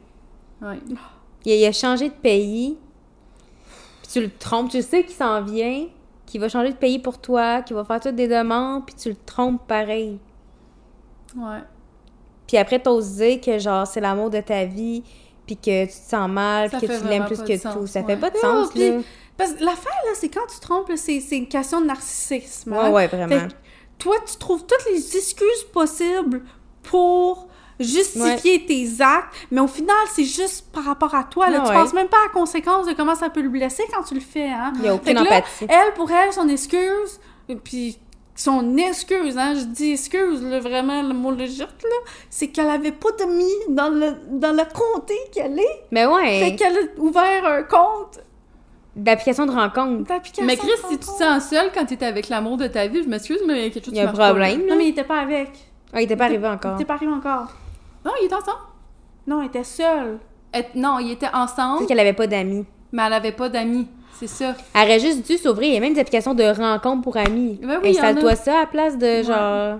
Ouais. 0.62 0.80
Il 1.46 1.52
a, 1.52 1.56
il 1.56 1.66
a 1.66 1.72
changé 1.72 2.10
de 2.10 2.14
pays. 2.14 2.78
Tu 4.14 4.22
le 4.22 4.30
trompes. 4.30 4.70
Tu 4.70 4.82
sais 4.82 5.04
qu'il 5.04 5.16
s'en 5.16 5.42
vient, 5.42 5.88
qu'il 6.26 6.40
va 6.40 6.48
changer 6.50 6.70
de 6.72 6.78
pays 6.78 7.00
pour 7.00 7.20
toi, 7.20 7.62
qu'il 7.64 7.76
va 7.76 7.84
faire 7.84 8.00
toutes 8.00 8.16
des 8.16 8.28
demandes, 8.28 8.86
puis 8.86 8.96
tu 8.96 9.10
le 9.10 9.16
trompes 9.26 9.66
pareil. 9.68 10.20
Ouais. 11.36 11.60
Puis 12.48 12.58
après, 12.58 12.80
t'oses 12.80 13.16
dire 13.16 13.42
que 13.42 13.58
genre 13.58 13.88
c'est 13.88 14.02
l'amour 14.02 14.30
de 14.30 14.40
ta 14.42 14.66
vie, 14.66 15.04
puis 15.48 15.58
que 15.58 15.86
tu 15.86 15.92
te 15.92 15.94
sens 16.10 16.30
mal, 16.30 16.70
puis 16.70 16.82
que 16.88 17.00
tu 17.00 17.08
l'aimes 17.08 17.26
plus 17.26 17.42
que 17.42 17.58
sens, 17.58 17.74
tout. 17.74 17.88
Ça 17.88 18.02
ouais. 18.02 18.06
fait 18.06 18.18
pas 18.18 18.30
de 18.30 18.36
Non, 18.36 18.42
sens, 18.64 18.70
puis- 18.72 18.90
là. 18.90 18.98
Parce 19.36 19.54
que 19.54 19.64
l'affaire, 19.64 20.00
là, 20.06 20.12
c'est 20.14 20.30
quand 20.30 20.46
tu 20.54 20.60
trompes, 20.60 20.92
c'est 20.96 21.20
c'est 21.20 21.38
une 21.38 21.48
question 21.48 21.82
de 21.82 21.88
narcissisme. 21.88 22.74
Ouais, 22.74 22.80
hein. 22.80 22.92
ouais, 22.92 23.08
vraiment. 23.08 23.40
Fait 23.40 23.48
toi, 23.98 24.16
tu 24.30 24.38
trouves 24.38 24.64
toutes 24.66 24.86
les 24.92 25.18
excuses 25.18 25.64
possibles 25.74 26.44
pour 26.84 27.48
justifier 27.80 28.66
tes 28.66 28.88
actes, 29.02 29.34
mais 29.52 29.62
au 29.62 29.68
final, 29.68 29.96
c'est 30.14 30.24
juste 30.24 30.72
par 30.72 30.84
rapport 30.86 31.14
à 31.16 31.24
toi. 31.24 31.50
Là, 31.50 31.60
Ah 31.62 31.64
tu 31.66 31.70
ouais. 31.70 31.82
penses 31.82 31.94
même 31.94 32.08
pas 32.08 32.18
à 32.18 32.28
la 32.28 32.34
conséquence 32.34 32.86
de 32.88 32.94
comment 32.94 33.16
ça 33.16 33.30
peut 33.30 33.42
le 33.42 33.50
blesser 33.50 33.84
quand 33.94 34.04
tu 34.04 34.14
le 34.16 34.20
fais. 34.22 34.48
Hein? 34.50 34.74
Il 34.78 34.84
y 34.86 34.88
a 34.88 34.92
Fait 34.92 34.96
aucune 35.12 35.14
là, 35.16 35.22
empathie. 35.24 35.66
elle, 35.70 35.94
pour 35.96 36.10
elle, 36.12 36.32
son 36.34 36.48
excuse, 36.50 37.20
et 37.50 37.56
puis 37.56 37.98
son 38.36 38.78
excuse, 38.78 39.38
hein, 39.38 39.54
je 39.56 39.66
dis 39.66 39.92
excuse, 39.92 40.42
là, 40.44 40.60
vraiment, 40.60 41.02
le 41.04 41.14
mot 41.14 41.32
légit, 41.32 41.60
là, 41.60 41.68
c'est 42.30 42.48
qu'elle 42.48 42.70
avait 42.70 42.92
pas 42.92 43.12
d'amis 43.12 43.46
dans 43.70 43.90
le, 43.90 44.16
dans 44.32 44.52
le 44.52 44.64
comté 44.74 45.14
qu'elle 45.32 45.60
est. 45.60 45.84
Mais 45.92 46.02
Fait 46.06 46.08
ouais, 46.08 46.56
qu'elle 46.58 46.76
a 46.78 47.00
ouvert 47.02 47.46
un 47.46 47.64
compte 47.64 48.20
d'application 48.96 49.46
de 49.48 49.52
rencontre. 49.52 50.04
d'application. 50.08 50.46
Mais 50.46 50.56
Chris, 50.58 50.68
de 50.68 50.88
si 50.90 50.98
tu 51.00 51.06
te 51.06 51.06
sens 51.06 51.50
seul 51.50 51.72
quand 51.74 51.86
t'es 51.86 52.04
avec 52.06 52.30
l'amour 52.30 52.58
de 52.58 52.68
ta 52.68 52.88
vie, 52.88 53.04
je 53.04 53.10
m'excuse, 53.10 53.40
mais 53.48 53.54
il 53.54 53.64
y 53.64 53.68
a 53.68 53.70
quelque 53.72 53.86
chose 53.86 53.94
Il 53.94 53.98
y 53.98 54.02
a 54.02 54.04
qui 54.06 54.10
un 54.10 54.14
pas, 54.18 54.28
problème, 54.30 54.66
Non, 54.68 54.76
mais 54.78 54.86
il 54.86 54.90
était 54.90 55.04
pas 55.04 55.20
avec. 55.20 55.50
Ah, 55.94 56.02
il 56.02 56.06
était 56.06 56.16
pas 56.16 56.26
Il 56.26 56.34
arrivé 56.34 56.48
encore. 56.48 56.76
était 56.76 56.86
pas 56.86 56.94
arrivé 56.96 57.12
encore. 57.12 57.48
Non, 58.06 58.12
il 58.22 58.26
est 58.26 58.34
ensemble. 58.34 58.58
Non, 59.28 59.42
il 59.42 59.48
était 59.48 59.64
seul. 59.64 60.20
Elle- 60.52 60.66
non, 60.76 61.00
ils 61.00 61.12
étaient 61.12 61.28
C'est 61.32 61.36
ensemble, 61.38 61.86
qu'elle 61.88 62.00
avait 62.00 62.14
pas 62.14 62.28
d'amis. 62.28 62.66
mais 62.92 63.04
elle 63.06 63.14
avait 63.14 63.32
pas 63.32 63.50
d'amis. 63.50 63.88
C'est 64.20 64.28
ça. 64.28 64.54
Elle 64.76 64.88
aurait 64.90 65.00
juste 65.00 65.26
dû 65.26 65.38
s'ouvrir. 65.38 65.70
Il 65.70 65.74
y 65.74 65.78
a 65.78 65.80
même 65.80 65.94
des 65.94 66.00
applications 66.02 66.34
de 66.36 66.44
rencontres 66.44 67.02
pour 67.02 67.18
amis. 67.18 67.60
Ben 67.64 67.80
oui, 67.82 67.90
il 67.92 67.96
y 67.96 68.00
en 68.00 68.04
a. 68.04 68.08
Installe-toi 68.10 68.36
ça 68.36 68.58
à 68.58 68.60
la 68.62 68.68
place 68.68 68.98
de 68.98 69.06
Ouais. 69.06 69.24
genre. 69.24 69.80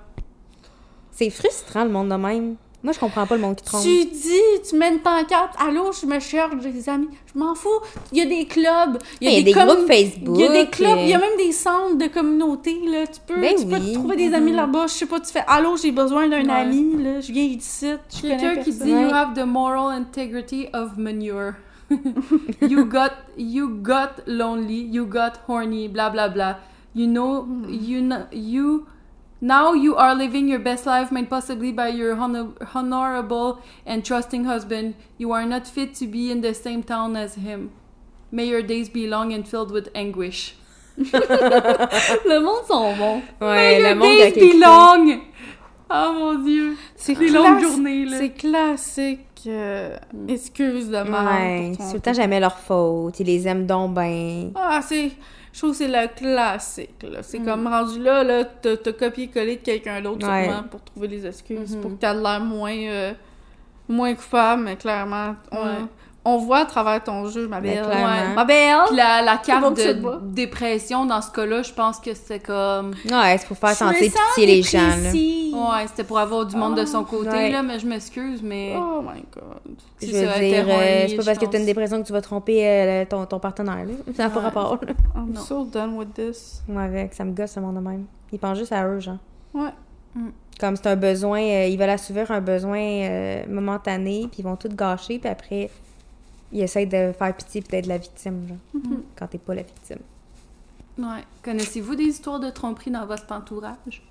C'est 1.12 1.30
frustrant 1.30 1.84
le 1.84 1.92
monde 1.92 2.10
de 2.10 2.16
même. 2.16 2.56
Moi, 2.84 2.92
je 2.92 3.00
comprends 3.00 3.26
pas 3.26 3.36
le 3.36 3.42
monde 3.42 3.56
qui 3.56 3.64
trompe. 3.64 3.82
Tu 3.82 4.06
dis, 4.06 4.42
tu 4.70 4.76
mets 4.76 4.90
une 4.92 5.00
pancarte, 5.00 5.56
allô, 5.58 5.92
je 5.94 6.06
me 6.06 6.20
cherche 6.20 6.56
des 6.58 6.90
amis. 6.90 7.08
Je 7.34 7.40
m'en 7.40 7.56
fous. 7.56 7.70
Il 8.12 8.18
y 8.18 8.22
a 8.22 8.26
des 8.26 8.46
clubs. 8.46 8.98
Il 9.22 9.32
y 9.32 9.38
a 9.38 9.42
des 9.42 9.54
commun- 9.54 9.74
groupes 9.76 9.88
Facebook, 9.88 10.36
Il 10.38 10.42
y 10.42 10.48
a 10.48 10.52
des 10.52 10.70
clubs. 10.70 10.90
euh. 10.98 11.02
Il 11.04 11.08
y 11.10 11.14
a 11.14 11.18
même 11.18 11.38
des 11.38 11.54
centres 11.54 11.98
de 11.98 12.08
communauté. 12.08 12.78
Là. 12.86 13.08
Tu 13.08 13.22
peux, 13.26 13.40
Ben 13.40 13.56
tu 13.58 13.66
peux 13.66 13.76
oui. 13.78 13.94
te 13.94 13.94
trouver 13.94 14.16
des 14.18 14.34
amis 14.34 14.52
là-bas. 14.52 14.88
Je 14.88 14.94
sais 14.94 15.06
pas, 15.06 15.22
tu 15.22 15.32
fais, 15.32 15.44
allô, 15.48 15.78
j'ai 15.78 15.94
besoin 15.94 16.28
d'un 16.28 16.44
Ouais. 16.46 16.52
ami. 16.52 17.02
Là. 17.02 17.22
Je 17.22 17.32
viens 17.32 17.46
ici. 17.46 17.88
Quelqu'un 18.22 18.58
qui 18.58 18.72
dit. 18.74 18.90
You 18.90 19.14
have 19.14 19.34
the 19.34 19.46
moral 19.46 19.90
integrity 19.98 20.68
of 20.74 20.98
manure. 20.98 21.54
you 22.62 22.86
got 22.86 23.12
you 23.38 23.70
got 23.82 24.22
lonely, 24.28 24.88
you 24.92 25.06
got 25.06 25.34
horny, 25.48 25.88
blah 25.88 26.10
blah 26.10 26.28
blah. 26.28 26.56
You 26.96 27.08
know 27.08 27.46
you 27.70 28.02
kn- 28.08 28.28
you 28.32 28.86
now 29.46 29.74
you 29.74 29.96
are 29.98 30.16
living 30.16 30.48
your 30.48 30.60
best 30.60 30.86
life 30.86 31.12
made 31.12 31.30
possibly 31.30 31.72
by 31.74 31.90
your 31.90 32.16
honor- 32.16 32.54
honorable 32.74 33.60
and 33.86 34.04
trusting 34.06 34.46
husband. 34.46 34.96
You 35.18 35.34
are 35.34 35.46
not 35.46 35.68
fit 35.68 35.94
to 36.00 36.08
be 36.08 36.32
in 36.32 36.42
the 36.42 36.54
same 36.54 36.82
town 36.84 37.16
as 37.18 37.36
him. 37.36 37.72
May 38.32 38.46
your 38.48 38.64
days 38.64 38.90
be 38.90 39.06
long 39.06 39.34
and 39.34 39.46
filled 39.48 39.72
with 39.72 39.90
anguish. 39.94 40.56
Le 40.98 42.40
monde 42.40 42.66
sont 42.68 42.96
bons. 42.98 43.22
Ouais, 43.42 43.56
May 43.56 43.80
le 43.82 43.88
your 43.90 43.96
monde 43.96 44.20
a 44.22 44.32
days 44.32 44.54
be 44.54 44.60
long. 44.60 45.22
Oh 45.90 46.14
mon 46.14 46.44
dieu. 46.44 46.76
C'est 46.96 47.14
Les 47.20 47.30
longues 47.30 47.60
journées 47.62 48.06
là. 48.06 48.18
C'est 48.18 48.30
classique. 48.30 49.20
euh, 49.48 49.98
excuse 50.28 50.90
de. 50.90 50.96
Ouais, 50.98 51.04
pour 51.06 51.12
c'est 51.12 51.84
ton 51.84 51.90
tout 51.90 51.96
le 51.96 52.00
temps 52.02 52.14
jamais 52.14 52.40
leur 52.40 52.58
faute. 52.58 53.20
Ils 53.20 53.28
les 53.28 53.48
aiment 53.48 53.66
donc 53.68 53.94
ben. 53.94 54.52
Ah, 54.56 54.80
c'est. 54.82 55.12
Je 55.54 55.60
trouve 55.60 55.72
que 55.72 55.78
c'est 55.78 55.88
le 55.88 56.08
classique, 56.16 57.04
là. 57.04 57.22
C'est 57.22 57.40
Mm. 57.40 57.46
comme 57.46 57.68
rendu 57.68 58.00
là, 58.02 58.24
là, 58.24 58.44
t'as 58.44 58.76
t'as 58.76 58.92
copié-collé 58.92 59.58
de 59.58 59.62
quelqu'un 59.62 60.02
d'autre 60.02 60.28
Ouais. 60.28 60.46
sûrement 60.46 60.64
pour 60.64 60.82
trouver 60.84 61.08
les 61.08 61.26
excuses, 61.28 61.76
Mhm. 61.76 61.82
pour 61.82 61.92
que 61.92 61.96
t'aies 61.98 62.14
l'air 62.14 62.42
moins, 62.42 62.76
euh, 62.76 63.14
moins 63.88 64.14
coupable, 64.16 64.64
mais 64.64 64.76
clairement, 64.76 65.36
on, 65.52 65.58
Ouais. 65.64 65.72
On 66.26 66.38
voit 66.38 66.60
à 66.60 66.66
travers 66.66 67.04
ton 67.04 67.26
jeu, 67.28 67.48
ma 67.48 67.60
Ben, 67.60 67.76
belle. 67.76 67.86
clairement. 67.86 68.34
Ma 68.36 68.46
belle! 68.46 68.78
Puis 68.88 68.96
la, 68.96 69.22
la 69.22 69.38
carte 69.38 69.76
de 69.78 70.20
dépression 70.34 71.06
dans 71.06 71.22
ce 71.22 71.30
cas-là, 71.32 71.62
je 71.64 71.74
pense 71.74 72.00
que 72.00 72.14
c'est 72.14 72.40
comme. 72.40 72.92
Ouais, 73.10 73.38
c'est 73.38 73.48
pour 73.48 73.58
faire 73.58 73.72
sentir 73.76 74.12
pitié 74.12 74.46
les 74.46 74.62
gens, 74.62 74.80
là. 74.88 75.12
Ouais, 75.12 75.88
c'était 75.88 76.04
pour 76.04 76.18
avoir 76.20 76.46
du 76.46 76.56
monde 76.56 76.76
de 76.78 76.86
son 76.86 77.04
côté, 77.04 77.30
Ouais. 77.30 77.50
là, 77.52 77.62
mais 77.62 77.78
je 77.80 77.86
m'excuse, 77.88 78.42
mais. 78.42 78.74
Oh 78.78 79.02
my 79.02 79.22
god. 79.34 79.76
Je 80.02 80.08
c'est 80.08 80.26
veux 80.26 80.40
dire, 80.40 80.66
euh, 80.68 81.06
c'est 81.10 81.16
pas 81.18 81.24
parce 81.26 81.38
que 81.38 81.46
t'as 81.46 81.52
une 81.58 81.60
pense. 81.60 81.66
dépression 81.66 82.02
que 82.02 82.08
tu 82.08 82.14
vas 82.14 82.22
tromper 82.22 82.68
euh, 82.68 83.06
ton, 83.06 83.26
ton 83.26 83.40
partenaire, 83.40 83.86
là. 83.86 83.94
Ça 84.16 84.24
n'a 84.24 84.30
pas 84.30 84.40
Ouais. 84.40 84.46
rapport, 84.46 84.80
là. 84.86 84.94
I'm 85.16 85.32
Non. 85.34 85.42
so 85.42 85.64
done 85.66 85.96
with 85.98 86.14
this. 86.14 86.62
Moi, 86.68 86.82
avec, 86.84 87.14
ça 87.14 87.24
me 87.24 87.32
gosse, 87.34 87.52
ce 87.52 87.60
monde 87.60 87.76
de 87.76 87.80
même. 87.82 88.06
Ils 88.32 88.40
pensent 88.40 88.58
juste 88.58 88.72
à 88.74 88.88
eux, 88.88 89.00
genre. 89.00 89.18
Ouais. 89.54 89.70
Comme 90.60 90.76
c'est 90.76 90.88
un 90.88 90.96
besoin, 90.96 91.42
euh, 91.42 91.66
ils 91.68 91.78
veulent 91.78 91.90
assouvir 91.90 92.30
un 92.32 92.42
besoin 92.42 92.80
euh, 92.80 93.44
momentané, 93.50 94.28
puis 94.32 94.40
ils 94.40 94.44
vont 94.44 94.56
tout 94.56 94.70
gâcher, 94.70 95.18
puis 95.20 95.30
après, 95.30 95.70
ils 96.54 96.62
essayent 96.62 96.88
de 96.88 97.12
faire 97.18 97.36
pitié 97.36 97.62
puis 97.62 97.72
d'être 97.72 97.88
la 97.88 97.98
victime, 97.98 98.48
genre. 98.48 98.58
Mhm. 98.84 99.02
Quand 99.18 99.28
t'es 99.28 99.38
pas 99.38 99.56
la 99.56 99.64
victime. 99.64 100.00
Ouais. 100.98 101.24
Connaissez-vous 101.44 101.96
des 101.96 102.04
histoires 102.06 102.40
de 102.40 102.50
tromperie 102.50 102.92
dans 102.92 103.06
votre 103.06 103.30
entourage? 103.32 104.02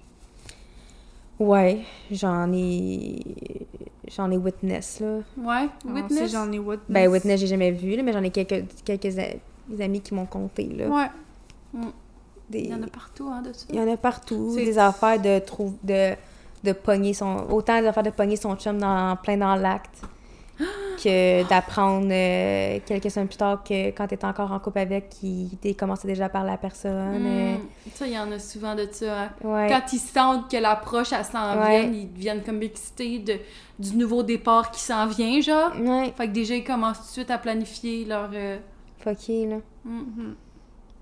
Ouais, 1.38 1.80
j'en 2.10 2.52
ai. 2.52 3.20
J'en 4.14 4.30
ai 4.30 4.36
witness, 4.36 5.00
là. 5.00 5.18
Ouais? 5.38 5.68
Ah, 5.88 5.92
Witness? 5.92 6.30
j'en 6.32 6.50
ai 6.52 6.58
witness. 6.58 6.86
Ben, 6.88 7.08
witness, 7.10 7.40
j'ai 7.40 7.46
jamais 7.46 7.70
vu, 7.70 7.96
là, 7.96 8.02
mais 8.02 8.12
j'en 8.12 8.22
ai 8.22 8.30
quelques, 8.30 8.64
quelques 8.84 9.16
amis 9.80 10.00
qui 10.00 10.14
m'ont 10.14 10.26
conté, 10.26 10.64
là. 10.66 10.88
Ouais. 10.88 11.80
Des- 12.50 12.60
Il 12.60 12.70
y 12.70 12.74
en 12.74 12.82
a 12.82 12.86
partout, 12.86 13.28
hein, 13.32 13.40
de 13.42 13.52
ça. 13.52 13.64
Il 13.70 13.76
y 13.76 13.80
en 13.80 13.90
a 13.90 13.96
partout. 13.96 14.52
C'est- 14.54 14.64
Des 14.64 14.78
affaires 14.78 15.20
de 15.20 15.38
trouver 15.38 15.76
de, 15.82 16.14
de 16.64 16.72
pogner 16.72 17.14
son. 17.14 17.46
Autant 17.50 17.80
des 17.80 17.86
affaires 17.86 18.02
de 18.02 18.10
pogner 18.10 18.36
son 18.36 18.54
chum 18.56 18.78
dans, 18.78 19.16
plein 19.16 19.36
dans 19.38 19.54
l'acte 19.56 20.02
que 21.02 21.48
d'apprendre 21.48 22.08
euh, 22.10 22.78
quelques 22.86 23.10
semaines 23.10 23.28
plus 23.28 23.36
tard 23.36 23.62
que 23.64 23.88
quand 23.90 24.06
t'es 24.06 24.24
encore 24.24 24.52
en 24.52 24.58
couple 24.60 24.78
avec, 24.78 25.14
il 25.22 25.76
commençait 25.76 26.06
déjà 26.08 26.26
à 26.26 26.44
la 26.44 26.56
personne. 26.56 27.26
euh, 27.26 27.54
Hmm. 27.56 27.90
Ça, 27.94 28.06
il 28.06 28.12
y 28.12 28.18
en 28.18 28.30
a 28.30 28.38
souvent 28.38 28.74
de 28.74 28.86
ça. 28.90 29.22
hein. 29.24 29.30
ouais. 29.44 29.66
Quand 29.68 29.92
ils 29.92 29.98
sentent 29.98 30.50
que 30.50 30.56
l'approche, 30.56 31.12
elle 31.12 31.24
s'en 31.24 31.58
Ouais. 31.60 31.86
vient, 31.86 31.92
ils 31.92 32.12
deviennent 32.12 32.42
comme 32.42 32.62
excités 32.62 33.18
de, 33.18 33.34
du 33.78 33.96
nouveau 33.96 34.22
départ 34.22 34.70
qui 34.70 34.80
s'en 34.80 35.06
vient, 35.06 35.40
genre. 35.40 35.72
Ouais, 35.80 36.12
Fait 36.16 36.26
que 36.28 36.32
déjà, 36.32 36.54
ils 36.54 36.64
commencent 36.64 36.98
tout 37.00 37.06
de 37.06 37.10
suite 37.10 37.30
à 37.30 37.38
planifier 37.38 38.04
leur... 38.04 38.30
euh, 38.32 38.58
fucké, 38.98 39.46
là. 39.46 39.56
Mhm. 39.84 40.36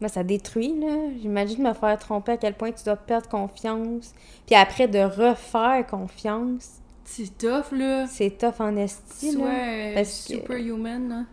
Mais 0.00 0.08
ça 0.08 0.24
détruit, 0.24 0.74
là. 0.80 1.10
J'imagine 1.20 1.62
me 1.62 1.74
faire 1.74 1.98
tromper 1.98 2.32
à 2.32 2.36
quel 2.38 2.54
point 2.54 2.72
tu 2.72 2.82
dois 2.84 2.96
perdre 2.96 3.28
confiance. 3.28 4.14
Puis 4.46 4.54
après, 4.54 4.88
de 4.88 4.98
refaire 5.00 5.86
confiance, 5.86 6.79
C'est 7.12 7.36
tough, 7.38 7.72
là. 7.72 8.06
c'est 8.06 8.38
tough 8.38 8.60
en 8.60 8.76
esti, 8.76 9.36
là. 9.36 9.44
Ouais, 9.44 9.92
parce 9.96 10.26
que- 10.28 10.34
superhuman, 10.34 11.08
là. 11.08 11.24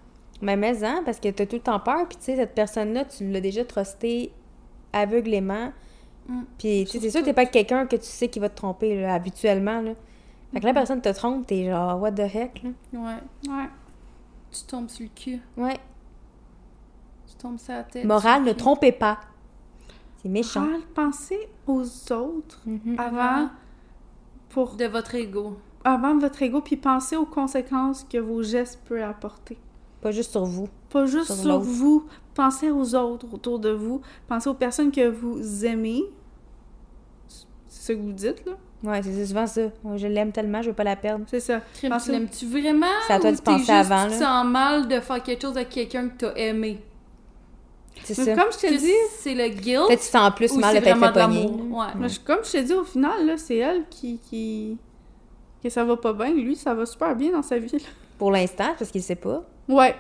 Mais 0.42 0.56
mais 0.58 0.84
hein, 0.84 1.04
parce 1.06 1.20
que 1.20 1.30
t'as 1.30 1.46
tout 1.46 1.56
le 1.58 1.62
temps 1.62 1.80
peur, 1.80 2.08
puis 2.08 2.18
tu 2.18 2.24
sais, 2.26 2.36
cette 2.36 2.56
personne-là, 2.56 3.06
tu 3.06 3.30
l'as 3.30 3.42
déjà 3.42 3.64
trusté 3.64 4.32
aveuglément. 4.92 5.72
Mm. 6.28 6.42
Puis 6.58 6.86
tu 6.86 6.92
sais, 6.94 7.00
c'est 7.00 7.10
sûr 7.12 7.20
que 7.22 7.26
t'es 7.26 7.34
pas 7.34 7.46
quelqu'un 7.46 7.86
que 7.86 7.96
tu 7.96 8.06
sais 8.06 8.28
qui 8.28 8.40
va 8.40 8.50
te 8.50 8.56
tromper, 8.56 9.00
là, 9.02 9.14
habituellement, 9.14 9.82
là. 9.82 9.92
Fait 10.52 10.60
que 10.62 10.66
la 10.66 10.74
personne 10.74 11.00
te 11.02 11.10
trompe, 11.10 11.46
t'es 11.46 11.66
genre, 11.70 12.02
what 12.02 12.12
the 12.14 12.22
heck, 12.22 12.64
là. 12.64 12.70
Ouais. 12.94 13.52
Ouais. 13.52 13.70
Tu 14.52 14.64
tombes 14.64 14.90
sur 14.90 15.04
le 15.04 15.12
cul. 15.14 15.40
Ouais. 15.58 15.78
Tu 17.28 17.36
tombes 17.36 17.60
sur 17.60 17.74
la 17.74 17.84
tête. 17.84 18.04
Morale, 18.06 18.44
ne 18.44 18.54
trompez 18.54 18.92
pas. 18.94 19.20
C'est 20.24 20.30
méchant. 20.30 20.62
Moral, 20.62 20.82
pensez 20.96 21.48
aux 21.68 21.84
autres 22.12 22.62
Mhm. 22.66 22.96
avant, 22.98 23.50
pour, 24.50 24.76
De 24.76 24.86
votre 24.86 25.14
ego. 25.14 25.58
Avant 25.90 26.18
votre 26.18 26.42
ego, 26.42 26.60
puis 26.62 26.76
pensez 26.76 27.16
aux 27.16 27.26
conséquences 27.26 28.04
que 28.10 28.18
vos 28.18 28.44
gestes 28.44 28.80
peuvent 28.88 29.02
apporter. 29.02 29.58
Pas 30.02 30.12
juste 30.12 30.32
sur 30.32 30.44
vous. 30.46 30.68
Pas 30.90 31.06
juste 31.06 31.28
Sur 31.28 31.36
sur, 31.36 31.60
vous. 31.60 32.06
Pensez 32.36 32.70
aux 32.70 32.94
autres 32.94 33.26
autour 33.34 33.58
de 33.60 33.70
vous. 33.72 34.02
Pensez 34.28 34.50
aux 34.50 34.54
personnes 34.54 34.92
que 34.92 35.08
vous 35.08 35.66
aimez. 35.66 36.04
ce 37.70 37.94
que 37.94 37.98
vous 37.98 38.12
dites, 38.12 38.46
là. 38.46 38.54
Ouais, 38.84 39.02
c'est 39.02 39.12
c'est 39.14 39.26
souvent 39.28 39.48
ça. 39.48 39.62
Moi, 39.84 39.98
Je 39.98 40.08
l'aime 40.08 40.32
tellement, 40.32 40.62
je 40.62 40.68
veux 40.70 40.76
pas 40.76 40.84
la 40.84 40.96
perdre. 40.96 41.26
C'est 41.30 41.40
ça. 41.40 41.62
Tu 41.80 41.88
l'aimes-tu 42.12 42.46
vraiment? 42.48 42.86
C'est 43.08 43.14
à 43.14 43.20
toi 43.20 43.32
de 43.32 43.42
penser 43.42 43.60
juste- 43.60 43.70
avant, 43.72 44.04
Tu 44.04 44.10
te 44.18 44.20
là. 44.22 44.28
sens 44.28 44.46
mal 44.46 44.88
de 44.88 45.00
faire 45.00 45.24
quelque 45.24 45.42
chose 45.42 45.56
avec 45.58 45.70
quelqu'un 45.70 46.10
que 46.10 46.18
t'as 46.18 46.34
aimé? 46.36 46.80
C'est 48.04 48.14
ça. 48.14 48.36
comme 48.36 48.52
je 48.52 48.58
Que 48.68 48.78
dit, 48.78 48.92
C'est 49.18 49.34
le 49.34 49.48
guilt. 49.50 49.88
Peut-être 49.88 50.00
que 50.02 50.06
tu 50.06 50.12
sens 50.12 50.32
plus 50.36 50.54
mal 50.58 50.74
c'est 50.76 50.80
de 50.82 50.86
t'être 50.86 51.00
fait 51.00 51.14
pogner. 51.14 51.48
Ouais. 51.72 51.86
mais 51.96 52.08
comme 52.24 52.44
je 52.44 52.52
t'ai 52.52 52.64
dit, 52.64 52.74
au 52.74 52.84
final, 52.84 53.26
là, 53.26 53.38
c'est 53.38 53.58
elle 53.58 53.86
qui, 53.90 54.20
qui... 54.20 54.78
que 55.68 55.74
ça 55.74 55.84
va 55.86 55.96
pas 55.98 56.14
bien. 56.14 56.32
Lui, 56.34 56.56
ça 56.56 56.74
va 56.74 56.86
super 56.86 57.16
bien 57.16 57.32
dans 57.32 57.42
sa 57.44 57.58
vie, 57.60 57.72
là. 57.72 57.80
Pour 58.18 58.32
l'instant, 58.32 58.74
parce 58.78 58.90
qu'il 58.92 59.04
sait 59.04 59.16
pas. 59.16 59.44
Ouais. 59.70 59.96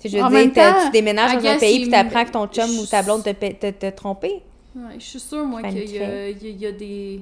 Tu 0.00 0.08
je 0.08 0.16
veux 0.18 0.22
En 0.24 0.28
dire, 0.28 0.38
même 0.38 0.52
temps, 0.52 0.74
tu 0.84 0.90
déménages 0.90 1.36
dans 1.42 1.48
un 1.50 1.58
pays 1.58 1.82
puis 1.82 1.90
t'apprends 1.90 2.24
que 2.24 2.30
ton 2.30 2.46
chum 2.48 2.66
je- 2.68 2.80
ou 2.80 2.86
ta 2.86 3.02
blonde 3.02 3.22
t'a 3.22 3.34
pe- 3.34 3.54
t'a 3.54 3.72
t'a 3.72 3.92
trompé. 3.92 4.42
Ouais, 4.74 4.94
je 4.98 5.04
suis 5.04 5.20
sûre, 5.20 5.44
moi, 5.44 5.62
qu'il 5.62 5.78
y, 5.90 5.96
a- 5.98 6.00
Paniquerais. 6.00 6.32
il 6.32 6.46
y 6.48 6.52
y 6.62 6.66
a 6.66 6.72
des... 6.72 7.20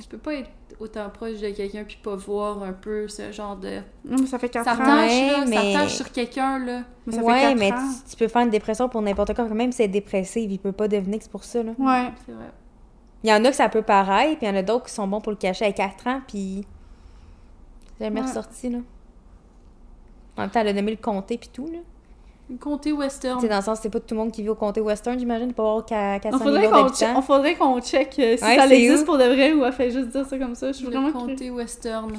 Tu 0.00 0.06
peux 0.08 0.16
pas 0.18 0.34
être 0.34 0.50
autant 0.78 1.08
proche 1.10 1.40
de 1.40 1.50
quelqu'un 1.50 1.82
puis 1.84 1.98
pas 2.02 2.14
voir 2.14 2.62
un 2.62 2.72
peu 2.72 3.08
ce 3.08 3.32
genre 3.32 3.56
de... 3.56 3.78
Non, 4.04 4.16
mais 4.20 4.26
ça 4.26 4.38
fait 4.38 4.48
4 4.48 4.64
Ça 4.64 4.72
ans. 4.74 4.76
tâche, 4.76 5.10
Ouais, 5.10 5.26
là, 5.32 5.44
mais- 5.46 5.72
ça 5.74 5.80
tâche 5.80 5.94
sur 5.96 6.12
quelqu'un, 6.12 6.58
là. 6.64 6.82
Mais 7.06 7.12
ça 7.14 7.20
fait 7.20 7.26
ouais, 7.26 7.54
mais 7.56 7.72
ans. 7.72 7.76
tu, 8.04 8.10
tu 8.10 8.16
peux 8.16 8.28
faire 8.28 8.42
une 8.42 8.50
dépression 8.50 8.88
pour 8.88 9.02
n'importe 9.02 9.34
quoi. 9.34 9.44
Même 9.48 9.72
si 9.72 9.82
elle 9.82 9.90
est 9.90 9.92
dépressive, 9.92 10.50
il 10.50 10.58
peut 10.58 10.72
pas 10.72 10.86
devenir 10.88 11.18
que 11.18 11.24
c'est 11.24 11.30
pour 11.32 11.44
ça. 11.44 11.62
Là. 11.62 11.72
Ouais. 11.78 12.10
C'est 12.24 12.32
vrai. 12.32 12.46
Il 13.24 13.28
y 13.30 13.32
en 13.34 13.44
a 13.44 13.50
que 13.50 13.56
ça 13.56 13.68
peut 13.68 13.82
pareil, 13.82 14.36
puis 14.36 14.46
il 14.46 14.48
y 14.48 14.52
en 14.52 14.56
a 14.56 14.62
d'autres 14.62 14.86
qui 14.86 14.92
sont 14.94 15.06
bons 15.08 15.20
pour 15.20 15.32
le 15.32 15.36
cacher 15.38 15.64
à 15.64 15.72
4 15.72 16.06
ans, 16.06 16.20
puis 16.28 16.64
c'est 16.64 16.77
jamais 18.00 18.20
Ouais. 18.20 18.26
ressorti, 18.26 18.68
là. 18.70 18.78
En 20.36 20.42
même 20.42 20.50
temps, 20.50 20.60
elle 20.60 20.68
a 20.68 20.72
nommé 20.72 20.92
le 20.92 20.96
comté 20.98 21.36
puis 21.38 21.50
tout, 21.52 21.66
là. 21.66 21.78
Une 22.50 22.58
comté 22.58 22.92
western. 22.92 23.36
Tu 23.36 23.42
sais, 23.42 23.48
dans 23.48 23.56
le 23.56 23.62
sens, 23.62 23.80
c'est 23.82 23.90
pas 23.90 24.00
tout 24.00 24.14
le 24.14 24.20
monde 24.20 24.32
qui 24.32 24.42
vit 24.42 24.48
au 24.48 24.54
comté 24.54 24.80
western, 24.80 25.18
j'imagine, 25.18 25.52
pour 25.52 25.66
avoir 25.68 25.84
qu'à 25.84 26.18
400 26.18 26.38
On 26.40 26.44
faudrait 26.44 26.60
millions 26.60 26.70
qu'on 26.70 26.88
check, 26.88 26.98
d'habitants. 27.00 27.18
on 27.18 27.22
faudrait 27.22 27.54
qu'on 27.56 27.80
check 27.82 28.18
euh, 28.18 28.36
si 28.38 28.44
Ouais, 28.44 28.56
ça 28.56 28.68
c'est 28.68 28.80
existe 28.82 29.02
où? 29.02 29.06
pour 29.06 29.18
de 29.18 29.24
vrai 29.24 29.52
ou 29.52 29.64
elle 29.64 29.72
fait 29.72 29.90
juste 29.90 30.08
dire 30.08 30.24
ça 30.26 30.38
comme 30.38 30.54
ça. 30.54 30.68
Je 30.68 30.76
suis 30.78 30.86
Le 30.86 30.92
vraiment 30.92 31.10
curieuse. 31.10 31.28
comté 31.28 31.50
western. 31.50 32.12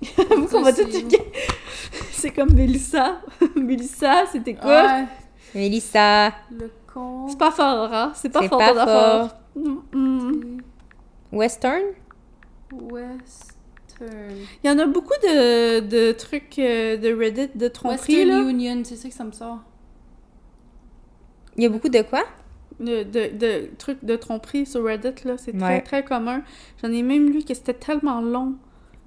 Vous 0.36 0.46
qu'on 0.46 0.62
va 0.62 0.72
tout 0.72 0.82
c'est- 0.90 0.92
checker. 1.02 1.22
C'est 2.12 2.30
comme 2.30 2.52
Mélissa. 2.54 3.20
Mélissa, 3.56 4.24
c'était 4.32 4.54
quoi? 4.54 4.82
Ouais. 4.84 5.04
Mélissa, 5.54 6.28
Le 6.50 6.70
con... 6.92 7.28
C'est 7.28 7.38
pas 7.38 7.50
fort, 7.50 7.92
hein? 7.92 8.12
C'est 8.14 8.28
pas 8.30 8.40
c'est 8.40 8.48
fort 8.48 8.58
pas 8.58 8.86
fort. 8.86 9.28
Mm, 9.54 9.78
mm. 9.92 10.60
Western? 11.32 11.82
Il 14.00 14.68
y 14.68 14.70
en 14.70 14.78
a 14.78 14.86
beaucoup 14.86 15.14
de, 15.22 15.80
de 15.80 16.12
trucs 16.12 16.58
euh, 16.58 16.96
de 16.96 17.12
Reddit 17.14 17.50
de 17.54 17.68
tromperie, 17.68 18.16
Western 18.24 18.44
là. 18.44 18.50
Union, 18.50 18.82
c'est 18.84 18.96
ça 18.96 19.08
que 19.08 19.14
ça 19.14 19.24
me 19.24 19.32
sort. 19.32 19.60
Il 21.56 21.62
y 21.62 21.66
a 21.66 21.70
beaucoup 21.70 21.88
de 21.88 22.02
quoi? 22.02 22.24
De, 22.78 23.04
de, 23.04 23.34
de 23.36 23.70
trucs 23.78 24.04
de 24.04 24.16
tromperie 24.16 24.66
sur 24.66 24.84
Reddit, 24.84 25.14
là. 25.24 25.38
C'est 25.38 25.56
très, 25.56 25.66
Ouais. 25.66 25.80
très 25.80 26.04
commun. 26.04 26.42
J'en 26.82 26.92
ai 26.92 27.02
même 27.02 27.30
lu 27.30 27.42
que 27.42 27.54
c'était 27.54 27.72
tellement 27.74 28.20
long. 28.20 28.54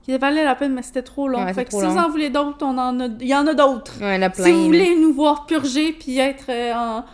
Qu'il 0.02 0.18
valait 0.18 0.44
la 0.44 0.56
peine, 0.56 0.74
mais 0.74 0.82
c'était 0.82 1.04
trop 1.04 1.28
long. 1.28 1.40
Ouais, 1.40 1.50
c'est 1.50 1.54
fait 1.54 1.66
que 1.66 1.70
trop 1.70 1.82
si 1.82 1.86
vous 1.86 1.98
en 1.98 2.10
voulez 2.10 2.30
d'autres, 2.32 2.58
on 2.66 2.78
en 2.78 3.00
a... 3.00 3.06
il 3.20 3.28
y 3.28 3.36
en 3.36 3.46
a 3.46 3.54
d'autres. 3.54 4.00
Ouais. 4.02 4.20
Si 4.34 4.52
vous 4.52 4.66
voulez 4.66 4.96
nous 4.96 5.14
voir 5.14 5.46
purger 5.46 5.92
puis 5.94 6.18
être 6.18 6.46
euh, 6.50 6.74
en- 6.74 7.06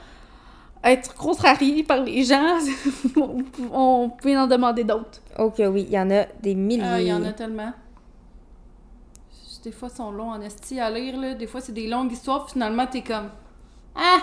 être 0.85 1.15
contrarié 1.15 1.83
par 1.83 2.01
les 2.03 2.23
gens, 2.23 2.59
on, 3.71 4.09
peut 4.09 4.37
en 4.37 4.47
demander 4.47 4.83
d'autres. 4.83 5.19
Ok, 5.37 5.55
oui, 5.59 5.85
il 5.87 5.93
y 5.93 5.99
en 5.99 6.09
a 6.11 6.25
des 6.41 6.55
milliers. 6.55 6.83
Ah, 6.85 7.01
il 7.01 7.07
y 7.07 7.13
en 7.13 7.23
a 7.23 7.33
tellement. 7.33 7.73
Des 9.63 9.71
fois, 9.71 9.89
ils 9.91 9.97
sont 9.97 10.11
longs 10.11 10.29
en 10.29 10.41
esti 10.41 10.79
à 10.79 10.91
lire, 10.91 11.17
là. 11.19 11.33
Des 11.33 11.47
fois, 11.47 11.59
c'est 11.59 11.71
des 11.71 11.87
longues 11.87 12.11
histoires. 12.11 12.47
Finalement, 12.47 12.85
t'es 12.85 13.01
comme... 13.01 13.31
Ah! 13.95 14.19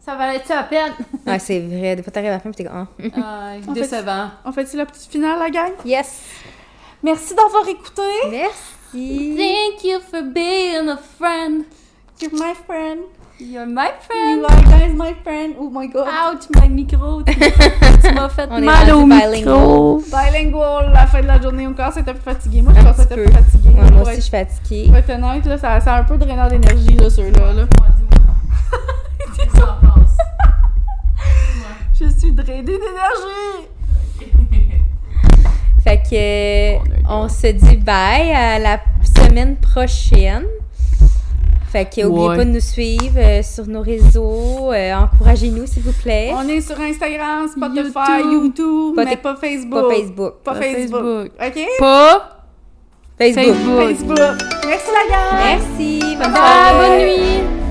Ça 0.00 0.16
valait-tu 0.16 0.48
la 0.48 0.62
peine? 0.62 0.92
Ouais, 1.26 1.38
c'est 1.38 1.60
vrai. 1.60 1.96
Des 1.96 2.02
fois, 2.02 2.10
t'arrives 2.10 2.30
à 2.30 2.32
la 2.32 2.40
fin, 2.40 2.50
puis 2.50 2.64
t'es 2.64 2.70
comme... 2.70 2.86
ah. 3.14 3.56
En 3.58 3.60
fait, 3.60 3.72
décevant. 3.72 4.30
On 4.46 4.52
fait 4.52 4.72
la 4.72 4.86
petite 4.86 5.10
finale, 5.10 5.38
la 5.38 5.50
gang? 5.50 5.72
Yes! 5.84 6.24
Merci 7.02 7.34
d'avoir 7.34 7.68
écouté. 7.68 8.02
Merci! 8.30 9.36
Thank 9.36 9.84
you 9.84 10.00
for 10.00 10.22
being 10.22 10.88
a 10.88 10.96
friend. 10.96 11.66
You're 12.20 12.32
my 12.32 12.54
friend. 12.54 13.00
You're 13.40 13.66
my 13.66 13.86
You 13.86 13.92
friend. 14.02 14.44
are 14.46 14.62
guys 14.62 14.92
my 14.94 15.14
friend. 15.22 15.54
Oh 15.58 15.70
my 15.70 15.86
god. 15.86 16.08
Ouch, 16.08 16.46
my 16.56 16.68
micro. 16.68 17.22
Tu 18.02 18.12
m'as 18.12 18.28
fait 18.28 18.48
On 18.50 18.56
est 18.56 18.60
mal 18.62 18.90
au 18.90 19.00
rendu 19.00 19.14
micro. 19.14 20.02
Bilingual, 20.10 20.92
la 20.92 21.06
fin 21.06 21.22
de 21.22 21.26
la 21.28 21.40
journée 21.40 21.66
encore, 21.68 21.92
c'était 21.92 22.14
plus 22.14 22.22
fatigué. 22.22 22.62
Moi, 22.62 22.72
je 22.76 22.82
pense 22.82 22.96
que 22.96 23.02
c'était 23.02 23.14
peu. 23.14 23.24
plus 23.24 23.32
fatigué. 23.32 23.68
Ouais, 23.68 23.90
moi 23.92 24.02
aussi, 24.02 24.16
je 24.16 24.20
suis 24.22 24.30
fatiguée. 24.30 24.86
Pour 24.88 24.96
être 24.96 25.10
honnête, 25.10 25.46
là, 25.46 25.56
ça, 25.58 25.80
ça 25.80 25.94
a 25.94 26.00
un 26.00 26.04
peu 26.04 26.18
drainant 26.18 26.48
d'énergie, 26.48 26.96
là, 26.96 27.08
ceux-là. 27.08 27.52
Là. 27.52 27.64
Je 32.00 32.08
suis 32.10 32.32
drainée 32.32 32.62
d'énergie. 32.62 33.68
Fait 35.84 36.02
que 36.02 37.08
on 37.08 37.28
se 37.28 37.46
dit 37.48 37.76
bye 37.76 38.32
à 38.32 38.58
la 38.58 38.80
semaine 39.02 39.56
prochaine. 39.56 40.44
Fait 41.70 41.84
que 41.84 42.06
oubliez 42.06 42.28
Ouais. 42.28 42.36
pas 42.36 42.44
de 42.44 42.50
nous 42.50 42.60
suivre 42.60 43.18
euh, 43.18 43.42
sur 43.42 43.66
nos 43.66 43.82
réseaux. 43.82 44.72
euh, 44.72 44.94
Encouragez-nous, 44.94 45.66
s'il 45.66 45.82
vous 45.82 45.92
plaît. 45.92 46.30
On 46.34 46.48
est 46.48 46.60
sur 46.62 46.80
Instagram, 46.80 47.46
Spotify, 47.48 48.22
YouTube. 48.24 48.42
YouTube, 48.44 48.96
Pas 48.96 49.04
mais 49.04 49.16
pas 49.16 49.36
Facebook. 49.36 49.88
Pas 49.88 49.94
Facebook. 49.94 50.34
Pas 50.44 50.54
Pas 50.54 50.60
Facebook. 50.60 51.02
Facebook. 51.02 51.32
OK? 51.46 51.66
Pas 51.78 52.38
Facebook. 53.18 53.44
Facebook. 53.44 53.78
Facebook. 53.86 54.18
Merci 54.66 54.90
la 54.92 55.14
gang! 55.14 55.58
Merci. 55.58 56.00
Bonne 56.16 56.32
Bye, 56.32 56.34
soirée. 56.34 56.88
bonne 56.88 56.98
nuit. 57.04 57.67